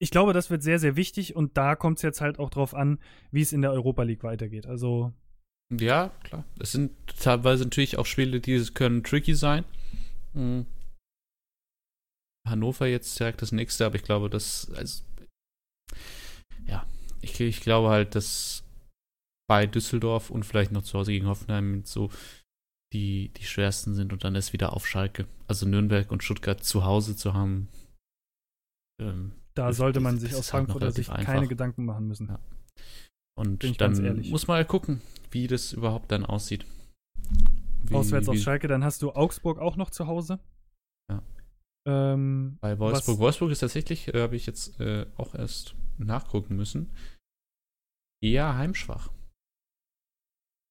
ich 0.00 0.10
glaube, 0.10 0.32
das 0.32 0.50
wird 0.50 0.62
sehr, 0.62 0.78
sehr 0.78 0.96
wichtig 0.96 1.34
und 1.34 1.56
da 1.56 1.74
kommt 1.74 1.98
es 1.98 2.02
jetzt 2.02 2.20
halt 2.20 2.38
auch 2.38 2.50
drauf 2.50 2.74
an, 2.74 2.98
wie 3.30 3.42
es 3.42 3.52
in 3.52 3.62
der 3.62 3.72
Europa 3.72 4.02
League 4.02 4.22
weitergeht. 4.22 4.66
Also. 4.66 5.12
Ja, 5.72 6.10
klar. 6.22 6.44
Es 6.60 6.72
sind 6.72 6.92
teilweise 7.20 7.64
natürlich 7.64 7.98
auch 7.98 8.06
Spiele, 8.06 8.40
die 8.40 8.64
können 8.72 9.02
tricky 9.02 9.34
sein. 9.34 9.64
Mhm. 10.34 10.66
Hannover 12.46 12.86
jetzt 12.86 13.18
direkt 13.18 13.42
das 13.42 13.52
nächste, 13.52 13.84
aber 13.86 13.96
ich 13.96 14.04
glaube, 14.04 14.30
dass. 14.30 14.70
Also, 14.74 15.02
ja, 16.66 16.86
ich, 17.20 17.38
ich 17.40 17.60
glaube 17.60 17.88
halt, 17.88 18.14
dass 18.14 18.62
bei 19.48 19.66
Düsseldorf 19.66 20.30
und 20.30 20.44
vielleicht 20.44 20.72
noch 20.72 20.82
zu 20.82 20.98
Hause 20.98 21.12
gegen 21.12 21.26
Hoffenheim 21.26 21.84
so 21.84 22.10
die, 22.92 23.30
die 23.30 23.44
schwersten 23.44 23.94
sind 23.94 24.12
und 24.12 24.24
dann 24.24 24.34
ist 24.34 24.52
wieder 24.52 24.72
auf 24.74 24.86
Schalke. 24.86 25.26
Also 25.46 25.66
Nürnberg 25.66 26.10
und 26.10 26.22
Stuttgart 26.22 26.62
zu 26.62 26.84
Hause 26.84 27.16
zu 27.16 27.34
haben, 27.34 27.68
ähm, 29.00 29.32
da 29.58 29.72
sollte 29.72 29.98
man 29.98 30.18
sich 30.18 30.34
aus 30.36 30.50
Frankfurter 30.50 30.92
Sicht 30.92 31.10
einfach. 31.10 31.32
keine 31.32 31.48
Gedanken 31.48 31.84
machen 31.84 32.06
müssen. 32.06 32.28
Ja. 32.28 32.38
Und 33.36 33.80
dann 33.80 34.20
muss 34.30 34.46
man 34.46 34.58
halt 34.58 34.68
gucken, 34.68 35.00
wie 35.30 35.48
das 35.48 35.72
überhaupt 35.72 36.12
dann 36.12 36.24
aussieht. 36.24 36.64
Wie, 37.82 37.94
Auswärts 37.94 38.28
wie, 38.28 38.30
auf 38.30 38.38
Schalke, 38.38 38.68
dann 38.68 38.84
hast 38.84 39.02
du 39.02 39.12
Augsburg 39.12 39.58
auch 39.58 39.76
noch 39.76 39.90
zu 39.90 40.06
Hause. 40.06 40.38
Ja. 41.10 41.22
Ähm, 41.86 42.58
Bei 42.60 42.78
Wolfsburg. 42.78 43.18
Wolfsburg 43.18 43.50
ist 43.50 43.60
tatsächlich, 43.60 44.14
äh, 44.14 44.20
habe 44.20 44.36
ich 44.36 44.46
jetzt 44.46 44.78
äh, 44.80 45.06
auch 45.16 45.34
erst 45.34 45.74
nachgucken 45.98 46.54
müssen, 46.54 46.90
eher 48.22 48.56
heimschwach. 48.56 49.10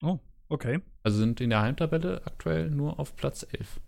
Oh, 0.01 0.19
okay. 0.47 0.81
Also 1.03 1.18
sind 1.18 1.41
in 1.41 1.49
der 1.49 1.61
Heimtabelle 1.61 2.26
aktuell 2.26 2.69
nur 2.69 2.99
auf 2.99 3.15
Platz 3.15 3.45
11. 3.49 3.81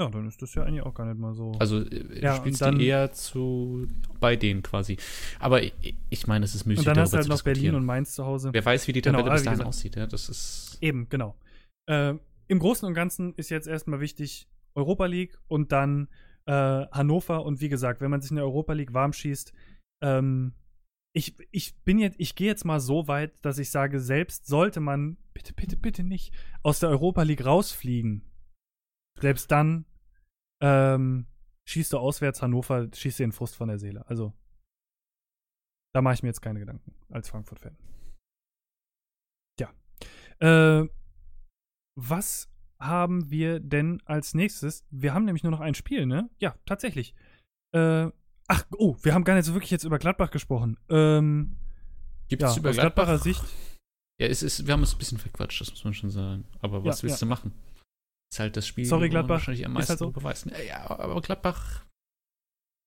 Ja, 0.00 0.08
dann 0.08 0.28
ist 0.28 0.40
das 0.40 0.54
ja 0.54 0.62
eigentlich 0.62 0.82
auch 0.82 0.94
gar 0.94 1.06
nicht 1.06 1.18
mal 1.18 1.34
so. 1.34 1.52
Also 1.58 1.80
äh, 1.80 2.20
ja, 2.22 2.36
spielst 2.36 2.60
du 2.60 2.78
eher 2.78 3.12
zu 3.12 3.88
bei 4.20 4.36
denen 4.36 4.62
quasi. 4.62 4.96
Aber 5.40 5.62
ich, 5.62 5.74
ich 6.08 6.26
meine, 6.28 6.44
es 6.44 6.54
ist 6.54 6.66
müßig, 6.66 6.86
Und 6.86 6.86
dann 6.86 7.02
hast 7.02 7.12
du 7.12 7.16
halt 7.16 7.28
noch 7.28 7.42
Berlin 7.42 7.74
und 7.74 7.84
Mainz 7.84 8.14
zu 8.14 8.24
Hause. 8.24 8.50
Wer 8.52 8.64
weiß, 8.64 8.86
wie 8.86 8.92
die 8.92 9.02
Tabelle 9.02 9.24
genau, 9.24 9.34
bis 9.34 9.42
dahin 9.42 9.62
aussieht. 9.62 9.96
Ja, 9.96 10.06
das 10.06 10.28
ist 10.28 10.78
Eben, 10.80 11.08
genau. 11.08 11.34
Äh, 11.86 12.14
Im 12.46 12.58
Großen 12.60 12.86
und 12.86 12.94
Ganzen 12.94 13.34
ist 13.34 13.50
jetzt 13.50 13.66
erstmal 13.66 13.98
wichtig 14.00 14.48
Europa 14.74 15.06
League 15.06 15.36
und 15.48 15.72
dann 15.72 16.08
äh, 16.46 16.52
Hannover. 16.52 17.44
Und 17.44 17.60
wie 17.60 17.68
gesagt, 17.68 18.00
wenn 18.00 18.10
man 18.10 18.20
sich 18.20 18.30
in 18.30 18.36
der 18.36 18.44
Europa 18.44 18.74
League 18.74 18.94
warm 18.94 19.12
schießt, 19.12 19.52
ähm, 20.02 20.52
ich, 21.12 21.34
ich 21.50 21.76
bin 21.82 21.98
jetzt, 21.98 22.16
ich 22.20 22.36
gehe 22.36 22.46
jetzt 22.46 22.64
mal 22.64 22.78
so 22.78 23.08
weit, 23.08 23.32
dass 23.44 23.58
ich 23.58 23.70
sage, 23.70 23.98
selbst 23.98 24.46
sollte 24.46 24.78
man, 24.78 25.16
bitte, 25.34 25.52
bitte, 25.52 25.76
bitte 25.76 26.04
nicht, 26.04 26.32
aus 26.62 26.78
der 26.78 26.90
Europa 26.90 27.22
League 27.22 27.44
rausfliegen, 27.44 28.22
selbst 29.20 29.50
dann 29.50 29.84
ähm, 30.60 31.26
schießt 31.68 31.92
du 31.92 31.98
auswärts 31.98 32.42
Hannover, 32.42 32.88
schießt 32.92 33.18
dir 33.18 33.26
den 33.26 33.32
Frust 33.32 33.56
von 33.56 33.68
der 33.68 33.78
Seele. 33.78 34.06
Also, 34.08 34.32
da 35.94 36.02
mache 36.02 36.14
ich 36.14 36.22
mir 36.22 36.28
jetzt 36.28 36.42
keine 36.42 36.58
Gedanken 36.60 36.94
als 37.10 37.28
Frankfurt-Fan. 37.28 37.76
Ja. 39.60 39.72
Äh, 40.40 40.88
was 41.96 42.50
haben 42.80 43.30
wir 43.30 43.60
denn 43.60 44.00
als 44.04 44.34
nächstes? 44.34 44.84
Wir 44.90 45.12
haben 45.12 45.24
nämlich 45.24 45.42
nur 45.42 45.50
noch 45.50 45.60
ein 45.60 45.74
Spiel, 45.74 46.06
ne? 46.06 46.30
Ja, 46.38 46.56
tatsächlich. 46.64 47.14
Äh, 47.74 48.10
ach, 48.46 48.64
oh, 48.76 48.96
wir 49.02 49.14
haben 49.14 49.24
gar 49.24 49.34
nicht 49.34 49.46
so 49.46 49.54
wirklich 49.54 49.70
jetzt 49.70 49.84
über 49.84 49.98
Gladbach 49.98 50.30
gesprochen. 50.30 50.78
Ähm, 50.88 51.56
Gibt 52.28 52.42
es 52.42 52.54
ja, 52.54 52.60
über 52.60 52.72
Gladbach? 52.72 53.04
Gladbacher 53.04 53.18
Sicht? 53.18 53.44
Ja, 54.20 54.26
es 54.26 54.42
ist, 54.42 54.66
wir 54.66 54.72
haben 54.72 54.80
uns 54.80 54.94
ein 54.94 54.98
bisschen 54.98 55.18
verquatscht, 55.18 55.60
das 55.60 55.70
muss 55.70 55.84
man 55.84 55.94
schon 55.94 56.10
sagen. 56.10 56.44
Aber 56.60 56.84
was 56.84 57.02
ja, 57.02 57.08
willst 57.08 57.20
ja. 57.20 57.26
du 57.26 57.30
machen? 57.30 57.52
Ist 58.30 58.40
halt 58.40 58.56
das 58.56 58.66
Spiel, 58.66 58.84
Sorry, 58.84 59.08
Gladbach. 59.08 59.36
wahrscheinlich 59.36 59.64
am 59.64 59.72
meisten 59.72 59.90
halt 59.90 59.98
so. 59.98 60.10
beweisen. 60.10 60.52
Ja, 60.66 60.90
aber 60.90 61.20
Gladbach 61.22 61.84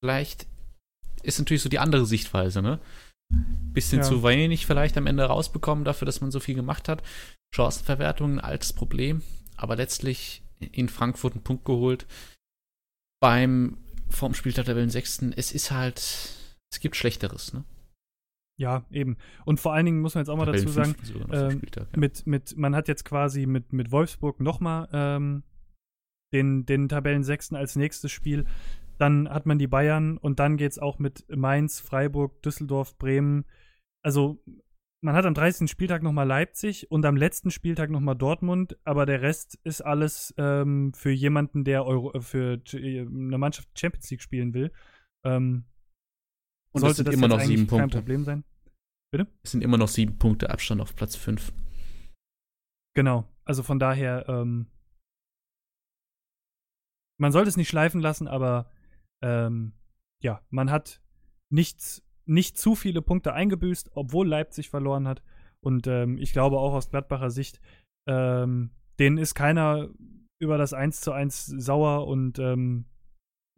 vielleicht 0.03 0.47
ist 1.23 1.39
natürlich 1.39 1.61
so 1.61 1.69
die 1.69 1.79
andere 1.79 2.05
Sichtweise, 2.05 2.61
ne? 2.61 2.79
Bisschen 3.73 3.99
ja. 3.99 4.05
zu 4.05 4.23
wenig 4.23 4.65
vielleicht 4.65 4.97
am 4.97 5.07
Ende 5.07 5.23
rausbekommen 5.23 5.85
dafür, 5.85 6.05
dass 6.05 6.21
man 6.21 6.31
so 6.31 6.39
viel 6.39 6.55
gemacht 6.55 6.89
hat. 6.89 7.01
Chancenverwertung 7.55 8.35
ein 8.35 8.39
altes 8.39 8.73
Problem, 8.73 9.21
aber 9.55 9.75
letztlich 9.75 10.43
in 10.59 10.89
Frankfurt 10.89 11.33
einen 11.33 11.43
Punkt 11.43 11.65
geholt. 11.65 12.05
Beim 13.21 13.77
vorm 14.09 14.33
Spieltag 14.33 14.65
der 14.65 14.75
Wellen 14.75 14.89
Sechsten, 14.89 15.31
es 15.33 15.51
ist 15.51 15.71
halt, 15.71 15.99
es 16.71 16.79
gibt 16.79 16.95
Schlechteres, 16.95 17.53
ne? 17.53 17.63
Ja, 18.61 18.85
eben. 18.91 19.17
Und 19.43 19.59
vor 19.59 19.73
allen 19.73 19.87
Dingen 19.87 20.01
muss 20.01 20.13
man 20.13 20.21
jetzt 20.21 20.29
auch 20.29 20.37
mal 20.37 20.45
dazu 20.45 20.69
sagen, 20.69 20.93
äh, 21.31 21.49
Spieltag, 21.49 21.87
ja. 21.91 21.99
mit, 21.99 22.27
mit, 22.27 22.55
man 22.55 22.75
hat 22.75 22.87
jetzt 22.87 23.05
quasi 23.05 23.47
mit, 23.47 23.73
mit 23.73 23.91
Wolfsburg 23.91 24.39
nochmal 24.39 24.87
ähm, 24.93 25.41
den, 26.31 26.67
den 26.67 26.87
Tabellensechsten 26.87 27.57
als 27.57 27.75
nächstes 27.75 28.11
Spiel. 28.11 28.45
Dann 28.99 29.27
hat 29.27 29.47
man 29.47 29.57
die 29.57 29.65
Bayern 29.65 30.17
und 30.17 30.39
dann 30.39 30.57
geht 30.57 30.73
es 30.73 30.77
auch 30.77 30.99
mit 30.99 31.25
Mainz, 31.35 31.79
Freiburg, 31.79 32.43
Düsseldorf, 32.43 32.99
Bremen. 32.99 33.45
Also 34.03 34.43
man 35.01 35.15
hat 35.15 35.25
am 35.25 35.33
30. 35.33 35.67
Spieltag 35.67 36.03
nochmal 36.03 36.27
Leipzig 36.27 36.91
und 36.91 37.03
am 37.03 37.15
letzten 37.15 37.49
Spieltag 37.49 37.89
nochmal 37.89 38.15
Dortmund, 38.15 38.77
aber 38.83 39.07
der 39.07 39.23
Rest 39.23 39.57
ist 39.63 39.81
alles 39.81 40.35
ähm, 40.37 40.93
für 40.93 41.09
jemanden, 41.09 41.63
der 41.63 41.83
Euro, 41.83 42.21
für 42.21 42.61
eine 42.75 43.39
Mannschaft 43.39 43.69
Champions 43.73 44.11
League 44.11 44.21
spielen 44.21 44.53
will. 44.53 44.71
Ähm, 45.23 45.65
und 46.73 46.81
sollte 46.81 47.03
das 47.03 47.15
immer 47.15 47.27
noch 47.27 47.41
sieben 47.41 47.65
Punkte. 47.65 47.87
kein 47.87 47.89
Problem 47.89 48.23
sein. 48.23 48.43
Bitte? 49.11 49.27
Es 49.43 49.51
sind 49.51 49.63
immer 49.63 49.77
noch 49.77 49.89
sieben 49.89 50.17
Punkte 50.17 50.49
Abstand 50.49 50.81
auf 50.81 50.95
Platz 50.95 51.15
fünf. 51.15 51.51
Genau. 52.95 53.27
Also 53.43 53.63
von 53.63 53.79
daher, 53.79 54.27
ähm, 54.29 54.67
man 57.19 57.31
sollte 57.31 57.49
es 57.49 57.57
nicht 57.57 57.69
schleifen 57.69 58.01
lassen, 58.01 58.27
aber 58.27 58.71
ähm, 59.21 59.73
ja, 60.23 60.41
man 60.49 60.71
hat 60.71 61.01
nichts, 61.51 62.03
nicht 62.25 62.57
zu 62.57 62.75
viele 62.75 63.01
Punkte 63.01 63.33
eingebüßt, 63.33 63.91
obwohl 63.93 64.27
Leipzig 64.27 64.69
verloren 64.69 65.07
hat. 65.07 65.21
Und 65.59 65.87
ähm, 65.87 66.17
ich 66.17 66.33
glaube 66.33 66.57
auch 66.57 66.73
aus 66.73 66.89
Gladbacher 66.89 67.29
Sicht, 67.29 67.59
ähm, 68.07 68.71
denen 68.99 69.17
ist 69.17 69.35
keiner 69.35 69.89
über 70.39 70.57
das 70.57 70.73
1 70.73 71.01
zu 71.01 71.11
1 71.11 71.45
sauer 71.45 72.07
und 72.07 72.39
ähm, 72.39 72.85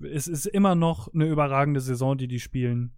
es 0.02 0.28
ist 0.28 0.46
immer 0.46 0.76
noch 0.76 1.14
eine 1.14 1.28
überragende 1.28 1.80
Saison, 1.80 2.18
die 2.18 2.28
die 2.28 2.40
spielen. 2.40 2.94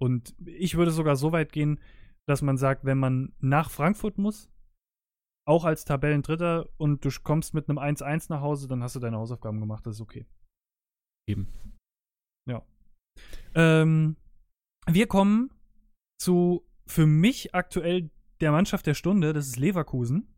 Und 0.00 0.34
ich 0.44 0.76
würde 0.76 0.90
sogar 0.90 1.16
so 1.16 1.32
weit 1.32 1.52
gehen, 1.52 1.80
dass 2.26 2.42
man 2.42 2.56
sagt, 2.56 2.84
wenn 2.84 2.98
man 2.98 3.34
nach 3.40 3.70
Frankfurt 3.70 4.18
muss, 4.18 4.50
auch 5.46 5.64
als 5.64 5.84
Tabellendritter 5.84 6.68
und 6.76 7.04
du 7.04 7.10
kommst 7.22 7.54
mit 7.54 7.68
einem 7.68 7.78
1-1 7.78 8.26
nach 8.28 8.42
Hause, 8.42 8.68
dann 8.68 8.82
hast 8.82 8.96
du 8.96 9.00
deine 9.00 9.16
Hausaufgaben 9.16 9.60
gemacht, 9.60 9.86
das 9.86 9.94
ist 9.96 10.00
okay. 10.02 10.26
Eben. 11.26 11.48
Ja. 12.46 12.62
Ähm, 13.54 14.16
wir 14.86 15.06
kommen 15.06 15.50
zu 16.20 16.66
für 16.86 17.06
mich 17.06 17.54
aktuell 17.54 18.10
der 18.40 18.52
Mannschaft 18.52 18.86
der 18.86 18.94
Stunde, 18.94 19.32
das 19.32 19.48
ist 19.48 19.56
Leverkusen, 19.56 20.34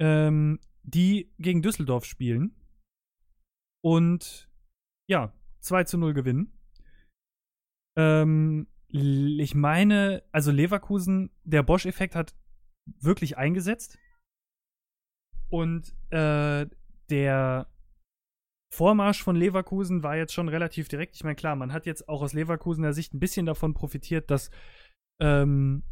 ähm, 0.00 0.60
die 0.82 1.32
gegen 1.38 1.62
Düsseldorf 1.62 2.04
spielen 2.04 2.56
und 3.84 4.50
ja, 5.08 5.32
2 5.60 5.84
zu 5.84 5.98
0 5.98 6.14
gewinnen. 6.14 6.52
Ähm, 7.96 8.66
ich 8.88 9.54
meine, 9.54 10.22
also 10.32 10.50
Leverkusen, 10.50 11.30
der 11.44 11.62
Bosch-Effekt 11.62 12.14
hat 12.14 12.34
wirklich 13.00 13.38
eingesetzt. 13.38 13.98
Und 15.48 15.94
äh, 16.10 16.66
der 17.10 17.68
Vormarsch 18.72 19.22
von 19.22 19.36
Leverkusen 19.36 20.02
war 20.02 20.16
jetzt 20.16 20.32
schon 20.32 20.48
relativ 20.48 20.88
direkt. 20.88 21.16
Ich 21.16 21.24
meine, 21.24 21.36
klar, 21.36 21.56
man 21.56 21.72
hat 21.72 21.86
jetzt 21.86 22.08
auch 22.08 22.22
aus 22.22 22.32
Leverkusener 22.32 22.92
Sicht 22.92 23.12
ein 23.12 23.20
bisschen 23.20 23.44
davon 23.44 23.74
profitiert, 23.74 24.30
dass 24.30 24.50
ähm, 25.20 25.82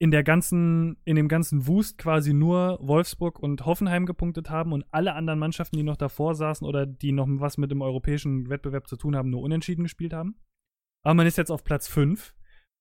in 0.00 0.10
der 0.10 0.22
ganzen, 0.22 0.96
in 1.04 1.16
dem 1.16 1.28
ganzen 1.28 1.66
Wust 1.66 1.98
quasi 1.98 2.32
nur 2.32 2.78
Wolfsburg 2.80 3.38
und 3.38 3.64
Hoffenheim 3.66 4.06
gepunktet 4.06 4.50
haben 4.50 4.72
und 4.72 4.84
alle 4.90 5.14
anderen 5.14 5.38
Mannschaften, 5.38 5.76
die 5.76 5.82
noch 5.82 5.96
davor 5.96 6.34
saßen 6.34 6.66
oder 6.66 6.86
die 6.86 7.12
noch 7.12 7.26
was 7.28 7.58
mit 7.58 7.70
dem 7.70 7.82
europäischen 7.82 8.48
Wettbewerb 8.48 8.86
zu 8.86 8.96
tun 8.96 9.16
haben, 9.16 9.30
nur 9.30 9.42
unentschieden 9.42 9.84
gespielt 9.84 10.12
haben. 10.12 10.36
Aber 11.04 11.14
man 11.14 11.26
ist 11.26 11.38
jetzt 11.38 11.50
auf 11.50 11.64
Platz 11.64 11.86
5 11.86 12.34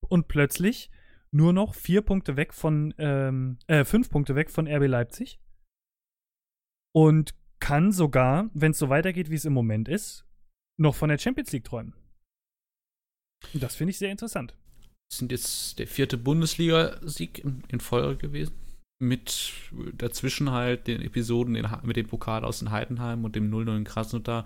und 0.09 0.27
plötzlich 0.27 0.89
nur 1.31 1.51
noch 1.51 1.75
vier 1.75 2.01
Punkte 2.01 2.37
weg 2.37 2.53
von, 2.53 2.93
ähm, 2.97 3.57
äh, 3.67 3.85
fünf 3.85 4.09
Punkte 4.09 4.35
weg 4.35 4.49
von 4.49 4.67
RB 4.67 4.87
Leipzig. 4.87 5.39
Und 6.95 7.35
kann 7.59 7.91
sogar, 7.91 8.49
wenn 8.53 8.71
es 8.71 8.77
so 8.77 8.89
weitergeht, 8.89 9.29
wie 9.29 9.35
es 9.35 9.45
im 9.45 9.53
Moment 9.53 9.87
ist, 9.87 10.25
noch 10.77 10.95
von 10.95 11.09
der 11.09 11.17
Champions 11.17 11.51
League 11.51 11.63
träumen. 11.63 11.95
Und 13.53 13.63
das 13.63 13.75
finde 13.75 13.91
ich 13.91 13.97
sehr 13.97 14.11
interessant. 14.11 14.55
sind 15.11 15.31
jetzt 15.31 15.79
der 15.79 15.87
vierte 15.87 16.17
Bundesliga-Sieg 16.17 17.43
in, 17.43 17.79
Folge 17.79 18.27
gewesen. 18.27 18.53
Mit 19.01 19.53
dazwischen 19.93 20.51
halt 20.51 20.87
den 20.87 21.01
Episoden 21.01 21.55
in, 21.55 21.67
mit 21.83 21.97
dem 21.97 22.07
Pokal 22.07 22.45
aus 22.45 22.59
den 22.59 22.71
Heidenheim 22.71 23.25
und 23.25 23.35
dem 23.35 23.51
0-0 23.51 23.77
in 23.77 23.83
Krasnodar. 23.83 24.45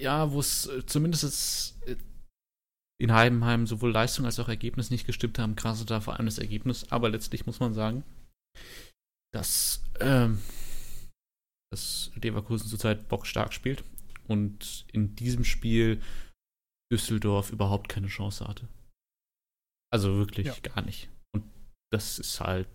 Ja, 0.00 0.32
wo 0.32 0.40
es 0.40 0.66
äh, 0.66 0.86
zumindest 0.86 1.76
äh, 1.86 1.96
in 3.00 3.12
Heidenheim 3.12 3.66
sowohl 3.66 3.92
Leistung 3.92 4.24
als 4.24 4.40
auch 4.40 4.48
Ergebnis 4.48 4.90
nicht 4.90 5.06
gestimmt 5.06 5.38
haben. 5.38 5.56
Krasnodar 5.56 6.00
vor 6.00 6.14
allem 6.14 6.26
das 6.26 6.38
Ergebnis. 6.38 6.90
Aber 6.90 7.08
letztlich 7.08 7.46
muss 7.46 7.60
man 7.60 7.74
sagen, 7.74 8.02
dass, 9.32 9.82
ähm, 10.00 10.42
dass 11.72 12.10
Leverkusen 12.16 12.68
zurzeit 12.68 13.08
bockstark 13.08 13.52
spielt 13.52 13.84
und 14.26 14.84
in 14.92 15.14
diesem 15.14 15.44
Spiel 15.44 16.02
Düsseldorf 16.92 17.50
überhaupt 17.50 17.88
keine 17.88 18.08
Chance 18.08 18.46
hatte. 18.48 18.66
Also 19.92 20.16
wirklich 20.16 20.46
ja. 20.46 20.54
gar 20.62 20.82
nicht. 20.82 21.08
Und 21.34 21.44
das 21.92 22.18
ist 22.18 22.40
halt. 22.40 22.68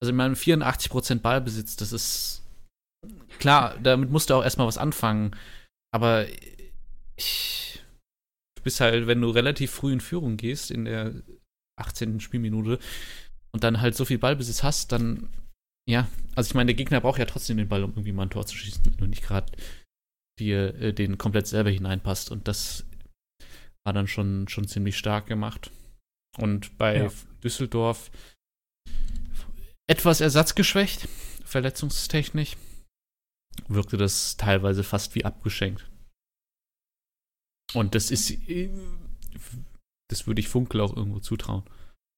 Also 0.00 0.10
in 0.10 0.16
meinem 0.16 0.34
84% 0.34 1.20
Ballbesitz, 1.20 1.76
das 1.76 1.92
ist. 1.92 2.42
Klar, 3.38 3.78
damit 3.78 4.10
musst 4.10 4.30
du 4.30 4.34
auch 4.34 4.42
erstmal 4.42 4.66
was 4.66 4.78
anfangen. 4.78 5.36
Aber 5.92 6.26
ich, 7.16 7.77
du 8.58 8.62
bist 8.62 8.80
halt, 8.80 9.06
wenn 9.06 9.20
du 9.20 9.30
relativ 9.30 9.70
früh 9.70 9.92
in 9.92 10.00
Führung 10.00 10.36
gehst, 10.36 10.70
in 10.70 10.84
der 10.84 11.14
18. 11.76 12.20
Spielminute, 12.20 12.78
und 13.52 13.64
dann 13.64 13.80
halt 13.80 13.94
so 13.96 14.04
viel 14.04 14.18
Ballbesitz 14.18 14.62
hast, 14.62 14.92
dann. 14.92 15.28
Ja, 15.88 16.06
also 16.34 16.48
ich 16.48 16.54
meine, 16.54 16.66
der 16.66 16.76
Gegner 16.76 17.00
braucht 17.00 17.18
ja 17.18 17.24
trotzdem 17.24 17.56
den 17.56 17.68
Ball, 17.68 17.82
um 17.82 17.92
irgendwie 17.92 18.12
mal 18.12 18.24
ein 18.24 18.30
Tor 18.30 18.44
zu 18.44 18.56
schießen 18.56 18.96
und 19.00 19.08
nicht 19.08 19.22
gerade 19.22 19.50
dir 20.38 20.74
äh, 20.80 20.92
den 20.92 21.16
komplett 21.16 21.46
selber 21.46 21.70
hineinpasst. 21.70 22.30
Und 22.30 22.46
das 22.46 22.84
war 23.84 23.94
dann 23.94 24.06
schon, 24.06 24.48
schon 24.48 24.68
ziemlich 24.68 24.98
stark 24.98 25.26
gemacht. 25.26 25.70
Und 26.36 26.76
bei 26.76 26.98
ja. 26.98 27.10
Düsseldorf 27.42 28.10
etwas 29.86 30.20
ersatzgeschwächt, 30.20 31.08
verletzungstechnisch, 31.44 32.56
wirkte 33.66 33.96
das 33.96 34.36
teilweise 34.36 34.84
fast 34.84 35.14
wie 35.14 35.24
abgeschenkt. 35.24 35.87
Und 37.74 37.94
das 37.94 38.10
ist, 38.10 38.32
das 40.10 40.26
würde 40.26 40.40
ich 40.40 40.48
Funkel 40.48 40.80
auch 40.80 40.96
irgendwo 40.96 41.20
zutrauen, 41.20 41.64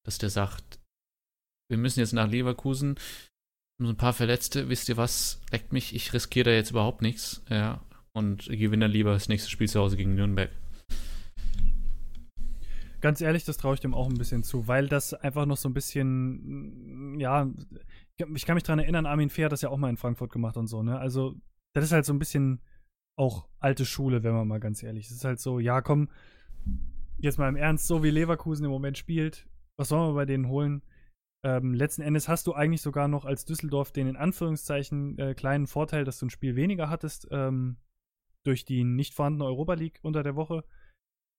dass 0.05 0.18
der 0.18 0.31
sagt, 0.31 0.81
wir 1.68 1.78
müssen 1.78 2.01
jetzt 2.01 2.12
nach 2.12 2.28
Leverkusen, 2.28 2.97
so 3.81 3.89
ein 3.89 3.97
paar 3.97 4.12
Verletzte, 4.12 4.68
wisst 4.68 4.89
ihr 4.89 4.97
was, 4.97 5.40
leckt 5.51 5.72
mich, 5.72 5.94
ich 5.94 6.12
riskiere 6.12 6.51
da 6.51 6.56
jetzt 6.56 6.70
überhaupt 6.70 7.02
nichts, 7.02 7.43
ja, 7.48 7.81
und 8.12 8.47
gewinne 8.47 8.85
dann 8.85 8.93
lieber 8.93 9.12
das 9.12 9.28
nächste 9.28 9.51
Spiel 9.51 9.68
zu 9.68 9.81
Hause 9.81 9.97
gegen 9.97 10.14
Nürnberg. 10.14 10.51
Ganz 13.01 13.22
ehrlich, 13.22 13.44
das 13.44 13.56
traue 13.56 13.74
ich 13.74 13.81
dem 13.81 13.94
auch 13.94 14.09
ein 14.09 14.18
bisschen 14.18 14.43
zu, 14.43 14.68
weil 14.68 14.86
das 14.86 15.14
einfach 15.14 15.47
noch 15.47 15.56
so 15.56 15.68
ein 15.68 15.74
bisschen, 15.74 17.18
ja, 17.18 17.51
ich 18.35 18.44
kann 18.44 18.55
mich 18.55 18.62
daran 18.62 18.81
erinnern, 18.81 19.06
Armin 19.06 19.31
Fehr 19.31 19.47
hat 19.47 19.52
das 19.52 19.62
ja 19.62 19.70
auch 19.70 19.78
mal 19.78 19.89
in 19.89 19.97
Frankfurt 19.97 20.31
gemacht 20.31 20.59
und 20.59 20.66
so, 20.66 20.82
ne? 20.82 20.98
Also, 20.98 21.35
das 21.72 21.85
ist 21.85 21.93
halt 21.93 22.05
so 22.05 22.12
ein 22.12 22.18
bisschen 22.18 22.60
auch 23.20 23.48
alte 23.59 23.84
Schule, 23.84 24.22
wenn 24.22 24.32
man 24.32 24.48
mal 24.48 24.60
ganz 24.60 24.82
ehrlich 24.82 25.05
ist. 25.05 25.10
Es 25.10 25.16
ist 25.18 25.24
halt 25.24 25.40
so, 25.40 25.60
ja, 25.60 25.82
komm, 25.82 26.09
jetzt 27.18 27.38
mal 27.38 27.48
im 27.48 27.56
Ernst, 27.56 27.86
so 27.86 28.02
wie 28.02 28.10
Leverkusen 28.10 28.64
im 28.64 28.70
Moment 28.70 28.97
spielt, 28.97 29.47
was 29.78 29.88
sollen 29.88 30.10
wir 30.10 30.14
bei 30.14 30.24
denen 30.24 30.48
holen? 30.48 30.82
Ähm, 31.44 31.74
letzten 31.74 32.02
Endes 32.02 32.28
hast 32.28 32.47
du 32.47 32.55
eigentlich 32.55 32.82
sogar 32.82 33.09
noch 33.09 33.26
als 33.26 33.44
Düsseldorf 33.44 33.92
den 33.92 34.09
in 34.09 34.16
Anführungszeichen 34.16 35.18
äh, 35.18 35.34
kleinen 35.34 35.66
Vorteil, 35.66 36.05
dass 36.05 36.18
du 36.18 36.26
ein 36.26 36.30
Spiel 36.30 36.56
weniger 36.56 36.88
hattest 36.88 37.28
ähm, 37.30 37.76
durch 38.44 38.64
die 38.64 38.84
nicht 38.84 39.14
vorhandene 39.14 39.44
Europa 39.44 39.74
League 39.74 40.01
unter 40.02 40.22
der 40.22 40.36
Woche. 40.36 40.64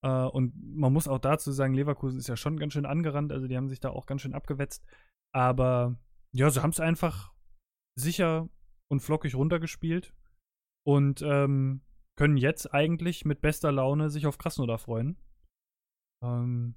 Äh, 0.03 0.25
und 0.25 0.53
man 0.55 0.93
muss 0.93 1.07
auch 1.07 1.19
dazu 1.19 1.51
sagen, 1.51 1.73
Leverkusen 1.73 2.19
ist 2.19 2.27
ja 2.27 2.37
schon 2.37 2.57
ganz 2.57 2.73
schön 2.73 2.85
angerannt, 2.85 3.31
also 3.31 3.47
die 3.47 3.57
haben 3.57 3.69
sich 3.69 3.79
da 3.79 3.89
auch 3.89 4.05
ganz 4.05 4.21
schön 4.21 4.35
abgewetzt. 4.35 4.85
Aber 5.33 5.97
ja, 6.31 6.49
sie 6.51 6.61
haben 6.61 6.71
es 6.71 6.79
einfach 6.79 7.33
sicher 7.95 8.49
und 8.87 9.01
flockig 9.01 9.35
runtergespielt 9.35 10.13
und 10.85 11.21
ähm, 11.21 11.81
können 12.17 12.37
jetzt 12.37 12.73
eigentlich 12.73 13.25
mit 13.25 13.41
bester 13.41 13.71
Laune 13.71 14.09
sich 14.09 14.27
auf 14.27 14.37
Krasnodar 14.37 14.77
freuen. 14.77 15.17
Ähm, 16.23 16.75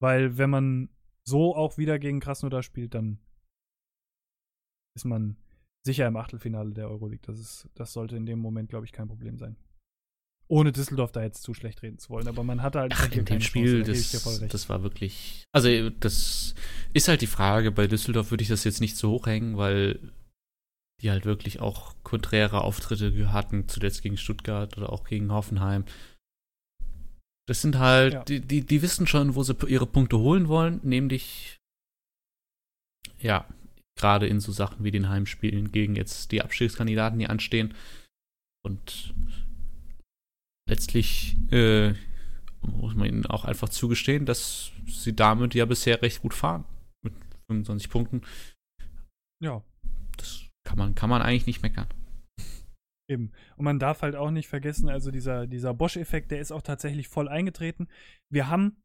weil 0.00 0.36
wenn 0.38 0.50
man 0.50 0.88
so 1.24 1.54
auch 1.54 1.78
wieder 1.78 1.98
gegen 1.98 2.20
Krasnodar 2.20 2.62
spielt, 2.62 2.94
dann 2.94 3.18
ist 4.96 5.04
man 5.04 5.36
sicher 5.84 6.06
im 6.06 6.16
Achtelfinale 6.16 6.72
der 6.72 6.88
Euroleague. 6.88 7.26
Das, 7.26 7.38
ist, 7.38 7.68
das 7.74 7.92
sollte 7.92 8.16
in 8.16 8.26
dem 8.26 8.38
Moment, 8.38 8.68
glaube 8.68 8.86
ich, 8.86 8.92
kein 8.92 9.08
Problem 9.08 9.38
sein 9.38 9.56
ohne 10.48 10.72
Düsseldorf 10.72 11.12
da 11.12 11.22
jetzt 11.22 11.42
zu 11.42 11.54
schlecht 11.54 11.82
reden 11.82 11.98
zu 11.98 12.10
wollen. 12.10 12.28
Aber 12.28 12.44
man 12.44 12.62
hatte 12.62 12.80
halt 12.80 12.92
Ach, 12.94 13.10
in 13.10 13.24
dem 13.24 13.40
Spiel, 13.40 13.82
Chance, 13.82 14.10
da 14.12 14.40
das, 14.40 14.48
das 14.48 14.68
war 14.68 14.82
wirklich. 14.82 15.44
Also, 15.52 15.90
das 15.90 16.54
ist 16.92 17.08
halt 17.08 17.20
die 17.20 17.26
Frage. 17.26 17.72
Bei 17.72 17.86
Düsseldorf 17.86 18.30
würde 18.30 18.42
ich 18.42 18.48
das 18.48 18.64
jetzt 18.64 18.80
nicht 18.80 18.96
so 18.96 19.10
hochhängen, 19.10 19.56
weil 19.56 20.12
die 21.02 21.10
halt 21.10 21.24
wirklich 21.24 21.60
auch 21.60 21.94
konträre 22.02 22.62
Auftritte 22.62 23.32
hatten, 23.32 23.68
zuletzt 23.68 24.02
gegen 24.02 24.16
Stuttgart 24.16 24.76
oder 24.76 24.92
auch 24.92 25.04
gegen 25.04 25.32
Hoffenheim. 25.32 25.84
Das 27.48 27.62
sind 27.62 27.78
halt, 27.78 28.14
ja. 28.14 28.24
die, 28.24 28.40
die, 28.40 28.64
die 28.64 28.82
wissen 28.82 29.06
schon, 29.06 29.34
wo 29.34 29.42
sie 29.42 29.54
ihre 29.68 29.86
Punkte 29.86 30.18
holen 30.18 30.48
wollen, 30.48 30.80
nämlich, 30.82 31.58
ja, 33.18 33.46
gerade 33.96 34.26
in 34.26 34.40
so 34.40 34.52
Sachen 34.52 34.84
wie 34.84 34.90
den 34.90 35.08
Heimspielen 35.08 35.72
gegen 35.72 35.96
jetzt 35.96 36.32
die 36.32 36.42
Abstiegskandidaten, 36.42 37.18
die 37.18 37.28
anstehen. 37.28 37.74
Und 38.64 39.14
letztlich 40.68 41.36
äh, 41.50 41.94
muss 42.62 42.94
man 42.94 43.08
ihnen 43.08 43.26
auch 43.26 43.44
einfach 43.44 43.68
zugestehen, 43.68 44.26
dass 44.26 44.72
sie 44.86 45.14
damit 45.14 45.54
ja 45.54 45.64
bisher 45.64 46.02
recht 46.02 46.22
gut 46.22 46.34
fahren. 46.34 46.64
Mit 47.02 47.14
25 47.48 47.88
Punkten. 47.90 48.22
Ja. 49.42 49.62
Kann 50.66 50.78
man, 50.78 50.94
kann 50.96 51.08
man 51.08 51.22
eigentlich 51.22 51.46
nicht 51.46 51.62
meckern. 51.62 51.86
Eben. 53.08 53.30
Und 53.56 53.64
man 53.64 53.78
darf 53.78 54.02
halt 54.02 54.16
auch 54.16 54.32
nicht 54.32 54.48
vergessen, 54.48 54.88
also 54.88 55.12
dieser, 55.12 55.46
dieser 55.46 55.72
Bosch-Effekt, 55.72 56.32
der 56.32 56.40
ist 56.40 56.50
auch 56.50 56.62
tatsächlich 56.62 57.06
voll 57.06 57.28
eingetreten. 57.28 57.86
Wir 58.28 58.48
haben 58.48 58.82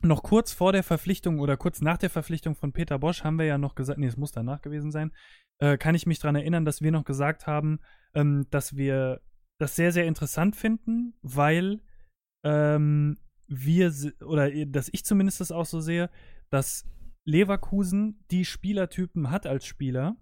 noch 0.00 0.22
kurz 0.22 0.52
vor 0.52 0.72
der 0.72 0.84
Verpflichtung 0.84 1.40
oder 1.40 1.56
kurz 1.56 1.80
nach 1.80 1.98
der 1.98 2.08
Verpflichtung 2.08 2.54
von 2.54 2.72
Peter 2.72 3.00
Bosch 3.00 3.24
haben 3.24 3.36
wir 3.36 3.46
ja 3.46 3.58
noch 3.58 3.74
gesagt, 3.74 3.98
nee, 3.98 4.06
es 4.06 4.16
muss 4.16 4.30
danach 4.30 4.62
gewesen 4.62 4.92
sein, 4.92 5.10
äh, 5.60 5.76
kann 5.76 5.96
ich 5.96 6.06
mich 6.06 6.20
daran 6.20 6.36
erinnern, 6.36 6.64
dass 6.64 6.82
wir 6.82 6.92
noch 6.92 7.04
gesagt 7.04 7.48
haben, 7.48 7.80
ähm, 8.14 8.46
dass 8.50 8.76
wir 8.76 9.20
das 9.58 9.74
sehr, 9.74 9.90
sehr 9.90 10.06
interessant 10.06 10.54
finden, 10.54 11.14
weil 11.22 11.80
ähm, 12.44 13.18
wir, 13.48 13.92
oder 14.24 14.50
dass 14.66 14.88
ich 14.92 15.04
zumindest 15.04 15.40
das 15.40 15.50
auch 15.50 15.66
so 15.66 15.80
sehe, 15.80 16.10
dass 16.50 16.88
Leverkusen 17.26 18.24
die 18.30 18.44
Spielertypen 18.44 19.32
hat 19.32 19.46
als 19.46 19.66
Spieler, 19.66 20.16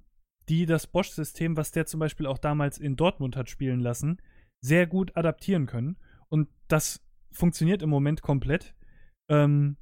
die 0.48 0.66
das 0.66 0.86
Bosch-System, 0.86 1.56
was 1.56 1.72
der 1.72 1.86
zum 1.86 2.00
Beispiel 2.00 2.26
auch 2.26 2.38
damals 2.38 2.78
in 2.78 2.96
Dortmund 2.96 3.36
hat 3.36 3.50
spielen 3.50 3.80
lassen, 3.80 4.20
sehr 4.60 4.86
gut 4.86 5.16
adaptieren 5.16 5.66
können. 5.66 5.96
Und 6.28 6.48
das 6.68 7.04
funktioniert 7.32 7.82
im 7.82 7.90
Moment 7.90 8.22
komplett. 8.22 8.74
Ähm, 9.28 9.76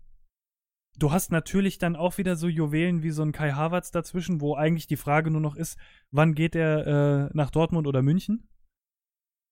du 0.99 1.13
hast 1.13 1.31
natürlich 1.31 1.79
dann 1.79 1.97
auch 1.97 2.19
wieder 2.19 2.37
so 2.37 2.49
Juwelen 2.49 3.03
wie 3.03 3.11
so 3.11 3.23
ein 3.23 3.33
Kai 3.33 3.53
Havertz 3.53 3.91
dazwischen, 3.91 4.41
wo 4.41 4.55
eigentlich 4.55 4.87
die 4.87 4.97
Frage 4.97 5.31
nur 5.31 5.41
noch 5.41 5.57
ist, 5.57 5.79
wann 6.11 6.35
geht 6.35 6.55
er 6.55 6.87
äh, 6.87 7.31
nach 7.35 7.51
Dortmund 7.51 7.87
oder 7.87 8.03
München? 8.03 8.49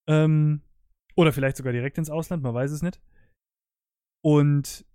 Ähm, 0.09 0.63
oder 1.15 1.33
vielleicht 1.33 1.57
sogar 1.57 1.73
direkt 1.73 1.99
ins 1.99 2.11
Ausland, 2.11 2.43
man 2.43 2.55
weiß 2.55 2.71
es 2.71 2.83
nicht. 2.83 3.01
Und 4.25 4.87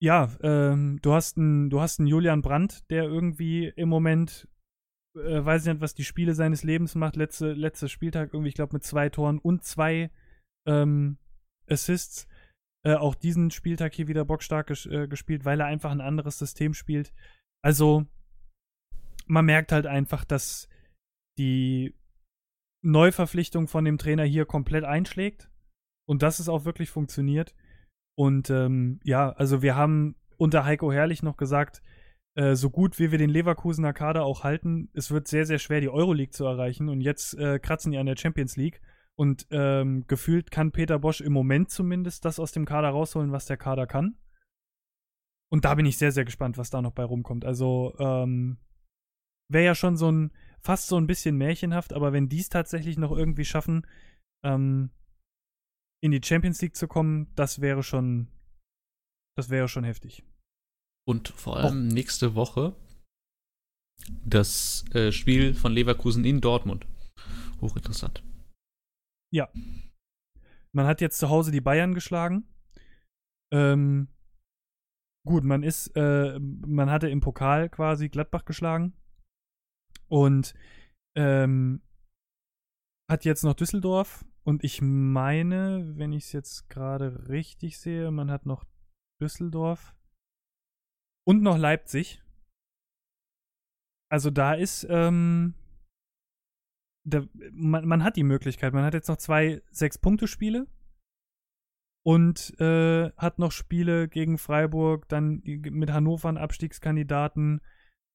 ja, 0.00 0.30
ähm, 0.42 0.98
du 1.02 1.12
hast 1.12 1.38
einen, 1.38 1.70
du 1.70 1.80
hast 1.80 2.00
einen 2.00 2.08
Julian 2.08 2.42
Brandt, 2.42 2.90
der 2.90 3.04
irgendwie 3.04 3.66
im 3.68 3.88
Moment, 3.88 4.48
äh, 5.16 5.44
weiß 5.44 5.66
ich 5.66 5.72
nicht, 5.72 5.80
was 5.80 5.94
die 5.94 6.04
Spiele 6.04 6.34
seines 6.34 6.62
Lebens 6.62 6.94
macht. 6.94 7.16
Letzte, 7.16 7.52
letzter 7.52 7.88
Spieltag 7.88 8.32
irgendwie, 8.32 8.48
ich 8.48 8.54
glaube, 8.54 8.74
mit 8.74 8.84
zwei 8.84 9.08
Toren 9.08 9.38
und 9.38 9.64
zwei 9.64 10.10
ähm, 10.66 11.18
Assists. 11.68 12.28
Äh, 12.84 12.94
auch 12.94 13.14
diesen 13.14 13.50
Spieltag 13.50 13.94
hier 13.94 14.08
wieder 14.08 14.24
bockstark 14.24 14.68
ges 14.68 14.86
äh, 14.86 15.08
gespielt, 15.08 15.44
weil 15.44 15.60
er 15.60 15.66
einfach 15.66 15.90
ein 15.90 16.00
anderes 16.00 16.38
System 16.38 16.74
spielt. 16.74 17.12
Also, 17.62 18.06
man 19.26 19.44
merkt 19.44 19.72
halt 19.72 19.86
einfach, 19.86 20.24
dass 20.24 20.68
die 21.38 21.94
Neuverpflichtung 22.84 23.66
von 23.66 23.84
dem 23.84 23.98
Trainer 23.98 24.24
hier 24.24 24.46
komplett 24.46 24.84
einschlägt 24.84 25.50
und 26.08 26.22
dass 26.22 26.38
es 26.38 26.48
auch 26.48 26.64
wirklich 26.64 26.90
funktioniert. 26.90 27.54
Und 28.16 28.50
ähm, 28.50 29.00
ja, 29.02 29.30
also 29.32 29.62
wir 29.62 29.74
haben 29.74 30.14
unter 30.36 30.64
Heiko 30.64 30.92
Herrlich 30.92 31.22
noch 31.22 31.36
gesagt, 31.36 31.82
äh, 32.36 32.54
so 32.54 32.70
gut 32.70 32.98
wie 32.98 33.10
wir 33.10 33.18
den 33.18 33.30
Leverkusener 33.30 33.92
Kader 33.92 34.24
auch 34.24 34.44
halten, 34.44 34.88
es 34.94 35.10
wird 35.10 35.26
sehr, 35.26 35.44
sehr 35.44 35.58
schwer, 35.58 35.80
die 35.80 35.88
Euroleague 35.88 36.30
zu 36.30 36.44
erreichen. 36.44 36.88
Und 36.88 37.00
jetzt 37.00 37.34
äh, 37.34 37.58
kratzen 37.58 37.90
die 37.92 37.98
an 37.98 38.06
der 38.06 38.16
Champions 38.16 38.56
League. 38.56 38.80
Und 39.18 39.46
ähm, 39.50 40.06
gefühlt 40.06 40.50
kann 40.50 40.72
Peter 40.72 40.98
Bosch 40.98 41.22
im 41.22 41.32
Moment 41.32 41.70
zumindest 41.70 42.24
das 42.24 42.38
aus 42.38 42.52
dem 42.52 42.66
Kader 42.66 42.90
rausholen, 42.90 43.32
was 43.32 43.46
der 43.46 43.56
Kader 43.56 43.86
kann. 43.86 44.18
Und 45.50 45.64
da 45.64 45.74
bin 45.74 45.86
ich 45.86 45.96
sehr, 45.96 46.12
sehr 46.12 46.24
gespannt, 46.24 46.58
was 46.58 46.70
da 46.70 46.82
noch 46.82 46.92
bei 46.92 47.04
rumkommt. 47.04 47.44
Also, 47.44 47.94
ähm, 47.98 48.58
wäre 49.48 49.64
ja 49.64 49.74
schon 49.74 49.96
so 49.96 50.10
ein, 50.10 50.32
fast 50.60 50.88
so 50.88 50.96
ein 50.98 51.06
bisschen 51.06 51.36
märchenhaft, 51.36 51.92
aber 51.92 52.12
wenn 52.12 52.28
die 52.28 52.40
es 52.40 52.48
tatsächlich 52.48 52.98
noch 52.98 53.12
irgendwie 53.12 53.44
schaffen, 53.44 53.86
ähm, 54.44 54.90
in 56.02 56.10
die 56.10 56.20
Champions 56.22 56.60
League 56.60 56.76
zu 56.76 56.88
kommen, 56.88 57.32
das 57.36 57.60
wäre 57.60 57.82
schon 57.82 58.28
Das 59.36 59.50
wäre 59.50 59.68
schon 59.68 59.84
heftig. 59.84 60.24
Und 61.08 61.28
vor 61.28 61.56
allem 61.56 61.88
oh. 61.88 61.94
nächste 61.94 62.34
Woche 62.34 62.74
das 64.24 64.84
äh, 64.94 65.12
Spiel 65.12 65.54
von 65.54 65.72
Leverkusen 65.72 66.24
in 66.24 66.40
Dortmund. 66.40 66.86
Hochinteressant. 67.60 68.22
Ja. 69.32 69.48
Man 70.72 70.86
hat 70.86 71.00
jetzt 71.00 71.18
zu 71.18 71.28
Hause 71.28 71.50
die 71.50 71.60
Bayern 71.60 71.94
geschlagen. 71.94 72.44
Ähm, 73.52 74.08
gut, 75.26 75.44
man 75.44 75.62
ist, 75.62 75.88
äh, 75.96 76.38
man 76.38 76.90
hatte 76.90 77.08
im 77.08 77.20
Pokal 77.20 77.68
quasi 77.68 78.08
Gladbach 78.08 78.44
geschlagen. 78.44 78.92
Und 80.08 80.54
ähm, 81.16 81.82
hat 83.10 83.24
jetzt 83.24 83.42
noch 83.42 83.54
Düsseldorf. 83.54 84.24
Und 84.44 84.62
ich 84.62 84.80
meine, 84.82 85.96
wenn 85.96 86.12
ich 86.12 86.26
es 86.26 86.32
jetzt 86.32 86.68
gerade 86.68 87.28
richtig 87.28 87.78
sehe, 87.78 88.10
man 88.10 88.30
hat 88.30 88.46
noch 88.46 88.64
Düsseldorf 89.20 89.95
und 91.26 91.42
noch 91.42 91.58
Leipzig. 91.58 92.22
Also 94.08 94.30
da 94.30 94.54
ist, 94.54 94.86
ähm, 94.88 95.54
da, 97.04 97.26
man, 97.52 97.86
man, 97.86 98.04
hat 98.04 98.16
die 98.16 98.22
Möglichkeit. 98.22 98.72
Man 98.72 98.84
hat 98.84 98.94
jetzt 98.94 99.08
noch 99.08 99.16
zwei 99.16 99.62
Sechs-Punkte-Spiele 99.70 100.68
und 102.04 102.58
äh, 102.60 103.10
hat 103.16 103.40
noch 103.40 103.50
Spiele 103.50 104.08
gegen 104.08 104.38
Freiburg, 104.38 105.08
dann 105.08 105.42
mit 105.44 105.90
Hannover 105.90 106.28
einen 106.28 106.38
Abstiegskandidaten, 106.38 107.60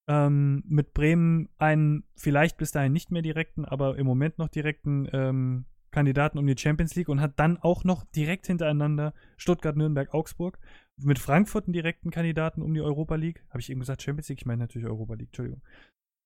ähm, 0.07 0.63
mit 0.65 0.93
Bremen 0.93 1.49
einen 1.57 2.05
vielleicht 2.15 2.57
bis 2.57 2.71
dahin 2.71 2.93
nicht 2.93 3.11
mehr 3.11 3.21
direkten, 3.21 3.65
aber 3.65 3.97
im 3.97 4.05
Moment 4.05 4.38
noch 4.38 4.47
direkten 4.47 5.09
ähm, 5.11 5.65
Kandidaten 5.91 6.38
um 6.38 6.47
die 6.47 6.57
Champions 6.57 6.95
League 6.95 7.09
und 7.09 7.22
hat 7.22 7.39
dann 7.39 7.57
auch 7.57 7.84
noch 7.84 8.03
direkt 8.03 8.47
hintereinander 8.47 9.13
Stuttgart, 9.38 9.76
Nürnberg, 9.76 10.13
Augsburg. 10.13 10.59
Mit 10.97 11.19
Frankfurt 11.19 11.65
einen 11.65 11.73
direkten 11.73 12.11
Kandidaten 12.11 12.61
um 12.61 12.73
die 12.73 12.81
Europa 12.81 13.15
League. 13.15 13.43
Habe 13.49 13.59
ich 13.59 13.69
eben 13.69 13.80
gesagt 13.80 14.01
Champions 14.01 14.30
League? 14.30 14.41
Ich 14.41 14.45
meine 14.45 14.61
natürlich 14.61 14.88
Europa 14.88 15.15
League, 15.15 15.30
Entschuldigung. 15.30 15.61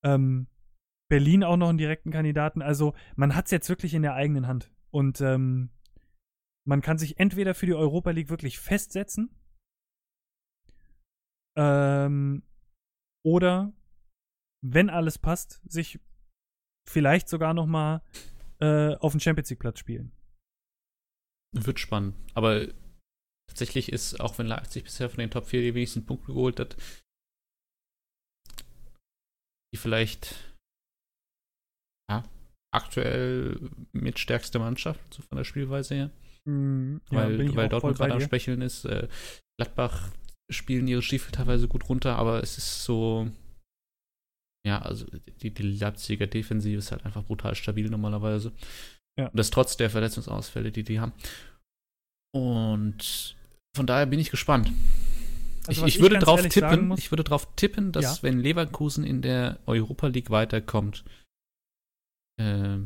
Ähm, 0.04 0.48
Berlin 1.10 1.44
auch 1.44 1.58
noch 1.58 1.70
einen 1.70 1.78
direkten 1.78 2.12
Kandidaten. 2.12 2.62
Also 2.62 2.94
man 3.16 3.36
hat 3.36 3.46
es 3.46 3.52
jetzt 3.52 3.70
wirklich 3.70 3.94
in 3.94 4.02
der 4.02 4.16
eigenen 4.16 4.48
Hand. 4.48 4.72
Und 4.92 5.22
ähm, 5.22 5.70
man 6.68 6.82
kann 6.82 6.98
sich 6.98 7.20
entweder 7.20 7.54
für 7.54 7.66
die 7.66 7.76
Europa 7.76 8.12
League 8.12 8.30
wirklich 8.30 8.60
festsetzen 8.60 9.30
ähm, 11.56 12.44
oder, 13.24 13.74
wenn 14.64 14.90
alles 14.90 15.18
passt, 15.18 15.62
sich 15.70 16.00
vielleicht 16.88 17.30
sogar 17.30 17.54
noch 17.54 17.66
mal 17.66 18.02
äh, 18.60 18.96
auf 18.96 19.12
dem 19.12 19.20
Champions 19.20 19.50
League 19.50 19.60
Platz 19.60 19.80
spielen. 19.80 20.12
Wird 21.54 21.80
spannend. 21.80 22.16
Aber 22.34 22.68
tatsächlich 23.48 23.92
ist, 23.92 24.20
auch 24.20 24.38
wenn 24.38 24.48
Leipzig 24.48 24.84
bisher 24.84 25.10
von 25.10 25.20
den 25.20 25.32
Top 25.32 25.48
4 25.48 25.62
die 25.62 25.76
wenigsten 25.76 26.06
Punkte 26.06 26.28
geholt 26.28 26.60
hat, 26.60 26.76
die 29.74 29.78
vielleicht 29.78 30.56
ja, 32.10 32.24
aktuell 32.74 33.70
mit 33.94 34.20
stärkste 34.20 34.60
Mannschaft, 34.60 35.14
so 35.14 35.22
von 35.22 35.38
der 35.38 35.46
Spielweise 35.46 35.96
her. 35.96 36.12
Mm, 36.46 36.98
ja, 37.12 37.18
weil 37.18 37.56
weil 37.56 37.70
Dortmund 37.70 37.98
gerade 37.98 38.14
am 38.14 38.22
Specheln 38.22 38.62
ist. 38.62 38.86
Äh, 38.86 39.08
Gladbach 39.60 40.12
spielen 40.52 40.88
ihre 40.88 41.02
Stiefel 41.02 41.32
teilweise 41.32 41.68
gut 41.68 41.90
runter, 41.90 42.18
aber 42.18 42.44
es 42.44 42.58
ist 42.58 42.84
so, 42.84 43.32
ja, 44.66 44.82
also 44.82 45.06
die, 45.42 45.52
die 45.52 45.64
Leipziger 45.78 46.26
Defensive 46.26 46.78
ist 46.78 46.92
halt 46.92 47.06
einfach 47.06 47.24
brutal 47.24 47.54
stabil 47.56 47.88
normalerweise. 47.90 48.52
Ja. 49.18 49.28
Und 49.28 49.38
das 49.38 49.52
trotz 49.52 49.78
der 49.78 49.90
Verletzungsausfälle, 49.90 50.72
die 50.72 50.84
die 50.84 51.00
haben. 51.00 51.14
Und 52.34 53.36
von 53.76 53.86
daher 53.86 54.08
bin 54.08 54.20
ich 54.20 54.32
gespannt. 54.32 54.72
Also, 55.68 55.86
ich, 55.86 55.96
ich, 55.96 56.02
würde 56.02 56.20
drauf 56.20 56.42
tippen, 56.48 56.92
ich 56.98 57.12
würde 57.12 57.24
drauf 57.24 57.48
tippen, 57.56 57.92
dass 57.92 58.18
ja. 58.18 58.24
wenn 58.24 58.40
Leverkusen 58.40 59.04
in 59.04 59.22
der 59.22 59.60
Europa 59.68 60.08
League 60.08 60.30
weiterkommt, 60.32 61.04
äh, 62.38 62.78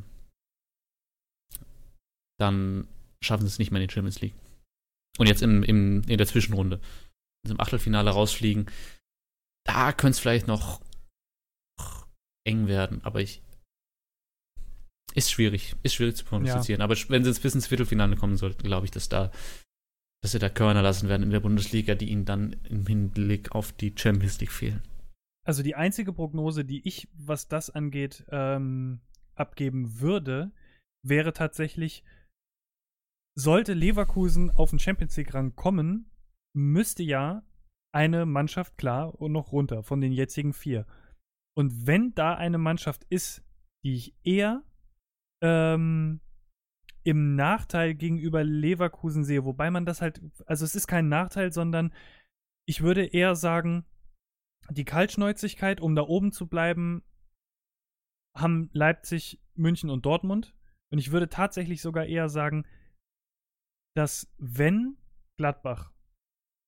dann 2.39 2.88
schaffen 3.22 3.43
sie 3.43 3.53
es 3.53 3.60
nicht 3.60 3.72
mehr 3.72 3.81
in 3.81 3.88
die 3.88 3.93
Champions 3.93 4.22
League. 4.22 4.35
Und 5.18 5.27
jetzt 5.27 5.41
im, 5.41 5.64
im, 5.64 6.03
in 6.07 6.18
der 6.18 6.27
Zwischenrunde, 6.27 6.80
also 7.43 7.53
im 7.53 7.60
Achtelfinale 7.60 8.11
rausfliegen, 8.11 8.69
da 9.65 9.91
könnte 9.91 10.11
es 10.11 10.19
vielleicht 10.19 10.47
noch 10.47 10.81
eng 12.49 12.67
werden, 12.67 13.01
aber 13.03 13.21
ich. 13.21 13.41
Ist 15.15 15.31
schwierig, 15.31 15.76
ist 15.81 15.95
schwierig 15.95 16.15
zu 16.15 16.26
prognostizieren. 16.26 16.81
Ja. 16.81 16.85
Aber 16.85 16.95
wenn 17.07 17.23
sie 17.23 17.41
bis 17.41 17.55
ins 17.55 17.67
Viertelfinale 17.67 18.15
kommen 18.15 18.38
sollten, 18.38 18.63
glaube 18.63 18.85
ich, 18.85 18.91
dass 18.91 19.09
da, 19.09 19.31
dass 20.21 20.34
sie 20.34 20.39
da 20.39 20.49
Körner 20.49 20.84
lassen 20.84 21.09
werden 21.09 21.23
in 21.23 21.31
der 21.31 21.39
Bundesliga, 21.39 21.95
die 21.95 22.09
ihnen 22.09 22.26
dann 22.26 22.53
im 22.69 22.85
Hinblick 22.85 23.51
auf 23.53 23.71
die 23.71 23.93
Champions 23.97 24.39
League 24.39 24.51
fehlen. 24.51 24.84
Also 25.47 25.63
die 25.63 25.73
einzige 25.73 26.13
Prognose, 26.13 26.63
die 26.63 26.88
ich, 26.88 27.07
was 27.13 27.47
das 27.47 27.71
angeht, 27.71 28.23
ähm, 28.30 29.01
abgeben 29.34 29.99
würde, 29.99 30.51
wäre 31.03 31.34
tatsächlich, 31.34 32.03
sollte 33.35 33.73
Leverkusen 33.73 34.51
auf 34.51 34.69
den 34.69 34.80
Champions 34.80 35.17
League-Rang 35.17 35.55
kommen, 35.55 36.11
müsste 36.53 37.01
ja 37.01 37.41
eine 37.91 38.27
Mannschaft 38.27 38.77
klar 38.77 39.19
und 39.19 39.31
noch 39.31 39.51
runter 39.51 39.81
von 39.81 40.01
den 40.01 40.11
jetzigen 40.11 40.53
vier. 40.53 40.85
Und 41.60 41.86
wenn 41.88 42.15
da 42.15 42.36
eine 42.36 42.57
Mannschaft 42.57 43.03
ist, 43.10 43.44
die 43.84 43.94
ich 43.94 44.15
eher 44.23 44.64
ähm, 45.44 46.22
im 47.03 47.36
Nachteil 47.36 47.95
gegenüber 47.95 48.45
Leverkusen 48.45 49.26
sehe, 49.26 49.44
wobei 49.44 49.69
man 49.69 49.86
das 49.86 50.02
halt, 50.02 50.22
also 50.45 50.64
es 50.64 50.73
ist 50.73 50.88
kein 50.88 51.10
Nachteil, 51.10 51.52
sondern 51.52 51.94
ich 52.65 52.80
würde 52.80 53.03
eher 53.03 53.36
sagen, 53.36 53.86
die 54.69 54.86
Kaltschnäuzigkeit, 54.86 55.81
um 55.81 55.95
da 55.95 56.03
oben 56.03 56.31
zu 56.31 56.48
bleiben, 56.48 57.03
haben 58.38 58.69
Leipzig, 58.72 59.44
München 59.56 59.90
und 59.90 60.06
Dortmund. 60.06 60.56
Und 60.94 60.99
ich 60.99 61.11
würde 61.11 61.27
tatsächlich 61.27 61.81
sogar 61.81 62.06
eher 62.06 62.30
sagen, 62.30 62.65
dass 63.98 64.34
wenn 64.38 64.95
Gladbach 65.38 65.91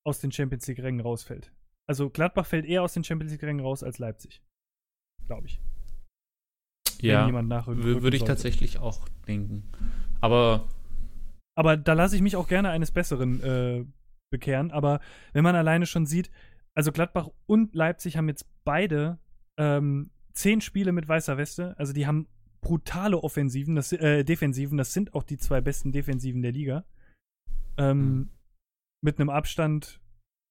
aus 0.06 0.20
den 0.20 0.34
Champions 0.34 0.68
League-Rängen 0.68 1.00
rausfällt, 1.00 1.56
also 1.88 2.10
Gladbach 2.10 2.46
fällt 2.46 2.66
eher 2.66 2.84
aus 2.84 2.92
den 2.92 3.06
Champions 3.06 3.32
League-Rängen 3.32 3.64
raus 3.64 3.84
als 3.84 3.98
Leipzig 3.98 4.44
glaube 5.28 5.48
ich. 5.48 5.60
Ja, 7.02 7.32
würde 7.32 8.16
ich 8.16 8.24
tatsächlich 8.24 8.78
auch 8.78 9.08
denken. 9.28 9.64
Aber. 10.20 10.68
Aber 11.56 11.76
da 11.78 11.94
lasse 11.94 12.16
ich 12.16 12.22
mich 12.22 12.36
auch 12.36 12.48
gerne 12.48 12.70
eines 12.70 12.92
Besseren 12.92 13.42
äh, 13.42 13.86
bekehren. 14.32 14.72
Aber 14.72 15.00
wenn 15.34 15.44
man 15.44 15.56
alleine 15.56 15.86
schon 15.86 16.06
sieht, 16.06 16.32
also 16.74 16.92
Gladbach 16.92 17.30
und 17.46 17.76
Leipzig 17.76 18.18
haben 18.18 18.30
jetzt 18.30 18.46
beide 18.64 19.20
ähm, 19.58 20.12
zehn 20.34 20.62
Spiele 20.62 20.92
mit 20.92 21.08
weißer 21.08 21.38
Weste. 21.38 21.78
Also 21.78 21.94
die 21.94 22.08
haben 22.08 22.28
brutale 22.62 23.18
Offensiven, 23.18 23.76
das, 23.76 23.92
äh, 23.92 24.24
Defensiven. 24.24 24.78
Das 24.78 24.94
sind 24.94 25.14
auch 25.14 25.24
die 25.24 25.38
zwei 25.38 25.62
besten 25.62 25.92
Defensiven 25.92 26.42
der 26.42 26.52
Liga. 26.52 26.86
Ähm, 27.78 27.98
mhm. 27.98 28.30
Mit 29.04 29.20
einem 29.20 29.30
Abstand 29.30 30.00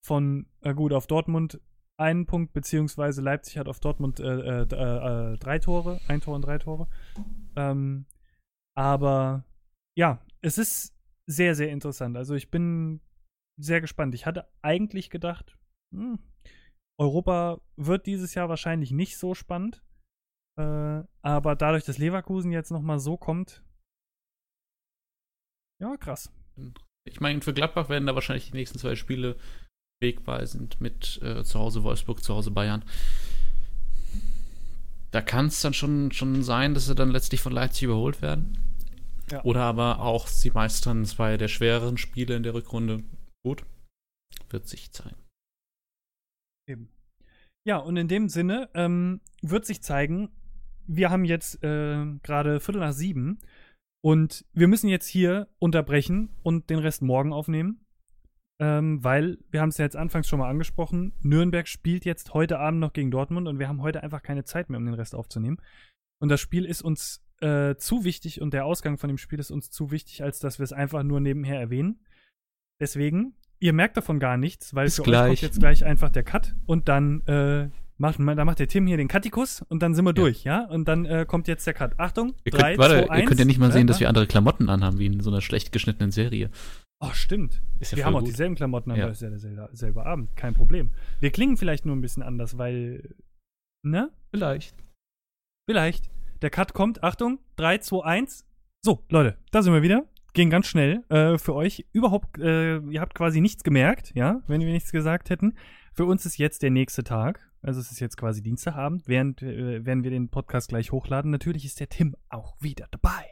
von, 0.04 0.46
äh, 0.62 0.74
gut, 0.74 0.92
auf 0.92 1.06
Dortmund 1.06 1.60
einen 2.00 2.26
Punkt, 2.26 2.52
beziehungsweise 2.52 3.20
Leipzig 3.20 3.58
hat 3.58 3.68
auf 3.68 3.78
Dortmund 3.78 4.20
äh, 4.20 4.24
äh, 4.24 4.62
äh, 4.62 5.36
drei 5.38 5.58
Tore, 5.58 6.00
ein 6.08 6.20
Tor 6.20 6.34
und 6.34 6.42
drei 6.42 6.58
Tore. 6.58 6.88
Ähm, 7.56 8.06
aber 8.76 9.44
ja, 9.96 10.24
es 10.40 10.58
ist 10.58 10.96
sehr, 11.26 11.54
sehr 11.54 11.70
interessant. 11.70 12.16
Also 12.16 12.34
ich 12.34 12.50
bin 12.50 13.00
sehr 13.60 13.80
gespannt. 13.80 14.14
Ich 14.14 14.24
hatte 14.24 14.48
eigentlich 14.62 15.10
gedacht, 15.10 15.58
hm, 15.94 16.18
Europa 16.98 17.60
wird 17.76 18.06
dieses 18.06 18.34
Jahr 18.34 18.48
wahrscheinlich 18.48 18.90
nicht 18.90 19.18
so 19.18 19.34
spannend. 19.34 19.82
Äh, 20.58 21.02
aber 21.22 21.54
dadurch, 21.56 21.84
dass 21.84 21.98
Leverkusen 21.98 22.50
jetzt 22.50 22.70
nochmal 22.70 22.98
so 22.98 23.16
kommt, 23.16 23.62
ja, 25.80 25.96
krass. 25.96 26.32
Ich 27.06 27.20
meine, 27.20 27.40
für 27.40 27.54
Gladbach 27.54 27.88
werden 27.88 28.06
da 28.06 28.14
wahrscheinlich 28.14 28.50
die 28.50 28.56
nächsten 28.56 28.78
zwei 28.78 28.96
Spiele 28.96 29.36
wegweisend 30.00 30.80
mit 30.80 31.20
äh, 31.22 31.44
zu 31.44 31.58
Hause 31.58 31.82
Wolfsburg, 31.84 32.22
zu 32.22 32.34
Hause 32.34 32.50
Bayern. 32.50 32.84
Da 35.10 35.20
kann 35.20 35.46
es 35.46 35.60
dann 35.60 35.74
schon, 35.74 36.12
schon 36.12 36.42
sein, 36.42 36.74
dass 36.74 36.86
sie 36.86 36.94
dann 36.94 37.10
letztlich 37.10 37.40
von 37.40 37.52
Leipzig 37.52 37.84
überholt 37.84 38.22
werden. 38.22 38.58
Ja. 39.30 39.44
Oder 39.44 39.62
aber 39.62 40.00
auch 40.00 40.26
sie 40.26 40.50
meistern 40.50 41.04
zwei 41.04 41.36
der 41.36 41.48
schwereren 41.48 41.98
Spiele 41.98 42.34
in 42.36 42.42
der 42.42 42.54
Rückrunde. 42.54 43.02
Gut, 43.44 43.64
wird 44.48 44.66
sich 44.68 44.90
zeigen. 44.92 45.16
Eben. 46.68 46.88
Ja, 47.64 47.78
und 47.78 47.96
in 47.96 48.08
dem 48.08 48.28
Sinne 48.28 48.70
ähm, 48.74 49.20
wird 49.42 49.66
sich 49.66 49.82
zeigen, 49.82 50.30
wir 50.86 51.10
haben 51.10 51.24
jetzt 51.24 51.62
äh, 51.62 52.04
gerade 52.22 52.58
Viertel 52.60 52.80
nach 52.80 52.92
sieben 52.92 53.38
und 54.02 54.44
wir 54.52 54.66
müssen 54.66 54.88
jetzt 54.88 55.06
hier 55.06 55.48
unterbrechen 55.58 56.30
und 56.42 56.70
den 56.70 56.78
Rest 56.78 57.02
morgen 57.02 57.32
aufnehmen 57.32 57.84
ähm, 58.60 59.02
weil 59.02 59.38
wir 59.50 59.60
haben 59.60 59.70
es 59.70 59.78
ja 59.78 59.84
jetzt 59.84 59.96
anfangs 59.96 60.28
schon 60.28 60.38
mal 60.38 60.48
angesprochen, 60.48 61.12
Nürnberg 61.22 61.66
spielt 61.66 62.04
jetzt 62.04 62.34
heute 62.34 62.60
Abend 62.60 62.78
noch 62.78 62.92
gegen 62.92 63.10
Dortmund 63.10 63.48
und 63.48 63.58
wir 63.58 63.66
haben 63.66 63.82
heute 63.82 64.02
einfach 64.04 64.22
keine 64.22 64.44
Zeit 64.44 64.70
mehr, 64.70 64.78
um 64.78 64.84
den 64.84 64.94
Rest 64.94 65.14
aufzunehmen. 65.14 65.60
Und 66.20 66.28
das 66.28 66.40
Spiel 66.40 66.64
ist 66.64 66.82
uns 66.82 67.24
äh, 67.40 67.74
zu 67.76 68.04
wichtig 68.04 68.40
und 68.40 68.54
der 68.54 68.66
Ausgang 68.66 68.98
von 68.98 69.08
dem 69.08 69.18
Spiel 69.18 69.40
ist 69.40 69.50
uns 69.50 69.70
zu 69.70 69.90
wichtig, 69.90 70.22
als 70.22 70.38
dass 70.38 70.58
wir 70.58 70.64
es 70.64 70.72
einfach 70.72 71.02
nur 71.02 71.20
nebenher 71.20 71.58
erwähnen. 71.58 72.04
Deswegen 72.78 73.34
ihr 73.60 73.72
merkt 73.72 73.96
davon 73.96 74.18
gar 74.18 74.36
nichts, 74.36 74.74
weil 74.74 74.86
Bis 74.86 74.96
für 74.96 75.02
gleich. 75.02 75.22
euch 75.22 75.28
kommt 75.28 75.42
jetzt 75.42 75.60
gleich 75.60 75.84
einfach 75.84 76.10
der 76.10 76.22
Cut 76.22 76.54
und 76.66 76.88
dann 76.88 77.20
äh, 77.26 77.68
macht, 77.98 78.18
da 78.18 78.44
macht 78.44 78.58
der 78.58 78.68
Tim 78.68 78.86
hier 78.86 78.96
den 78.96 79.08
Cutikus 79.08 79.62
und 79.68 79.82
dann 79.82 79.94
sind 79.94 80.04
wir 80.04 80.14
durch, 80.14 80.44
ja? 80.44 80.64
Und 80.64 80.88
dann 80.88 81.04
äh, 81.04 81.26
kommt 81.28 81.46
jetzt 81.46 81.66
der 81.66 81.74
Cut. 81.74 81.98
Achtung, 81.98 82.34
Ihr 82.44 82.52
3, 82.52 82.58
könnt, 82.60 82.78
warte, 82.78 83.06
2, 83.06 83.10
1. 83.10 83.20
ihr 83.20 83.28
könnt 83.28 83.40
ja 83.40 83.46
nicht 83.46 83.58
mal 83.58 83.70
sehen, 83.70 83.86
dass 83.86 84.00
wir 84.00 84.08
andere 84.08 84.26
Klamotten 84.26 84.68
anhaben, 84.68 84.98
wie 84.98 85.06
in 85.06 85.20
so 85.20 85.30
einer 85.30 85.42
schlecht 85.42 85.72
geschnittenen 85.72 86.10
Serie. 86.10 86.50
Oh, 87.02 87.12
stimmt. 87.12 87.62
Ja 87.80 87.96
wir 87.96 88.04
haben 88.04 88.14
auch 88.14 88.20
gut. 88.20 88.28
dieselben 88.28 88.54
Klamotten, 88.56 88.90
aber 88.90 89.00
Ja. 89.00 89.08
ist 89.08 89.22
ja 89.22 89.30
derselbe, 89.30 89.68
selbe 89.72 90.04
Abend. 90.04 90.36
Kein 90.36 90.52
Problem. 90.54 90.90
Wir 91.20 91.30
klingen 91.30 91.56
vielleicht 91.56 91.86
nur 91.86 91.96
ein 91.96 92.00
bisschen 92.02 92.22
anders, 92.22 92.58
weil. 92.58 93.14
Ne? 93.82 94.10
Vielleicht. 94.30 94.76
Vielleicht. 95.68 96.10
Der 96.42 96.50
Cut 96.50 96.74
kommt. 96.74 97.02
Achtung. 97.02 97.38
3, 97.56 97.78
2, 97.78 98.04
1. 98.04 98.46
So, 98.84 99.04
Leute, 99.08 99.38
da 99.50 99.62
sind 99.62 99.72
wir 99.72 99.82
wieder. 99.82 100.04
Ging 100.34 100.50
ganz 100.50 100.66
schnell. 100.66 101.02
Äh, 101.08 101.38
für 101.38 101.54
euch 101.54 101.86
überhaupt, 101.92 102.38
äh, 102.38 102.78
ihr 102.78 103.00
habt 103.00 103.14
quasi 103.14 103.40
nichts 103.40 103.64
gemerkt, 103.64 104.12
ja, 104.14 104.42
wenn 104.46 104.60
wir 104.60 104.72
nichts 104.72 104.92
gesagt 104.92 105.28
hätten. 105.30 105.54
Für 105.92 106.04
uns 106.04 106.24
ist 106.24 106.38
jetzt 106.38 106.62
der 106.62 106.70
nächste 106.70 107.02
Tag. 107.02 107.50
Also 107.62 107.80
es 107.80 107.90
ist 107.90 108.00
jetzt 108.00 108.16
quasi 108.16 108.42
Dienstagabend, 108.42 109.06
während 109.08 109.42
äh, 109.42 109.84
werden 109.84 110.04
wir 110.04 110.10
den 110.10 110.30
Podcast 110.30 110.68
gleich 110.68 110.92
hochladen. 110.92 111.30
Natürlich 111.30 111.64
ist 111.64 111.80
der 111.80 111.88
Tim 111.88 112.14
auch 112.28 112.56
wieder 112.60 112.86
dabei. 112.90 113.24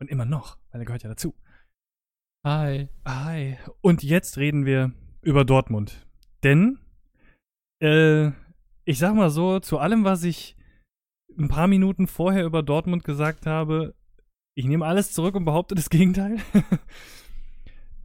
Und 0.00 0.10
immer 0.10 0.24
noch, 0.26 0.58
weil 0.72 0.80
er 0.82 0.84
gehört 0.84 1.04
ja 1.04 1.08
dazu. 1.08 1.34
Hi. 2.46 2.88
Hi. 3.04 3.58
Und 3.80 4.04
jetzt 4.04 4.38
reden 4.38 4.66
wir 4.66 4.92
über 5.20 5.44
Dortmund. 5.44 6.06
Denn, 6.44 6.78
äh, 7.82 8.28
ich 8.84 9.00
sag 9.00 9.16
mal 9.16 9.30
so, 9.30 9.58
zu 9.58 9.78
allem, 9.78 10.04
was 10.04 10.22
ich 10.22 10.56
ein 11.36 11.48
paar 11.48 11.66
Minuten 11.66 12.06
vorher 12.06 12.44
über 12.44 12.62
Dortmund 12.62 13.02
gesagt 13.02 13.46
habe, 13.46 13.96
ich 14.54 14.64
nehme 14.64 14.86
alles 14.86 15.10
zurück 15.10 15.34
und 15.34 15.44
behaupte 15.44 15.74
das 15.74 15.90
Gegenteil. 15.90 16.36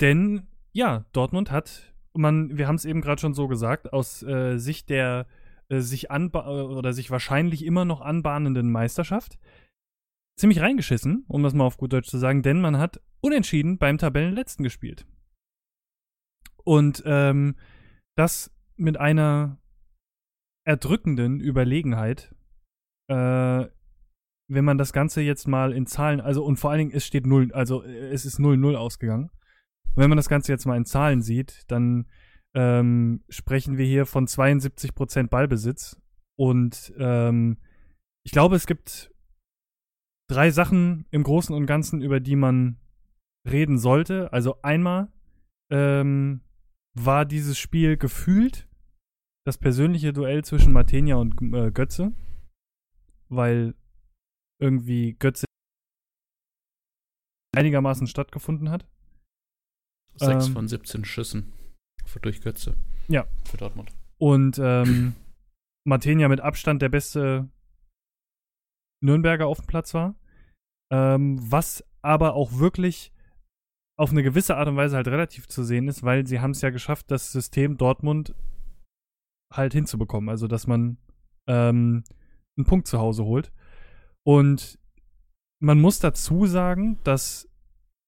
Denn, 0.02 0.48
ja, 0.72 1.06
Dortmund 1.14 1.52
hat, 1.52 1.94
man, 2.14 2.58
wir 2.58 2.68
haben 2.68 2.78
es 2.78 2.86
eben 2.86 3.02
gerade 3.02 3.22
schon 3.22 3.36
so 3.36 3.48
gesagt, 3.48 3.94
aus 3.94 4.24
äh, 4.24 4.58
Sicht 4.58 4.90
der 4.90 5.28
äh, 5.70 5.82
sich 5.82 6.10
anba 6.10 6.48
oder 6.48 6.94
sich 6.94 7.12
wahrscheinlich 7.12 7.64
immer 7.64 7.86
noch 7.86 8.02
anbahnenden 8.02 8.72
Meisterschaft 8.72 9.38
ziemlich 10.42 10.60
reingeschissen, 10.60 11.24
um 11.28 11.44
das 11.44 11.54
mal 11.54 11.64
auf 11.64 11.78
gut 11.78 11.94
Deutsch 11.94 12.10
zu 12.10 12.18
sagen, 12.18 12.42
denn 12.42 12.60
man 12.60 12.78
hat 12.78 13.00
unentschieden 13.22 13.78
beim 13.78 13.98
Tabellenletzten 13.98 14.64
gespielt. 14.64 15.06
Und 16.64 17.04
ähm, 17.06 17.56
das 18.16 18.52
mit 18.76 18.98
einer 18.98 19.60
erdrückenden 20.66 21.40
Überlegenheit, 21.40 22.36
äh, 23.08 23.66
wenn 24.48 24.66
man 24.66 24.78
das 24.78 24.94
Ganze 24.94 25.22
jetzt 25.22 25.48
mal 25.48 25.72
in 25.74 25.86
Zahlen, 25.86 26.20
also 26.20 26.44
und 26.44 26.58
vor 26.58 26.72
allen 26.72 26.80
Dingen, 26.80 26.92
es 26.92 27.06
steht 27.06 27.26
0, 27.26 27.54
also 27.54 27.84
es 27.84 28.26
ist 28.26 28.40
0-0 28.40 28.76
ausgegangen. 28.76 29.30
Und 29.96 29.98
wenn 29.98 30.10
man 30.10 30.18
das 30.18 30.30
Ganze 30.30 30.52
jetzt 30.52 30.66
mal 30.66 30.78
in 30.78 30.86
Zahlen 30.86 31.22
sieht, 31.22 31.64
dann 31.68 32.08
ähm, 32.54 33.24
sprechen 33.30 33.78
wir 33.78 33.86
hier 33.86 34.06
von 34.06 34.26
72% 34.26 35.30
Ballbesitz. 35.30 36.02
Und 36.36 36.94
ähm, 36.98 37.58
ich 38.24 38.32
glaube, 38.32 38.56
es 38.56 38.66
gibt 38.66 39.11
drei 40.32 40.50
Sachen 40.50 41.06
im 41.12 41.24
Großen 41.24 41.54
und 41.54 41.66
Ganzen, 41.66 42.02
über 42.02 42.20
die 42.20 42.38
man 42.38 42.80
reden 43.50 43.78
sollte. 43.78 44.32
Also 44.32 44.62
einmal 44.62 45.12
ähm, 45.70 46.42
war 46.94 47.26
dieses 47.26 47.58
Spiel 47.58 47.98
gefühlt 47.98 48.68
das 49.46 49.58
persönliche 49.58 50.14
Duell 50.14 50.46
zwischen 50.46 50.72
Martenia 50.72 51.16
und 51.16 51.42
äh, 51.54 51.72
Götze, 51.72 52.14
weil 53.30 53.76
irgendwie 54.60 55.14
Götze 55.14 55.46
einigermaßen 57.54 58.08
stattgefunden 58.08 58.70
hat. 58.70 58.88
Sechs 60.16 60.48
Ähm. 60.48 60.54
von 60.54 60.68
17 60.68 61.04
Schüssen 61.04 61.54
für 62.06 62.20
durch 62.20 62.42
Götze. 62.42 62.78
Ja. 63.08 63.26
Für 63.50 63.58
Dortmund. 63.58 63.92
Und 64.18 64.60
ähm, 64.60 65.16
Martenia 65.84 66.30
mit 66.30 66.40
Abstand 66.40 66.82
der 66.82 66.90
beste 66.90 67.50
Nürnberger 69.02 69.48
auf 69.48 69.58
dem 69.58 69.68
Platz 69.68 69.94
war. 69.94 70.16
Ähm, 70.92 71.40
was 71.42 71.84
aber 72.02 72.36
auch 72.36 72.60
wirklich 72.60 73.12
auf 73.98 74.12
eine 74.12 74.24
gewisse 74.24 74.58
Art 74.58 74.68
und 74.68 74.76
Weise 74.76 74.96
halt 74.96 75.08
relativ 75.08 75.48
zu 75.48 75.64
sehen 75.64 75.88
ist, 75.88 76.04
weil 76.04 76.26
sie 76.26 76.40
haben 76.40 76.52
es 76.52 76.62
ja 76.62 76.70
geschafft, 76.70 77.12
das 77.12 77.32
System 77.32 77.78
Dortmund 77.78 78.34
halt 79.52 79.74
hinzubekommen. 79.74 80.30
Also, 80.30 80.48
dass 80.48 80.68
man 80.68 80.98
ähm, 81.48 82.04
einen 82.58 82.66
Punkt 82.66 82.88
zu 82.88 83.00
Hause 83.00 83.26
holt. 83.26 83.52
Und 84.24 84.80
man 85.60 85.80
muss 85.80 86.00
dazu 86.00 86.46
sagen, 86.46 87.00
dass 87.04 87.48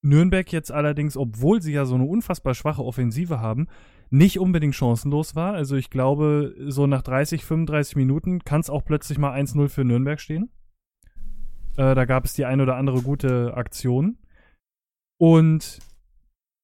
Nürnberg 0.04 0.52
jetzt 0.52 0.72
allerdings, 0.72 1.16
obwohl 1.16 1.62
sie 1.62 1.74
ja 1.74 1.86
so 1.86 1.96
eine 1.96 2.06
unfassbar 2.06 2.54
schwache 2.54 2.84
Offensive 2.84 3.40
haben, 3.40 3.68
nicht 4.10 4.40
unbedingt 4.40 4.76
chancenlos 4.76 5.36
war. 5.36 5.54
Also 5.54 5.76
ich 5.76 5.90
glaube, 5.90 6.56
so 6.68 6.88
nach 6.88 7.02
30, 7.02 7.46
35 7.46 7.96
Minuten 7.96 8.40
kann 8.40 8.62
es 8.62 8.70
auch 8.70 8.84
plötzlich 8.84 9.18
mal 9.18 9.34
1-0 9.34 9.70
für 9.70 9.84
Nürnberg 9.84 10.20
stehen. 10.20 10.50
Äh, 11.76 11.96
da 11.96 12.06
gab 12.06 12.26
es 12.26 12.34
die 12.34 12.46
ein 12.46 12.62
oder 12.62 12.76
andere 12.76 13.02
gute 13.02 13.56
Aktion. 13.56 14.18
Und 15.20 15.80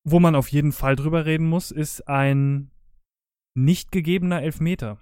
wo 0.04 0.20
man 0.20 0.36
auf 0.36 0.50
jeden 0.50 0.72
Fall 0.72 0.96
drüber 0.96 1.26
reden 1.26 1.48
muss, 1.48 1.72
ist 1.72 2.08
ein 2.08 2.72
nicht 3.56 3.92
gegebener 3.92 4.42
Elfmeter. 4.42 4.98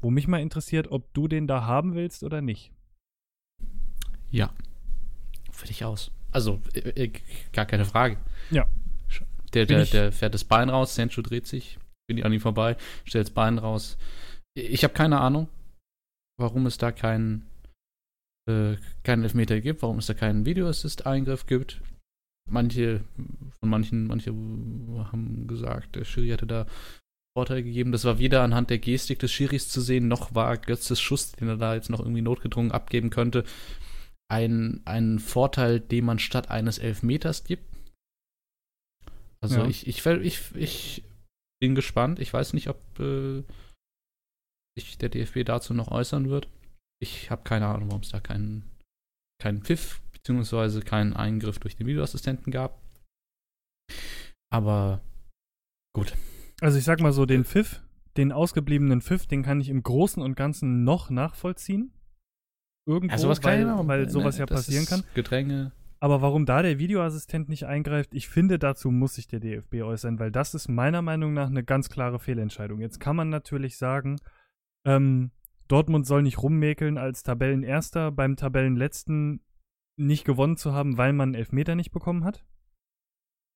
Wo 0.00 0.10
mich 0.10 0.28
mal 0.28 0.40
interessiert, 0.40 0.88
ob 0.90 1.12
du 1.14 1.28
den 1.28 1.46
da 1.46 1.64
haben 1.64 1.94
willst 1.94 2.22
oder 2.22 2.40
nicht. 2.40 2.72
Ja. 4.30 4.52
Fertig 5.50 5.84
aus. 5.84 6.10
Also, 6.32 6.60
äh, 6.74 7.04
äh, 7.04 7.12
gar 7.52 7.66
keine 7.66 7.84
Frage. 7.84 8.18
Ja. 8.50 8.66
Der, 9.54 9.66
der, 9.66 9.84
der 9.84 10.10
fährt 10.10 10.34
das 10.34 10.42
Bein 10.42 10.68
raus, 10.68 10.96
Sancho 10.96 11.22
dreht 11.22 11.46
sich, 11.46 11.78
bin 12.08 12.18
ich 12.18 12.24
an 12.24 12.32
ihm 12.32 12.40
vorbei, 12.40 12.76
stellt 13.04 13.28
das 13.28 13.34
Bein 13.34 13.58
raus. 13.58 13.96
Ich 14.56 14.82
habe 14.82 14.94
keine 14.94 15.20
Ahnung, 15.20 15.48
warum 16.36 16.66
es 16.66 16.76
da 16.76 16.90
keinen 16.90 17.46
äh, 18.46 18.76
keinen 19.02 19.22
Elfmeter 19.22 19.60
gibt, 19.60 19.82
warum 19.82 19.98
es 19.98 20.06
da 20.06 20.14
keinen 20.14 20.46
Video-Assist-Eingriff 20.46 21.46
gibt. 21.46 21.80
Manche, 22.50 23.02
von 23.58 23.70
manchen, 23.70 24.06
manche 24.06 24.30
haben 24.30 25.46
gesagt, 25.46 25.96
der 25.96 26.04
Schiri 26.04 26.28
hätte 26.28 26.46
da 26.46 26.66
Vorteil 27.36 27.62
gegeben. 27.62 27.90
Das 27.90 28.04
war 28.04 28.18
weder 28.18 28.42
anhand 28.42 28.70
der 28.70 28.78
Gestik 28.78 29.18
des 29.18 29.32
Schiris 29.32 29.68
zu 29.68 29.80
sehen, 29.80 30.08
noch 30.08 30.34
war 30.34 30.56
Götzes 30.56 31.00
Schuss, 31.00 31.32
den 31.32 31.48
er 31.48 31.56
da 31.56 31.74
jetzt 31.74 31.90
noch 31.90 32.00
irgendwie 32.00 32.22
notgedrungen 32.22 32.70
abgeben 32.70 33.10
könnte, 33.10 33.44
ein, 34.30 34.82
ein 34.84 35.18
Vorteil, 35.18 35.80
den 35.80 36.04
man 36.04 36.18
statt 36.18 36.50
eines 36.50 36.78
Elfmeters 36.78 37.44
gibt. 37.44 37.64
Also 39.40 39.60
Ja. 39.60 39.66
ich, 39.66 39.86
ich, 39.86 40.06
ich, 40.06 40.52
ich 40.54 41.04
bin 41.60 41.74
gespannt. 41.74 42.20
Ich 42.20 42.32
weiß 42.32 42.52
nicht, 42.52 42.68
ob 42.68 42.78
äh, 43.00 43.42
sich 44.78 44.96
der 44.98 45.08
DFB 45.08 45.44
dazu 45.44 45.74
noch 45.74 45.90
äußern 45.90 46.30
wird. 46.30 46.48
Ich 47.00 47.30
habe 47.30 47.42
keine 47.42 47.66
Ahnung, 47.66 47.88
warum 47.88 48.02
es 48.02 48.10
da 48.10 48.20
keinen 48.20 48.70
keinen 49.40 49.62
Pfiff 49.62 50.00
beziehungsweise 50.12 50.80
keinen 50.80 51.12
Eingriff 51.12 51.58
durch 51.58 51.76
den 51.76 51.86
Videoassistenten 51.86 52.50
gab. 52.50 52.80
Aber 54.50 55.02
gut. 55.94 56.14
Also 56.60 56.78
ich 56.78 56.84
sag 56.84 57.00
mal 57.00 57.12
so, 57.12 57.26
den 57.26 57.44
Pfiff, 57.44 57.82
den 58.16 58.32
ausgebliebenen 58.32 59.02
Pfiff, 59.02 59.26
den 59.26 59.42
kann 59.42 59.60
ich 59.60 59.68
im 59.68 59.82
Großen 59.82 60.22
und 60.22 60.34
Ganzen 60.34 60.84
noch 60.84 61.10
nachvollziehen. 61.10 61.92
Irgendwo, 62.86 63.14
Ja, 63.14 63.18
sowas 63.18 63.42
weil, 63.42 63.64
kann 63.64 63.88
weil 63.88 64.08
sowas 64.08 64.36
ne, 64.36 64.40
ja 64.40 64.46
passieren 64.46 64.86
kann. 64.86 65.04
Gedränge. 65.14 65.72
Aber 66.00 66.22
warum 66.22 66.46
da 66.46 66.62
der 66.62 66.78
Videoassistent 66.78 67.48
nicht 67.48 67.66
eingreift, 67.66 68.14
ich 68.14 68.28
finde, 68.28 68.58
dazu 68.58 68.90
muss 68.90 69.14
sich 69.14 69.26
der 69.26 69.40
DFB 69.40 69.82
äußern, 69.82 70.18
weil 70.18 70.30
das 70.30 70.54
ist 70.54 70.68
meiner 70.68 71.02
Meinung 71.02 71.32
nach 71.32 71.48
eine 71.48 71.64
ganz 71.64 71.88
klare 71.88 72.18
Fehlentscheidung. 72.18 72.80
Jetzt 72.80 73.00
kann 73.00 73.16
man 73.16 73.30
natürlich 73.30 73.78
sagen, 73.78 74.20
ähm, 74.86 75.30
Dortmund 75.68 76.06
soll 76.06 76.22
nicht 76.22 76.42
rummäkeln, 76.42 76.98
als 76.98 77.22
Tabellenerster 77.22 78.12
beim 78.12 78.36
Tabellenletzten 78.36 79.40
nicht 79.96 80.24
gewonnen 80.24 80.56
zu 80.56 80.72
haben, 80.72 80.98
weil 80.98 81.12
man 81.12 81.34
Elfmeter 81.34 81.74
nicht 81.74 81.90
bekommen 81.90 82.24
hat. 82.24 82.44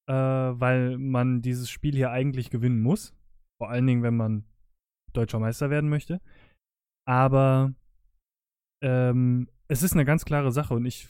Äh, 0.09 0.15
weil 0.15 0.97
man 0.99 1.43
dieses 1.43 1.69
Spiel 1.71 1.95
hier 1.95 2.11
eigentlich 2.11 2.51
gewinnen 2.51 2.81
muss. 2.81 3.15
Vor 3.61 3.71
allen 3.71 3.87
Dingen, 3.87 4.03
wenn 4.03 4.17
man 4.17 4.45
deutscher 5.13 5.39
Meister 5.39 5.69
werden 5.69 5.91
möchte. 5.91 6.21
Aber 7.07 7.75
ähm, 8.83 9.49
es 9.69 9.83
ist 9.83 9.93
eine 9.93 10.05
ganz 10.05 10.25
klare 10.25 10.53
Sache 10.53 10.75
und 10.75 10.87
ich 10.87 11.09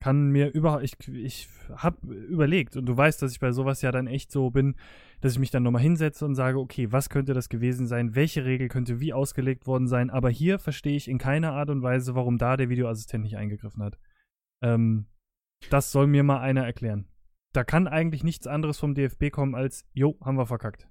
kann 0.00 0.30
mir 0.30 0.52
überhaupt, 0.52 0.82
ich, 0.82 0.96
ich 1.08 1.48
habe 1.74 2.06
überlegt 2.06 2.76
und 2.76 2.86
du 2.86 2.96
weißt, 2.96 3.20
dass 3.20 3.32
ich 3.32 3.40
bei 3.40 3.52
sowas 3.52 3.82
ja 3.82 3.92
dann 3.92 4.06
echt 4.06 4.32
so 4.32 4.50
bin, 4.50 4.74
dass 5.20 5.32
ich 5.32 5.38
mich 5.38 5.50
dann 5.50 5.62
nochmal 5.62 5.82
hinsetze 5.82 6.24
und 6.24 6.34
sage, 6.34 6.58
okay, 6.58 6.90
was 6.90 7.10
könnte 7.10 7.34
das 7.34 7.50
gewesen 7.50 7.86
sein, 7.86 8.14
welche 8.14 8.44
Regel 8.46 8.68
könnte 8.68 8.98
wie 9.00 9.12
ausgelegt 9.12 9.66
worden 9.66 9.88
sein, 9.88 10.08
aber 10.08 10.30
hier 10.30 10.58
verstehe 10.58 10.96
ich 10.96 11.06
in 11.06 11.18
keiner 11.18 11.52
Art 11.52 11.68
und 11.68 11.82
Weise, 11.82 12.14
warum 12.14 12.38
da 12.38 12.56
der 12.56 12.70
Videoassistent 12.70 13.24
nicht 13.24 13.36
eingegriffen 13.36 13.82
hat. 13.82 13.98
Ähm, 14.62 15.06
das 15.68 15.92
soll 15.92 16.06
mir 16.06 16.22
mal 16.22 16.40
einer 16.40 16.64
erklären. 16.64 17.06
Da 17.52 17.62
kann 17.64 17.86
eigentlich 17.86 18.24
nichts 18.24 18.46
anderes 18.46 18.78
vom 18.78 18.94
DFB 18.94 19.30
kommen 19.30 19.54
als, 19.54 19.84
jo, 19.92 20.16
haben 20.24 20.38
wir 20.38 20.46
verkackt. 20.46 20.88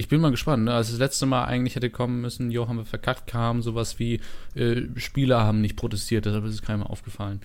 Ich 0.00 0.08
bin 0.08 0.22
mal 0.22 0.30
gespannt, 0.30 0.64
ne? 0.64 0.72
Als 0.72 0.88
das 0.88 0.98
letzte 0.98 1.26
Mal 1.26 1.44
eigentlich 1.44 1.76
hätte 1.76 1.90
kommen 1.90 2.22
müssen, 2.22 2.50
jo, 2.50 2.66
haben 2.68 2.78
wir 2.78 2.86
verkackt, 2.86 3.26
kam 3.26 3.60
sowas 3.60 3.98
wie, 3.98 4.18
äh, 4.54 4.86
Spieler 4.96 5.42
haben 5.42 5.60
nicht 5.60 5.76
protestiert, 5.76 6.24
deshalb 6.24 6.46
ist 6.46 6.54
es 6.54 6.62
keinem 6.62 6.82
aufgefallen. 6.82 7.42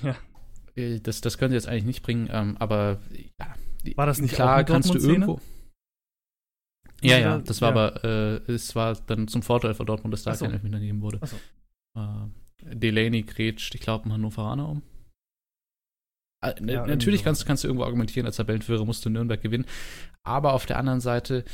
Ja. 0.00 0.14
äh, 0.76 1.00
das, 1.00 1.20
das 1.20 1.38
können 1.38 1.50
sie 1.50 1.56
jetzt 1.56 1.66
eigentlich 1.66 1.86
nicht 1.86 2.02
bringen, 2.04 2.28
ähm, 2.30 2.56
aber 2.60 3.00
ja. 3.40 3.52
War 3.96 4.06
das 4.06 4.20
nicht 4.20 4.32
klar, 4.32 4.62
kannst 4.62 4.94
du 4.94 4.98
irgendwo. 4.98 5.40
Ja, 7.02 7.18
ja, 7.18 7.38
das 7.38 7.60
war 7.60 7.74
ja. 7.74 7.86
aber, 7.86 8.04
äh, 8.04 8.52
es 8.52 8.76
war 8.76 8.94
dann 8.94 9.26
zum 9.26 9.42
Vorteil 9.42 9.74
von 9.74 9.86
Dortmund, 9.86 10.14
dass 10.14 10.22
da 10.22 10.36
so. 10.36 10.44
kein 10.44 10.54
Elfmeter 10.54 10.78
gegeben 10.78 11.00
wurde. 11.00 11.18
So. 11.26 11.36
Äh, 12.00 12.76
Delaney 12.76 13.22
grätscht, 13.24 13.74
ich 13.74 13.80
glaube, 13.80 14.08
ein 14.08 14.12
Hannoveraner 14.12 14.68
um. 14.68 14.82
Äh, 16.42 16.54
ja, 16.66 16.86
natürlich 16.86 17.24
kannst, 17.24 17.46
kannst 17.46 17.64
du 17.64 17.68
irgendwo 17.68 17.84
argumentieren, 17.84 18.26
als 18.26 18.36
Tabellenführer 18.36 18.84
musst 18.84 19.04
du 19.04 19.10
Nürnberg 19.10 19.40
gewinnen. 19.40 19.66
Aber 20.24 20.52
auf 20.52 20.66
der 20.66 20.78
anderen 20.78 21.00
Seite, 21.00 21.44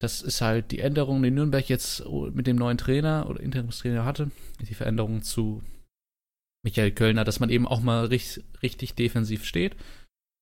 das 0.00 0.22
ist 0.22 0.40
halt 0.40 0.70
die 0.70 0.80
Änderung, 0.80 1.22
die 1.22 1.30
Nürnberg 1.30 1.68
jetzt 1.68 2.04
mit 2.32 2.46
dem 2.46 2.56
neuen 2.56 2.78
Trainer 2.78 3.26
oder 3.28 3.40
Interimstrainer 3.40 4.04
hatte, 4.04 4.30
die 4.60 4.74
Veränderung 4.74 5.22
zu 5.22 5.62
Michael 6.64 6.92
Kölner, 6.92 7.24
dass 7.24 7.40
man 7.40 7.50
eben 7.50 7.66
auch 7.66 7.80
mal 7.80 8.06
richtig, 8.06 8.44
richtig 8.62 8.94
defensiv 8.94 9.44
steht. 9.44 9.76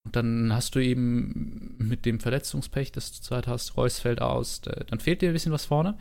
Und 0.05 0.17
dann 0.17 0.55
hast 0.55 0.75
du 0.75 0.81
eben 0.81 1.77
mit 1.79 2.07
dem 2.07 2.19
Verletzungspech, 2.19 2.93
das 2.93 3.13
du 3.13 3.17
zurzeit 3.17 3.47
hast, 3.47 3.77
Reus 3.77 3.99
fällt 3.99 4.23
aus, 4.23 4.61
dann 4.63 5.01
fehlt 5.01 5.23
dir 5.23 5.31
ein 5.31 5.35
bisschen 5.35 5.53
was 5.53 5.67
vorne. 5.67 5.99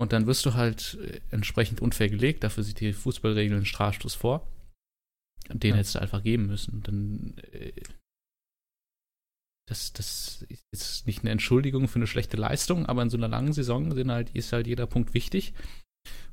Und 0.00 0.12
dann 0.12 0.26
wirst 0.26 0.46
du 0.46 0.54
halt 0.54 0.96
äh, 1.02 1.20
entsprechend 1.30 1.80
unfair 1.80 2.08
gelegt. 2.08 2.44
Dafür 2.44 2.62
sieht 2.62 2.80
die 2.80 2.92
Fußballregel 2.92 3.56
einen 3.56 3.66
Strafstoß 3.66 4.14
vor. 4.14 4.46
Und 5.48 5.62
den 5.62 5.70
ja. 5.70 5.76
hättest 5.76 5.94
du 5.94 6.00
einfach 6.00 6.22
geben 6.22 6.46
müssen. 6.46 6.82
Dann, 6.82 7.34
äh, 7.52 7.72
das, 9.68 9.92
das 9.92 10.46
ist 10.70 11.06
nicht 11.06 11.20
eine 11.20 11.30
Entschuldigung 11.30 11.88
für 11.88 11.96
eine 11.96 12.06
schlechte 12.06 12.36
Leistung, 12.36 12.86
aber 12.86 13.02
in 13.02 13.10
so 13.10 13.16
einer 13.16 13.28
langen 13.28 13.52
Saison 13.52 13.94
sind 13.94 14.10
halt, 14.10 14.30
ist 14.30 14.52
halt 14.52 14.66
jeder 14.66 14.86
Punkt 14.86 15.14
wichtig. 15.14 15.54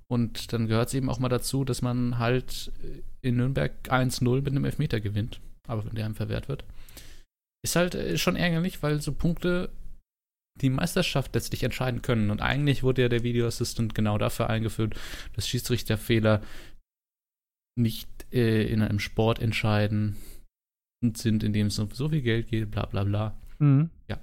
Und 0.08 0.54
dann 0.54 0.68
gehört 0.68 0.90
es 0.90 0.94
eben 0.94 1.10
auch 1.10 1.20
mal 1.20 1.30
dazu, 1.30 1.66
dass 1.66 1.82
man 1.82 2.20
halt 2.20 2.72
in 3.22 3.38
Nürnberg 3.38 3.72
1-0 3.90 4.36
mit 4.36 4.48
einem 4.48 4.66
Elfmeter 4.66 5.02
gewinnt. 5.02 5.42
Aber 5.68 5.86
wenn 5.86 5.96
der 5.96 6.06
einem 6.06 6.16
verwehrt 6.16 6.48
wird. 6.48 6.64
Ist 7.64 7.76
halt 7.76 7.96
äh, 7.96 8.18
schon 8.18 8.36
ärgerlich, 8.36 8.84
weil 8.84 9.02
so 9.02 9.12
Punkte 9.12 9.72
die 10.62 10.70
Meisterschaft 10.70 11.34
letztlich 11.34 11.64
entscheiden 11.64 12.02
können. 12.02 12.30
Und 12.30 12.42
eigentlich 12.42 12.84
wurde 12.84 13.04
ja 13.04 13.10
der 13.10 13.24
Video 13.24 13.48
Assistant 13.48 13.94
genau 13.96 14.18
dafür 14.18 14.50
eingeführt, 14.50 14.96
dass 15.34 15.48
Schiedsrichterfehler 15.48 16.42
nicht 17.76 18.10
äh, 18.32 18.64
in 18.64 18.82
einem 18.82 19.00
Sport 19.00 19.40
entscheiden 19.40 20.16
sind, 21.14 21.44
in 21.44 21.54
dem 21.54 21.68
es 21.68 21.78
um 21.78 21.92
so 21.92 22.10
viel 22.10 22.22
Geld 22.22 22.48
geht, 22.48 22.72
bla 22.72 22.86
bla 22.86 23.04
bla. 23.04 23.38
Mhm. 23.60 23.90
Ja. 24.08 24.18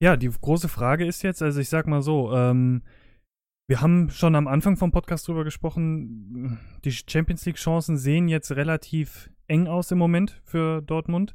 Ja, 0.00 0.16
die 0.16 0.28
große 0.28 0.68
Frage 0.68 1.06
ist 1.06 1.22
jetzt, 1.22 1.42
also 1.42 1.60
ich 1.60 1.68
sag 1.68 1.86
mal 1.86 2.02
so, 2.02 2.32
ähm, 2.34 2.82
wir 3.68 3.80
haben 3.80 4.10
schon 4.10 4.34
am 4.34 4.48
Anfang 4.48 4.76
vom 4.76 4.90
Podcast 4.90 5.28
drüber 5.28 5.44
gesprochen, 5.44 6.58
die 6.84 6.90
Champions 6.90 7.46
League-Chancen 7.46 7.96
sehen 7.96 8.28
jetzt 8.28 8.50
relativ 8.52 9.30
eng 9.46 9.68
aus 9.68 9.90
im 9.92 9.98
Moment 9.98 10.40
für 10.44 10.82
Dortmund. 10.82 11.34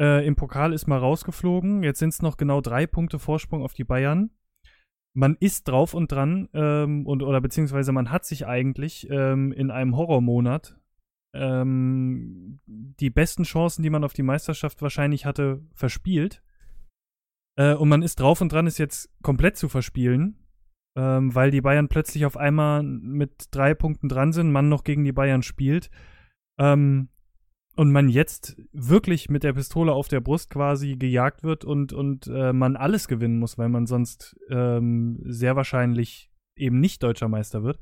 Äh, 0.00 0.26
Im 0.26 0.34
Pokal 0.34 0.72
ist 0.72 0.88
mal 0.88 0.98
rausgeflogen, 0.98 1.82
jetzt 1.82 2.00
sind 2.00 2.08
es 2.08 2.22
noch 2.22 2.36
genau 2.36 2.60
drei 2.60 2.86
Punkte 2.86 3.18
Vorsprung 3.18 3.62
auf 3.62 3.74
die 3.74 3.84
Bayern 3.84 4.30
man 5.12 5.36
ist 5.40 5.68
drauf 5.68 5.94
und 5.94 6.12
dran 6.12 6.48
ähm, 6.52 7.06
und 7.06 7.22
oder 7.22 7.40
beziehungsweise 7.40 7.92
man 7.92 8.10
hat 8.10 8.24
sich 8.24 8.46
eigentlich 8.46 9.08
ähm, 9.10 9.52
in 9.52 9.70
einem 9.70 9.96
Horrormonat 9.96 10.78
ähm, 11.34 12.60
die 12.66 13.10
besten 13.10 13.44
Chancen, 13.44 13.82
die 13.82 13.90
man 13.90 14.04
auf 14.04 14.12
die 14.12 14.22
Meisterschaft 14.22 14.82
wahrscheinlich 14.82 15.26
hatte, 15.26 15.62
verspielt. 15.74 16.42
Äh, 17.56 17.74
und 17.74 17.88
man 17.88 18.02
ist 18.02 18.20
drauf 18.20 18.40
und 18.40 18.52
dran, 18.52 18.66
es 18.66 18.78
jetzt 18.78 19.10
komplett 19.22 19.56
zu 19.56 19.68
verspielen, 19.68 20.38
ähm, 20.96 21.34
weil 21.34 21.50
die 21.50 21.60
Bayern 21.60 21.88
plötzlich 21.88 22.26
auf 22.26 22.36
einmal 22.36 22.82
mit 22.82 23.48
drei 23.50 23.74
Punkten 23.74 24.08
dran 24.08 24.32
sind, 24.32 24.50
man 24.50 24.68
noch 24.68 24.84
gegen 24.84 25.04
die 25.04 25.12
Bayern 25.12 25.42
spielt. 25.42 25.90
Ähm, 26.58 27.08
und 27.80 27.92
man 27.92 28.10
jetzt 28.10 28.60
wirklich 28.72 29.30
mit 29.30 29.42
der 29.42 29.54
Pistole 29.54 29.94
auf 29.94 30.06
der 30.06 30.20
Brust 30.20 30.50
quasi 30.50 30.96
gejagt 30.96 31.42
wird 31.42 31.64
und, 31.64 31.94
und 31.94 32.26
äh, 32.26 32.52
man 32.52 32.76
alles 32.76 33.08
gewinnen 33.08 33.38
muss, 33.38 33.56
weil 33.56 33.70
man 33.70 33.86
sonst 33.86 34.38
ähm, 34.50 35.22
sehr 35.24 35.56
wahrscheinlich 35.56 36.30
eben 36.58 36.78
nicht 36.78 37.02
deutscher 37.02 37.28
Meister 37.28 37.62
wird. 37.62 37.78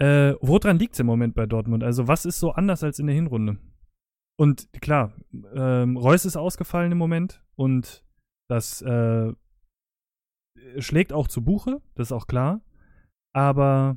Äh, 0.00 0.34
woran 0.40 0.78
liegt 0.78 0.94
es 0.94 1.00
im 1.00 1.06
Moment 1.06 1.34
bei 1.34 1.46
Dortmund? 1.46 1.82
Also, 1.82 2.06
was 2.06 2.24
ist 2.24 2.38
so 2.38 2.52
anders 2.52 2.84
als 2.84 3.00
in 3.00 3.08
der 3.08 3.16
Hinrunde? 3.16 3.58
Und 4.38 4.72
klar, 4.80 5.12
ähm, 5.56 5.96
Reus 5.96 6.24
ist 6.24 6.36
ausgefallen 6.36 6.92
im 6.92 6.98
Moment 6.98 7.44
und 7.56 8.06
das 8.48 8.80
äh, 8.82 9.32
schlägt 10.78 11.12
auch 11.12 11.26
zu 11.26 11.42
Buche, 11.42 11.82
das 11.96 12.08
ist 12.08 12.12
auch 12.12 12.28
klar. 12.28 12.60
Aber 13.34 13.96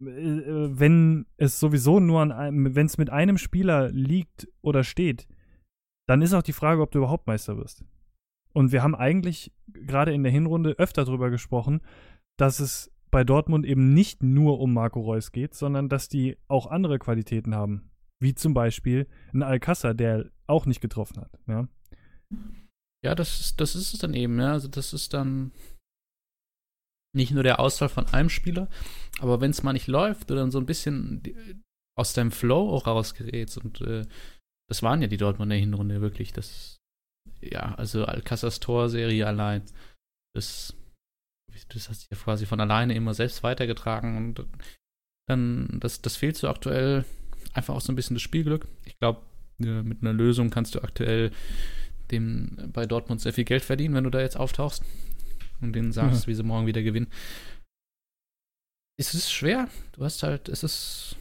wenn 0.00 1.26
es 1.36 1.60
sowieso 1.60 2.00
nur 2.00 2.20
an 2.22 2.32
einem, 2.32 2.74
wenn 2.74 2.86
es 2.86 2.98
mit 2.98 3.10
einem 3.10 3.38
Spieler 3.38 3.90
liegt 3.90 4.48
oder 4.62 4.82
steht, 4.82 5.28
dann 6.08 6.22
ist 6.22 6.32
auch 6.32 6.42
die 6.42 6.54
Frage, 6.54 6.80
ob 6.80 6.90
du 6.90 6.98
überhaupt 6.98 7.26
Meister 7.26 7.56
wirst. 7.56 7.84
Und 8.52 8.72
wir 8.72 8.82
haben 8.82 8.94
eigentlich 8.94 9.52
gerade 9.68 10.12
in 10.12 10.22
der 10.22 10.32
Hinrunde 10.32 10.70
öfter 10.78 11.04
darüber 11.04 11.30
gesprochen, 11.30 11.82
dass 12.36 12.58
es 12.58 12.90
bei 13.10 13.24
Dortmund 13.24 13.66
eben 13.66 13.92
nicht 13.92 14.22
nur 14.22 14.60
um 14.60 14.72
Marco 14.72 15.00
Reus 15.00 15.32
geht, 15.32 15.54
sondern 15.54 15.88
dass 15.88 16.08
die 16.08 16.36
auch 16.48 16.66
andere 16.66 16.98
Qualitäten 16.98 17.54
haben. 17.54 17.90
Wie 18.20 18.34
zum 18.34 18.54
Beispiel 18.54 19.06
ein 19.32 19.42
Alcázar, 19.42 19.94
der 19.94 20.30
auch 20.46 20.66
nicht 20.66 20.80
getroffen 20.80 21.18
hat. 21.18 21.38
Ja, 21.46 21.68
ja 23.04 23.14
das, 23.14 23.40
ist, 23.40 23.60
das 23.60 23.74
ist 23.74 23.94
es 23.94 24.00
dann 24.00 24.14
eben. 24.14 24.38
Ja. 24.38 24.52
Also 24.52 24.68
das 24.68 24.92
ist 24.92 25.14
dann 25.14 25.52
nicht 27.12 27.32
nur 27.32 27.42
der 27.42 27.60
Ausfall 27.60 27.88
von 27.88 28.06
einem 28.08 28.30
Spieler, 28.30 28.68
aber 29.20 29.40
wenn 29.40 29.50
es 29.50 29.62
mal 29.62 29.72
nicht 29.72 29.86
läuft, 29.86 30.30
du 30.30 30.34
dann 30.34 30.50
so 30.50 30.58
ein 30.58 30.66
bisschen 30.66 31.62
aus 31.98 32.12
deinem 32.12 32.30
Flow 32.30 32.70
auch 32.70 32.86
rausgerätst 32.86 33.58
und 33.58 33.80
äh, 33.80 34.06
das 34.68 34.82
waren 34.82 35.02
ja 35.02 35.08
die 35.08 35.16
Dortmunder 35.16 35.56
Hinrunde 35.56 36.00
wirklich. 36.00 36.32
Das, 36.32 36.78
ja, 37.40 37.74
also 37.74 38.04
Alcassas 38.04 38.60
Torserie 38.60 39.26
allein, 39.26 39.62
das, 40.34 40.76
das 41.68 41.88
hat 41.88 41.96
sich 41.96 42.08
ja 42.10 42.16
quasi 42.16 42.46
von 42.46 42.60
alleine 42.60 42.94
immer 42.94 43.14
selbst 43.14 43.42
weitergetragen 43.42 44.16
und 44.16 44.46
dann, 45.28 45.78
das, 45.80 46.00
das 46.02 46.16
fehlt 46.16 46.36
so 46.36 46.48
aktuell 46.48 47.04
einfach 47.52 47.74
auch 47.74 47.80
so 47.80 47.92
ein 47.92 47.96
bisschen 47.96 48.14
das 48.14 48.22
Spielglück. 48.22 48.66
Ich 48.84 48.96
glaube, 48.98 49.22
mit 49.58 50.02
einer 50.02 50.12
Lösung 50.12 50.50
kannst 50.50 50.74
du 50.74 50.82
aktuell 50.82 51.32
dem 52.10 52.70
bei 52.72 52.86
Dortmund 52.86 53.20
sehr 53.20 53.32
viel 53.32 53.44
Geld 53.44 53.62
verdienen, 53.62 53.94
wenn 53.94 54.04
du 54.04 54.10
da 54.10 54.20
jetzt 54.20 54.36
auftauchst 54.36 54.84
und 55.60 55.72
denen 55.72 55.92
sagst, 55.92 56.22
ja. 56.22 56.26
wie 56.28 56.34
sie 56.34 56.42
morgen 56.42 56.66
wieder 56.66 56.82
gewinnen. 56.82 57.08
Es 58.98 59.14
ist 59.14 59.32
schwer. 59.32 59.68
Du 59.92 60.04
hast 60.04 60.22
halt, 60.22 60.48
es 60.48 60.62
ist, 60.62 61.16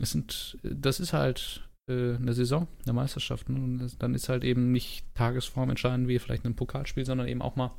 es 0.00 0.12
sind, 0.12 0.58
das 0.62 1.00
ist 1.00 1.12
halt 1.12 1.68
äh, 1.88 2.16
eine 2.16 2.34
Saison, 2.34 2.68
eine 2.84 2.92
Meisterschaft. 2.92 3.48
Ne? 3.48 3.56
Und 3.56 4.02
dann 4.02 4.14
ist 4.14 4.28
halt 4.28 4.44
eben 4.44 4.72
nicht 4.72 5.04
Tagesform 5.14 5.70
entscheidend 5.70 6.08
wie 6.08 6.18
vielleicht 6.18 6.44
ein 6.44 6.56
Pokalspiel, 6.56 7.06
sondern 7.06 7.28
eben 7.28 7.42
auch 7.42 7.56
mal 7.56 7.72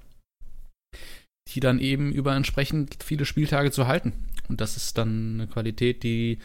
die 1.49 1.59
dann 1.59 1.79
eben 1.79 2.11
über 2.11 2.35
entsprechend 2.35 3.03
viele 3.03 3.25
Spieltage 3.25 3.71
zu 3.71 3.87
halten. 3.87 4.13
Und 4.47 4.61
das 4.61 4.77
ist 4.77 4.97
dann 4.97 5.33
eine 5.35 5.47
Qualität, 5.47 6.03
die 6.03 6.39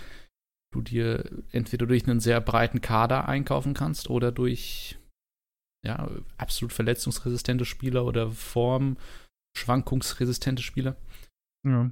du 0.73 0.83
dir 0.83 1.25
entweder 1.53 1.87
durch 1.87 2.07
einen 2.07 2.21
sehr 2.21 2.41
breiten 2.41 2.81
Kader 2.81 3.29
einkaufen 3.29 3.75
kannst 3.75 4.11
oder 4.11 4.33
durch 4.33 4.99
ja, 5.87 6.11
absolut 6.37 6.73
verletzungsresistente 6.73 7.65
Spieler 7.65 8.05
oder 8.05 8.31
Form 8.33 8.97
schwankungsresistente 9.59 10.63
Spieler. 10.63 10.97
Ja. 11.67 11.91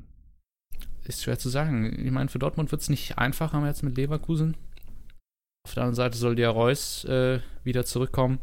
Ist 1.04 1.22
schwer 1.22 1.38
zu 1.38 1.48
sagen. 1.48 2.04
Ich 2.04 2.10
meine, 2.10 2.28
für 2.28 2.38
Dortmund 2.38 2.72
wird 2.72 2.82
es 2.82 2.88
nicht 2.88 3.18
einfacher 3.18 3.64
jetzt 3.66 3.82
mit 3.82 3.96
Leverkusen. 3.96 4.56
Auf 5.66 5.74
der 5.74 5.84
anderen 5.84 5.94
Seite 5.94 6.16
soll 6.16 6.36
der 6.36 6.50
Reus 6.50 7.04
äh, 7.04 7.40
wieder 7.64 7.84
zurückkommen. 7.84 8.38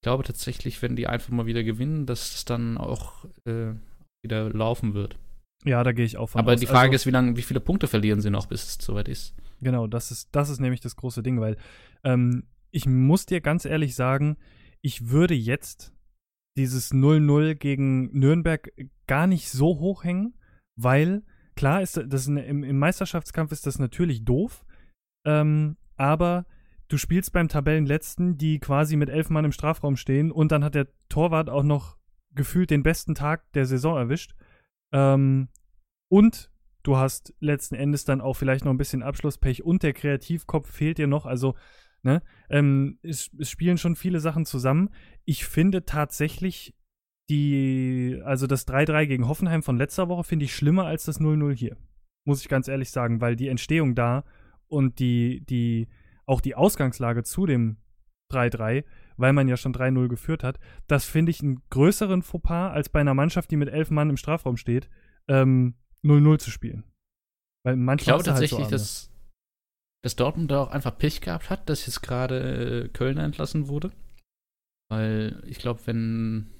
Ich 0.00 0.04
glaube 0.04 0.24
tatsächlich, 0.24 0.82
wenn 0.82 0.96
die 0.96 1.06
einfach 1.06 1.30
mal 1.30 1.46
wieder 1.46 1.64
gewinnen, 1.64 2.06
dass 2.06 2.34
es 2.34 2.44
dann 2.44 2.78
auch 2.78 3.24
äh, 3.44 3.72
wieder 4.22 4.50
laufen 4.50 4.94
wird. 4.94 5.16
Ja, 5.64 5.82
da 5.82 5.92
gehe 5.92 6.04
ich 6.04 6.16
auch 6.16 6.28
von 6.28 6.40
Aber 6.40 6.52
aus. 6.52 6.60
die 6.60 6.66
Frage 6.66 6.90
also, 6.90 6.94
ist, 6.94 7.06
wie 7.06 7.10
lange, 7.10 7.36
wie 7.36 7.42
viele 7.42 7.60
Punkte 7.60 7.88
verlieren 7.88 8.20
sie 8.20 8.30
noch, 8.30 8.46
bis 8.46 8.62
es 8.64 8.78
soweit 8.84 9.08
ist? 9.08 9.34
Genau, 9.60 9.86
das 9.86 10.10
ist, 10.10 10.28
das 10.32 10.50
ist 10.50 10.60
nämlich 10.60 10.80
das 10.80 10.96
große 10.96 11.22
Ding, 11.22 11.40
weil 11.40 11.56
ähm, 12.04 12.44
ich 12.70 12.86
muss 12.86 13.26
dir 13.26 13.40
ganz 13.40 13.64
ehrlich 13.64 13.94
sagen, 13.94 14.36
ich 14.82 15.08
würde 15.08 15.34
jetzt 15.34 15.92
dieses 16.56 16.92
0-0 16.92 17.54
gegen 17.54 18.10
Nürnberg 18.18 18.70
gar 19.06 19.26
nicht 19.26 19.50
so 19.50 19.78
hoch 19.78 20.04
hängen, 20.04 20.34
weil 20.76 21.22
klar 21.54 21.82
ist 21.82 22.02
das 22.06 22.28
eine, 22.28 22.44
im, 22.44 22.64
im, 22.64 22.78
Meisterschaftskampf 22.78 23.52
ist 23.52 23.66
das 23.66 23.78
natürlich 23.78 24.24
doof, 24.24 24.64
ähm, 25.24 25.76
aber 25.96 26.46
du 26.88 26.98
spielst 26.98 27.32
beim 27.32 27.48
Tabellenletzten, 27.48 28.36
die 28.36 28.58
quasi 28.58 28.96
mit 28.96 29.08
elf 29.08 29.30
Mann 29.30 29.44
im 29.44 29.52
Strafraum 29.52 29.96
stehen 29.96 30.30
und 30.30 30.52
dann 30.52 30.64
hat 30.64 30.74
der 30.74 30.88
Torwart 31.08 31.50
auch 31.50 31.62
noch 31.62 31.96
gefühlt 32.34 32.70
den 32.70 32.82
besten 32.82 33.14
Tag 33.14 33.50
der 33.52 33.66
Saison 33.66 33.96
erwischt. 33.96 34.34
Ähm, 34.92 35.48
und 36.08 36.50
du 36.82 36.96
hast 36.96 37.34
letzten 37.40 37.74
Endes 37.74 38.04
dann 38.04 38.20
auch 38.20 38.34
vielleicht 38.34 38.64
noch 38.64 38.72
ein 38.72 38.78
bisschen 38.78 39.02
Abschlusspech 39.02 39.64
und 39.64 39.82
der 39.82 39.92
Kreativkopf 39.92 40.70
fehlt 40.70 40.98
dir 40.98 41.08
noch. 41.08 41.26
Also 41.26 41.56
Ne? 42.06 42.22
Ähm, 42.48 43.00
es, 43.02 43.32
es, 43.36 43.50
spielen 43.50 43.78
schon 43.78 43.96
viele 43.96 44.20
Sachen 44.20 44.46
zusammen. 44.46 44.90
Ich 45.24 45.44
finde 45.44 45.84
tatsächlich 45.84 46.72
die, 47.28 48.22
also 48.24 48.46
das 48.46 48.68
3-3 48.68 49.06
gegen 49.06 49.26
Hoffenheim 49.26 49.64
von 49.64 49.76
letzter 49.76 50.08
Woche 50.08 50.22
finde 50.22 50.44
ich 50.44 50.54
schlimmer 50.54 50.86
als 50.86 51.04
das 51.04 51.20
0-0 51.20 51.52
hier. 51.52 51.76
Muss 52.24 52.42
ich 52.42 52.48
ganz 52.48 52.68
ehrlich 52.68 52.92
sagen, 52.92 53.20
weil 53.20 53.34
die 53.34 53.48
Entstehung 53.48 53.96
da 53.96 54.22
und 54.68 55.00
die, 55.00 55.44
die, 55.46 55.88
auch 56.26 56.40
die 56.40 56.54
Ausgangslage 56.54 57.24
zu 57.24 57.44
dem 57.44 57.78
3-3, 58.32 58.84
weil 59.16 59.32
man 59.32 59.48
ja 59.48 59.56
schon 59.56 59.74
3-0 59.74 60.06
geführt 60.06 60.44
hat, 60.44 60.60
das 60.86 61.06
finde 61.06 61.30
ich 61.30 61.42
einen 61.42 61.60
größeren 61.70 62.22
Fauxpas, 62.22 62.70
als 62.70 62.88
bei 62.88 63.00
einer 63.00 63.14
Mannschaft, 63.14 63.50
die 63.50 63.56
mit 63.56 63.68
elf 63.68 63.90
Mann 63.90 64.10
im 64.10 64.16
Strafraum 64.16 64.56
steht, 64.56 64.88
ähm, 65.26 65.74
0-0 66.04 66.38
zu 66.38 66.52
spielen. 66.52 66.84
Weil 67.64 67.74
manchmal 67.74 68.18
ich 68.18 68.22
glaube 68.22 68.22
tatsächlich, 68.22 68.60
halt 68.60 68.70
so 68.70 68.76
dass, 68.76 69.10
dass 70.04 70.16
Dortmund 70.16 70.50
da 70.50 70.62
auch 70.62 70.70
einfach 70.70 70.96
Pech 70.96 71.20
gehabt 71.20 71.50
hat, 71.50 71.68
dass 71.68 71.86
jetzt 71.86 72.02
gerade 72.02 72.84
äh, 72.84 72.88
Köln 72.88 73.18
entlassen 73.18 73.68
wurde. 73.68 73.92
Weil 74.88 75.42
ich 75.46 75.58
glaube, 75.58 75.80
wenn 75.86 76.50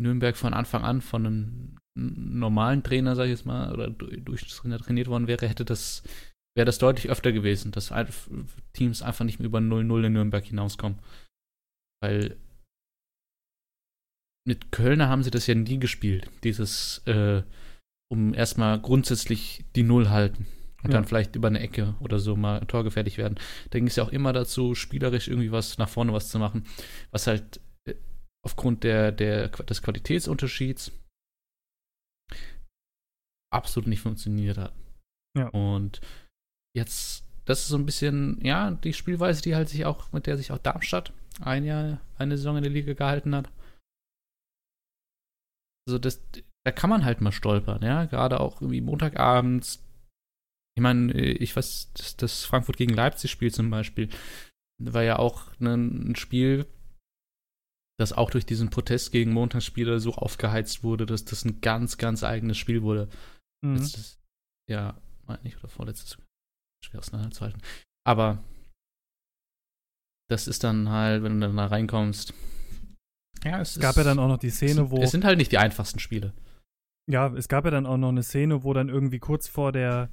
Nürnberg 0.00 0.36
von 0.36 0.54
Anfang 0.54 0.84
an 0.84 1.00
von 1.00 1.26
einem 1.26 1.78
normalen 1.94 2.82
Trainer, 2.82 3.16
sag 3.16 3.24
ich 3.24 3.30
jetzt 3.30 3.46
mal, 3.46 3.72
oder 3.72 3.88
Durchschnittstrainer 3.90 4.78
trainiert 4.78 5.08
worden 5.08 5.28
wäre, 5.28 5.48
hätte 5.48 5.64
das, 5.64 6.02
wäre 6.56 6.66
das 6.66 6.78
deutlich 6.78 7.10
öfter 7.10 7.32
gewesen, 7.32 7.72
dass 7.72 7.92
Teams 8.72 9.02
einfach 9.02 9.24
nicht 9.24 9.38
mehr 9.38 9.46
über 9.46 9.58
0-0 9.58 10.06
in 10.06 10.12
Nürnberg 10.12 10.44
hinauskommen. 10.44 10.98
Weil 12.02 12.36
mit 14.46 14.72
Kölner 14.72 15.08
haben 15.08 15.22
sie 15.22 15.30
das 15.30 15.46
ja 15.46 15.54
nie 15.54 15.78
gespielt, 15.78 16.28
dieses, 16.42 16.98
äh, 17.06 17.42
um 18.10 18.34
erstmal 18.34 18.80
grundsätzlich 18.80 19.64
die 19.76 19.84
Null 19.84 20.10
halten 20.10 20.46
und 20.82 20.90
ja. 20.90 20.96
dann 20.96 21.04
vielleicht 21.04 21.36
über 21.36 21.48
eine 21.48 21.60
Ecke 21.60 21.94
oder 22.00 22.18
so 22.18 22.36
mal 22.36 22.60
torgefährlich 22.66 23.18
werden. 23.18 23.38
Da 23.70 23.78
ging 23.78 23.86
es 23.86 23.96
ja 23.96 24.04
auch 24.04 24.12
immer 24.12 24.32
dazu, 24.32 24.74
spielerisch 24.74 25.28
irgendwie 25.28 25.52
was 25.52 25.78
nach 25.78 25.88
vorne 25.88 26.12
was 26.12 26.28
zu 26.30 26.38
machen, 26.38 26.64
was 27.10 27.26
halt 27.26 27.60
äh, 27.86 27.94
aufgrund 28.44 28.84
der, 28.84 29.12
der, 29.12 29.48
des 29.48 29.82
Qualitätsunterschieds 29.82 30.92
absolut 33.52 33.86
nicht 33.86 34.00
funktioniert 34.00 34.58
hat. 34.58 34.72
Ja. 35.36 35.48
Und 35.48 36.00
jetzt, 36.76 37.24
das 37.44 37.60
ist 37.60 37.68
so 37.68 37.76
ein 37.76 37.86
bisschen, 37.86 38.40
ja, 38.44 38.72
die 38.72 38.92
Spielweise, 38.92 39.42
die 39.42 39.54
halt 39.54 39.68
sich 39.68 39.84
auch, 39.84 40.10
mit 40.12 40.26
der 40.26 40.36
sich 40.36 40.52
auch 40.52 40.58
Darmstadt 40.58 41.12
ein 41.40 41.64
Jahr, 41.64 42.00
eine 42.18 42.36
Saison 42.36 42.56
in 42.56 42.62
der 42.62 42.72
Liga 42.72 42.92
gehalten 42.94 43.34
hat. 43.34 43.50
Also 45.86 45.98
das, 45.98 46.20
da 46.64 46.72
kann 46.72 46.90
man 46.90 47.04
halt 47.04 47.20
mal 47.20 47.32
stolpern, 47.32 47.82
ja, 47.82 48.04
gerade 48.04 48.40
auch 48.40 48.60
irgendwie 48.60 48.80
Montagabends. 48.80 49.82
Ich 50.74 50.82
meine, 50.82 51.12
ich 51.12 51.54
weiß, 51.54 51.92
das, 51.94 52.16
das 52.16 52.44
Frankfurt 52.44 52.76
gegen 52.76 52.94
Leipzig-Spiel 52.94 53.52
zum 53.52 53.70
Beispiel 53.70 54.08
war 54.80 55.02
ja 55.02 55.18
auch 55.18 55.52
ein, 55.60 56.10
ein 56.10 56.16
Spiel, 56.16 56.66
das 57.98 58.12
auch 58.12 58.30
durch 58.30 58.46
diesen 58.46 58.70
Protest 58.70 59.12
gegen 59.12 59.32
Montagsspieler 59.32 60.00
so 60.00 60.14
aufgeheizt 60.14 60.82
wurde, 60.82 61.06
dass 61.06 61.24
das 61.24 61.44
ein 61.44 61.60
ganz, 61.60 61.98
ganz 61.98 62.24
eigenes 62.24 62.58
Spiel 62.58 62.82
wurde. 62.82 63.08
Mhm. 63.64 63.76
Letztes, 63.76 64.18
ja, 64.68 65.00
meine 65.26 65.40
ich, 65.44 65.56
oder 65.58 65.68
vorletztes. 65.68 66.18
Schwer 66.84 66.98
auseinanderzuhalten. 66.98 67.62
Aber 68.04 68.42
das 70.28 70.48
ist 70.48 70.64
dann 70.64 70.88
halt, 70.88 71.22
wenn 71.22 71.40
du 71.40 71.46
dann 71.46 71.56
da 71.56 71.66
reinkommst. 71.66 72.34
Ja, 73.44 73.60
es, 73.60 73.76
es 73.76 73.80
gab 73.80 73.90
ist, 73.90 73.96
ja 73.98 74.04
dann 74.04 74.18
auch 74.18 74.28
noch 74.28 74.38
die 74.38 74.50
Szene, 74.50 74.90
wo. 74.90 75.00
Es 75.00 75.10
sind 75.10 75.24
halt 75.24 75.38
nicht 75.38 75.52
die 75.52 75.58
einfachsten 75.58 75.98
Spiele. 75.98 76.32
Ja, 77.08 77.32
es 77.34 77.48
gab 77.48 77.64
ja 77.64 77.70
dann 77.70 77.86
auch 77.86 77.96
noch 77.96 78.08
eine 78.08 78.22
Szene, 78.22 78.64
wo 78.64 78.72
dann 78.72 78.88
irgendwie 78.88 79.18
kurz 79.18 79.48
vor 79.48 79.72
der, 79.72 80.10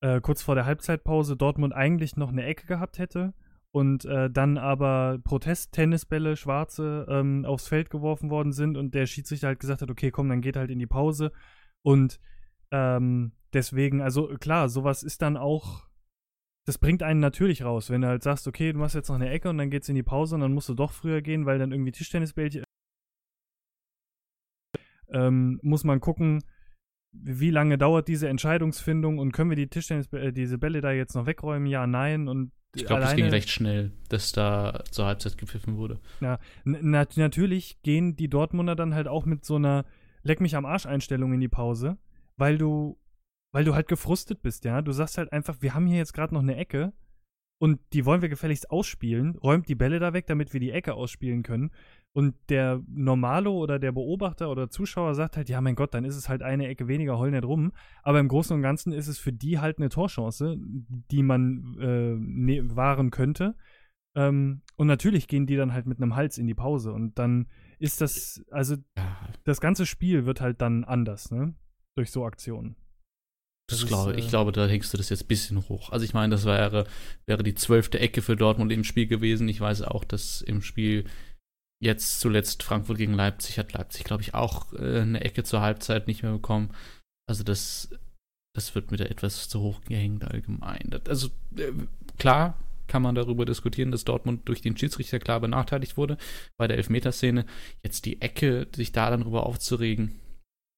äh, 0.00 0.20
kurz 0.20 0.42
vor 0.42 0.54
der 0.54 0.66
Halbzeitpause 0.66 1.36
Dortmund 1.36 1.74
eigentlich 1.74 2.16
noch 2.16 2.30
eine 2.30 2.44
Ecke 2.44 2.66
gehabt 2.66 2.98
hätte 2.98 3.34
und 3.70 4.04
äh, 4.04 4.30
dann 4.30 4.58
aber 4.58 5.18
Protest-Tennisbälle, 5.24 6.36
schwarze, 6.36 7.06
ähm, 7.08 7.44
aufs 7.44 7.68
Feld 7.68 7.90
geworfen 7.90 8.30
worden 8.30 8.52
sind 8.52 8.76
und 8.76 8.94
der 8.94 9.06
Schiedsrichter 9.06 9.48
halt 9.48 9.60
gesagt 9.60 9.82
hat, 9.82 9.90
okay, 9.90 10.10
komm, 10.10 10.28
dann 10.28 10.40
geht 10.40 10.56
halt 10.56 10.70
in 10.70 10.78
die 10.78 10.86
Pause 10.86 11.32
und 11.82 12.20
ähm, 12.70 13.32
deswegen, 13.52 14.00
also 14.00 14.28
klar, 14.38 14.68
sowas 14.68 15.02
ist 15.02 15.22
dann 15.22 15.36
auch, 15.36 15.86
das 16.66 16.78
bringt 16.78 17.02
einen 17.02 17.20
natürlich 17.20 17.64
raus, 17.64 17.90
wenn 17.90 18.02
du 18.02 18.08
halt 18.08 18.22
sagst, 18.22 18.46
okay, 18.46 18.72
du 18.72 18.78
machst 18.78 18.94
jetzt 18.94 19.08
noch 19.08 19.16
eine 19.16 19.30
Ecke 19.30 19.48
und 19.48 19.58
dann 19.58 19.70
geht's 19.70 19.88
in 19.88 19.94
die 19.94 20.02
Pause 20.02 20.34
und 20.34 20.42
dann 20.42 20.52
musst 20.52 20.68
du 20.68 20.74
doch 20.74 20.92
früher 20.92 21.22
gehen, 21.22 21.46
weil 21.46 21.58
dann 21.58 21.72
irgendwie 21.72 21.92
Tischtennisbällchen. 21.92 22.64
Ähm, 25.10 25.58
muss 25.62 25.84
man 25.84 26.00
gucken, 26.00 26.42
wie 27.12 27.50
lange 27.50 27.78
dauert 27.78 28.08
diese 28.08 28.28
Entscheidungsfindung 28.28 29.18
und 29.18 29.32
können 29.32 29.50
wir 29.50 29.56
die 29.56 29.68
Tischtennis, 29.68 30.12
äh, 30.12 30.32
diese 30.32 30.58
Bälle 30.58 30.80
da 30.80 30.92
jetzt 30.92 31.14
noch 31.14 31.26
wegräumen? 31.26 31.66
Ja, 31.66 31.86
nein. 31.86 32.28
Und 32.28 32.52
ich 32.74 32.84
glaube, 32.84 33.04
es 33.04 33.16
ging 33.16 33.26
recht 33.26 33.50
schnell, 33.50 33.92
dass 34.08 34.32
da 34.32 34.84
zur 34.90 35.06
Halbzeit 35.06 35.38
gepfiffen 35.38 35.76
wurde. 35.76 35.98
Ja, 36.20 36.38
na 36.64 37.06
natürlich 37.16 37.82
gehen 37.82 38.16
die 38.16 38.28
Dortmunder 38.28 38.76
dann 38.76 38.94
halt 38.94 39.08
auch 39.08 39.24
mit 39.24 39.44
so 39.44 39.56
einer 39.56 39.84
Leck 40.22 40.40
mich 40.40 40.56
am 40.56 40.66
Arsch 40.66 40.84
Einstellung 40.84 41.32
in 41.32 41.40
die 41.40 41.48
Pause 41.48 41.96
weil 42.38 42.56
du, 42.56 42.98
weil 43.52 43.64
du 43.64 43.74
halt 43.74 43.88
gefrustet 43.88 44.40
bist, 44.40 44.64
ja. 44.64 44.80
Du 44.80 44.92
sagst 44.92 45.18
halt 45.18 45.32
einfach, 45.32 45.56
wir 45.60 45.74
haben 45.74 45.86
hier 45.86 45.98
jetzt 45.98 46.14
gerade 46.14 46.32
noch 46.32 46.42
eine 46.42 46.56
Ecke 46.56 46.92
und 47.58 47.80
die 47.92 48.06
wollen 48.06 48.22
wir 48.22 48.28
gefälligst 48.28 48.70
ausspielen, 48.70 49.36
räumt 49.36 49.68
die 49.68 49.74
Bälle 49.74 49.98
da 49.98 50.12
weg, 50.12 50.26
damit 50.26 50.52
wir 50.52 50.60
die 50.60 50.70
Ecke 50.70 50.94
ausspielen 50.94 51.42
können. 51.42 51.70
Und 52.18 52.34
der 52.48 52.82
Normalo 52.88 53.56
oder 53.56 53.78
der 53.78 53.92
Beobachter 53.92 54.50
oder 54.50 54.68
Zuschauer 54.68 55.14
sagt 55.14 55.36
halt, 55.36 55.48
ja, 55.48 55.60
mein 55.60 55.76
Gott, 55.76 55.94
dann 55.94 56.04
ist 56.04 56.16
es 56.16 56.28
halt 56.28 56.42
eine 56.42 56.66
Ecke 56.66 56.88
weniger, 56.88 57.16
heul 57.16 57.30
nicht 57.30 57.44
rum. 57.44 57.70
Aber 58.02 58.18
im 58.18 58.26
Großen 58.26 58.56
und 58.56 58.60
Ganzen 58.60 58.92
ist 58.92 59.06
es 59.06 59.20
für 59.20 59.32
die 59.32 59.60
halt 59.60 59.78
eine 59.78 59.88
Torchance, 59.88 60.56
die 60.58 61.22
man 61.22 61.76
äh, 61.80 62.16
ne 62.18 62.74
wahren 62.74 63.12
könnte. 63.12 63.54
Ähm, 64.16 64.62
und 64.74 64.88
natürlich 64.88 65.28
gehen 65.28 65.46
die 65.46 65.54
dann 65.54 65.72
halt 65.72 65.86
mit 65.86 66.02
einem 66.02 66.16
Hals 66.16 66.38
in 66.38 66.48
die 66.48 66.54
Pause. 66.54 66.92
Und 66.92 67.20
dann 67.20 67.46
ist 67.78 68.00
das, 68.00 68.44
also 68.50 68.74
das 69.44 69.60
ganze 69.60 69.86
Spiel 69.86 70.26
wird 70.26 70.40
halt 70.40 70.60
dann 70.60 70.82
anders, 70.82 71.30
ne? 71.30 71.54
durch 71.94 72.10
so 72.10 72.24
Aktionen. 72.24 72.74
Das 73.68 73.78
das 73.78 73.88
glaube, 73.88 74.10
ist, 74.10 74.16
äh, 74.16 74.20
ich 74.22 74.28
glaube, 74.28 74.50
da 74.50 74.66
hängst 74.66 74.92
du 74.92 74.96
das 74.96 75.08
jetzt 75.10 75.22
ein 75.22 75.28
bisschen 75.28 75.68
hoch. 75.68 75.90
Also 75.90 76.04
ich 76.04 76.14
meine, 76.14 76.32
das 76.32 76.46
wäre, 76.46 76.84
wäre 77.26 77.44
die 77.44 77.54
zwölfte 77.54 78.00
Ecke 78.00 78.22
für 78.22 78.34
Dortmund 78.34 78.72
im 78.72 78.82
Spiel 78.82 79.06
gewesen. 79.06 79.48
Ich 79.48 79.60
weiß 79.60 79.82
auch, 79.82 80.02
dass 80.02 80.40
im 80.40 80.62
Spiel 80.62 81.04
jetzt 81.82 82.20
zuletzt 82.20 82.62
Frankfurt 82.62 82.98
gegen 82.98 83.14
Leipzig 83.14 83.58
hat 83.58 83.72
Leipzig, 83.72 84.04
glaube 84.04 84.22
ich, 84.22 84.34
auch 84.34 84.72
äh, 84.72 85.00
eine 85.00 85.20
Ecke 85.20 85.44
zur 85.44 85.60
Halbzeit 85.60 86.06
nicht 86.06 86.22
mehr 86.22 86.32
bekommen. 86.32 86.74
Also 87.28 87.44
das, 87.44 87.90
das 88.54 88.74
wird 88.74 88.90
mir 88.90 88.96
da 88.96 89.04
etwas 89.04 89.48
zu 89.48 89.60
hoch 89.60 89.80
gehängt 89.82 90.24
allgemein. 90.24 90.88
Das, 90.90 91.06
also 91.06 91.28
äh, 91.56 91.72
klar 92.18 92.58
kann 92.88 93.02
man 93.02 93.14
darüber 93.14 93.44
diskutieren, 93.44 93.92
dass 93.92 94.04
Dortmund 94.04 94.48
durch 94.48 94.62
den 94.62 94.76
Schiedsrichter 94.76 95.18
klar 95.18 95.40
benachteiligt 95.40 95.96
wurde 95.96 96.16
bei 96.56 96.66
der 96.66 96.78
Elfmeterszene. 96.78 97.44
Jetzt 97.84 98.06
die 98.06 98.20
Ecke, 98.20 98.66
sich 98.74 98.92
da 98.92 99.10
dann 99.10 99.20
drüber 99.20 99.44
aufzuregen, 99.46 100.18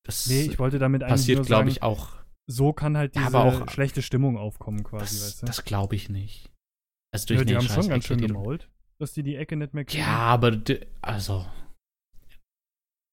das 0.05 0.27
nee, 0.27 0.43
ich 0.43 0.59
wollte 0.59 0.79
damit 0.79 1.03
passiert, 1.03 1.47
glaube 1.47 1.69
ich, 1.69 1.83
auch. 1.83 2.11
So 2.47 2.73
kann 2.73 2.97
halt 2.97 3.15
diese 3.15 3.27
aber 3.27 3.45
auch, 3.45 3.71
schlechte 3.71 4.03
Stimmung 4.03 4.37
aufkommen, 4.37 4.83
quasi, 4.83 5.17
das, 5.17 5.27
weißt 5.27 5.43
du? 5.43 5.47
Das 5.47 5.65
glaube 5.65 5.95
ich 5.95 6.09
nicht. 6.09 6.51
Also 7.13 7.27
durch 7.27 7.41
ja, 7.41 7.45
die 7.45 7.57
haben 7.57 7.69
schon 7.69 7.89
ganz 7.89 8.07
schön 8.07 8.21
gemault, 8.21 8.69
dass 9.01 9.15
die 9.15 9.23
die 9.23 9.37
Ecke 9.37 9.57
nicht 9.57 9.75
mehr 9.75 9.85
kriegen. 9.85 10.03
Ja, 10.03 10.19
aber 10.19 10.61
also. 11.01 11.47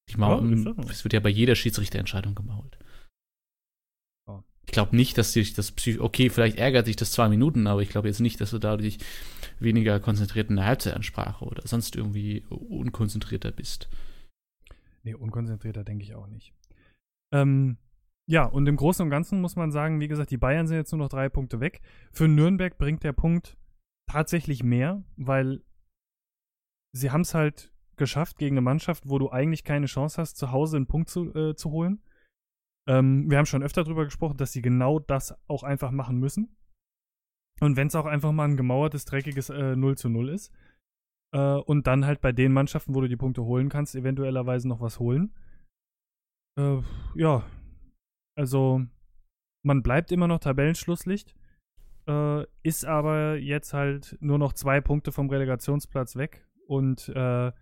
Ich 0.08 0.16
meine, 0.16 0.64
ja, 0.64 0.74
es 0.88 1.04
wird 1.04 1.12
ja 1.12 1.20
bei 1.20 1.28
jeder 1.28 1.54
Schiedsrichterentscheidung 1.54 2.34
gemault. 2.34 2.78
Oh. 4.26 4.42
Ich 4.66 4.72
glaube 4.72 4.96
nicht, 4.96 5.18
dass 5.18 5.32
sich 5.32 5.54
das 5.54 5.72
Psych 5.72 6.00
okay, 6.00 6.30
vielleicht 6.30 6.58
ärgert 6.58 6.86
sich 6.86 6.96
das 6.96 7.12
zwei 7.12 7.28
Minuten, 7.28 7.66
aber 7.66 7.82
ich 7.82 7.90
glaube 7.90 8.08
jetzt 8.08 8.20
nicht, 8.20 8.40
dass 8.40 8.50
du 8.50 8.58
dadurch 8.58 8.98
weniger 9.60 10.00
konzentriert 10.00 10.50
in 10.50 10.56
der 10.56 10.66
Halbzeitansprache 10.66 11.44
oder 11.44 11.66
sonst 11.66 11.96
irgendwie 11.96 12.44
unkonzentrierter 12.48 13.50
bist. 13.50 13.88
Nee, 15.02 15.14
unkonzentrierter 15.14 15.84
denke 15.84 16.04
ich 16.04 16.14
auch 16.14 16.26
nicht. 16.26 16.54
Ähm, 17.32 17.76
ja, 18.26 18.44
und 18.44 18.66
im 18.66 18.76
Großen 18.76 19.02
und 19.02 19.10
Ganzen 19.10 19.40
muss 19.40 19.56
man 19.56 19.72
sagen, 19.72 20.00
wie 20.00 20.08
gesagt, 20.08 20.30
die 20.30 20.36
Bayern 20.36 20.66
sind 20.66 20.76
jetzt 20.76 20.92
nur 20.92 21.00
noch 21.00 21.08
drei 21.08 21.30
Punkte 21.30 21.60
weg. 21.60 21.80
Für 22.12 22.28
Nürnberg 22.28 22.76
bringt 22.76 23.04
der 23.04 23.12
Punkt 23.12 23.56
tatsächlich 24.06 24.62
mehr, 24.62 25.02
weil 25.16 25.62
sie 26.92 27.10
haben 27.10 27.22
es 27.22 27.34
halt 27.34 27.72
geschafft 27.96 28.38
gegen 28.38 28.54
eine 28.54 28.62
Mannschaft, 28.62 29.08
wo 29.08 29.18
du 29.18 29.30
eigentlich 29.30 29.64
keine 29.64 29.86
Chance 29.86 30.20
hast, 30.20 30.36
zu 30.36 30.52
Hause 30.52 30.76
einen 30.76 30.86
Punkt 30.86 31.08
zu, 31.08 31.34
äh, 31.34 31.54
zu 31.54 31.70
holen. 31.70 32.02
Ähm, 32.88 33.30
wir 33.30 33.38
haben 33.38 33.46
schon 33.46 33.62
öfter 33.62 33.84
darüber 33.84 34.04
gesprochen, 34.04 34.36
dass 34.38 34.52
sie 34.52 34.62
genau 34.62 34.98
das 34.98 35.34
auch 35.48 35.62
einfach 35.62 35.90
machen 35.90 36.18
müssen. 36.18 36.56
Und 37.60 37.76
wenn 37.76 37.88
es 37.88 37.96
auch 37.96 38.06
einfach 38.06 38.32
mal 38.32 38.44
ein 38.44 38.56
gemauertes, 38.56 39.04
dreckiges 39.04 39.50
äh, 39.50 39.76
0 39.76 39.98
zu 39.98 40.08
0 40.08 40.30
ist. 40.30 40.52
Äh, 41.34 41.56
und 41.56 41.86
dann 41.86 42.06
halt 42.06 42.20
bei 42.20 42.32
den 42.32 42.52
Mannschaften, 42.52 42.94
wo 42.94 43.00
du 43.00 43.08
die 43.08 43.16
Punkte 43.16 43.44
holen 43.44 43.68
kannst, 43.68 43.94
eventuellerweise 43.94 44.68
noch 44.68 44.80
was 44.80 44.98
holen. 44.98 45.34
Äh, 46.58 46.80
ja, 47.14 47.44
also 48.36 48.82
man 49.64 49.82
bleibt 49.82 50.12
immer 50.12 50.28
noch 50.28 50.38
Tabellenschlusslicht, 50.38 51.34
äh, 52.08 52.46
ist 52.62 52.86
aber 52.86 53.36
jetzt 53.36 53.74
halt 53.74 54.16
nur 54.20 54.38
noch 54.38 54.52
zwei 54.52 54.80
Punkte 54.80 55.12
vom 55.12 55.28
Relegationsplatz 55.28 56.16
weg 56.16 56.47
und 56.68 57.08
äh, 57.08 57.52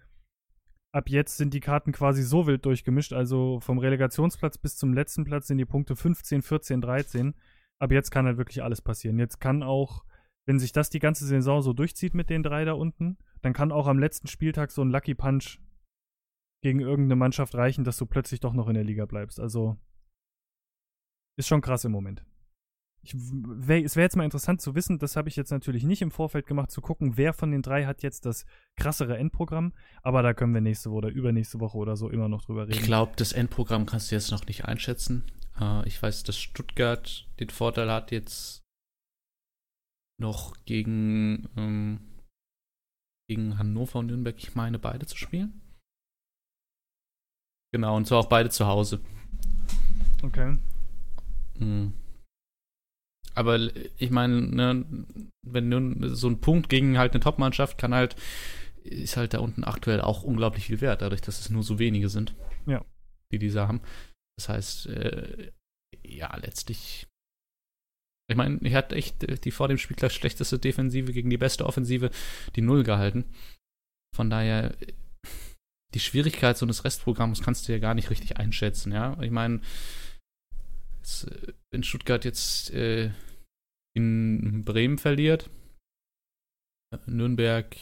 ab 0.92 1.08
jetzt 1.08 1.36
sind 1.36 1.54
die 1.54 1.60
Karten 1.60 1.92
quasi 1.92 2.22
so 2.22 2.46
wild 2.46 2.64
durchgemischt, 2.66 3.12
also 3.12 3.60
vom 3.60 3.78
Relegationsplatz 3.78 4.58
bis 4.58 4.76
zum 4.76 4.92
letzten 4.92 5.24
Platz 5.24 5.46
sind 5.46 5.58
die 5.58 5.64
Punkte 5.64 5.94
15, 5.94 6.42
14, 6.42 6.80
13. 6.80 7.34
Ab 7.78 7.92
jetzt 7.92 8.10
kann 8.10 8.26
halt 8.26 8.38
wirklich 8.38 8.62
alles 8.62 8.82
passieren. 8.82 9.18
Jetzt 9.18 9.38
kann 9.38 9.62
auch, 9.62 10.04
wenn 10.46 10.58
sich 10.58 10.72
das 10.72 10.90
die 10.90 10.98
ganze 10.98 11.24
Saison 11.24 11.62
so 11.62 11.72
durchzieht 11.72 12.14
mit 12.14 12.30
den 12.30 12.42
drei 12.42 12.64
da 12.64 12.72
unten, 12.72 13.18
dann 13.42 13.52
kann 13.52 13.72
auch 13.72 13.86
am 13.86 13.98
letzten 13.98 14.26
Spieltag 14.26 14.70
so 14.72 14.82
ein 14.82 14.90
Lucky 14.90 15.14
Punch 15.14 15.60
gegen 16.62 16.80
irgendeine 16.80 17.16
Mannschaft 17.16 17.54
reichen, 17.54 17.84
dass 17.84 17.98
du 17.98 18.06
plötzlich 18.06 18.40
doch 18.40 18.54
noch 18.54 18.66
in 18.66 18.74
der 18.74 18.84
Liga 18.84 19.06
bleibst. 19.06 19.38
Also 19.38 19.76
ist 21.36 21.46
schon 21.46 21.60
krass 21.60 21.84
im 21.84 21.92
Moment. 21.92 22.24
Ich, 23.06 23.14
wär, 23.16 23.84
es 23.84 23.96
wäre 23.96 24.04
jetzt 24.04 24.16
mal 24.16 24.24
interessant 24.24 24.60
zu 24.60 24.74
wissen, 24.74 24.98
das 24.98 25.16
habe 25.16 25.28
ich 25.28 25.36
jetzt 25.36 25.50
natürlich 25.50 25.84
nicht 25.84 26.02
im 26.02 26.10
Vorfeld 26.10 26.46
gemacht, 26.46 26.70
zu 26.70 26.80
gucken, 26.80 27.16
wer 27.16 27.32
von 27.32 27.50
den 27.50 27.62
drei 27.62 27.86
hat 27.86 28.02
jetzt 28.02 28.26
das 28.26 28.44
krassere 28.76 29.16
Endprogramm. 29.16 29.72
Aber 30.02 30.22
da 30.22 30.34
können 30.34 30.54
wir 30.54 30.60
nächste 30.60 30.90
Woche 30.90 30.98
oder 30.98 31.08
übernächste 31.08 31.60
Woche 31.60 31.78
oder 31.78 31.96
so 31.96 32.10
immer 32.10 32.28
noch 32.28 32.44
drüber 32.44 32.66
reden. 32.66 32.78
Ich 32.78 32.82
glaube, 32.82 33.12
das 33.16 33.32
Endprogramm 33.32 33.86
kannst 33.86 34.10
du 34.10 34.16
jetzt 34.16 34.30
noch 34.30 34.46
nicht 34.46 34.64
einschätzen. 34.64 35.24
Äh, 35.60 35.86
ich 35.86 36.02
weiß, 36.02 36.24
dass 36.24 36.38
Stuttgart 36.38 37.28
den 37.38 37.50
Vorteil 37.50 37.90
hat, 37.90 38.10
jetzt 38.10 38.62
noch 40.18 40.56
gegen, 40.64 41.48
ähm, 41.56 42.00
gegen 43.28 43.58
Hannover 43.58 44.00
und 44.00 44.06
Nürnberg, 44.06 44.36
ich 44.38 44.54
meine, 44.54 44.78
beide 44.78 45.06
zu 45.06 45.16
spielen. 45.16 45.60
Genau, 47.72 47.96
und 47.96 48.06
zwar 48.06 48.20
auch 48.20 48.28
beide 48.28 48.50
zu 48.50 48.66
Hause. 48.66 49.00
Okay. 50.22 50.56
Mhm. 51.58 51.92
Aber 53.36 53.58
ich 53.98 54.10
meine, 54.10 54.40
ne, 54.40 54.84
wenn 55.46 55.68
nur 55.68 56.16
so 56.16 56.28
ein 56.28 56.40
Punkt 56.40 56.70
gegen 56.70 56.96
halt 56.96 57.12
eine 57.12 57.22
Top-Mannschaft 57.22 57.76
kann 57.76 57.94
halt, 57.94 58.16
ist 58.82 59.18
halt 59.18 59.34
da 59.34 59.40
unten 59.40 59.62
aktuell 59.62 60.00
auch 60.00 60.22
unglaublich 60.22 60.66
viel 60.66 60.80
wert, 60.80 61.02
dadurch, 61.02 61.20
dass 61.20 61.38
es 61.38 61.50
nur 61.50 61.62
so 61.62 61.78
wenige 61.78 62.08
sind, 62.08 62.34
ja. 62.66 62.84
die 63.30 63.38
diese 63.38 63.68
haben. 63.68 63.82
Das 64.38 64.48
heißt, 64.48 64.86
äh, 64.86 65.52
ja, 66.02 66.34
letztlich. 66.36 67.06
Ich 68.28 68.36
meine, 68.36 68.58
er 68.62 68.78
hat 68.78 68.92
echt 68.92 69.44
die 69.44 69.50
vor 69.50 69.68
dem 69.68 69.78
Spiel 69.78 69.96
gleich 69.96 70.12
schlechteste 70.12 70.58
Defensive 70.58 71.12
gegen 71.12 71.30
die 71.30 71.38
beste 71.38 71.66
Offensive 71.66 72.10
die 72.56 72.62
Null 72.62 72.84
gehalten. 72.84 73.24
Von 74.14 74.30
daher, 74.30 74.74
die 75.94 76.00
Schwierigkeit 76.00 76.56
so 76.56 76.64
eines 76.64 76.84
Restprogramms 76.84 77.42
kannst 77.42 77.68
du 77.68 77.72
ja 77.72 77.78
gar 77.78 77.94
nicht 77.94 78.08
richtig 78.10 78.38
einschätzen, 78.38 78.92
ja. 78.92 79.20
Ich 79.22 79.30
meine, 79.30 79.60
wenn 81.70 81.84
Stuttgart 81.84 82.24
jetzt 82.24 82.70
äh, 82.70 83.10
in 83.97 84.64
Bremen 84.64 84.98
verliert, 84.98 85.48
Nürnberg 87.06 87.77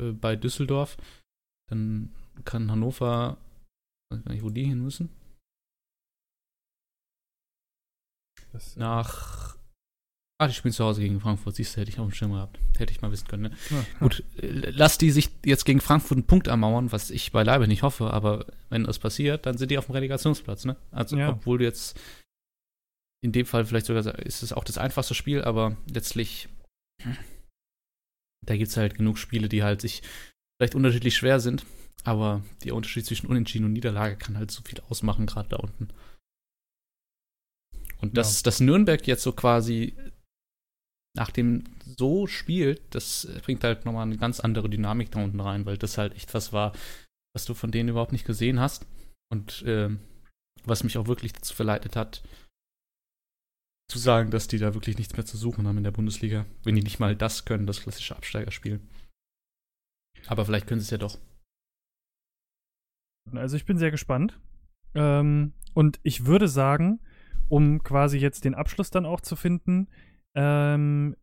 äh, 0.00 0.10
bei 0.12 0.36
Düsseldorf, 0.36 0.96
dann 1.70 2.12
kann 2.44 2.70
Hannover, 2.70 3.38
ich 4.10 4.16
weiß 4.16 4.24
gar 4.24 4.32
nicht, 4.32 4.42
wo 4.42 4.50
die 4.50 4.64
hin 4.64 4.82
müssen. 4.82 5.08
Das, 8.52 8.76
Nach. 8.76 9.56
Ah, 10.38 10.48
die 10.48 10.54
spielen 10.54 10.74
zu 10.74 10.84
Hause 10.84 11.00
gegen 11.00 11.20
Frankfurt. 11.20 11.54
Siehst 11.54 11.76
du, 11.76 11.80
hätte 11.80 11.90
ich 11.90 12.00
auf 12.00 12.08
dem 12.08 12.14
Schirm 12.14 12.32
gehabt. 12.32 12.58
Hätte 12.76 12.92
ich 12.92 13.00
mal 13.00 13.12
wissen 13.12 13.28
können. 13.28 13.44
Ne? 13.44 13.52
Ja, 13.70 13.84
Gut, 14.00 14.24
äh, 14.38 14.70
lass 14.70 14.98
die 14.98 15.12
sich 15.12 15.30
jetzt 15.44 15.64
gegen 15.64 15.80
Frankfurt 15.80 16.18
einen 16.18 16.26
Punkt 16.26 16.48
ermauern, 16.48 16.90
was 16.90 17.10
ich 17.10 17.30
beileibe 17.30 17.68
nicht 17.68 17.82
hoffe, 17.82 18.12
aber 18.12 18.46
wenn 18.68 18.84
das 18.84 18.98
passiert, 18.98 19.46
dann 19.46 19.56
sind 19.56 19.70
die 19.70 19.78
auf 19.78 19.86
dem 19.86 19.94
Relegationsplatz, 19.94 20.64
ne? 20.64 20.76
Also, 20.90 21.16
ja. 21.16 21.30
obwohl 21.30 21.58
du 21.58 21.64
jetzt 21.64 21.98
in 23.22 23.32
dem 23.32 23.46
Fall 23.46 23.64
vielleicht 23.64 23.86
sogar 23.86 24.18
ist 24.18 24.42
es 24.42 24.52
auch 24.52 24.64
das 24.64 24.78
einfachste 24.78 25.14
Spiel, 25.14 25.42
aber 25.42 25.76
letztlich, 25.92 26.48
da 28.44 28.56
gibt 28.56 28.70
es 28.70 28.76
halt 28.76 28.96
genug 28.96 29.18
Spiele, 29.18 29.48
die 29.48 29.62
halt 29.62 29.80
sich 29.80 30.02
vielleicht 30.60 30.74
unterschiedlich 30.74 31.16
schwer 31.16 31.40
sind, 31.40 31.64
aber 32.04 32.42
der 32.64 32.74
Unterschied 32.74 33.06
zwischen 33.06 33.28
Unentschieden 33.28 33.64
und 33.64 33.72
Niederlage 33.72 34.16
kann 34.16 34.36
halt 34.36 34.50
so 34.50 34.62
viel 34.62 34.80
ausmachen, 34.88 35.26
gerade 35.26 35.48
da 35.48 35.56
unten. 35.56 35.88
Und 38.00 38.16
dass, 38.16 38.40
ja. 38.40 38.42
dass 38.44 38.60
Nürnberg 38.60 39.06
jetzt 39.06 39.22
so 39.22 39.32
quasi 39.32 39.94
nach 41.16 41.30
dem 41.30 41.64
so 41.84 42.26
spielt, 42.26 42.94
das 42.94 43.28
bringt 43.44 43.62
halt 43.62 43.84
nochmal 43.84 44.06
eine 44.06 44.16
ganz 44.16 44.40
andere 44.40 44.68
Dynamik 44.68 45.10
da 45.12 45.22
unten 45.22 45.40
rein, 45.40 45.66
weil 45.66 45.78
das 45.78 45.98
halt 45.98 46.14
echt 46.14 46.34
was 46.34 46.52
war, 46.52 46.72
was 47.34 47.44
du 47.44 47.54
von 47.54 47.70
denen 47.70 47.90
überhaupt 47.90 48.12
nicht 48.12 48.24
gesehen 48.24 48.58
hast. 48.58 48.86
Und 49.30 49.62
äh, 49.62 49.90
was 50.64 50.84
mich 50.84 50.98
auch 50.98 51.06
wirklich 51.06 51.32
dazu 51.32 51.54
verleitet 51.54 51.96
hat, 51.96 52.22
zu 53.92 53.98
sagen, 53.98 54.30
dass 54.30 54.48
die 54.48 54.56
da 54.56 54.72
wirklich 54.72 54.96
nichts 54.96 55.14
mehr 55.14 55.26
zu 55.26 55.36
suchen 55.36 55.68
haben 55.68 55.76
in 55.76 55.84
der 55.84 55.90
Bundesliga, 55.90 56.46
wenn 56.64 56.74
die 56.74 56.82
nicht 56.82 56.98
mal 56.98 57.14
das 57.14 57.44
können, 57.44 57.66
das 57.66 57.82
klassische 57.82 58.16
Absteiger 58.16 58.50
spielen. 58.50 58.88
Aber 60.26 60.46
vielleicht 60.46 60.66
können 60.66 60.80
sie 60.80 60.86
es 60.86 60.90
ja 60.90 60.96
doch. 60.96 61.18
Also 63.34 63.56
ich 63.56 63.66
bin 63.66 63.76
sehr 63.76 63.90
gespannt. 63.90 64.40
Ähm, 64.94 65.52
und 65.74 66.00
ich 66.04 66.24
würde 66.24 66.48
sagen, 66.48 67.00
um 67.50 67.82
quasi 67.82 68.16
jetzt 68.16 68.46
den 68.46 68.54
Abschluss 68.54 68.90
dann 68.90 69.04
auch 69.04 69.20
zu 69.20 69.36
finden, 69.36 69.88
ähm, 70.34 71.14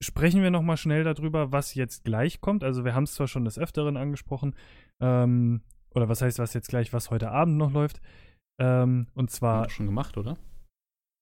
sprechen 0.00 0.40
wir 0.40 0.52
noch 0.52 0.62
mal 0.62 0.76
schnell 0.76 1.02
darüber, 1.02 1.50
was 1.50 1.74
jetzt 1.74 2.04
gleich 2.04 2.40
kommt. 2.40 2.62
Also 2.62 2.84
wir 2.84 2.94
haben 2.94 3.04
es 3.04 3.14
zwar 3.14 3.26
schon 3.26 3.44
des 3.44 3.58
Öfteren 3.58 3.96
angesprochen, 3.96 4.54
ähm, 5.00 5.62
oder 5.90 6.08
was 6.08 6.22
heißt, 6.22 6.38
was 6.38 6.54
jetzt 6.54 6.68
gleich, 6.68 6.92
was 6.92 7.10
heute 7.10 7.32
Abend 7.32 7.56
noch 7.56 7.72
läuft. 7.72 8.00
Ähm, 8.60 9.08
und 9.14 9.32
zwar. 9.32 9.68
Schon 9.68 9.86
gemacht, 9.86 10.16
oder? 10.16 10.38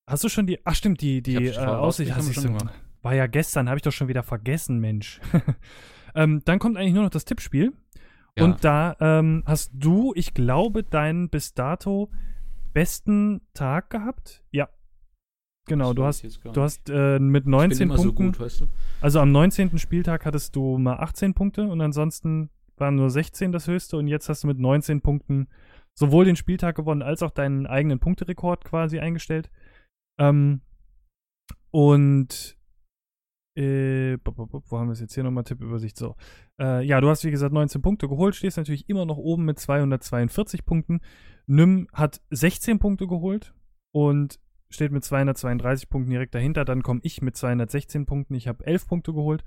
Hast 0.07 0.25
du 0.25 0.29
schon 0.29 0.47
die. 0.47 0.59
Ach, 0.65 0.75
stimmt, 0.75 1.01
die, 1.01 1.23
die 1.23 1.47
äh, 1.47 1.59
Aussicht 1.59 2.15
hast 2.15 2.29
du 2.29 2.33
schon 2.33 2.59
gemacht. 2.59 2.75
War 3.03 3.15
ja 3.15 3.27
gestern, 3.27 3.69
habe 3.69 3.79
ich 3.79 3.83
doch 3.83 3.93
schon 3.93 4.09
wieder 4.09 4.23
vergessen, 4.23 4.79
Mensch. 4.79 5.21
ähm, 6.15 6.43
dann 6.45 6.59
kommt 6.59 6.77
eigentlich 6.77 6.95
nur 6.95 7.03
noch 7.05 7.11
das 7.11 7.25
Tippspiel. 7.25 7.73
Ja. 8.37 8.45
Und 8.45 8.65
da 8.65 8.97
ähm, 9.01 9.43
hast 9.47 9.73
du, 9.75 10.13
ich 10.15 10.35
glaube, 10.35 10.85
deinen 10.85 11.29
bis 11.29 11.55
dato 11.55 12.11
besten 12.73 13.43
Tag 13.55 13.91
gehabt. 13.91 14.43
Ja. 14.51 14.69
Genau, 15.67 15.93
du 15.93 16.05
hast, 16.05 16.25
du 16.25 16.63
hast 16.63 16.91
äh, 16.91 17.19
mit 17.21 17.47
19 17.47 17.89
Punkten. 17.89 18.03
So 18.03 18.13
gut, 18.13 18.41
weißt 18.41 18.61
du? 18.63 18.67
Also 19.01 19.21
am 19.21 19.31
19. 19.31 19.79
Spieltag 19.79 20.25
hattest 20.25 20.57
du 20.57 20.77
mal 20.79 20.97
18 20.97 21.35
Punkte 21.35 21.69
und 21.69 21.81
ansonsten 21.81 22.51
waren 22.77 22.97
nur 22.97 23.11
16 23.11 23.53
das 23.53 23.69
höchste 23.69 23.97
und 23.97 24.09
jetzt 24.09 24.29
hast 24.29 24.43
du 24.43 24.49
mit 24.49 24.59
19 24.59 25.03
Punkten 25.03 25.49
sowohl 25.95 26.25
den 26.25 26.37
Spieltag 26.37 26.75
gewonnen 26.75 27.03
als 27.03 27.23
auch 27.23 27.31
deinen 27.31 27.67
eigenen 27.67 28.01
Punkterekord 28.01 28.65
quasi 28.65 28.99
eingestellt. 28.99 29.51
Ähm, 30.23 30.61
und 31.71 32.57
äh, 33.55 34.17
wo 34.25 34.79
haben 34.79 34.89
wir 34.89 34.93
es 34.93 35.01
jetzt 35.01 35.15
hier 35.15 35.25
nochmal? 35.25 35.45
Tippübersicht. 35.45 35.97
So. 35.97 36.17
Äh, 36.61 36.85
ja, 36.85 37.01
du 37.01 37.09
hast 37.09 37.25
wie 37.25 37.31
gesagt 37.31 37.53
19 37.53 37.83
Punkte 37.83 38.09
geholt, 38.09 38.35
stehst 38.35 38.57
natürlich 38.57 38.89
immer 38.89 39.05
noch 39.05 39.19
oben 39.19 39.45
mit 39.45 39.59
242 39.59 40.65
Punkten. 40.65 41.01
Nym 41.47 41.89
hat 41.93 42.23
16 42.31 42.79
Punkte 42.79 43.07
geholt 43.07 43.55
und 43.91 44.39
steht 44.71 44.93
mit 44.93 45.05
232 45.05 45.91
Punkten 45.91 46.11
direkt 46.11 46.35
dahinter. 46.35 46.65
Dann 46.65 46.83
komme 46.83 47.01
ich 47.03 47.21
mit 47.21 47.37
216 47.37 48.07
Punkten. 48.07 48.35
Ich 48.35 48.49
habe 48.49 48.65
11 48.65 48.87
Punkte 48.87 49.13
geholt. 49.13 49.45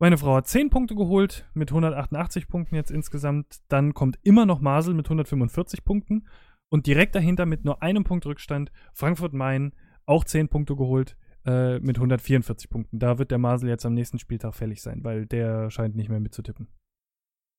Meine 0.00 0.18
Frau 0.18 0.36
hat 0.36 0.46
10 0.46 0.70
Punkte 0.70 0.94
geholt 0.94 1.48
mit 1.54 1.70
188 1.70 2.48
Punkten 2.48 2.74
jetzt 2.74 2.90
insgesamt. 2.90 3.60
Dann 3.68 3.94
kommt 3.94 4.18
immer 4.22 4.46
noch 4.46 4.60
Masel 4.60 4.94
mit 4.94 5.06
145 5.06 5.84
Punkten. 5.84 6.26
Und 6.70 6.86
direkt 6.86 7.14
dahinter 7.14 7.46
mit 7.46 7.64
nur 7.64 7.82
einem 7.82 8.04
Punkt 8.04 8.26
Rückstand 8.26 8.70
Frankfurt 8.92 9.32
Main 9.32 9.72
auch 10.08 10.24
10 10.24 10.48
Punkte 10.48 10.74
geholt 10.76 11.16
äh, 11.44 11.78
mit 11.80 11.96
144 11.96 12.70
Punkten. 12.70 12.98
Da 12.98 13.18
wird 13.18 13.30
der 13.30 13.38
Masel 13.38 13.68
jetzt 13.68 13.86
am 13.86 13.94
nächsten 13.94 14.18
Spieltag 14.18 14.54
fällig 14.54 14.82
sein, 14.82 15.04
weil 15.04 15.26
der 15.26 15.70
scheint 15.70 15.96
nicht 15.96 16.08
mehr 16.08 16.20
mitzutippen. 16.20 16.68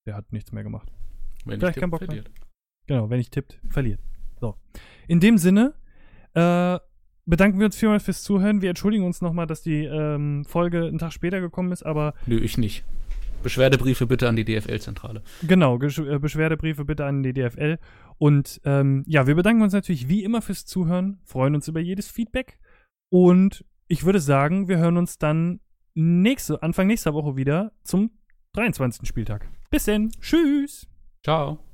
Der 0.06 0.16
hat 0.16 0.32
nichts 0.32 0.52
mehr 0.52 0.62
gemacht. 0.62 0.92
Wenn 1.44 1.60
Vielleicht 1.60 1.78
keinen 1.78 1.90
Bock 1.90 2.04
verliert. 2.04 2.28
Mehr. 2.28 2.46
Genau, 2.86 3.10
wenn 3.10 3.20
ich 3.20 3.30
tippt, 3.30 3.60
verliert. 3.68 4.00
So. 4.40 4.56
In 5.06 5.20
dem 5.20 5.38
Sinne, 5.38 5.74
äh, 6.34 6.78
bedanken 7.24 7.58
wir 7.58 7.66
uns 7.66 7.76
vielmals 7.76 8.02
fürs 8.02 8.22
Zuhören. 8.22 8.62
Wir 8.62 8.70
entschuldigen 8.70 9.04
uns 9.04 9.20
nochmal, 9.20 9.46
dass 9.46 9.62
die 9.62 9.84
ähm, 9.84 10.44
Folge 10.44 10.86
einen 10.86 10.98
Tag 10.98 11.12
später 11.12 11.40
gekommen 11.40 11.72
ist, 11.72 11.84
aber. 11.84 12.14
Nö, 12.26 12.38
ich 12.38 12.58
nicht. 12.58 12.84
Beschwerdebriefe 13.42 14.06
bitte 14.06 14.28
an 14.28 14.36
die 14.36 14.44
DFL-Zentrale. 14.44 15.22
Genau, 15.42 15.76
äh, 15.76 16.18
Beschwerdebriefe 16.18 16.84
bitte 16.84 17.04
an 17.04 17.22
die 17.22 17.32
DFL. 17.32 17.78
Und 18.18 18.60
ähm, 18.64 19.04
ja, 19.06 19.26
wir 19.26 19.34
bedanken 19.34 19.62
uns 19.62 19.72
natürlich 19.72 20.08
wie 20.08 20.24
immer 20.24 20.42
fürs 20.42 20.66
Zuhören, 20.66 21.20
freuen 21.24 21.54
uns 21.54 21.68
über 21.68 21.80
jedes 21.80 22.10
Feedback. 22.10 22.58
Und 23.08 23.64
ich 23.88 24.04
würde 24.04 24.20
sagen, 24.20 24.68
wir 24.68 24.78
hören 24.78 24.96
uns 24.96 25.18
dann 25.18 25.60
nächste, 25.94 26.62
Anfang 26.62 26.86
nächster 26.86 27.14
Woche 27.14 27.36
wieder 27.36 27.72
zum 27.82 28.10
23. 28.52 29.06
Spieltag. 29.06 29.48
Bis 29.70 29.84
denn. 29.84 30.10
Tschüss. 30.20 30.86
Ciao. 31.22 31.69